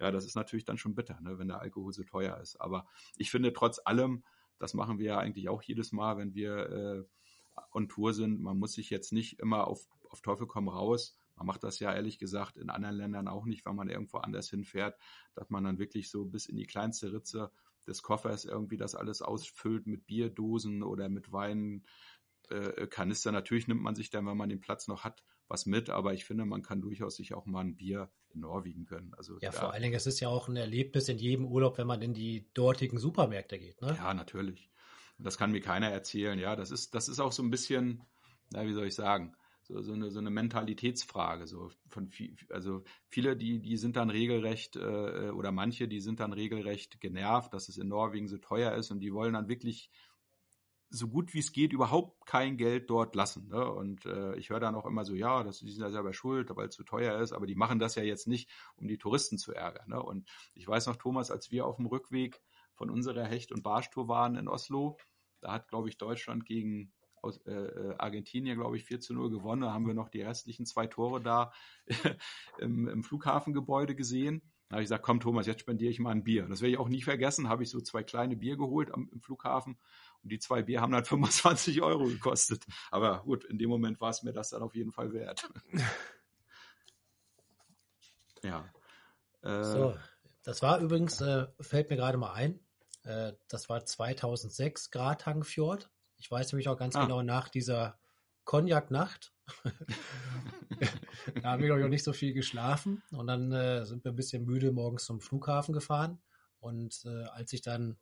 ja, 0.02 0.10
das 0.10 0.24
ist 0.24 0.34
natürlich 0.34 0.64
dann 0.64 0.78
schon 0.78 0.94
bitter, 0.94 1.20
ne, 1.20 1.38
wenn 1.38 1.48
der 1.48 1.60
Alkohol 1.60 1.92
so 1.92 2.02
teuer 2.02 2.38
ist. 2.38 2.60
Aber 2.60 2.86
ich 3.16 3.30
finde 3.30 3.52
trotz 3.52 3.80
allem, 3.84 4.24
das 4.58 4.74
machen 4.74 4.98
wir 4.98 5.06
ja 5.06 5.18
eigentlich 5.18 5.48
auch 5.48 5.62
jedes 5.62 5.92
Mal, 5.92 6.16
wenn 6.18 6.34
wir 6.34 6.56
äh, 6.70 7.04
on 7.72 7.88
Tour 7.88 8.12
sind, 8.12 8.40
man 8.40 8.58
muss 8.58 8.72
sich 8.72 8.90
jetzt 8.90 9.12
nicht 9.12 9.38
immer 9.38 9.68
auf, 9.68 9.86
auf 10.10 10.20
Teufel 10.20 10.46
komm 10.48 10.68
raus. 10.68 11.16
Man 11.36 11.46
macht 11.46 11.62
das 11.62 11.78
ja 11.78 11.94
ehrlich 11.94 12.18
gesagt 12.18 12.56
in 12.56 12.68
anderen 12.68 12.96
Ländern 12.96 13.28
auch 13.28 13.44
nicht, 13.44 13.64
wenn 13.64 13.76
man 13.76 13.88
irgendwo 13.88 14.18
anders 14.18 14.50
hinfährt, 14.50 14.98
dass 15.34 15.50
man 15.50 15.64
dann 15.64 15.78
wirklich 15.78 16.10
so 16.10 16.24
bis 16.24 16.46
in 16.46 16.56
die 16.56 16.66
kleinste 16.66 17.12
Ritze 17.12 17.52
des 17.86 18.02
Koffers 18.02 18.44
irgendwie 18.44 18.76
das 18.76 18.96
alles 18.96 19.22
ausfüllt 19.22 19.86
mit 19.86 20.06
Bierdosen 20.06 20.82
oder 20.82 21.08
mit 21.08 21.32
Wein, 21.32 21.84
äh. 22.50 22.86
Natürlich 23.26 23.68
nimmt 23.68 23.82
man 23.82 23.94
sich 23.94 24.10
dann, 24.10 24.26
wenn 24.26 24.36
man 24.36 24.48
den 24.48 24.60
Platz 24.60 24.88
noch 24.88 25.04
hat, 25.04 25.22
was 25.52 25.66
mit, 25.66 25.90
aber 25.90 26.14
ich 26.14 26.24
finde, 26.24 26.46
man 26.46 26.62
kann 26.62 26.80
durchaus 26.80 27.16
sich 27.16 27.34
auch 27.34 27.44
mal 27.44 27.60
ein 27.60 27.76
Bier 27.76 28.10
in 28.30 28.40
Norwegen 28.40 28.86
gönnen. 28.86 29.12
Also, 29.18 29.38
ja, 29.40 29.52
vor 29.52 29.72
allen 29.72 29.82
Dingen, 29.82 29.94
es 29.94 30.06
ist 30.06 30.18
ja 30.20 30.28
auch 30.28 30.48
ein 30.48 30.56
Erlebnis 30.56 31.08
in 31.10 31.18
jedem 31.18 31.44
Urlaub, 31.44 31.76
wenn 31.76 31.86
man 31.86 32.00
in 32.00 32.14
die 32.14 32.46
dortigen 32.54 32.98
Supermärkte 32.98 33.58
geht. 33.58 33.82
Ne? 33.82 33.94
Ja, 33.98 34.14
natürlich. 34.14 34.70
Das 35.18 35.36
kann 35.36 35.52
mir 35.52 35.60
keiner 35.60 35.90
erzählen. 35.90 36.38
Ja, 36.38 36.56
das 36.56 36.70
ist, 36.70 36.94
das 36.94 37.08
ist 37.08 37.20
auch 37.20 37.32
so 37.32 37.42
ein 37.42 37.50
bisschen, 37.50 38.02
na, 38.50 38.66
wie 38.66 38.72
soll 38.72 38.86
ich 38.86 38.94
sagen, 38.94 39.36
so, 39.60 39.80
so, 39.82 39.92
eine, 39.92 40.10
so 40.10 40.18
eine 40.18 40.30
Mentalitätsfrage. 40.30 41.46
So 41.46 41.70
von 41.86 42.08
viel, 42.08 42.34
also 42.48 42.82
viele, 43.08 43.36
die, 43.36 43.60
die 43.60 43.76
sind 43.76 43.96
dann 43.96 44.08
regelrecht, 44.08 44.76
äh, 44.76 45.30
oder 45.30 45.52
manche, 45.52 45.86
die 45.86 46.00
sind 46.00 46.20
dann 46.20 46.32
regelrecht 46.32 46.98
genervt, 47.00 47.52
dass 47.52 47.68
es 47.68 47.76
in 47.76 47.88
Norwegen 47.88 48.26
so 48.26 48.38
teuer 48.38 48.74
ist 48.74 48.90
und 48.90 49.00
die 49.00 49.12
wollen 49.12 49.34
dann 49.34 49.48
wirklich 49.48 49.90
so 50.92 51.08
gut 51.08 51.32
wie 51.32 51.38
es 51.38 51.52
geht 51.52 51.72
überhaupt 51.72 52.26
kein 52.26 52.58
Geld 52.58 52.90
dort 52.90 53.14
lassen. 53.14 53.48
Ne? 53.48 53.64
Und 53.64 54.04
äh, 54.04 54.36
ich 54.36 54.50
höre 54.50 54.60
dann 54.60 54.74
auch 54.74 54.84
immer 54.84 55.04
so, 55.04 55.14
ja, 55.14 55.42
das, 55.42 55.60
die 55.60 55.70
sind 55.70 55.82
ja 55.82 55.90
selber 55.90 56.12
schuld, 56.12 56.54
weil 56.54 56.68
es 56.68 56.74
zu 56.74 56.84
teuer 56.84 57.18
ist, 57.20 57.32
aber 57.32 57.46
die 57.46 57.54
machen 57.54 57.78
das 57.78 57.94
ja 57.94 58.02
jetzt 58.02 58.28
nicht, 58.28 58.50
um 58.76 58.86
die 58.86 58.98
Touristen 58.98 59.38
zu 59.38 59.54
ärgern. 59.54 59.88
Ne? 59.88 60.02
Und 60.02 60.28
ich 60.54 60.68
weiß 60.68 60.86
noch, 60.86 60.96
Thomas, 60.96 61.30
als 61.30 61.50
wir 61.50 61.66
auf 61.66 61.76
dem 61.76 61.86
Rückweg 61.86 62.42
von 62.74 62.90
unserer 62.90 63.24
Hecht- 63.24 63.52
und 63.52 63.62
Barschtour 63.62 64.06
waren 64.08 64.36
in 64.36 64.48
Oslo, 64.48 64.98
da 65.40 65.52
hat, 65.52 65.68
glaube 65.68 65.88
ich, 65.88 65.96
Deutschland 65.96 66.44
gegen 66.44 66.92
aus, 67.22 67.38
äh, 67.46 67.52
äh 67.52 67.94
Argentinien, 67.96 68.58
glaube 68.58 68.76
ich, 68.76 68.84
4 68.84 69.00
zu 69.00 69.14
0 69.14 69.30
gewonnen. 69.30 69.62
Da 69.62 69.72
haben 69.72 69.86
wir 69.86 69.94
noch 69.94 70.10
die 70.10 70.22
restlichen 70.22 70.66
zwei 70.66 70.86
Tore 70.86 71.22
da 71.22 71.52
im, 72.58 72.86
im 72.86 73.02
Flughafengebäude 73.02 73.94
gesehen. 73.94 74.42
Da 74.68 74.76
habe 74.76 74.84
ich 74.84 74.86
gesagt, 74.86 75.04
komm 75.04 75.20
Thomas, 75.20 75.46
jetzt 75.46 75.60
spendiere 75.60 75.90
ich 75.90 76.00
mal 76.00 76.12
ein 76.12 76.24
Bier. 76.24 76.46
Das 76.48 76.62
werde 76.62 76.72
ich 76.72 76.78
auch 76.78 76.88
nie 76.88 77.02
vergessen, 77.02 77.50
habe 77.50 77.62
ich 77.62 77.68
so 77.68 77.80
zwei 77.80 78.02
kleine 78.02 78.36
Bier 78.36 78.56
geholt 78.56 78.90
am, 78.92 79.08
im 79.12 79.20
Flughafen 79.20 79.78
und 80.22 80.30
die 80.30 80.38
zwei 80.38 80.62
Bier 80.62 80.80
haben 80.80 80.92
dann 80.92 81.04
25 81.04 81.82
Euro 81.82 82.04
gekostet. 82.04 82.64
Aber 82.90 83.22
gut, 83.24 83.44
in 83.44 83.58
dem 83.58 83.70
Moment 83.70 84.00
war 84.00 84.10
es 84.10 84.22
mir 84.22 84.32
das 84.32 84.50
dann 84.50 84.62
auf 84.62 84.74
jeden 84.74 84.92
Fall 84.92 85.12
wert. 85.12 85.48
ja. 88.42 88.64
Äh, 89.42 89.64
so, 89.64 89.96
das 90.42 90.62
war 90.62 90.80
übrigens, 90.80 91.20
äh, 91.20 91.46
fällt 91.60 91.90
mir 91.90 91.96
gerade 91.96 92.18
mal 92.18 92.32
ein, 92.32 92.60
äh, 93.04 93.32
das 93.48 93.68
war 93.68 93.84
2006 93.84 94.90
Gratangfjord. 94.90 95.90
Ich 96.16 96.30
weiß 96.30 96.52
nämlich 96.52 96.68
auch 96.68 96.76
ganz 96.76 96.96
ah. 96.96 97.02
genau 97.02 97.22
nach 97.22 97.48
dieser 97.48 97.98
Cognac-Nacht. 98.44 99.32
da 101.42 101.50
haben 101.50 101.60
wir, 101.60 101.66
glaube 101.66 101.80
ich, 101.80 101.86
auch 101.86 101.90
nicht 101.90 102.04
so 102.04 102.12
viel 102.12 102.32
geschlafen. 102.32 103.02
Und 103.10 103.26
dann 103.26 103.52
äh, 103.52 103.84
sind 103.86 104.04
wir 104.04 104.12
ein 104.12 104.16
bisschen 104.16 104.44
müde 104.44 104.72
morgens 104.72 105.04
zum 105.04 105.20
Flughafen 105.20 105.74
gefahren. 105.74 106.20
Und 106.60 107.04
äh, 107.04 107.24
als 107.24 107.52
ich 107.52 107.62
dann 107.62 107.98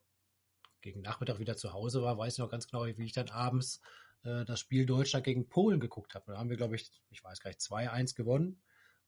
gegen 0.81 1.01
Nachmittag 1.01 1.39
wieder 1.39 1.55
zu 1.55 1.73
Hause 1.73 2.01
war, 2.01 2.17
weiß 2.17 2.33
ich 2.33 2.39
noch 2.39 2.49
ganz 2.49 2.67
genau, 2.67 2.85
wie 2.85 3.05
ich 3.05 3.13
dann 3.13 3.29
abends 3.29 3.81
äh, 4.23 4.45
das 4.45 4.59
Spiel 4.59 4.85
Deutschland 4.85 5.25
gegen 5.25 5.47
Polen 5.47 5.79
geguckt 5.79 6.15
habe. 6.15 6.33
Da 6.33 6.37
haben 6.37 6.49
wir, 6.49 6.57
glaube 6.57 6.75
ich, 6.75 6.91
ich 7.09 7.23
weiß 7.23 7.39
gar 7.39 7.49
nicht, 7.49 7.59
2-1 7.61 8.15
gewonnen. 8.15 8.61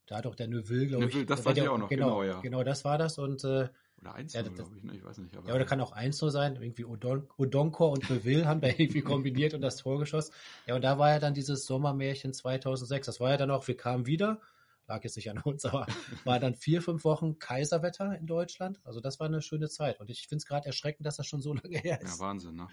Da 0.05 0.17
hat 0.17 0.28
auch 0.28 0.36
der 0.36 0.47
Neuville, 0.47 0.88
glaube 0.88 1.05
ich. 1.05 1.26
Das 1.26 1.45
weiß 1.45 1.57
ich 1.57 1.67
auch 1.67 1.78
noch, 1.78 1.88
genau, 1.88 2.19
genau, 2.19 2.24
ja. 2.24 2.41
Genau, 2.41 2.63
das 2.63 2.84
war 2.84 2.97
das. 2.97 3.17
Und, 3.17 3.43
äh, 3.43 3.69
oder 4.01 4.15
1 4.15 4.34
ja, 4.34 4.41
glaube 4.41 4.76
ich, 4.76 4.84
ne? 4.84 4.95
ich 4.95 5.03
weiß 5.03 5.17
nicht. 5.19 5.38
Aber 5.38 5.47
ja, 5.47 5.55
oder 5.55 5.65
kann 5.65 5.80
auch 5.80 5.93
1 5.93 6.21
0 6.21 6.30
sein. 6.30 6.55
Irgendwie 6.57 6.84
Odon 6.84 7.30
Odonkor 7.38 7.91
und 7.91 8.09
Neuville 8.09 8.45
haben 8.45 8.59
da 8.59 8.67
irgendwie 8.67 9.01
kombiniert 9.01 9.53
und 9.53 9.61
das 9.61 9.78
Tor 9.78 9.99
geschossen. 9.99 10.34
Ja, 10.65 10.76
und 10.76 10.82
da 10.82 10.97
war 10.97 11.11
ja 11.11 11.19
dann 11.19 11.34
dieses 11.34 11.65
Sommermärchen 11.65 12.34
2006. 12.34 13.05
Das 13.05 13.19
war 13.21 13.32
ja 13.32 13.38
dann 13.38 13.51
auch, 13.51 13.67
wir 13.67 13.78
kamen 13.78 14.05
wieder 14.05 14.41
lag 14.88 15.04
jetzt 15.04 15.16
nicht 15.16 15.30
an 15.30 15.40
uns, 15.40 15.66
aber 15.66 15.88
war 16.24 16.40
dann 16.40 16.56
vier, 16.56 16.82
fünf 16.82 17.04
Wochen 17.04 17.40
Kaiserwetter 17.40 18.18
in 18.18 18.28
Deutschland. 18.28 18.80
Also 18.84 19.00
das 19.00 19.20
war 19.20 19.28
eine 19.28 19.42
schöne 19.42 19.70
Zeit. 19.70 20.00
Und 20.00 20.10
ich 20.10 20.28
finde 20.28 20.38
es 20.42 20.46
gerade 20.46 20.66
erschreckend, 20.68 21.06
dass 21.06 21.18
das 21.18 21.28
schon 21.28 21.42
so 21.42 21.54
lange 21.54 21.78
her 21.80 22.02
ist. 22.02 22.20
Ja, 22.20 22.26
Wahnsinn, 22.26 22.56
ne? 22.56 22.68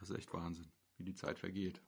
Das 0.00 0.10
ist 0.10 0.16
echt 0.16 0.32
Wahnsinn, 0.32 0.70
wie 0.96 1.04
die 1.04 1.14
Zeit 1.14 1.38
vergeht. 1.38 1.80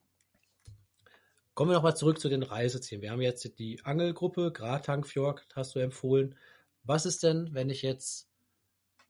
Kommen 1.55 1.71
wir 1.71 1.75
nochmal 1.75 1.97
zurück 1.97 2.21
zu 2.21 2.29
den 2.29 2.43
Reisezielen. 2.43 3.03
Wir 3.03 3.11
haben 3.11 3.21
jetzt 3.21 3.59
die 3.59 3.85
Angelgruppe, 3.85 4.53
Gratangfjord 4.53 5.47
hast 5.55 5.75
du 5.75 5.79
empfohlen. 5.81 6.37
Was 6.85 7.07
ist 7.07 7.23
denn, 7.23 7.53
wenn 7.53 7.69
ich 7.71 7.83
jetzt 7.83 8.29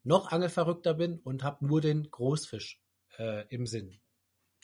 noch 0.03 0.33
Angelverrückter 0.33 0.95
bin 0.95 1.18
und 1.20 1.45
habe 1.45 1.64
nur 1.66 1.81
den 1.81 2.11
Großfisch 2.11 2.81
äh, 3.18 3.47
im 3.49 3.66
Sinn? 3.66 4.01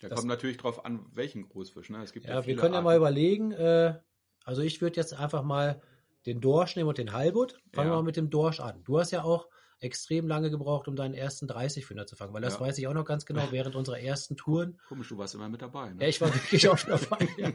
Da 0.00 0.08
Das- 0.08 0.18
kommt 0.18 0.28
natürlich 0.28 0.56
drauf 0.56 0.84
an, 0.84 1.06
welchen 1.12 1.48
Großfisch. 1.48 1.90
Ne? 1.90 2.02
Es 2.02 2.12
gibt 2.12 2.26
ja, 2.26 2.40
Ja, 2.40 2.46
wir 2.46 2.56
können 2.56 2.74
ja 2.74 2.82
mal 2.82 2.96
überlegen. 2.96 3.52
Äh, 3.52 4.00
also 4.46 4.62
ich 4.62 4.80
würde 4.80 4.96
jetzt 4.96 5.12
einfach 5.12 5.42
mal 5.42 5.82
den 6.24 6.40
Dorsch 6.40 6.74
nehmen 6.76 6.88
und 6.88 6.98
den 6.98 7.12
Halbut. 7.12 7.52
Fangen 7.72 7.88
wir 7.88 7.94
Ja. 7.94 7.96
mal 7.96 8.02
mit 8.02 8.16
dem 8.16 8.30
Dorsch 8.30 8.60
an. 8.60 8.82
Du 8.84 8.98
hast 8.98 9.10
ja 9.12 9.22
auch 9.22 9.48
extrem 9.78 10.26
lange 10.26 10.50
gebraucht, 10.50 10.88
um 10.88 10.96
deinen 10.96 11.12
ersten 11.12 11.46
30-Fünder 11.46 12.06
zu 12.06 12.16
fangen, 12.16 12.32
weil 12.32 12.40
das 12.40 12.54
Ja. 12.54 12.60
weiß 12.60 12.78
ich 12.78 12.86
auch 12.88 12.94
noch 12.94 13.04
ganz 13.04 13.26
genau 13.26 13.42
während 13.50 13.76
unserer 13.76 14.00
ersten 14.00 14.36
Touren. 14.36 14.80
Komisch, 14.88 15.08
du 15.10 15.18
warst 15.18 15.34
immer 15.34 15.48
mit 15.50 15.60
dabei. 15.60 15.92
Ne? 15.92 16.02
Ja, 16.02 16.08
ich 16.08 16.20
war 16.22 16.32
wirklich 16.34 16.66
auch 16.68 16.78
dabei. 16.78 17.28
Ja. 17.38 17.52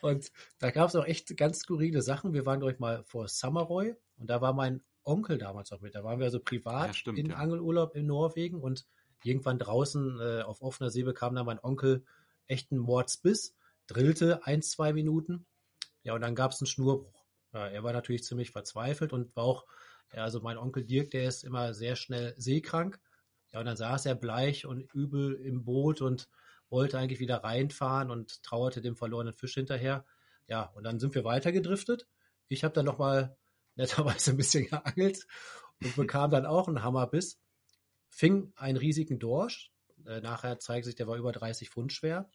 Und 0.00 0.32
da 0.58 0.70
gab 0.70 0.88
es 0.88 0.96
auch 0.96 1.04
echt 1.04 1.36
ganz 1.36 1.58
skurrile 1.60 2.02
Sachen. 2.02 2.32
Wir 2.32 2.44
waren, 2.46 2.58
glaube 2.60 2.72
ich, 2.72 2.78
mal 2.80 3.04
vor 3.04 3.28
Summeroy 3.28 3.94
und 4.16 4.28
da 4.30 4.40
war 4.40 4.52
mein 4.52 4.82
Onkel 5.04 5.38
damals 5.38 5.70
auch 5.72 5.80
mit. 5.80 5.94
Da 5.94 6.02
waren 6.02 6.18
wir 6.18 6.24
also 6.26 6.40
privat 6.40 6.88
Ja, 6.88 6.92
stimmt, 6.94 7.18
in. 7.18 7.32
Angelurlaub 7.32 7.94
in 7.94 8.06
Norwegen 8.06 8.60
und 8.60 8.86
irgendwann 9.22 9.58
draußen 9.58 10.18
äh, 10.20 10.42
auf 10.42 10.62
offener 10.62 10.90
See 10.90 11.02
bekam 11.02 11.34
dann 11.34 11.46
mein 11.46 11.58
Onkel 11.62 12.04
echten 12.46 12.78
Mordsbiss, 12.78 13.54
drillte 13.86 14.44
ein, 14.46 14.62
zwei 14.62 14.92
Minuten. 14.92 15.46
Ja, 16.04 16.14
und 16.14 16.20
dann 16.20 16.34
gab 16.34 16.52
es 16.52 16.60
einen 16.60 16.68
Schnurbruch. 16.68 17.24
Ja, 17.52 17.66
er 17.66 17.82
war 17.82 17.92
natürlich 17.92 18.24
ziemlich 18.24 18.50
verzweifelt 18.50 19.12
und 19.12 19.34
war 19.36 19.44
auch, 19.44 19.66
also 20.10 20.40
mein 20.40 20.58
Onkel 20.58 20.84
Dirk, 20.84 21.10
der 21.10 21.26
ist 21.26 21.44
immer 21.44 21.74
sehr 21.74 21.96
schnell 21.96 22.34
seekrank. 22.36 23.00
Ja, 23.52 23.60
und 23.60 23.66
dann 23.66 23.76
saß 23.76 24.06
er 24.06 24.14
bleich 24.14 24.66
und 24.66 24.92
übel 24.92 25.34
im 25.34 25.64
Boot 25.64 26.00
und 26.02 26.28
wollte 26.68 26.98
eigentlich 26.98 27.20
wieder 27.20 27.38
reinfahren 27.42 28.10
und 28.10 28.42
trauerte 28.42 28.80
dem 28.80 28.96
verlorenen 28.96 29.32
Fisch 29.32 29.54
hinterher. 29.54 30.04
Ja, 30.46 30.64
und 30.74 30.84
dann 30.84 30.98
sind 30.98 31.14
wir 31.14 31.24
weitergedriftet. 31.24 32.06
Ich 32.48 32.64
habe 32.64 32.74
dann 32.74 32.84
nochmal 32.84 33.36
netterweise 33.76 34.32
ein 34.32 34.36
bisschen 34.36 34.66
geangelt 34.66 35.26
und 35.82 35.96
bekam 35.96 36.30
dann 36.30 36.46
auch 36.46 36.68
einen 36.68 36.82
Hammerbiss, 36.82 37.40
fing 38.10 38.52
einen 38.56 38.76
riesigen 38.76 39.18
Dorsch. 39.18 39.72
Äh, 40.06 40.20
nachher 40.20 40.58
zeigt 40.58 40.84
sich, 40.84 40.96
der 40.96 41.06
war 41.06 41.16
über 41.16 41.32
30 41.32 41.70
Pfund 41.70 41.92
schwer. 41.92 42.30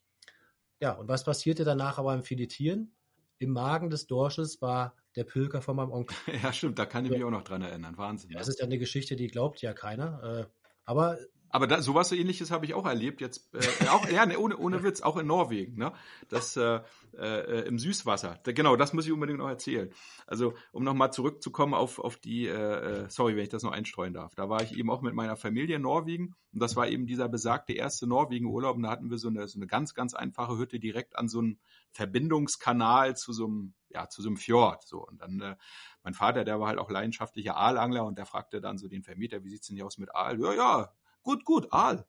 Ja, 0.80 0.94
und 0.94 1.08
was 1.08 1.24
passierte 1.24 1.66
danach 1.66 1.98
aber 1.98 2.14
im 2.14 2.24
Filetieren? 2.24 2.96
Im 3.40 3.52
Magen 3.52 3.90
des 3.90 4.06
Dorsches 4.06 4.62
war 4.62 4.96
der 5.16 5.24
Pilker 5.24 5.62
von 5.62 5.76
meinem 5.78 5.92
Onkel. 5.92 6.16
Ja, 6.44 6.54
stimmt, 6.54 6.78
da 6.78 6.86
kann 6.86 7.06
ich 7.06 7.12
mich 7.12 7.24
auch 7.24 7.32
noch 7.32 7.44
dran 7.44 7.62
erinnern. 7.62 7.98
Wahnsinn. 7.98 8.32
Das 8.32 8.48
ne? 8.48 8.54
ist 8.54 8.60
ja 8.60 8.66
eine 8.66 8.78
Geschichte, 8.78 9.16
die 9.16 9.28
glaubt 9.28 9.62
ja 9.62 9.74
keiner. 9.74 10.24
Äh, 10.24 10.46
aber 10.86 11.18
Aber 11.50 11.68
da, 11.68 11.82
sowas 11.82 12.12
ähnliches 12.12 12.52
habe 12.52 12.66
ich 12.66 12.74
auch 12.74 12.86
erlebt, 12.86 13.22
jetzt 13.22 13.50
äh, 13.54 13.88
auch, 13.88 14.08
ja, 14.10 14.26
ne, 14.26 14.38
ohne, 14.38 14.58
ohne 14.58 14.84
Witz, 14.84 15.02
auch 15.02 15.18
in 15.18 15.28
Norwegen, 15.28 15.78
ne? 15.78 15.94
Das 16.30 16.56
äh, 16.58 16.82
äh, 17.18 17.68
im 17.68 17.80
Süßwasser. 17.80 18.40
Da, 18.44 18.52
genau, 18.52 18.76
das 18.76 18.94
muss 18.94 19.06
ich 19.06 19.12
unbedingt 19.12 19.40
noch 19.40 19.50
erzählen. 19.50 19.92
Also, 20.28 20.54
um 20.72 20.84
nochmal 20.84 21.12
zurückzukommen 21.12 21.74
auf, 21.74 22.00
auf 22.00 22.18
die, 22.18 22.48
äh, 22.48 23.04
äh, 23.04 23.10
sorry, 23.10 23.36
wenn 23.36 23.44
ich 23.44 23.50
das 23.50 23.64
noch 23.64 23.72
einstreuen 23.72 24.14
darf. 24.14 24.36
Da 24.36 24.50
war 24.50 24.62
ich 24.62 24.78
eben 24.78 24.90
auch 24.90 25.02
mit 25.02 25.14
meiner 25.14 25.36
Familie 25.36 25.78
in 25.78 25.82
Norwegen 25.82 26.36
und 26.54 26.62
das 26.62 26.76
war 26.76 26.88
eben 26.88 27.08
dieser 27.08 27.30
besagte 27.30 27.74
erste 27.74 28.08
Norwegen-Urlaub 28.08 28.76
und 28.76 28.84
da 28.84 28.90
hatten 28.90 29.10
wir 29.10 29.18
so 29.18 29.30
eine, 29.30 29.48
so 29.48 29.60
eine 29.60 29.68
ganz, 29.68 29.94
ganz 29.94 30.14
einfache 30.14 30.58
Hütte 30.58 30.80
direkt 30.80 31.16
an 31.18 31.28
so 31.28 31.40
einem 31.40 31.60
Verbindungskanal 31.92 33.16
zu 33.16 33.34
so 33.34 33.46
einem, 33.46 33.74
ja, 33.90 34.08
zu 34.08 34.22
so 34.22 34.30
einem 34.30 34.38
Fjord. 34.38 34.88
So. 34.88 35.06
Und 35.06 35.22
dann, 35.22 35.42
äh, 35.42 35.56
mein 36.04 36.14
Vater, 36.14 36.44
der 36.44 36.60
war 36.60 36.68
halt 36.68 36.80
auch 36.80 36.90
leidenschaftlicher 36.90 37.58
Aalangler 37.58 38.06
und 38.06 38.18
der 38.18 38.26
fragte 38.26 38.62
dann 38.62 38.78
so 38.78 38.88
den 38.88 39.04
Vermieter, 39.04 39.44
wie 39.44 39.50
sieht's 39.50 39.68
denn 39.68 39.76
hier 39.76 39.86
aus 39.86 39.98
mit 39.98 40.14
Aal? 40.16 40.40
Ja, 40.40 40.54
ja, 40.54 40.94
gut, 41.30 41.46
gut, 41.46 41.68
Aal. 41.72 42.08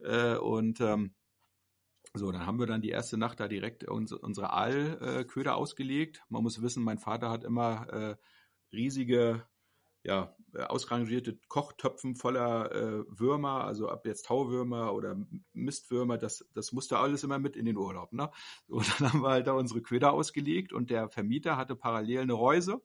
Äh, 0.00 0.36
und 0.36 0.80
ähm, 0.82 1.14
so, 2.12 2.30
dann 2.30 2.44
haben 2.44 2.58
wir 2.58 2.66
dann 2.66 2.82
die 2.82 2.90
erste 2.90 3.16
Nacht 3.16 3.40
da 3.40 3.48
direkt 3.48 3.84
uns, 3.84 4.12
unsere 4.12 4.52
Aalköder 4.52 5.56
ausgelegt. 5.56 6.22
Man 6.28 6.42
muss 6.42 6.60
wissen, 6.60 6.82
mein 6.82 6.98
Vater 6.98 7.30
hat 7.30 7.44
immer 7.44 7.88
äh, 7.90 8.16
riesige, 8.72 9.46
ja, 10.02 10.36
ausrangierte 10.52 11.38
Kochtöpfen 11.48 12.16
voller 12.16 12.72
äh, 12.72 13.04
Würmer, 13.08 13.64
also 13.64 13.88
ab 13.88 14.04
jetzt 14.04 14.26
Tauwürmer 14.26 14.92
oder 14.92 15.16
Mistwürmer, 15.52 16.18
das, 16.18 16.46
das 16.54 16.72
musste 16.72 16.98
alles 16.98 17.24
immer 17.24 17.38
mit 17.38 17.56
in 17.56 17.64
den 17.64 17.76
Urlaub. 17.78 18.12
Ne? 18.12 18.30
So, 18.66 18.80
dann 18.98 19.12
haben 19.12 19.22
wir 19.22 19.30
halt 19.30 19.46
da 19.46 19.52
unsere 19.52 19.80
Köder 19.80 20.12
ausgelegt 20.12 20.74
und 20.74 20.90
der 20.90 21.08
Vermieter 21.08 21.56
hatte 21.56 21.76
parallel 21.76 22.20
eine 22.20 22.34
Reuse. 22.34 22.82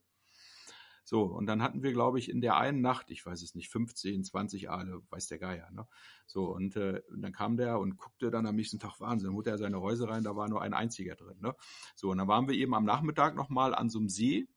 So, 1.07 1.21
und 1.21 1.45
dann 1.45 1.61
hatten 1.61 1.83
wir, 1.83 1.93
glaube 1.93 2.17
ich, 2.17 2.31
in 2.31 2.41
der 2.41 2.57
einen 2.57 2.81
Nacht, 2.81 3.11
ich 3.11 3.23
weiß 3.23 3.43
es 3.43 3.53
nicht, 3.53 3.69
15, 3.69 4.23
20 4.23 4.71
Aale, 4.71 5.03
weiß 5.11 5.27
der 5.27 5.37
Geier, 5.37 5.69
ne? 5.69 5.87
So, 6.25 6.45
und, 6.45 6.75
äh, 6.75 7.03
und 7.11 7.21
dann 7.21 7.31
kam 7.31 7.57
der 7.57 7.79
und 7.79 7.95
guckte 7.97 8.31
dann 8.31 8.47
am 8.47 8.55
nächsten 8.55 8.79
Tag, 8.79 8.99
Wahnsinn, 8.99 9.31
holte 9.31 9.51
er 9.51 9.59
seine 9.59 9.77
Reuse 9.77 10.09
rein, 10.09 10.23
da 10.23 10.35
war 10.35 10.49
nur 10.49 10.63
ein 10.63 10.73
einziger 10.73 11.15
drin, 11.15 11.37
ne? 11.39 11.53
So, 11.95 12.09
und 12.09 12.17
dann 12.17 12.27
waren 12.27 12.47
wir 12.47 12.55
eben 12.55 12.73
am 12.73 12.85
Nachmittag 12.85 13.35
nochmal 13.35 13.75
an 13.75 13.89
so 13.91 13.99
einem 13.99 14.09
See, 14.09 14.47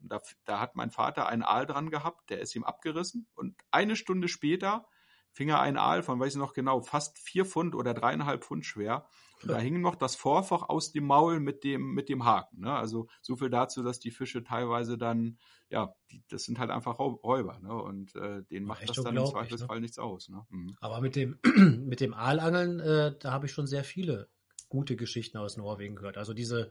und 0.00 0.12
da, 0.12 0.20
da 0.44 0.60
hat 0.60 0.76
mein 0.76 0.92
Vater 0.92 1.26
einen 1.26 1.42
Aal 1.42 1.66
dran 1.66 1.90
gehabt, 1.90 2.30
der 2.30 2.40
ist 2.40 2.54
ihm 2.54 2.62
abgerissen, 2.62 3.26
und 3.34 3.56
eine 3.72 3.96
Stunde 3.96 4.28
später 4.28 4.86
fing 5.32 5.48
er 5.48 5.60
einen 5.60 5.76
Aal 5.76 6.04
von, 6.04 6.20
weiß 6.20 6.34
ich 6.34 6.38
noch 6.38 6.54
genau, 6.54 6.82
fast 6.82 7.18
vier 7.18 7.44
Pfund 7.44 7.74
oder 7.74 7.94
dreieinhalb 7.94 8.44
Pfund 8.44 8.64
schwer. 8.64 9.08
Da 9.44 9.58
hing 9.58 9.80
noch 9.80 9.94
das 9.94 10.16
Vorfach 10.16 10.68
aus 10.68 10.92
dem 10.92 11.04
Maul 11.04 11.40
mit 11.40 11.64
dem, 11.64 11.92
mit 11.92 12.08
dem 12.08 12.24
Haken. 12.24 12.60
Ne? 12.60 12.72
Also 12.72 13.08
so 13.20 13.36
viel 13.36 13.50
dazu, 13.50 13.82
dass 13.82 14.00
die 14.00 14.10
Fische 14.10 14.42
teilweise 14.42 14.96
dann, 14.96 15.38
ja, 15.68 15.94
die, 16.10 16.22
das 16.28 16.44
sind 16.44 16.58
halt 16.58 16.70
einfach 16.70 16.98
Räuber. 16.98 17.58
Ne? 17.60 17.74
Und 17.74 18.14
äh, 18.16 18.42
denen 18.44 18.66
macht 18.66 18.88
das 18.88 18.96
dann 18.96 19.16
im 19.16 19.22
ne? 19.22 19.30
Zweifelsfall 19.30 19.80
nichts 19.80 19.98
aus. 19.98 20.28
Ne? 20.28 20.46
Mhm. 20.48 20.76
Aber 20.80 21.00
mit 21.00 21.16
dem, 21.16 21.38
mit 21.86 22.00
dem 22.00 22.14
Aalangeln, 22.14 22.80
äh, 22.80 23.14
da 23.18 23.32
habe 23.32 23.46
ich 23.46 23.52
schon 23.52 23.66
sehr 23.66 23.84
viele 23.84 24.28
gute 24.68 24.96
Geschichten 24.96 25.38
aus 25.38 25.56
Norwegen 25.56 25.96
gehört. 25.96 26.16
Also 26.16 26.34
diese 26.34 26.70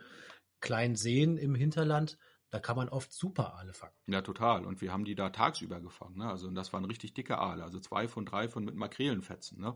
kleinen 0.60 0.96
Seen 0.96 1.38
im 1.38 1.56
Hinterland, 1.56 2.18
da 2.50 2.60
kann 2.60 2.76
man 2.76 2.90
oft 2.90 3.12
super 3.12 3.56
Aale 3.56 3.74
fangen. 3.74 3.94
Ja, 4.08 4.22
total. 4.22 4.66
Und 4.66 4.82
wir 4.82 4.92
haben 4.92 5.06
die 5.06 5.16
da 5.16 5.30
tagsüber 5.30 5.82
gefangen. 5.82 6.18
Ne? 6.18 6.30
Also 6.30 6.48
und 6.48 6.56
das 6.56 6.72
waren 6.74 6.86
richtig 6.86 7.14
dicke 7.14 7.38
Aale, 7.38 7.64
also 7.64 7.80
zwei 7.80 8.08
von 8.08 8.26
drei 8.26 8.48
von 8.48 8.64
mit 8.64 8.76
Makrelenfetzen. 8.76 9.60
Ne? 9.60 9.76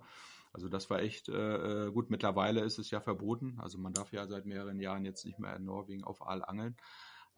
Also 0.51 0.67
das 0.67 0.89
war 0.89 0.99
echt 0.99 1.29
äh, 1.29 1.87
äh, 1.87 1.91
gut. 1.91 2.09
Mittlerweile 2.09 2.61
ist 2.61 2.79
es 2.79 2.89
ja 2.89 3.01
verboten. 3.01 3.59
Also 3.59 3.77
man 3.77 3.93
darf 3.93 4.11
ja 4.11 4.27
seit 4.27 4.45
mehreren 4.45 4.79
Jahren 4.79 5.05
jetzt 5.05 5.25
nicht 5.25 5.39
mehr 5.39 5.55
in 5.55 5.65
Norwegen 5.65 6.03
auf 6.03 6.25
Aal 6.25 6.43
angeln. 6.43 6.75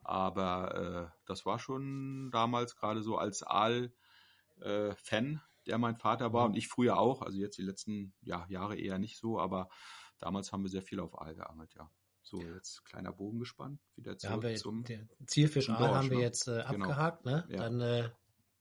Aber 0.03 1.11
äh, 1.11 1.19
das 1.25 1.45
war 1.45 1.59
schon 1.59 2.31
damals 2.31 2.75
gerade 2.75 3.03
so 3.03 3.17
als 3.17 3.43
Aal-Fan, 3.43 5.41
der 5.67 5.77
mein 5.77 5.97
Vater 5.97 6.33
war 6.33 6.45
und 6.45 6.55
ich 6.55 6.67
früher 6.67 6.97
auch. 6.97 7.21
Also 7.21 7.37
jetzt 7.37 7.57
die 7.57 7.63
letzten 7.63 8.13
ja, 8.21 8.45
Jahre 8.49 8.77
eher 8.77 8.97
nicht 8.97 9.17
so, 9.19 9.39
aber 9.39 9.69
damals 10.17 10.51
haben 10.51 10.63
wir 10.63 10.69
sehr 10.69 10.81
viel 10.81 10.99
auf 10.99 11.19
Aal 11.19 11.35
geangelt, 11.35 11.73
ja. 11.75 11.89
So, 12.23 12.39
jetzt 12.39 12.85
kleiner 12.85 13.11
Bogen 13.11 13.39
gespannt. 13.39 13.81
Wieder 13.95 14.17
zurück 14.17 14.43
wir 14.43 14.55
zum. 14.55 14.83
den 14.83 15.09
Zielfisch 15.25 15.65
zum 15.65 15.75
Aal 15.75 15.87
Dorsch, 15.87 15.97
haben 15.97 16.09
wir 16.11 16.17
ne? 16.17 16.23
jetzt 16.23 16.47
äh, 16.47 16.63
Genau. 16.69 16.85
abgehakt. 16.85 17.25
Ne? 17.25 17.45
Ja. 17.49 17.57
Dann 17.57 17.81
äh, 17.81 18.09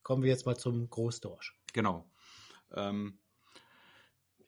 kommen 0.03 0.23
wir 0.23 0.31
jetzt 0.31 0.45
mal 0.45 0.57
zum 0.57 0.91
Großdorsch. 0.91 1.57
Genau. 1.73 2.11
Ähm, 2.73 3.20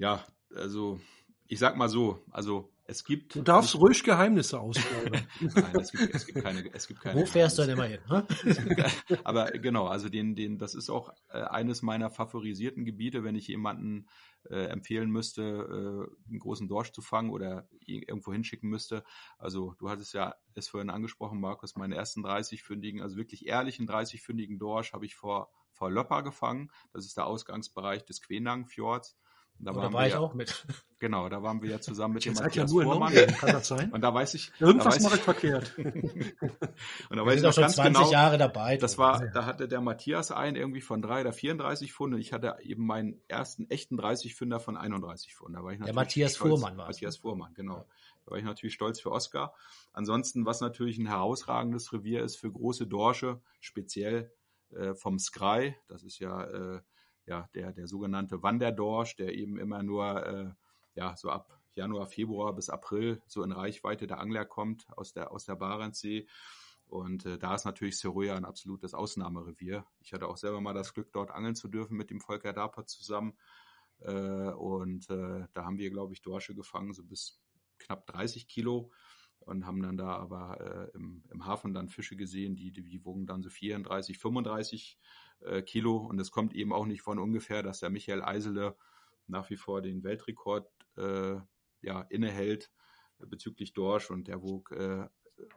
ja, 0.02 0.26
also 0.56 1.00
ich 1.46 1.60
sag 1.60 1.76
mal 1.76 1.88
so, 1.88 2.24
also 2.30 2.72
es 2.86 3.04
gibt. 3.04 3.36
Du 3.36 3.42
darfst 3.42 3.76
ruhig 3.76 4.02
Geheimnisse 4.02 4.58
ausplaudern. 4.58 5.26
Nein, 5.40 5.76
es 5.80 5.92
gibt, 5.92 6.14
es 6.14 6.26
gibt 6.26 6.42
keine. 6.42 6.74
Es 6.74 6.88
gibt 6.88 7.00
keine 7.00 7.20
Wo 7.20 7.24
fährst 7.24 7.56
du 7.56 7.62
denn 7.62 7.70
immer 7.70 7.84
hin? 7.84 8.00
Ne? 8.10 8.26
Aber 9.24 9.52
genau, 9.52 9.86
also 9.86 10.08
den, 10.08 10.34
den, 10.34 10.58
das 10.58 10.74
ist 10.74 10.90
auch 10.90 11.12
äh, 11.28 11.42
eines 11.42 11.82
meiner 11.82 12.10
favorisierten 12.10 12.84
Gebiete, 12.84 13.22
wenn 13.22 13.36
ich 13.36 13.46
jemanden 13.46 14.08
äh, 14.50 14.64
empfehlen 14.64 15.08
müsste, 15.08 15.42
äh, 15.42 16.30
einen 16.30 16.40
großen 16.40 16.66
Dorsch 16.66 16.90
zu 16.90 17.00
fangen 17.00 17.30
oder 17.30 17.68
ihn 17.86 18.02
irgendwo 18.02 18.32
hinschicken 18.32 18.68
müsste. 18.68 19.04
Also 19.38 19.74
du 19.78 19.88
hattest 19.88 20.14
ja 20.14 20.34
es 20.54 20.68
vorhin 20.68 20.90
angesprochen, 20.90 21.40
Markus, 21.40 21.76
meine 21.76 21.94
ersten 21.94 22.26
30-fündigen, 22.26 23.02
also 23.02 23.16
wirklich 23.16 23.46
ehrlichen 23.46 23.88
30-fündigen 23.88 24.58
Dorsch 24.58 24.92
habe 24.94 25.06
ich 25.06 25.14
vor, 25.14 25.52
vor 25.70 25.92
Löpper 25.92 26.24
gefangen. 26.24 26.72
Das 26.92 27.06
ist 27.06 27.16
der 27.16 27.26
Ausgangsbereich 27.26 28.04
des 28.04 28.20
Quenang-Fjords. 28.20 29.16
Da, 29.64 29.70
da 29.70 29.92
war 29.92 30.06
ich 30.06 30.14
ja, 30.14 30.18
auch 30.18 30.34
mit. 30.34 30.66
Genau, 30.98 31.28
da 31.28 31.42
waren 31.42 31.60
wir 31.60 31.68
ja 31.68 31.80
zusammen 31.80 32.14
mit 32.14 32.24
dem 32.24 32.36
seid 32.36 32.54
ja 32.54 32.62
Matthias 32.62 32.70
nur 32.70 32.82
in 32.82 32.88
Fuhrmann. 32.88 33.12
Norwegen, 33.12 33.34
kann 33.34 33.50
das 33.50 33.66
sein? 33.66 33.90
Und 33.90 34.02
da 34.02 34.14
weiß 34.14 34.34
ich, 34.34 34.52
Irgendwas 34.60 35.00
mache 35.00 35.16
ich 35.16 35.22
verkehrt. 35.22 35.74
und 35.78 35.90
da 35.90 37.16
Wir 37.16 37.26
weiß 37.26 37.34
ich 37.34 37.40
sind 37.40 37.42
noch 37.42 37.48
auch 37.48 37.54
schon 37.54 37.62
ganz 37.62 37.74
20 37.74 37.92
genau, 37.92 38.12
Jahre 38.12 38.38
dabei. 38.38 38.76
das 38.76 38.98
war, 38.98 39.26
da 39.26 39.44
hatte 39.44 39.66
der 39.66 39.80
Matthias 39.80 40.30
einen 40.30 40.54
irgendwie 40.54 40.80
von 40.80 41.02
drei 41.02 41.22
oder 41.22 41.32
34 41.32 41.92
Pfund 41.92 42.14
und 42.14 42.20
ich 42.20 42.32
hatte 42.32 42.56
eben 42.62 42.86
meinen 42.86 43.20
ersten 43.26 43.68
echten 43.68 43.96
30 43.96 44.36
Pfünder 44.36 44.60
von 44.60 44.76
31 44.76 45.34
Pfund. 45.34 45.56
Da 45.56 45.64
war 45.64 45.72
ich 45.72 45.80
natürlich 45.80 45.96
Matthias 45.96 46.36
stolz. 46.36 46.50
Fuhrmann 46.50 46.76
war 46.76 46.86
Matthias 46.86 47.16
ne? 47.16 47.20
Fuhrmann, 47.20 47.54
genau. 47.54 47.84
Da 48.24 48.30
war 48.30 48.38
ich 48.38 48.44
natürlich 48.44 48.74
stolz 48.74 49.00
für 49.00 49.10
Oscar. 49.10 49.54
Ansonsten, 49.92 50.46
was 50.46 50.60
natürlich 50.60 50.98
ein 50.98 51.06
herausragendes 51.06 51.92
Revier 51.92 52.22
ist 52.22 52.36
für 52.36 52.52
große 52.52 52.86
Dorsche, 52.86 53.40
speziell 53.58 54.32
äh, 54.70 54.94
vom 54.94 55.18
Skrei, 55.18 55.76
das 55.88 56.04
ist 56.04 56.20
ja, 56.20 56.44
äh, 56.44 56.80
ja 57.26 57.48
der, 57.54 57.72
der 57.72 57.86
sogenannte 57.86 58.42
Wanderdorsch, 58.42 59.16
der 59.16 59.34
eben 59.34 59.58
immer 59.58 59.82
nur 59.82 60.26
äh, 60.26 60.50
ja, 60.94 61.16
so 61.16 61.30
ab 61.30 61.58
Januar, 61.74 62.06
Februar 62.06 62.54
bis 62.54 62.68
April 62.68 63.22
so 63.26 63.42
in 63.42 63.52
Reichweite 63.52 64.06
der 64.06 64.20
Angler 64.20 64.44
kommt 64.44 64.86
aus 64.96 65.12
der, 65.12 65.32
aus 65.32 65.44
der 65.44 65.56
Barentssee. 65.56 66.26
Und 66.86 67.24
äh, 67.24 67.38
da 67.38 67.54
ist 67.54 67.64
natürlich 67.64 67.98
Seroja 67.98 68.36
ein 68.36 68.44
absolutes 68.44 68.92
Ausnahmerevier. 68.92 69.86
Ich 70.00 70.12
hatte 70.12 70.28
auch 70.28 70.36
selber 70.36 70.60
mal 70.60 70.74
das 70.74 70.92
Glück, 70.92 71.10
dort 71.12 71.30
angeln 71.30 71.54
zu 71.54 71.68
dürfen 71.68 71.96
mit 71.96 72.10
dem 72.10 72.20
Volker 72.20 72.52
Dapert 72.52 72.90
zusammen. 72.90 73.32
Äh, 74.00 74.12
und 74.12 75.08
äh, 75.08 75.46
da 75.54 75.64
haben 75.64 75.78
wir, 75.78 75.90
glaube 75.90 76.12
ich, 76.12 76.20
Dorsche 76.20 76.54
gefangen, 76.54 76.92
so 76.92 77.02
bis 77.02 77.40
knapp 77.78 78.06
30 78.08 78.46
Kilo. 78.46 78.90
Und 79.38 79.66
haben 79.66 79.82
dann 79.82 79.96
da 79.96 80.16
aber 80.16 80.60
äh, 80.60 80.96
im, 80.96 81.24
im 81.30 81.46
Hafen 81.46 81.72
dann 81.72 81.88
Fische 81.88 82.14
gesehen, 82.14 82.54
die, 82.56 82.70
die 82.70 83.04
wogen 83.04 83.26
dann 83.26 83.42
so 83.42 83.48
34, 83.48 84.18
35 84.18 84.98
äh, 85.44 85.62
Kilo. 85.62 85.96
Und 85.96 86.18
es 86.20 86.30
kommt 86.30 86.54
eben 86.54 86.72
auch 86.72 86.86
nicht 86.86 87.02
von 87.02 87.18
ungefähr, 87.18 87.62
dass 87.62 87.80
der 87.80 87.90
Michael 87.90 88.22
Eisele 88.22 88.76
nach 89.26 89.50
wie 89.50 89.56
vor 89.56 89.82
den 89.82 90.02
Weltrekord 90.02 90.68
äh, 90.96 91.36
ja, 91.80 92.02
innehält 92.10 92.70
bezüglich 93.18 93.72
Dorsch 93.72 94.10
und 94.10 94.28
der 94.28 94.42
wog 94.42 94.72
äh, 94.72 95.06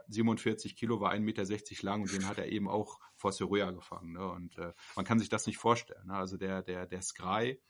47 0.08 0.76
Kilo, 0.76 1.00
war 1.00 1.14
1,60 1.14 1.20
Meter 1.22 1.46
lang 1.84 2.02
und 2.02 2.14
den 2.14 2.28
hat 2.28 2.38
er 2.38 2.48
eben 2.48 2.68
auch 2.68 3.00
vor 3.16 3.32
Seroja 3.32 3.72
gefangen. 3.72 4.14
Ne? 4.14 4.32
Und 4.32 4.58
äh, 4.58 4.74
man 4.96 5.06
kann 5.06 5.20
sich 5.20 5.30
das 5.30 5.46
nicht 5.46 5.58
vorstellen. 5.58 6.08
Ne? 6.08 6.14
Also 6.14 6.38
der, 6.38 6.64
der, 6.64 6.88
der 6.88 7.02
Scry, 7.02 7.62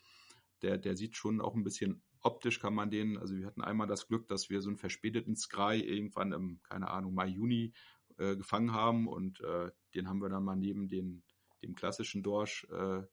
der, 0.61 0.77
der 0.77 0.95
sieht 0.95 1.15
schon 1.15 1.41
auch 1.41 1.55
ein 1.55 1.63
bisschen 1.63 2.03
optisch 2.25 2.59
kann 2.59 2.73
man 2.73 2.89
den, 2.89 3.17
also 3.17 3.35
wir 3.35 3.45
hatten 3.45 3.61
einmal 3.61 3.87
das 3.87 4.07
Glück, 4.07 4.27
dass 4.27 4.49
wir 4.49 4.61
so 4.61 4.69
einen 4.69 4.77
verspäteten 4.77 5.35
Scry 5.35 5.79
irgendwann 5.79 6.31
im, 6.31 6.59
keine 6.63 6.89
Ahnung, 6.89 7.13
Mai, 7.13 7.27
Juni 7.27 7.71
äh, 8.17 8.35
gefangen 8.35 8.73
haben 8.73 9.07
und 9.07 9.41
äh, 9.41 9.69
den 9.93 10.09
haben 10.09 10.19
wir 10.19 10.29
dann 10.29 10.43
mal 10.43 10.55
neben 10.55 10.87
den, 10.87 11.23
dem 11.65 11.75
klassischen 11.75 12.23
Dorsch 12.23 12.65
äh, 12.71 13.03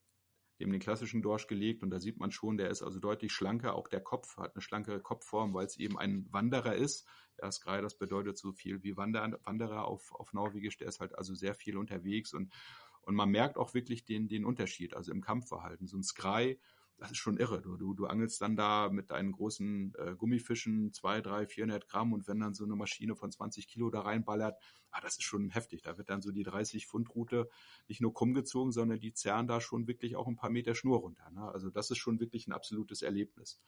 dem 0.62 0.70
den 0.70 0.80
klassischen 0.80 1.22
Dorsch 1.22 1.46
gelegt 1.46 1.82
und 1.82 1.90
da 1.90 1.98
sieht 1.98 2.18
man 2.18 2.30
schon, 2.30 2.56
der 2.56 2.70
ist 2.70 2.82
also 2.82 3.00
deutlich 3.00 3.32
schlanker. 3.32 3.74
Auch 3.74 3.88
der 3.88 4.00
Kopf 4.00 4.36
hat 4.36 4.54
eine 4.54 4.62
schlanke 4.62 5.00
Kopfform, 5.00 5.54
weil 5.54 5.66
es 5.66 5.76
eben 5.76 5.98
ein 5.98 6.26
Wanderer 6.30 6.74
ist. 6.74 7.06
Ja, 7.40 7.50
Sky, 7.50 7.80
das 7.82 7.98
bedeutet 7.98 8.38
so 8.38 8.52
viel 8.52 8.82
wie 8.82 8.96
Wander 8.96 9.38
Wanderer 9.44 9.84
auf, 9.86 10.14
auf 10.14 10.32
Norwegisch. 10.32 10.76
Der 10.76 10.88
ist 10.88 11.00
halt 11.00 11.16
also 11.18 11.34
sehr 11.34 11.54
viel 11.54 11.76
unterwegs 11.76 12.32
und, 12.32 12.52
und 13.02 13.14
man 13.14 13.30
merkt 13.30 13.56
auch 13.56 13.74
wirklich 13.74 14.04
den, 14.04 14.28
den 14.28 14.44
Unterschied, 14.44 14.94
also 14.94 15.10
im 15.10 15.20
Kampfverhalten. 15.20 15.86
So 15.88 15.96
ein 15.96 16.04
Sky, 16.04 16.60
das 16.98 17.10
ist 17.10 17.18
schon 17.18 17.36
irre. 17.36 17.60
Du, 17.60 17.76
du, 17.76 17.94
du 17.94 18.06
angelst 18.06 18.40
dann 18.40 18.56
da 18.56 18.88
mit 18.88 19.10
deinen 19.10 19.32
großen 19.32 19.94
äh, 19.98 20.14
Gummifischen 20.16 20.92
zwei, 20.92 21.20
drei, 21.20 21.46
400 21.46 21.88
Gramm 21.88 22.12
und 22.12 22.28
wenn 22.28 22.40
dann 22.40 22.54
so 22.54 22.64
eine 22.64 22.76
Maschine 22.76 23.16
von 23.16 23.30
20 23.30 23.66
Kilo 23.66 23.90
da 23.90 24.02
reinballert, 24.02 24.56
ah, 24.90 25.00
das 25.00 25.14
ist 25.14 25.24
schon 25.24 25.50
heftig. 25.50 25.82
Da 25.82 25.98
wird 25.98 26.10
dann 26.10 26.22
so 26.22 26.30
die 26.30 26.44
30 26.44 26.86
Pfund 26.86 27.14
Route 27.14 27.48
nicht 27.88 28.00
nur 28.00 28.14
krumm 28.14 28.34
gezogen, 28.34 28.72
sondern 28.72 29.00
die 29.00 29.12
zerren 29.12 29.48
da 29.48 29.60
schon 29.60 29.88
wirklich 29.88 30.16
auch 30.16 30.28
ein 30.28 30.36
paar 30.36 30.50
Meter 30.50 30.74
Schnur 30.74 31.00
runter. 31.00 31.28
Ne? 31.30 31.42
Also 31.42 31.70
das 31.70 31.90
ist 31.90 31.98
schon 31.98 32.20
wirklich 32.20 32.46
ein 32.46 32.52
absolutes 32.52 33.02
Erlebnis. 33.02 33.60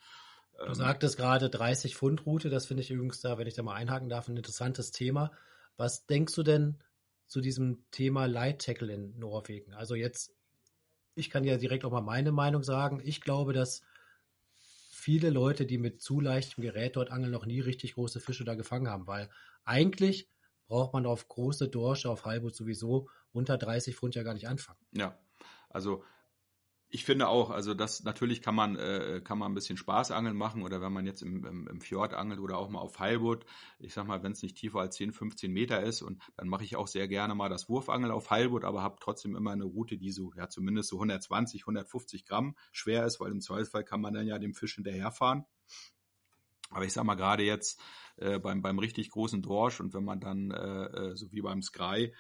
Du 0.57 0.67
ähm, 0.67 0.75
sagtest 0.75 1.17
gerade 1.17 1.51
30 1.51 1.97
Pfund 1.97 2.27
Route, 2.27 2.51
das 2.51 2.67
finde 2.67 2.83
ich 2.83 2.91
übrigens 2.91 3.21
da, 3.21 3.39
wenn 3.39 3.47
ich 3.47 3.55
da 3.55 3.63
mal 3.63 3.75
einhaken 3.75 4.09
darf, 4.09 4.29
ein 4.29 4.37
interessantes 4.37 4.93
Thema. 4.93 5.33
Was 5.77 6.07
denkst 6.07 6.35
du 6.35 6.43
denn 6.43 6.79
zu 7.27 7.41
diesem 7.41 7.85
Thema 7.91 8.27
Light 8.27 8.65
Tackle 8.65 8.93
in 8.93 9.19
Norwegen? 9.19 9.75
Also 9.75 9.95
jetzt 9.97 10.33
ich 11.15 11.31
kann 11.31 11.45
ja 11.45 11.57
direkt 11.57 11.85
auch 11.85 11.93
mal 11.93 12.01
meine 12.01 12.33
Meinung 12.33 12.63
sagen. 12.63 13.01
Ich 13.05 13.21
glaube, 13.21 13.53
dass 13.53 13.83
viele 14.59 15.31
Leute, 15.31 15.67
die 15.67 15.79
mit 15.79 16.01
zu 16.01 16.21
leichtem 16.21 16.63
Gerät 16.63 16.97
dort 16.97 17.11
angeln, 17.11 17.33
noch 17.33 17.47
nie 17.47 17.61
richtig 17.61 17.95
große 17.95 18.21
Fische 18.21 18.45
da 18.45 18.55
gefangen 18.55 18.89
haben, 18.89 19.07
weil 19.07 19.29
eigentlich 19.65 20.29
braucht 20.67 20.93
man 20.93 21.07
auf 21.07 21.29
große 21.29 21.69
Dorsche, 21.69 22.11
auf 22.11 22.25
Halbut 22.25 22.55
sowieso 22.55 23.09
unter 23.33 23.59
30 23.59 23.97
Pfund 23.97 24.15
ja 24.15 24.23
gar 24.23 24.35
nicht 24.35 24.49
anfangen. 24.49 24.79
Ja, 24.93 25.19
also 25.69 26.05
ich 26.95 27.05
finde 27.05 27.27
auch, 27.27 27.51
also 27.51 27.75
das 27.75 28.05
natürlich 28.05 28.41
kann 28.41 28.55
man 28.55 28.77
äh, 28.77 29.21
kann 29.25 29.37
man 29.37 29.51
ein 29.51 29.55
bisschen 29.55 29.77
Spaßangeln 29.77 30.37
machen 30.37 30.63
oder 30.63 30.81
wenn 30.81 30.93
man 30.93 31.07
jetzt 31.07 31.23
im, 31.23 31.45
im, 31.45 31.67
im 31.67 31.81
Fjord 31.81 32.15
angelt 32.15 32.39
oder 32.39 32.57
auch 32.57 32.69
mal 32.69 32.79
auf 32.79 33.01
Heilbutt, 33.01 33.45
ich 33.81 33.93
sag 33.93 34.07
mal, 34.07 34.23
wenn 34.23 34.31
es 34.31 34.45
nicht 34.45 34.57
tiefer 34.57 34.79
als 34.79 34.95
10, 34.95 35.13
15 35.13 35.51
Meter 35.51 35.83
ist 35.83 36.03
und 36.03 36.23
dann 36.37 36.47
mache 36.47 36.63
ich 36.63 36.77
auch 36.77 36.87
sehr 36.87 37.09
gerne 37.09 37.35
mal 37.35 37.49
das 37.49 37.69
Wurfangeln 37.69 38.13
auf 38.13 38.31
Heilbutt, 38.31 38.63
aber 38.63 38.85
habe 38.85 38.99
trotzdem 39.01 39.35
immer 39.35 39.51
eine 39.51 39.65
Route, 39.65 39.99
die 39.99 40.13
so 40.13 40.33
ja 40.37 40.49
zumindest 40.49 40.91
so 40.91 40.97
120, 40.97 41.63
150 41.63 42.27
Gramm 42.27 42.55
schwer 42.71 43.05
ist, 43.05 43.19
weil 43.19 43.33
im 43.33 43.41
Zweifelsfall 43.41 43.83
kann 43.83 44.01
man 44.01 44.15
dann 44.15 44.29
ja 44.29 44.39
dem 44.39 44.55
Fisch 44.55 44.77
hinterherfahren. 44.77 45.47
Aber 46.71 46.85
ich 46.85 46.93
sag 46.93 47.03
mal 47.03 47.17
gerade 47.17 47.43
jetzt 47.43 47.81
äh, 48.19 48.39
beim 48.39 48.63
beim 48.63 48.79
richtig 48.79 49.11
großen 49.11 49.43
Dorsch 49.43 49.81
und 49.81 49.95
wenn 49.95 50.05
man 50.05 50.21
dann 50.21 50.53
äh, 50.53 50.85
äh 50.85 51.17
so 51.17 51.33
wie 51.33 51.43
beim 51.43 51.61
Sky 51.61 52.15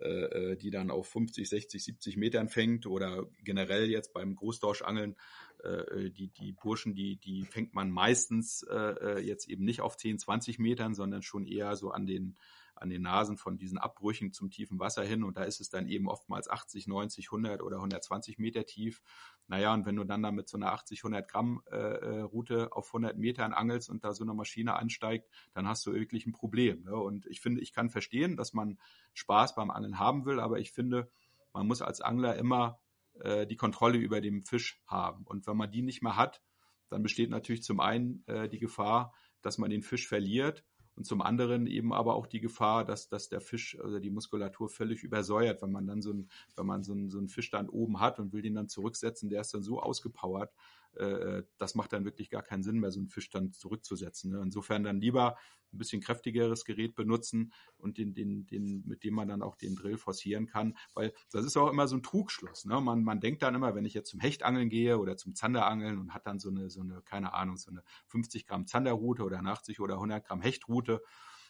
äh, 0.00 0.52
äh, 0.52 0.56
die 0.56 0.70
dann 0.70 0.90
auf 0.90 1.08
50, 1.08 1.48
60, 1.48 1.84
70 1.84 2.16
Metern 2.16 2.48
fängt 2.48 2.86
oder 2.86 3.26
generell 3.44 3.88
jetzt 3.90 4.12
beim 4.12 4.34
Großdorschangeln, 4.34 5.16
äh, 5.62 6.10
die, 6.10 6.28
die 6.28 6.52
Burschen, 6.52 6.94
die, 6.94 7.16
die 7.16 7.44
fängt 7.44 7.74
man 7.74 7.90
meistens 7.90 8.64
äh, 8.68 9.20
jetzt 9.20 9.48
eben 9.48 9.64
nicht 9.64 9.80
auf 9.80 9.96
10, 9.96 10.18
20 10.18 10.58
Metern, 10.58 10.94
sondern 10.94 11.22
schon 11.22 11.46
eher 11.46 11.76
so 11.76 11.90
an 11.90 12.06
den 12.06 12.36
an 12.74 12.90
den 12.90 13.02
Nasen 13.02 13.36
von 13.36 13.56
diesen 13.58 13.78
Abbrüchen 13.78 14.32
zum 14.32 14.50
tiefen 14.50 14.78
Wasser 14.78 15.04
hin 15.04 15.22
und 15.24 15.36
da 15.36 15.44
ist 15.44 15.60
es 15.60 15.68
dann 15.68 15.86
eben 15.88 16.08
oftmals 16.08 16.48
80, 16.48 16.86
90, 16.86 17.28
100 17.28 17.62
oder 17.62 17.76
120 17.76 18.38
Meter 18.38 18.64
tief. 18.66 19.02
Naja, 19.46 19.72
und 19.74 19.86
wenn 19.86 19.96
du 19.96 20.04
dann 20.04 20.22
da 20.22 20.32
mit 20.32 20.48
so 20.48 20.56
einer 20.56 20.72
80, 20.72 21.00
100 21.00 21.28
Gramm 21.28 21.62
äh, 21.70 21.76
äh 21.76 22.20
Route 22.20 22.72
auf 22.72 22.88
100 22.88 23.16
Metern 23.16 23.52
angelst 23.52 23.90
und 23.90 24.04
da 24.04 24.12
so 24.12 24.24
eine 24.24 24.34
Maschine 24.34 24.74
ansteigt, 24.74 25.28
dann 25.52 25.68
hast 25.68 25.86
du 25.86 25.92
wirklich 25.92 26.26
ein 26.26 26.32
Problem. 26.32 26.84
Ne? 26.84 26.96
Und 26.96 27.26
ich 27.26 27.40
finde, 27.40 27.60
ich 27.60 27.72
kann 27.72 27.90
verstehen, 27.90 28.36
dass 28.36 28.52
man 28.52 28.78
Spaß 29.14 29.54
beim 29.54 29.70
Angeln 29.70 29.98
haben 29.98 30.24
will, 30.24 30.40
aber 30.40 30.58
ich 30.58 30.72
finde, 30.72 31.10
man 31.52 31.66
muss 31.66 31.82
als 31.82 32.00
Angler 32.00 32.36
immer 32.36 32.80
äh, 33.20 33.46
die 33.46 33.56
Kontrolle 33.56 33.98
über 33.98 34.20
den 34.20 34.42
Fisch 34.42 34.80
haben. 34.86 35.24
Und 35.24 35.46
wenn 35.46 35.56
man 35.56 35.70
die 35.70 35.82
nicht 35.82 36.02
mehr 36.02 36.16
hat, 36.16 36.42
dann 36.88 37.02
besteht 37.02 37.30
natürlich 37.30 37.62
zum 37.62 37.80
einen 37.80 38.24
äh, 38.26 38.48
die 38.48 38.58
Gefahr, 38.58 39.14
dass 39.40 39.58
man 39.58 39.70
den 39.70 39.82
Fisch 39.82 40.06
verliert 40.06 40.64
und 40.96 41.06
zum 41.06 41.22
anderen 41.22 41.66
eben 41.66 41.92
aber 41.92 42.14
auch 42.14 42.26
die 42.26 42.40
Gefahr, 42.40 42.84
dass, 42.84 43.08
dass 43.08 43.28
der 43.28 43.40
Fisch, 43.40 43.78
also 43.82 43.98
die 43.98 44.10
Muskulatur 44.10 44.68
völlig 44.68 45.02
übersäuert, 45.02 45.62
wenn 45.62 45.72
man 45.72 45.86
dann 45.86 46.02
so 46.02 46.12
ein, 46.12 46.28
wenn 46.56 46.66
man 46.66 46.82
so 46.82 46.92
einen, 46.92 47.10
so 47.10 47.18
einen 47.18 47.28
Fisch 47.28 47.50
dann 47.50 47.68
oben 47.68 48.00
hat 48.00 48.18
und 48.18 48.32
will 48.32 48.42
den 48.42 48.54
dann 48.54 48.68
zurücksetzen, 48.68 49.30
der 49.30 49.40
ist 49.40 49.54
dann 49.54 49.62
so 49.62 49.80
ausgepowert, 49.80 50.52
äh, 50.96 51.42
das 51.58 51.74
macht 51.74 51.92
dann 51.92 52.04
wirklich 52.04 52.30
gar 52.30 52.42
keinen 52.42 52.62
Sinn 52.62 52.78
mehr, 52.78 52.90
so 52.90 53.00
einen 53.00 53.08
Fisch 53.08 53.30
dann 53.30 53.52
zurückzusetzen. 53.52 54.32
Ne? 54.32 54.40
Insofern 54.42 54.84
dann 54.84 55.00
lieber 55.00 55.36
ein 55.72 55.78
bisschen 55.78 56.02
kräftigeres 56.02 56.64
Gerät 56.64 56.94
benutzen 56.94 57.52
und 57.78 57.98
den, 57.98 58.14
den, 58.14 58.46
den, 58.46 58.82
mit 58.86 59.04
dem 59.04 59.14
man 59.14 59.28
dann 59.28 59.42
auch 59.42 59.56
den 59.56 59.74
Drill 59.74 59.96
forcieren 59.96 60.46
kann, 60.46 60.76
weil 60.94 61.12
das 61.30 61.44
ist 61.44 61.56
auch 61.56 61.70
immer 61.70 61.88
so 61.88 61.96
ein 61.96 62.02
Trugschluss. 62.02 62.64
Ne? 62.64 62.80
Man, 62.80 63.02
man 63.02 63.20
denkt 63.20 63.42
dann 63.42 63.54
immer, 63.54 63.74
wenn 63.74 63.84
ich 63.84 63.94
jetzt 63.94 64.10
zum 64.10 64.20
Hechtangeln 64.20 64.68
gehe 64.68 64.98
oder 64.98 65.16
zum 65.16 65.34
Zanderangeln 65.34 65.98
und 65.98 66.14
hat 66.14 66.26
dann 66.26 66.38
so 66.38 66.50
eine, 66.50 66.68
so 66.70 66.80
eine, 66.80 67.02
keine 67.02 67.32
Ahnung, 67.32 67.56
so 67.56 67.70
eine 67.70 67.82
50 68.08 68.46
Gramm 68.46 68.66
Zanderrute 68.66 69.24
oder 69.24 69.42
80 69.42 69.80
oder 69.80 69.94
100 69.94 70.24
Gramm 70.24 70.40
Hechtrute, 70.40 71.02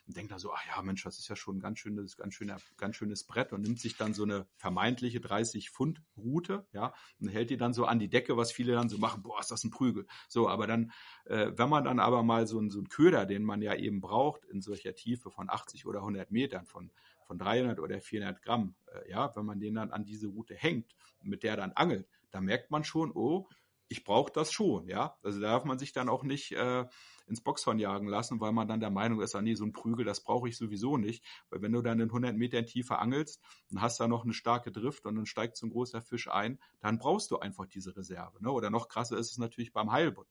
und 0.06 0.16
denkt 0.16 0.32
da 0.32 0.38
so, 0.38 0.52
ach 0.52 0.66
ja, 0.66 0.82
Mensch, 0.82 1.04
das 1.04 1.18
ist 1.18 1.28
ja 1.28 1.36
schon 1.36 1.56
ein 1.56 1.60
ganz 1.60 1.78
schönes, 1.78 2.16
ganz 2.16 2.34
schöner, 2.34 2.58
ganz 2.76 2.96
schönes 2.96 3.24
Brett 3.24 3.52
und 3.52 3.62
nimmt 3.62 3.80
sich 3.80 3.96
dann 3.96 4.14
so 4.14 4.24
eine 4.24 4.46
vermeintliche 4.56 5.20
30 5.20 5.70
Pfund 5.70 6.02
Route, 6.16 6.66
ja, 6.72 6.92
und 7.20 7.28
hält 7.28 7.50
die 7.50 7.56
dann 7.56 7.72
so 7.72 7.84
an 7.84 7.98
die 7.98 8.08
Decke, 8.08 8.36
was 8.36 8.52
viele 8.52 8.72
dann 8.72 8.88
so 8.88 8.98
machen, 8.98 9.22
boah, 9.22 9.40
ist 9.40 9.50
das 9.50 9.64
ein 9.64 9.70
Prügel. 9.70 10.06
So, 10.28 10.48
aber 10.48 10.66
dann, 10.66 10.92
äh, 11.26 11.52
wenn 11.54 11.68
man 11.68 11.84
dann 11.84 12.00
aber 12.00 12.22
mal 12.22 12.46
so, 12.46 12.56
so 12.68 12.78
einen 12.78 12.88
Köder, 12.88 13.26
den 13.26 13.44
man 13.44 13.62
ja 13.62 13.74
eben 13.74 14.00
braucht, 14.00 14.44
in 14.46 14.60
solcher 14.60 14.94
Tiefe 14.94 15.30
von 15.30 15.48
80 15.48 15.86
oder 15.86 16.00
100 16.00 16.30
Metern, 16.30 16.66
von, 16.66 16.90
von 17.24 17.38
300 17.38 17.78
oder 17.78 18.00
400 18.00 18.42
Gramm, 18.42 18.74
äh, 18.86 19.10
ja, 19.10 19.34
wenn 19.36 19.46
man 19.46 19.60
den 19.60 19.74
dann 19.74 19.92
an 19.92 20.04
diese 20.04 20.26
Route 20.28 20.54
hängt, 20.54 20.96
mit 21.22 21.42
der 21.42 21.56
dann 21.56 21.72
angelt, 21.72 22.08
da 22.30 22.40
merkt 22.40 22.70
man 22.70 22.82
schon, 22.82 23.12
oh, 23.12 23.46
ich 23.92 24.04
brauche 24.04 24.32
das 24.32 24.52
schon, 24.52 24.88
ja. 24.88 25.16
Also 25.22 25.38
da 25.38 25.48
darf 25.48 25.64
man 25.64 25.78
sich 25.78 25.92
dann 25.92 26.08
auch 26.08 26.22
nicht 26.22 26.52
äh, 26.52 26.86
ins 27.26 27.42
Boxhorn 27.42 27.78
jagen 27.78 28.08
lassen, 28.08 28.40
weil 28.40 28.52
man 28.52 28.66
dann 28.66 28.80
der 28.80 28.90
Meinung 28.90 29.20
ist, 29.20 29.34
ah 29.34 29.42
nee, 29.42 29.54
so 29.54 29.64
ein 29.64 29.72
Prügel, 29.72 30.04
das 30.04 30.24
brauche 30.24 30.48
ich 30.48 30.56
sowieso 30.56 30.96
nicht. 30.96 31.22
Weil 31.50 31.60
wenn 31.60 31.72
du 31.72 31.82
dann 31.82 32.00
in 32.00 32.08
100 32.08 32.34
Metern 32.36 32.64
Tiefe 32.64 32.98
angelst 32.98 33.40
und 33.70 33.82
hast 33.82 34.00
da 34.00 34.08
noch 34.08 34.24
eine 34.24 34.32
starke 34.32 34.72
Drift 34.72 35.04
und 35.04 35.16
dann 35.16 35.26
steigt 35.26 35.58
so 35.58 35.66
ein 35.66 35.70
großer 35.70 36.00
Fisch 36.00 36.28
ein, 36.28 36.58
dann 36.80 36.98
brauchst 36.98 37.30
du 37.30 37.38
einfach 37.38 37.66
diese 37.66 37.94
Reserve. 37.94 38.42
Ne? 38.42 38.50
Oder 38.50 38.70
noch 38.70 38.88
krasser 38.88 39.18
ist 39.18 39.30
es 39.30 39.38
natürlich 39.38 39.72
beim 39.72 39.92
Heilbutt. 39.92 40.28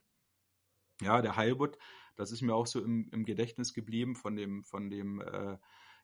Ja, 1.01 1.21
der 1.21 1.35
Heilbutt, 1.35 1.77
das 2.15 2.31
ist 2.31 2.41
mir 2.41 2.55
auch 2.55 2.67
so 2.67 2.81
im, 2.81 3.09
im 3.11 3.25
Gedächtnis 3.25 3.73
geblieben 3.73 4.15
von 4.15 4.35
dem, 4.35 4.63
von 4.63 4.89
dem 4.89 5.21
äh, 5.21 5.57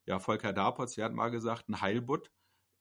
ja, 0.06 0.20
Volker 0.20 0.54
Dapotz, 0.54 0.94
der 0.94 1.06
hat 1.06 1.14
mal 1.14 1.30
gesagt, 1.30 1.70
ein 1.70 1.82
Heilbutt 1.82 2.32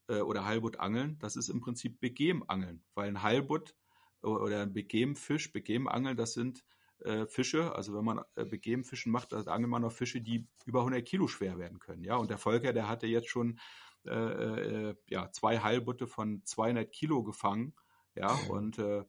äh, 0.09 0.21
oder 0.21 0.45
Heilbutt-Angeln, 0.45 1.19
das 1.19 1.35
ist 1.37 1.49
im 1.49 1.61
Prinzip 1.61 1.99
Begem-Angeln, 2.01 2.85
weil 2.95 3.09
ein 3.09 3.23
Heilbutt 3.23 3.75
oder 4.23 4.63
ein 4.63 4.73
Begem-Fisch, 4.73 5.53
Begem-Angeln, 5.53 6.17
das 6.17 6.35
sind 6.35 6.65
äh, 7.01 7.27
Fische. 7.27 7.75
Also 7.75 7.95
wenn 7.95 8.05
man 8.05 8.21
äh, 8.35 8.45
Begeben-Fischen 8.45 9.13
macht, 9.13 9.33
dann 9.33 9.47
angelt 9.49 9.71
man 9.71 9.85
auf 9.85 9.97
Fische, 9.97 10.21
die 10.21 10.47
über 10.65 10.81
100 10.81 11.05
Kilo 11.05 11.29
schwer 11.29 11.59
werden 11.59 11.79
können. 11.79 12.05
Ja, 12.05 12.17
und 12.17 12.31
der 12.31 12.39
Volker, 12.39 12.73
der 12.73 12.89
hatte 12.89 13.07
jetzt 13.07 13.29
schon 13.29 13.59
äh, 14.07 14.91
äh, 14.91 14.95
ja, 15.09 15.31
zwei 15.33 15.59
Heilbutte 15.59 16.07
von 16.07 16.43
200 16.45 16.91
Kilo 16.91 17.23
gefangen. 17.23 17.75
Ja, 18.15 18.29
und 18.51 18.79
äh, 18.79 19.05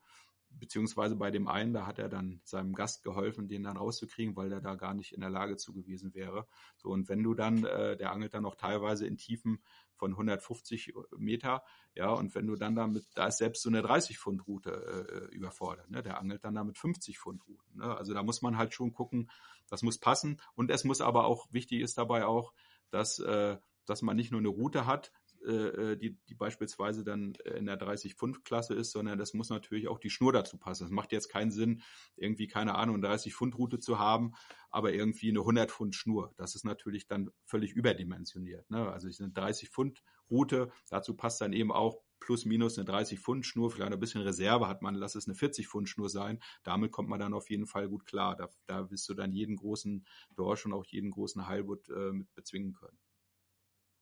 beziehungsweise 0.50 1.16
bei 1.16 1.32
dem 1.32 1.48
einen, 1.48 1.74
da 1.74 1.86
hat 1.86 2.00
er 2.00 2.10
dann 2.10 2.42
seinem 2.44 2.74
Gast 2.74 3.04
geholfen, 3.04 3.48
den 3.48 3.64
dann 3.64 3.78
rauszukriegen, 3.78 4.36
weil 4.36 4.50
der 4.50 4.62
da 4.62 4.76
gar 4.76 4.94
nicht 4.94 5.14
in 5.14 5.22
der 5.22 5.30
Lage 5.30 5.58
zu 5.58 5.74
gewesen 5.74 6.14
wäre. 6.14 6.48
So, 6.78 6.90
und 6.90 7.10
wenn 7.10 7.24
du 7.24 7.34
dann, 7.34 7.64
äh, 7.64 7.98
der 7.98 8.12
angelt 8.12 8.34
dann 8.34 8.46
auch 8.46 8.56
teilweise 8.56 9.06
in 9.06 9.18
Tiefen 9.18 9.60
von 9.96 10.12
150 10.12 10.94
Meter, 11.18 11.64
ja, 11.96 12.12
und 12.12 12.36
wenn 12.36 12.48
du 12.48 12.56
dann 12.56 12.76
damit, 12.76 13.06
da 13.16 13.28
ist 13.28 13.38
selbst 13.38 13.64
so 13.64 13.70
eine 13.70 13.82
30 13.82 14.20
Pfund 14.20 14.48
Route 14.48 15.30
äh, 15.32 15.36
überfordert, 15.36 15.90
ne? 15.90 16.04
der 16.04 16.20
angelt 16.20 16.44
dann 16.44 16.56
damit 16.56 16.78
50 16.78 17.18
Pfund 17.20 17.48
Routen. 17.48 17.78
Ne? 17.78 17.98
Also 17.98 18.14
da 18.14 18.24
muss 18.24 18.42
man 18.42 18.58
halt 18.58 18.74
schon 18.74 18.94
gucken, 18.94 19.30
das 19.70 19.84
muss 19.84 19.98
passen 19.98 20.40
und 20.56 20.72
es 20.72 20.84
muss 20.84 21.02
aber 21.02 21.26
auch, 21.26 21.48
wichtig 21.52 21.82
ist 21.82 21.98
dabei 21.98 22.26
auch, 22.26 22.54
dass, 22.90 23.20
äh, 23.20 23.58
dass 23.86 24.02
man 24.02 24.16
nicht 24.16 24.32
nur 24.32 24.40
eine 24.40 24.50
Route 24.50 24.86
hat, 24.86 25.12
äh, 25.46 25.98
die, 25.98 26.18
die 26.28 26.36
beispielsweise 26.36 27.04
dann 27.04 27.34
in 27.56 27.66
der 27.66 27.80
30-Pfund-Klasse 27.80 28.74
ist, 28.74 28.92
sondern 28.92 29.18
das 29.18 29.34
muss 29.34 29.50
natürlich 29.50 29.88
auch 29.88 30.00
die 30.00 30.10
Schnur 30.10 30.34
dazu 30.34 30.58
passen. 30.58 30.86
Es 30.86 30.92
macht 30.92 31.12
jetzt 31.12 31.30
keinen 31.30 31.52
Sinn, 31.52 31.82
irgendwie, 32.16 32.48
keine 32.48 32.76
Ahnung, 32.76 32.96
eine 32.96 33.08
30-Pfund-Route 33.08 33.80
zu 33.80 34.00
haben, 34.00 34.34
aber 34.70 34.94
irgendwie 34.94 35.30
eine 35.30 35.40
100-Pfund-Schnur. 35.40 36.34
Das 36.38 36.56
ist 36.56 36.66
natürlich 36.66 37.08
dann 37.08 37.30
völlig 37.46 37.74
überdimensioniert. 37.74 38.70
Ne? 38.70 38.92
Also 38.92 39.08
eine 39.08 39.34
30-Pfund-Route, 39.34 40.72
dazu 40.90 41.16
passt 41.16 41.42
dann 41.42 41.54
eben 41.54 41.72
auch 41.72 42.02
plus 42.20 42.46
minus 42.46 42.78
eine 42.78 42.88
30-Pfund-Schnur, 42.90 43.72
vielleicht 43.72 43.94
ein 43.94 44.00
bisschen 44.00 44.22
Reserve 44.22 44.68
hat 44.68 44.82
man, 44.82 44.96
lass 44.96 45.16
es 45.16 45.28
eine 45.28 45.36
40-Pfund-Schnur 45.36 46.10
sein. 46.10 46.40
Damit 46.64 46.92
kommt 46.92 47.10
man 47.10 47.20
dann 47.20 47.34
auf 47.34 47.50
jeden 47.50 47.68
Fall 47.68 47.88
gut 47.88 48.06
klar. 48.06 48.36
Da, 48.36 48.50
da 48.66 48.90
wirst 48.90 49.08
du 49.10 49.14
dann 49.14 49.32
jeden 49.32 49.56
großen 49.56 50.06
Dorsch 50.36 50.66
und 50.66 50.74
auch 50.74 50.86
jeden 50.86 51.12
großen 51.12 51.48
Heilbutt 51.48 51.90
äh, 51.90 52.12
mit 52.12 52.34
bezwingen 52.34 52.74
können. 52.74 52.98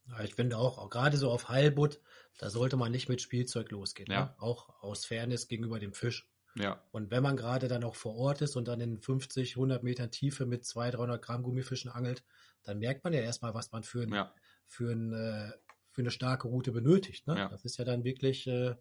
Ja, 0.09 0.23
ich 0.23 0.35
finde 0.35 0.57
auch, 0.57 0.77
auch 0.77 0.89
gerade 0.89 1.17
so 1.17 1.31
auf 1.31 1.49
Heilbutt, 1.49 1.99
da 2.37 2.49
sollte 2.49 2.77
man 2.77 2.91
nicht 2.91 3.09
mit 3.09 3.21
Spielzeug 3.21 3.71
losgehen. 3.71 4.11
Ja. 4.11 4.25
Ne? 4.25 4.35
Auch 4.37 4.81
aus 4.81 5.05
Fairness 5.05 5.47
gegenüber 5.47 5.79
dem 5.79 5.93
Fisch. 5.93 6.27
Ja, 6.57 6.81
Und 6.91 7.11
wenn 7.11 7.21
man 7.21 7.35
gerade 7.35 7.67
dann 7.67 7.83
auch 7.83 7.95
vor 7.95 8.15
Ort 8.15 8.41
ist 8.41 8.55
und 8.55 8.67
dann 8.69 8.79
in 8.79 8.97
50, 8.97 9.57
100 9.57 9.83
Metern 9.83 10.09
Tiefe 10.09 10.45
mit 10.45 10.65
200, 10.65 10.99
300 10.99 11.21
Gramm 11.21 11.43
Gummifischen 11.43 11.91
angelt, 11.91 12.23
dann 12.63 12.79
merkt 12.79 13.03
man 13.03 13.11
ja 13.11 13.19
erstmal, 13.19 13.53
was 13.53 13.73
man 13.73 13.83
für, 13.83 14.03
ein, 14.03 14.13
ja, 14.13 14.33
für, 14.65 14.91
ein, 14.91 15.11
äh, 15.11 15.51
für 15.91 16.01
eine 16.01 16.11
starke 16.11 16.47
Route 16.47 16.71
benötigt. 16.71 17.27
Ne? 17.27 17.37
Ja. 17.37 17.49
Das 17.49 17.65
ist 17.65 17.77
ja 17.77 17.83
dann 17.83 18.05
wirklich 18.05 18.47
äh, 18.47 18.75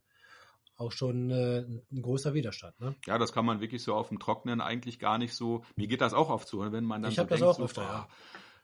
auch 0.77 0.93
schon 0.93 1.31
äh, 1.31 1.65
ein 1.93 2.03
großer 2.03 2.33
Widerstand. 2.35 2.79
Ne? 2.81 2.95
ja, 3.07 3.19
das 3.19 3.33
kann 3.33 3.45
man 3.45 3.61
wirklich 3.61 3.83
so 3.83 3.95
auf 3.95 4.09
dem 4.09 4.21
Trockenen 4.21 4.61
eigentlich 4.61 5.01
gar 5.01 5.19
nicht 5.19 5.35
so. 5.35 5.65
Mir 5.75 5.89
geht 5.89 6.01
das 6.01 6.15
auch 6.15 6.31
oft 6.31 6.47
so, 6.47 6.61
wenn 6.73 6.85
man 6.85 7.03
dann 7.03 7.11
Ich 7.11 7.17
so 7.17 7.23
hab 7.23 7.29
das 7.29 7.41
denkt, 7.41 7.51
auch 7.51 7.59
so, 7.59 7.65
öfter, 7.65 7.83
ja. 7.83 8.09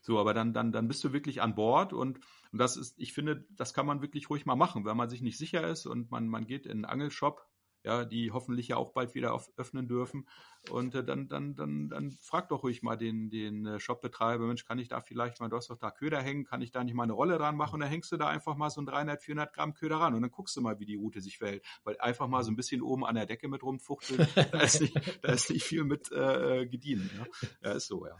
So, 0.01 0.19
aber 0.19 0.35
dann, 0.35 0.53
dann, 0.53 0.73
dann 0.73 0.89
bist 0.89 1.05
du 1.05 1.13
wirklich 1.13 1.43
an 1.43 1.55
Bord 1.55 1.93
und, 1.93 2.21
und 2.53 2.59
das 2.59 2.77
ist, 2.77 2.99
ich 2.99 3.13
finde, 3.13 3.47
das 3.51 3.75
kann 3.75 3.87
man 3.87 4.03
wirklich 4.03 4.31
ruhig 4.31 4.47
mal 4.47 4.57
machen, 4.57 4.85
wenn 4.85 4.97
man 4.97 5.11
sich 5.11 5.21
nicht 5.21 5.39
sicher 5.39 5.67
ist 5.67 5.87
und 5.87 6.11
man, 6.11 6.27
man 6.27 6.47
geht 6.47 6.67
in 6.67 6.73
einen 6.73 6.85
Angelshop, 6.87 7.47
ja, 7.83 8.05
die 8.05 8.31
hoffentlich 8.31 8.69
ja 8.69 8.77
auch 8.77 8.93
bald 8.93 9.15
wieder 9.15 9.33
auf, 9.33 9.51
öffnen 9.57 9.89
dürfen. 9.89 10.27
Und 10.71 10.95
äh, 10.95 11.03
dann, 11.03 11.29
dann, 11.29 11.55
dann, 11.55 11.89
dann 11.89 12.11
frag 12.11 12.49
doch 12.49 12.63
ruhig 12.63 12.83
mal 12.83 12.97
den, 12.97 13.31
den 13.31 13.65
äh, 13.65 13.81
Shopbetreiber, 13.81 14.47
Mensch, 14.47 14.67
kann 14.67 14.79
ich 14.79 14.89
da 14.89 15.01
vielleicht 15.01 15.41
mal, 15.41 15.49
du 15.49 15.57
hast 15.57 15.71
doch 15.71 15.79
da 15.79 15.91
Köder 15.91 16.21
hängen, 16.21 16.45
kann 16.45 16.61
ich 16.61 16.71
da 16.71 16.85
nicht 16.85 16.95
mal 16.95 17.05
eine 17.05 17.15
Rolle 17.15 17.39
dran 17.39 17.57
machen? 17.57 17.77
Und 17.77 17.81
dann 17.81 17.89
hängst 17.89 18.13
du 18.13 18.19
da 18.19 18.29
einfach 18.29 18.57
mal 18.57 18.69
so 18.69 18.83
ein 18.83 18.87
300, 18.87 19.23
400 19.23 19.53
Gramm 19.55 19.73
Köder 19.75 19.97
ran 19.97 20.15
und 20.15 20.23
dann 20.23 20.31
guckst 20.31 20.57
du 20.57 20.61
mal, 20.61 20.79
wie 20.79 20.85
die 20.85 20.97
Route 20.97 21.23
sich 21.23 21.39
verhält. 21.39 21.65
Weil 21.85 21.99
einfach 22.01 22.29
mal 22.29 22.43
so 22.43 22.51
ein 22.51 22.57
bisschen 22.57 22.83
oben 22.83 23.07
an 23.07 23.15
der 23.15 23.27
Decke 23.27 23.49
mit 23.49 23.63
rumfuchteln, 23.63 24.29
da 24.53 24.61
ist 24.61 24.83
nicht, 24.83 25.25
da 25.25 25.33
ist 25.33 25.51
nicht 25.51 25.65
viel 25.65 25.85
mit 25.85 26.13
äh, 26.13 26.67
gedient. 26.67 27.11
Ja? 27.17 27.71
ja, 27.71 27.77
ist 27.77 27.87
so, 27.87 28.07
ja. 28.07 28.15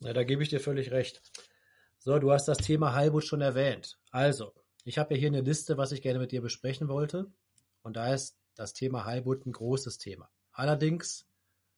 Ja, 0.00 0.12
da 0.12 0.24
gebe 0.24 0.42
ich 0.42 0.48
dir 0.48 0.60
völlig 0.60 0.90
recht. 0.90 1.22
So, 1.98 2.18
du 2.18 2.30
hast 2.32 2.46
das 2.46 2.58
Thema 2.58 2.94
Heilbutt 2.94 3.24
schon 3.24 3.40
erwähnt. 3.40 3.98
Also, 4.10 4.52
ich 4.84 4.98
habe 4.98 5.14
ja 5.14 5.20
hier 5.20 5.28
eine 5.28 5.40
Liste, 5.40 5.76
was 5.76 5.92
ich 5.92 6.02
gerne 6.02 6.18
mit 6.18 6.32
dir 6.32 6.40
besprechen 6.40 6.88
wollte. 6.88 7.26
Und 7.82 7.96
da 7.96 8.14
ist 8.14 8.38
das 8.54 8.72
Thema 8.74 9.04
Heilbutt 9.04 9.46
ein 9.46 9.52
großes 9.52 9.98
Thema. 9.98 10.30
Allerdings 10.52 11.26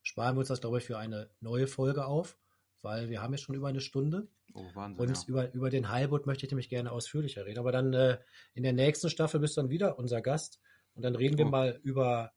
sparen 0.03 0.37
wir 0.37 0.41
uns 0.41 0.49
das, 0.49 0.61
glaube 0.61 0.79
ich, 0.79 0.85
für 0.85 0.99
eine 0.99 1.31
neue 1.41 1.67
Folge 1.67 2.05
auf, 2.07 2.37
weil 2.83 3.09
wir 3.11 3.23
haben 3.23 3.33
jetzt 3.33 3.43
schon 3.43 3.55
über 3.55 3.69
eine 3.69 3.81
Stunde. 3.81 4.29
Oh, 4.55 4.65
Wahnsinn. 4.75 5.01
Und 5.07 5.17
ja. 5.17 5.25
über, 5.27 5.53
über 5.55 5.71
den 5.71 5.91
Heilbutt 5.91 6.27
möchte 6.27 6.45
ich 6.47 6.53
nämlich 6.53 6.69
gerne 6.69 6.93
ausführlicher 6.93 7.47
reden. 7.47 7.59
Aber 7.59 7.73
dann 7.73 7.93
äh, 7.95 8.19
in 8.55 8.63
der 8.63 8.73
nächsten 8.73 9.11
Staffel 9.11 9.41
bist 9.41 9.57
du 9.57 9.63
dann 9.63 9.71
wieder 9.71 9.99
unser 9.99 10.21
Gast. 10.21 10.61
Und 10.95 11.03
dann 11.03 11.15
reden 11.15 11.39
wir 11.39 11.47
Oh. 11.47 11.51
mal 11.51 11.79
über 11.83 12.33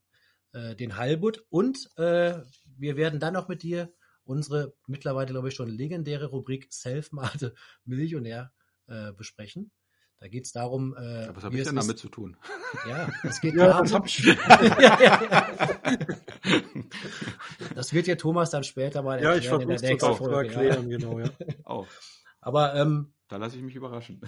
äh, 0.54 0.76
den 0.76 0.98
Heilbutt. 0.98 1.46
Und 1.50 1.90
äh, 1.98 2.36
wir 2.78 2.96
werden 2.98 3.20
dann 3.20 3.36
auch 3.36 3.48
mit 3.48 3.64
dir 3.64 3.94
unsere 4.26 4.74
mittlerweile, 4.88 5.32
glaube 5.32 5.50
ich, 5.50 5.56
schon 5.56 5.70
legendäre 5.70 6.28
Rubrik 6.28 6.72
Self-Made 6.72 7.54
Millionär 7.86 8.52
äh, 8.88 9.12
besprechen. 9.14 9.72
Da 10.20 10.30
geht 10.30 10.46
es 10.46 10.52
darum, 10.54 10.96
äh, 10.96 11.26
Ja, 11.26 11.36
was 11.36 11.44
habe 11.44 11.56
ich 11.58 11.64
denn 11.64 11.76
ist- 11.78 11.84
damit 11.84 12.00
zu 12.00 12.10
tun? 12.10 12.38
Ja, 12.90 13.08
es 13.24 13.40
geht 13.42 13.54
Ja, 13.58 13.68
darum. 13.68 13.84
das 13.84 13.94
hab 13.94 14.06
ich. 14.08 14.20
ja, 14.20 14.80
ja, 14.80 15.00
ja. 15.30 15.48
Das 17.76 17.94
wird 17.94 18.08
dir 18.08 18.18
Thomas 18.18 18.50
dann 18.50 18.64
später 18.64 19.02
mal 19.04 19.22
Ja, 19.22 19.36
ich 19.36 19.46
erklären 19.46 19.62
in 19.62 19.68
der 19.70 19.78
versuche 19.80 19.86
es 19.86 19.92
nächsten 19.92 20.10
auch 20.10 20.18
zu 20.18 20.24
Folge. 20.26 20.54
Ja. 20.54 20.62
erklären, 20.62 20.90
genau, 20.90 21.20
ja. 21.20 21.30
Oh, 21.66 21.86
Aber 22.42 22.76
ähm, 22.76 23.14
da 23.28 23.38
lasse 23.38 23.58
ich 23.58 23.64
mich 23.64 23.76
überraschen. 23.76 24.22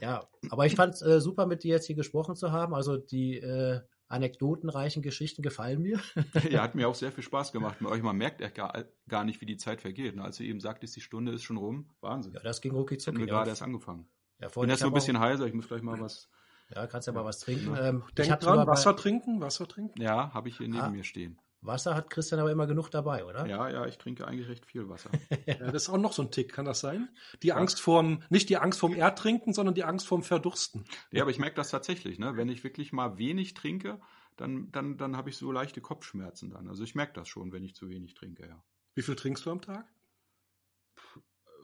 Ja, 0.00 0.28
aber 0.50 0.66
ich 0.66 0.74
fand 0.74 0.94
es 0.94 1.02
äh, 1.02 1.20
super, 1.20 1.46
mit 1.46 1.62
dir 1.64 1.70
jetzt 1.74 1.86
hier 1.86 1.96
gesprochen 1.96 2.34
zu 2.36 2.50
haben. 2.52 2.74
Also 2.74 2.96
die 2.96 3.38
äh, 3.38 3.80
anekdotenreichen 4.12 5.02
Geschichten 5.02 5.42
gefallen 5.42 5.82
mir. 5.82 6.00
ja, 6.50 6.62
hat 6.62 6.74
mir 6.76 6.88
auch 6.88 6.94
sehr 6.94 7.12
viel 7.12 7.24
Spaß 7.24 7.52
gemacht 7.52 7.80
mit 7.80 7.90
euch. 7.90 8.02
Man 8.02 8.16
merkt 8.16 8.40
echt 8.40 8.54
gar, 8.54 8.84
gar 9.08 9.24
nicht, 9.24 9.40
wie 9.40 9.46
die 9.46 9.56
Zeit 9.56 9.80
vergeht. 9.80 10.14
ne? 10.16 10.22
Als 10.24 10.36
du 10.36 10.44
eben 10.44 10.60
sagtest, 10.60 10.94
die 10.96 11.00
Stunde 11.00 11.32
ist 11.32 11.42
schon 11.42 11.56
rum. 11.56 11.90
Wahnsinn. 12.00 12.32
Ja, 12.34 12.40
das 12.40 12.60
ging 12.60 12.72
rucki 12.72 12.98
zucki. 12.98 13.18
wir 13.18 13.26
gerade 13.26 13.50
erst 13.50 13.62
angefangen. 13.62 14.06
Ja, 14.40 14.48
Ich 14.48 14.54
bin 14.54 14.68
jetzt 14.68 14.78
ich 14.78 14.82
nur 14.82 14.90
ein 14.90 14.94
bisschen 14.94 15.18
heiser. 15.18 15.46
Ich 15.46 15.54
muss 15.54 15.68
gleich 15.68 15.82
mal 15.82 16.00
was. 16.00 16.28
ja, 16.74 16.86
kannst 16.86 17.06
ja 17.06 17.12
mal 17.12 17.24
was 17.24 17.38
trinken. 17.40 17.74
Ja. 17.74 17.88
Ähm, 17.88 18.02
ich 18.08 18.14
Denk 18.14 18.40
dran, 18.40 18.66
Wasser 18.66 18.92
bei- 18.94 19.00
trinken, 19.02 19.40
Wasser 19.40 19.66
trinken. 19.68 20.00
Ja, 20.00 20.32
habe 20.34 20.48
ich 20.48 20.58
hier 20.58 20.68
neben 20.68 20.80
Ah. 20.82 20.90
mir 20.90 21.04
stehen. 21.04 21.38
Wasser 21.62 21.94
hat 21.94 22.10
Christian 22.10 22.40
aber 22.40 22.50
immer 22.50 22.66
genug 22.66 22.90
dabei, 22.90 23.24
oder? 23.24 23.46
Ja, 23.46 23.68
ja, 23.70 23.86
ich 23.86 23.96
trinke 23.96 24.26
eigentlich 24.26 24.48
recht 24.48 24.66
viel 24.66 24.88
Wasser. 24.88 25.10
Ja, 25.46 25.54
das 25.54 25.84
ist 25.84 25.88
auch 25.88 25.98
noch 25.98 26.12
so 26.12 26.22
ein 26.22 26.30
Tick, 26.30 26.52
kann 26.52 26.64
das 26.64 26.80
sein? 26.80 27.08
Die 27.42 27.52
Angst 27.52 27.80
vorm, 27.80 28.22
nicht 28.30 28.48
die 28.48 28.58
Angst 28.58 28.78
vorm 28.78 28.94
Erdtrinken, 28.94 29.52
sondern 29.52 29.74
die 29.74 29.84
Angst 29.84 30.06
vorm 30.06 30.22
Verdursten. 30.22 30.84
ja, 31.10 31.22
aber 31.22 31.30
ich 31.30 31.38
merke 31.38 31.56
das 31.56 31.70
tatsächlich. 31.70 32.18
Ne? 32.18 32.36
Wenn 32.36 32.48
ich 32.48 32.62
wirklich 32.64 32.92
mal 32.92 33.18
wenig 33.18 33.54
trinke, 33.54 34.00
dann, 34.36 34.70
dann, 34.72 34.98
dann 34.98 35.16
habe 35.16 35.30
ich 35.30 35.36
so 35.36 35.50
leichte 35.52 35.80
Kopfschmerzen 35.80 36.50
dann. 36.50 36.68
Also 36.68 36.84
ich 36.84 36.94
merke 36.94 37.12
das 37.14 37.28
schon, 37.28 37.52
wenn 37.52 37.64
ich 37.64 37.74
zu 37.74 37.88
wenig 37.88 38.14
trinke, 38.14 38.46
ja. 38.46 38.62
Wie 38.94 39.02
viel 39.02 39.16
trinkst 39.16 39.46
du 39.46 39.50
am 39.50 39.60
Tag? 39.60 39.86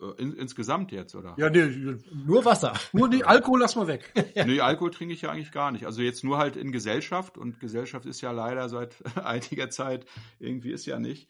Äh, 0.01 0.22
In, 0.22 0.32
insgesamt 0.34 0.92
jetzt, 0.92 1.14
oder? 1.14 1.34
Ja, 1.38 1.51
nee, 1.51 1.96
Nur 2.26 2.44
Wasser. 2.44 2.74
nur 2.92 3.09
die 3.09 3.24
Alkohol 3.24 3.61
lass 3.61 3.76
mal 3.76 3.86
weg. 3.86 4.12
Nee, 4.46 4.61
Alkohol 4.61 4.90
trinke 4.90 5.14
ich 5.14 5.22
ja 5.22 5.30
eigentlich 5.30 5.53
gar 5.53 5.70
nicht. 5.72 5.84
Also 5.86 6.03
jetzt 6.03 6.24
nur 6.24 6.38
halt 6.38 6.57
in 6.57 6.72
Gesellschaft 6.72 7.36
und 7.38 7.61
Gesellschaft 7.61 8.07
ist 8.07 8.20
ja 8.20 8.30
leider 8.30 8.68
seit 8.68 8.96
einiger 9.24 9.70
Zeit 9.70 10.07
irgendwie 10.38 10.72
ist 10.72 10.86
ja 10.86 10.99
nicht. 10.99 11.28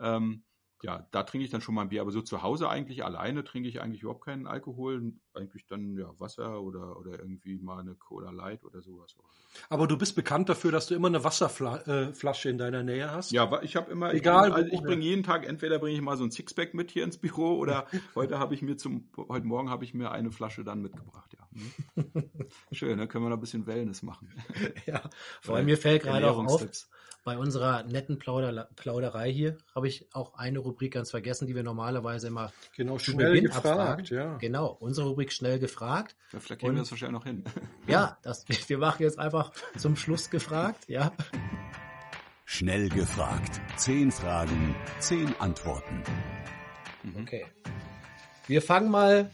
Ähm, 0.00 0.42
ja, 0.82 1.06
da 1.10 1.24
trinke 1.24 1.44
ich 1.44 1.50
dann 1.50 1.60
schon 1.60 1.74
mal 1.74 1.82
ein 1.82 1.88
Bier, 1.88 2.02
aber 2.02 2.12
so 2.12 2.22
zu 2.22 2.42
Hause 2.42 2.68
eigentlich 2.68 3.04
alleine 3.04 3.42
trinke 3.44 3.68
ich 3.68 3.80
eigentlich 3.80 4.02
überhaupt 4.02 4.24
keinen 4.24 4.46
Alkohol. 4.46 5.12
Eigentlich 5.34 5.66
dann 5.66 5.96
ja 5.96 6.08
Wasser 6.20 6.60
oder, 6.60 6.98
oder 6.98 7.18
irgendwie 7.18 7.56
mal 7.56 7.80
eine 7.80 7.94
Cola 7.94 8.30
Light 8.30 8.64
oder 8.64 8.80
sowas. 8.80 9.16
Aber 9.68 9.86
du 9.86 9.98
bist 9.98 10.14
bekannt 10.14 10.48
dafür, 10.48 10.70
dass 10.70 10.86
du 10.86 10.94
immer 10.94 11.08
eine 11.08 11.24
Wasserflasche 11.24 12.48
äh, 12.48 12.50
in 12.50 12.58
deiner 12.58 12.82
Nähe 12.82 13.10
hast. 13.10 13.32
Ja, 13.32 13.60
ich 13.62 13.76
habe 13.76 13.90
immer, 13.90 14.12
Egal 14.14 14.48
ich, 14.48 14.54
bring- 14.54 14.64
also 14.64 14.76
ich 14.76 14.82
bringe 14.82 15.02
jeden 15.04 15.22
Tag, 15.24 15.46
entweder 15.46 15.78
bringe 15.78 15.96
ich 15.96 16.02
mal 16.02 16.16
so 16.16 16.24
ein 16.24 16.30
Sixpack 16.30 16.74
mit 16.74 16.90
hier 16.90 17.04
ins 17.04 17.18
Büro 17.18 17.56
oder 17.58 17.86
heute 18.14 18.38
habe 18.38 18.54
ich 18.54 18.62
mir 18.62 18.76
zum, 18.76 19.08
heute 19.16 19.46
Morgen 19.46 19.70
habe 19.70 19.84
ich 19.84 19.94
mir 19.94 20.12
eine 20.12 20.30
Flasche 20.30 20.64
dann 20.64 20.80
mitgebracht, 20.80 21.34
ja. 21.36 21.48
Hm. 21.96 22.14
Schön, 22.72 22.98
dann 22.98 23.08
können 23.08 23.24
wir 23.24 23.30
noch 23.30 23.36
ein 23.36 23.40
bisschen 23.40 23.66
Wellness 23.66 24.02
machen. 24.02 24.32
ja. 24.86 25.02
Vor 25.42 25.56
allem 25.56 25.66
mir 25.66 25.76
fällt 25.76 26.02
gerade 26.04 26.30
auch 26.30 26.38
auf. 26.44 26.66
Bei 27.28 27.36
unserer 27.36 27.82
netten 27.82 28.18
Plauder 28.18 28.70
Plauderei 28.74 29.30
hier 29.30 29.58
habe 29.74 29.86
ich 29.86 30.08
auch 30.14 30.32
eine 30.38 30.60
Rubrik 30.60 30.94
ganz 30.94 31.10
vergessen, 31.10 31.46
die 31.46 31.54
wir 31.54 31.62
normalerweise 31.62 32.28
immer 32.28 32.50
Genau, 32.74 32.96
zu 32.96 33.10
schnell 33.10 33.32
Beginn 33.32 33.44
gefragt, 33.50 33.66
abfragen. 33.66 34.06
ja. 34.06 34.36
Genau, 34.38 34.68
unsere 34.80 35.08
Rubrik 35.08 35.30
schnell 35.30 35.58
gefragt. 35.58 36.16
Da 36.32 36.40
vielleicht 36.40 36.62
kriegen 36.62 36.72
wir 36.74 36.80
das 36.80 36.90
wahrscheinlich 36.90 37.18
noch 37.18 37.26
hin. 37.26 37.44
Ja, 37.86 38.16
das, 38.22 38.46
wir 38.70 38.78
machen 38.78 39.02
jetzt 39.02 39.18
einfach 39.18 39.52
zum 39.76 39.94
Schluss 39.94 40.30
gefragt, 40.30 40.88
ja. 40.88 41.12
Schnell 42.46 42.88
gefragt. 42.88 43.60
Zehn 43.76 44.10
Fragen, 44.10 44.74
zehn 44.98 45.38
Antworten. 45.38 46.02
Mhm. 47.02 47.24
Okay. 47.24 47.44
Wir 48.46 48.62
fangen 48.62 48.90
mal 48.90 49.30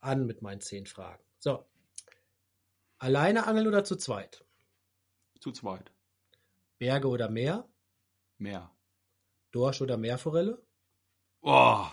an 0.00 0.24
mit 0.24 0.40
meinen 0.40 0.62
zehn 0.62 0.86
Fragen. 0.86 1.22
So. 1.38 1.66
Alleine 2.98 3.46
angeln 3.46 3.66
oder 3.66 3.84
zu 3.84 3.96
zweit? 3.96 4.42
Zu 5.38 5.52
zweit. 5.52 5.92
Berge 6.78 7.08
oder 7.08 7.28
Meer? 7.28 7.68
Mehr. 8.38 8.70
Dorsch 9.50 9.80
oder 9.80 9.96
Meerforelle? 9.96 10.62
Oh, 11.40 11.86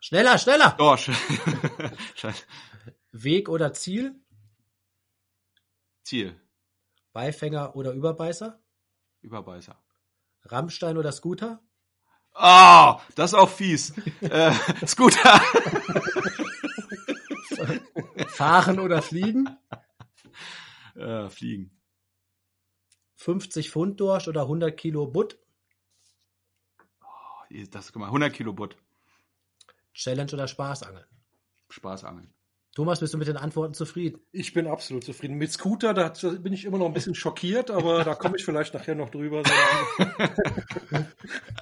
Schneller, 0.00 0.38
schneller! 0.38 0.70
Dorsch. 0.78 1.10
Weg 3.12 3.48
oder 3.48 3.72
Ziel? 3.72 4.14
Ziel. 6.04 6.40
Beifänger 7.12 7.74
oder 7.74 7.92
Überbeißer? 7.92 8.60
Überbeißer. 9.22 9.76
Rammstein 10.44 10.96
oder 10.96 11.10
Scooter? 11.10 11.60
Ah, 12.32 13.00
das 13.16 13.32
ist 13.32 13.38
auch 13.38 13.50
fies. 13.50 13.92
äh, 14.20 14.52
Scooter. 14.86 15.40
Fahren 18.28 18.78
oder 18.78 19.02
Fliegen? 19.02 19.48
äh, 20.94 21.28
fliegen. 21.28 21.76
50 23.18 23.70
Pfund 23.70 24.00
Dorsch 24.00 24.28
oder 24.28 24.42
100 24.42 24.76
Kilo 24.76 25.06
Butt? 25.06 25.38
Oh, 27.02 27.06
das, 27.70 27.92
guck 27.92 28.00
mal, 28.00 28.06
100 28.06 28.32
Kilo 28.32 28.52
Butt. 28.52 28.76
Challenge 29.92 30.32
oder 30.32 30.46
Spaßangeln? 30.48 31.04
Spaßangeln. 31.68 32.32
Thomas, 32.76 33.00
bist 33.00 33.12
du 33.12 33.18
mit 33.18 33.26
den 33.26 33.36
Antworten 33.36 33.74
zufrieden? 33.74 34.20
Ich 34.30 34.52
bin 34.54 34.68
absolut 34.68 35.02
zufrieden. 35.02 35.34
Mit 35.36 35.50
Scooter, 35.50 35.94
da 35.94 36.12
bin 36.38 36.52
ich 36.52 36.64
immer 36.64 36.78
noch 36.78 36.86
ein 36.86 36.92
bisschen 36.92 37.16
schockiert, 37.16 37.72
aber 37.72 38.04
da 38.04 38.14
komme 38.14 38.36
ich 38.36 38.44
vielleicht 38.44 38.72
nachher 38.72 38.94
noch 38.94 39.10
drüber. 39.10 39.42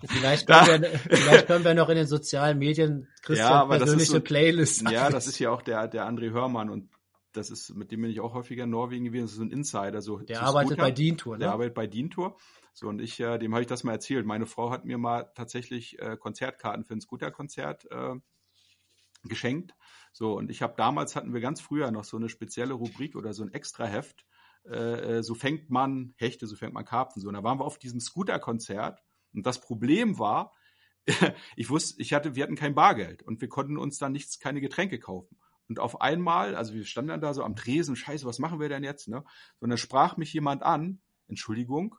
Vielleicht 0.09 0.46
können, 0.46 0.82
wir, 0.82 0.90
vielleicht 0.98 1.46
können 1.46 1.64
wir 1.64 1.74
noch 1.74 1.88
in 1.88 1.96
den 1.96 2.07
sozialen 2.07 2.59
Medien 2.59 3.09
Christian 3.22 3.48
Ja, 3.50 3.64
das 3.66 3.72
ist 3.72 3.78
persönliche 3.78 4.12
so- 4.12 4.20
Playlist 4.20 4.90
Ja, 4.90 5.11
das 5.11 5.26
ist 5.26 5.38
ja 5.38 5.50
auch 5.50 5.62
der, 5.62 5.88
der 5.88 6.07
André 6.07 6.30
Hörmann 6.30 6.70
und 6.70 6.88
das 7.37 7.51
ist, 7.51 7.74
mit 7.74 7.91
dem 7.93 8.03
bin 8.03 8.11
ich 8.11 8.20
auch 8.20 8.34
häufiger 8.34 8.64
in 8.64 8.70
Norwegen 8.70 9.05
gewesen, 9.05 9.24
das 9.24 9.32
ist 9.32 9.39
so 9.39 9.45
ein 9.45 9.51
Insider. 9.51 10.01
So, 10.03 10.18
Der 10.18 10.37
so 10.37 10.43
arbeitet 10.43 10.70
Scooter. 10.70 10.82
bei 10.82 10.91
Dientour, 10.91 11.34
ne? 11.34 11.39
Der 11.41 11.53
arbeitet 11.53 11.74
bei 11.74 11.87
Dientour. 11.87 12.37
So, 12.72 12.89
und 12.89 13.01
ich, 13.01 13.20
äh, 13.20 13.39
dem 13.39 13.53
habe 13.55 13.62
ich 13.62 13.68
das 13.68 13.84
mal 13.84 13.93
erzählt. 13.93 14.26
Meine 14.26 14.47
Frau 14.47 14.70
hat 14.70 14.84
mir 14.84 14.99
mal 14.99 15.30
tatsächlich 15.34 15.99
äh, 15.99 16.16
Konzertkarten 16.16 16.84
für 16.84 16.95
ein 16.95 17.01
Scooter-Konzert 17.01 17.91
äh, 17.91 18.14
geschenkt. 19.24 19.74
So, 20.12 20.34
und 20.37 20.51
ich 20.51 20.62
habe 20.62 20.74
damals 20.76 21.16
hatten 21.16 21.32
wir 21.34 21.41
ganz 21.41 21.61
früher 21.61 21.91
noch 21.91 22.05
so 22.05 22.16
eine 22.16 22.28
spezielle 22.28 22.74
Rubrik 22.74 23.16
oder 23.16 23.32
so 23.32 23.43
ein 23.43 23.53
Extraheft. 23.53 24.26
Äh, 24.64 25.18
äh, 25.18 25.22
so 25.22 25.34
fängt 25.34 25.70
man 25.70 26.14
Hechte, 26.16 26.47
so 26.47 26.57
fängt 26.57 26.74
man 26.74 26.84
Karpfen. 26.84 27.22
So, 27.22 27.28
und 27.28 27.34
da 27.34 27.43
waren 27.43 27.59
wir 27.59 27.64
auf 27.64 27.78
diesem 27.78 28.01
Scooter-Konzert. 28.01 29.03
Und 29.32 29.47
das 29.47 29.61
Problem 29.61 30.18
war, 30.18 30.53
ich 31.57 31.70
wusste, 31.70 32.01
ich 32.01 32.12
hatte, 32.12 32.34
wir 32.34 32.43
hatten 32.43 32.57
kein 32.57 32.74
Bargeld 32.74 33.22
und 33.22 33.41
wir 33.41 33.49
konnten 33.49 33.78
uns 33.78 33.99
dann 33.99 34.12
nichts, 34.12 34.39
keine 34.39 34.61
Getränke 34.61 34.99
kaufen. 34.99 35.39
Und 35.68 35.78
auf 35.80 36.00
einmal, 36.00 36.54
also 36.54 36.74
wir 36.74 36.84
standen 36.84 37.08
dann 37.08 37.20
da 37.20 37.34
so 37.34 37.42
am 37.42 37.56
Tresen, 37.56 37.96
scheiße, 37.96 38.26
was 38.26 38.38
machen 38.38 38.60
wir 38.60 38.68
denn 38.68 38.84
jetzt? 38.84 39.08
Ne? 39.08 39.24
Und 39.58 39.70
dann 39.70 39.78
sprach 39.78 40.16
mich 40.16 40.32
jemand 40.32 40.62
an, 40.62 41.00
Entschuldigung, 41.28 41.96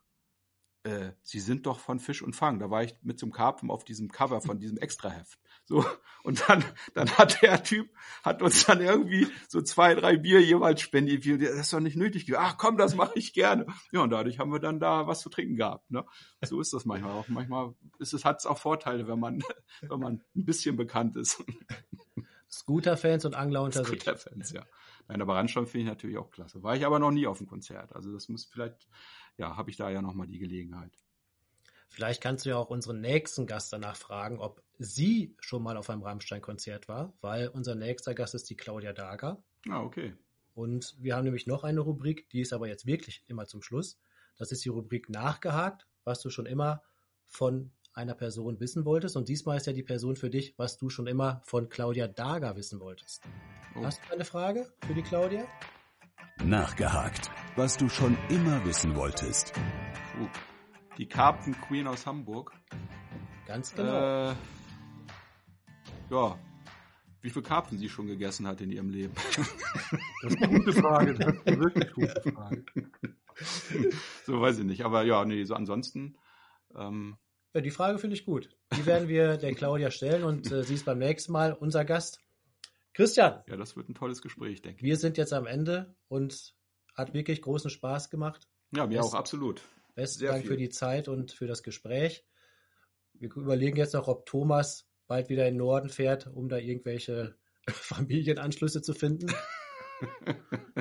äh, 0.88 1.11
Sie 1.22 1.39
sind 1.39 1.65
doch 1.65 1.80
von 1.80 1.99
Fisch 1.99 2.22
und 2.22 2.36
Fang. 2.36 2.59
Da 2.59 2.70
war 2.70 2.84
ich 2.84 2.95
mit 3.01 3.22
einem 3.22 3.34
Karpfen 3.34 3.70
auf 3.70 3.84
diesem 3.84 4.09
Cover 4.09 4.41
von 4.41 4.59
diesem 4.59 4.78
Extraheft. 4.78 5.38
So, 5.65 5.86
und 6.24 6.47
dann, 6.47 6.63
dann 6.93 7.09
hat 7.18 7.41
der 7.41 7.61
Typ, 7.61 7.89
hat 8.24 8.41
uns 8.41 8.65
dann 8.65 8.80
irgendwie 8.80 9.28
so 9.49 9.61
zwei, 9.61 9.95
drei 9.95 10.15
Bier 10.15 10.41
jeweils 10.41 10.80
spendiert. 10.80 11.26
Das 11.41 11.59
ist 11.59 11.74
doch 11.74 11.82
nicht 11.82 11.97
nötig. 11.97 12.34
Ach 12.38 12.57
komm, 12.57 12.78
das 12.78 12.95
mache 12.95 13.13
ich 13.15 13.34
gerne. 13.34 13.65
Ja, 13.91 14.01
und 14.01 14.11
dadurch 14.11 14.39
haben 14.39 14.51
wir 14.51 14.59
dann 14.59 14.80
da 14.80 15.07
was 15.07 15.20
zu 15.20 15.30
trinken 15.30 15.57
gehabt. 15.57 15.91
Ne? 15.91 16.05
So 16.41 16.61
ist 16.61 16.72
das 16.72 16.86
manchmal 16.86 17.11
auch. 17.11 17.28
Manchmal 17.28 17.74
ist 17.99 18.13
es, 18.13 18.24
hat 18.24 18.39
es 18.39 18.45
auch 18.45 18.57
Vorteile, 18.57 19.07
wenn 19.07 19.20
man, 19.20 19.43
wenn 19.82 19.99
man 19.99 20.24
ein 20.36 20.45
bisschen 20.45 20.78
bekannt 20.78 21.18
ist. 21.18 21.43
Scooter-Fans 22.50 23.26
und 23.26 23.36
Angler 23.36 23.62
unter 23.64 23.84
sich. 23.84 24.02
Scooter-Fans, 24.02 24.52
ja. 24.52 24.66
Nein, 25.08 25.22
aber 25.22 25.36
Randstamm 25.36 25.68
finde 25.68 25.86
ich 25.86 25.89
natürlich 25.89 26.18
auch 26.18 26.32
klasse. 26.32 26.64
War 26.64 26.76
ich 26.76 26.86
aber 26.86 27.00
noch 27.00 27.12
nie 27.12 27.28
auf 27.28 27.38
dem 27.38 27.48
Konzert. 27.48 27.95
Also 27.95 28.12
das 28.14 28.30
muss 28.30 28.45
vielleicht, 28.45 28.88
ja, 29.38 29.56
habe 29.56 29.70
ich 29.70 29.78
da 29.78 29.89
ja 29.89 30.02
nochmal 30.02 30.28
die 30.28 30.39
Gelegenheit. 30.39 30.91
Vielleicht 31.89 32.22
kannst 32.22 32.45
du 32.45 32.50
ja 32.50 32.58
auch 32.58 32.70
unseren 32.70 33.00
nächsten 33.00 33.48
Gast 33.48 33.72
danach 33.72 33.95
fragen, 33.95 34.39
ob 34.39 34.62
sie 34.78 35.36
schon 35.39 35.64
mal 35.64 35.78
auf 35.78 35.89
einem 35.89 36.04
Rammstein-Konzert 36.04 36.88
war, 36.88 37.14
weil 37.22 37.48
unser 37.48 37.76
nächster 37.76 38.14
Gast 38.14 38.36
ist 38.36 38.50
die 38.50 38.58
Claudia 38.58 38.91
Dager. 38.93 39.41
Ah, 39.70 39.82
okay. 39.82 40.14
Und 40.54 40.95
wir 41.00 41.16
haben 41.16 41.24
nämlich 41.24 41.48
noch 41.48 41.64
eine 41.64 41.80
Rubrik, 41.80 42.30
die 42.30 42.41
ist 42.41 42.52
aber 42.52 42.68
jetzt 42.68 42.86
wirklich 42.86 43.24
immer 43.28 43.45
zum 43.45 43.62
Schluss. 43.62 44.00
Das 44.38 44.52
ist 44.52 44.66
die 44.66 44.70
Rubrik 44.70 45.10
Nachgehakt, 45.10 45.88
was 46.04 46.22
du 46.22 46.30
schon 46.30 46.45
immer 46.45 46.84
von 47.28 47.72
einer 47.98 48.14
Person 48.14 48.60
wissen 48.60 48.86
wolltest. 48.86 49.18
Und 49.18 49.28
diesmal 49.28 49.58
ist 49.58 49.66
ja 49.66 49.74
die 49.74 49.84
Person 49.84 50.16
für 50.16 50.30
dich, 50.30 50.54
was 50.58 50.78
du 50.78 50.89
schon 50.89 51.08
immer 51.08 51.41
von 51.43 51.68
Claudia 51.68 52.08
Dager 52.08 52.56
wissen 52.56 52.80
wolltest. 52.80 53.24
Oh. 53.76 53.84
Hast 53.84 54.02
du 54.08 54.14
eine 54.14 54.24
Frage 54.24 54.72
für 54.86 54.93
die 54.93 55.02
Claudia? 55.02 55.45
Nachgehakt. 56.43 57.32
Was 57.56 57.76
du 57.76 57.89
schon 57.89 58.16
immer 58.30 58.64
wissen 58.66 58.95
wolltest. 58.95 59.54
Puh. 59.54 60.28
Die 60.98 61.08
Karpfen 61.08 61.54
Queen 61.62 61.88
aus 61.88 62.06
Hamburg. 62.06 62.54
Ganz 63.48 63.74
genau. 63.74 64.30
Äh, 64.30 64.36
ja. 66.12 66.39
Wie 67.22 67.30
viel 67.32 67.41
Karpfen 67.41 67.80
sie 67.80 67.89
schon 67.89 68.06
gegessen 68.06 68.48
hat 68.48 68.62
in 68.62 68.72
ihrem 68.72 68.89
Leben. 68.89 69.14
Das 70.24 70.34
ist 70.34 70.43
eine 70.43 70.60
gute 70.60 70.74
Frage. 70.74 71.14
Das 71.14 71.34
ist 71.34 71.48
eine 71.48 71.60
wirklich 71.60 71.93
gute 71.93 72.32
Frage. 72.34 72.66
so 74.26 74.41
weiß 74.41 74.58
ich 74.58 74.66
nicht. 74.66 74.84
Aber 74.84 75.04
ja, 75.04 75.24
nee, 75.26 75.43
so 75.43 75.54
ansonsten. 75.54 76.18
Ähm, 76.76 77.18
Ja, 77.54 77.62
die 77.62 77.72
Frage 77.72 77.98
finde 77.98 78.16
ich 78.16 78.26
gut. 78.26 78.50
Die 78.76 78.86
werden 78.86 79.08
wir 79.08 79.38
der 79.38 79.54
Claudia 79.56 79.89
stellen 79.91 80.24
und 80.24 80.52
äh, 80.52 80.64
sie 80.64 80.76
ist 80.76 80.86
beim 80.86 81.00
nächsten 81.00 81.32
Mal 81.32 81.54
unser 81.54 81.86
Gast. 81.86 82.22
Christian, 82.93 83.43
ja, 83.48 83.56
das 83.58 83.76
wird 83.76 83.89
ein 83.89 83.95
tolles 83.95 84.22
Gespräch, 84.22 84.62
denke 84.62 84.78
ich. 84.80 84.84
wir 84.84 84.98
sind 84.98 85.18
jetzt 85.18 85.34
am 85.34 85.45
Ende 85.48 85.95
und 86.08 86.56
hat 86.95 87.14
wirklich 87.14 87.41
großen 87.41 87.70
Spaß 87.70 88.10
gemacht. 88.10 88.48
Ja, 88.76 88.86
mir 88.88 89.00
Es- 89.00 89.06
auch 89.06 89.14
absolut. 89.14 89.62
Besten 89.95 90.20
Sehr 90.20 90.32
Dank 90.32 90.41
viel. 90.43 90.52
für 90.52 90.58
die 90.58 90.70
Zeit 90.70 91.08
und 91.08 91.32
für 91.32 91.48
das 91.48 91.64
Gespräch. 91.64 92.24
Wir 93.14 93.36
überlegen 93.36 93.78
jetzt 93.78 93.93
noch, 93.95 94.08
ob 94.08 94.26
Thomas 94.28 94.88
bald 95.08 95.30
wieder 95.30 95.48
in 95.48 95.56
den 95.56 95.60
Norden 95.60 95.89
fährt, 95.89 96.28
um 96.28 96.50
da 96.50 96.58
irgendwelche 96.58 97.36
Familienanschlüsse 97.70 98.82
zu 98.82 98.93
finden. 98.93 99.28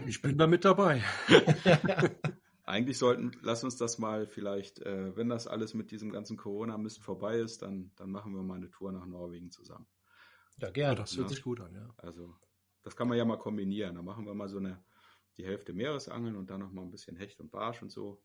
Ich 0.06 0.20
bin 0.20 0.36
da 0.36 0.46
mit 0.46 0.66
dabei. 0.66 1.02
Eigentlich 2.68 2.98
sollten, 2.98 3.30
lass 3.42 3.62
uns 3.62 3.76
das 3.76 3.98
mal 3.98 4.26
vielleicht, 4.26 4.80
äh, 4.80 5.16
wenn 5.16 5.28
das 5.28 5.46
alles 5.46 5.72
mit 5.72 5.92
diesem 5.92 6.10
ganzen 6.10 6.36
Corona-Mist 6.36 7.00
vorbei 7.00 7.38
ist, 7.38 7.62
dann, 7.62 7.92
dann 7.96 8.10
machen 8.10 8.34
wir 8.34 8.42
mal 8.42 8.56
eine 8.56 8.70
Tour 8.70 8.90
nach 8.90 9.06
Norwegen 9.06 9.50
zusammen. 9.52 9.86
Ja, 10.58 10.66
Ja, 10.68 10.72
gerne. 10.72 10.96
das 10.96 11.16
hört 11.16 11.30
Ja. 11.30 11.34
sich 11.36 11.44
gut 11.44 11.60
an, 11.60 11.72
ja. 11.74 11.88
Also, 11.98 12.34
das 12.82 12.96
kann 12.96 13.06
man 13.08 13.16
ja 13.18 13.24
mal 13.24 13.38
kombinieren. 13.38 13.94
Dann 13.94 14.04
machen 14.04 14.26
wir 14.26 14.34
mal 14.34 14.48
so 14.48 14.58
eine, 14.58 14.82
die 15.36 15.44
Hälfte 15.44 15.72
Meeresangeln 15.74 16.34
und 16.34 16.50
dann 16.50 16.60
noch 16.60 16.72
mal 16.72 16.82
ein 16.82 16.90
bisschen 16.90 17.16
Hecht 17.16 17.40
und 17.40 17.50
Barsch 17.52 17.82
und 17.82 17.90
so. 17.92 18.20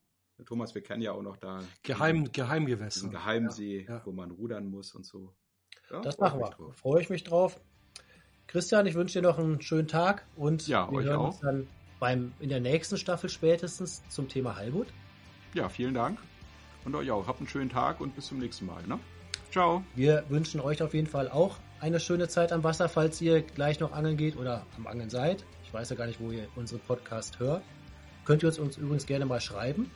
Thomas, 0.48 0.74
wir 0.74 0.82
kennen 0.82 1.04
ja 1.04 1.12
auch 1.12 1.22
noch 1.22 1.38
da 1.38 1.64
Geheim, 1.84 2.22
diesen, 2.22 2.32
Geheimgewässer. 2.32 2.96
diesen 3.00 3.12
Geheimsee, 3.12 3.86
Ja, 3.88 3.98
ja. 3.98 4.06
wo 4.06 4.12
man 4.12 4.32
rudern 4.32 4.70
muss 4.72 4.96
und 4.96 5.06
so. 5.06 5.36
Ja, 5.92 6.02
Das 6.02 6.18
machen 6.18 6.40
wir. 6.40 6.50
drauf. 6.50 6.76
Freue 6.78 7.00
ich 7.02 7.12
mich 7.12 7.24
drauf. 7.24 7.62
Christian, 8.48 8.88
ich 8.88 8.96
wünsche 8.96 9.20
dir 9.22 9.28
noch 9.28 9.38
einen 9.38 9.62
schönen 9.62 9.88
Tag 9.88 10.26
und 10.36 10.68
Ja, 10.68 10.90
wir 10.90 10.98
euch 10.98 11.06
hören 11.06 11.18
auch. 11.20 11.28
uns 11.28 11.40
dann 11.42 11.68
beim, 12.02 12.34
in 12.40 12.50
der 12.50 12.60
nächsten 12.60 12.98
Staffel 12.98 13.30
spätestens 13.30 14.02
zum 14.10 14.28
Thema 14.28 14.56
Halbut. 14.58 14.88
Ja, 15.54 15.70
vielen 15.70 15.94
Dank. 15.94 16.20
Und 16.84 16.96
euch 16.96 17.12
auch. 17.12 17.28
Habt 17.28 17.40
einen 17.40 17.48
schönen 17.48 17.70
Tag 17.70 18.02
und 18.02 18.16
bis 18.16 18.26
zum 18.26 18.40
nächsten 18.40 18.66
Mal. 18.66 18.82
Ne? 18.88 19.00
Ciao. 19.52 19.84
Wir 19.96 20.24
wünschen 20.28 20.60
euch 20.62 20.82
auf 20.82 20.96
jeden 20.96 21.06
Fall 21.06 21.30
auch 21.30 21.58
eine 21.80 22.00
schöne 22.00 22.28
Zeit 22.28 22.52
am 22.52 22.64
Wasser, 22.64 22.90
falls 22.90 23.22
ihr 23.22 23.42
gleich 23.42 23.80
noch 23.80 23.92
angeln 23.92 24.18
geht 24.18 24.36
oder 24.36 24.66
am 24.78 24.88
Angeln 24.88 25.12
seid. 25.12 25.46
Ich 25.64 25.72
weiß 25.72 25.92
ja 25.92 25.96
gar 25.96 26.08
nicht, 26.08 26.20
wo 26.20 26.32
ihr 26.32 26.48
unseren 26.56 26.80
Podcast 26.80 27.40
hört. 27.40 27.62
Könnt 28.26 28.42
ihr 28.42 28.50
uns, 28.50 28.58
uns 28.58 28.78
übrigens 28.78 29.06
gerne 29.06 29.26
mal 29.28 29.40
schreiben 29.40 29.92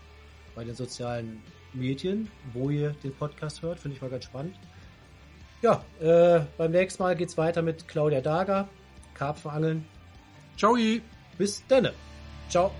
bei 0.53 0.64
den 0.64 0.76
sozialen 0.76 1.41
Medien, 1.74 2.30
wo 2.53 2.70
ihr 2.70 2.91
den 3.03 3.16
Podcast 3.16 3.64
hört. 3.64 3.80
Finde 3.80 3.95
ich 3.95 4.01
mal 4.01 4.12
ganz 4.12 4.26
spannend. 4.26 4.56
Ja, 5.64 5.84
äh, 5.99 6.45
beim 6.58 6.72
nächsten 6.72 7.01
Mal 7.01 7.16
geht's 7.16 7.36
weiter 7.36 7.64
mit 7.64 7.88
Claudia 7.88 8.22
Dager, 8.22 8.68
Karpfenangeln. 9.16 9.86
Ciao! 10.56 10.78
Bis 11.38 11.66
denne. 11.68 11.94
Ciao. 12.50 12.72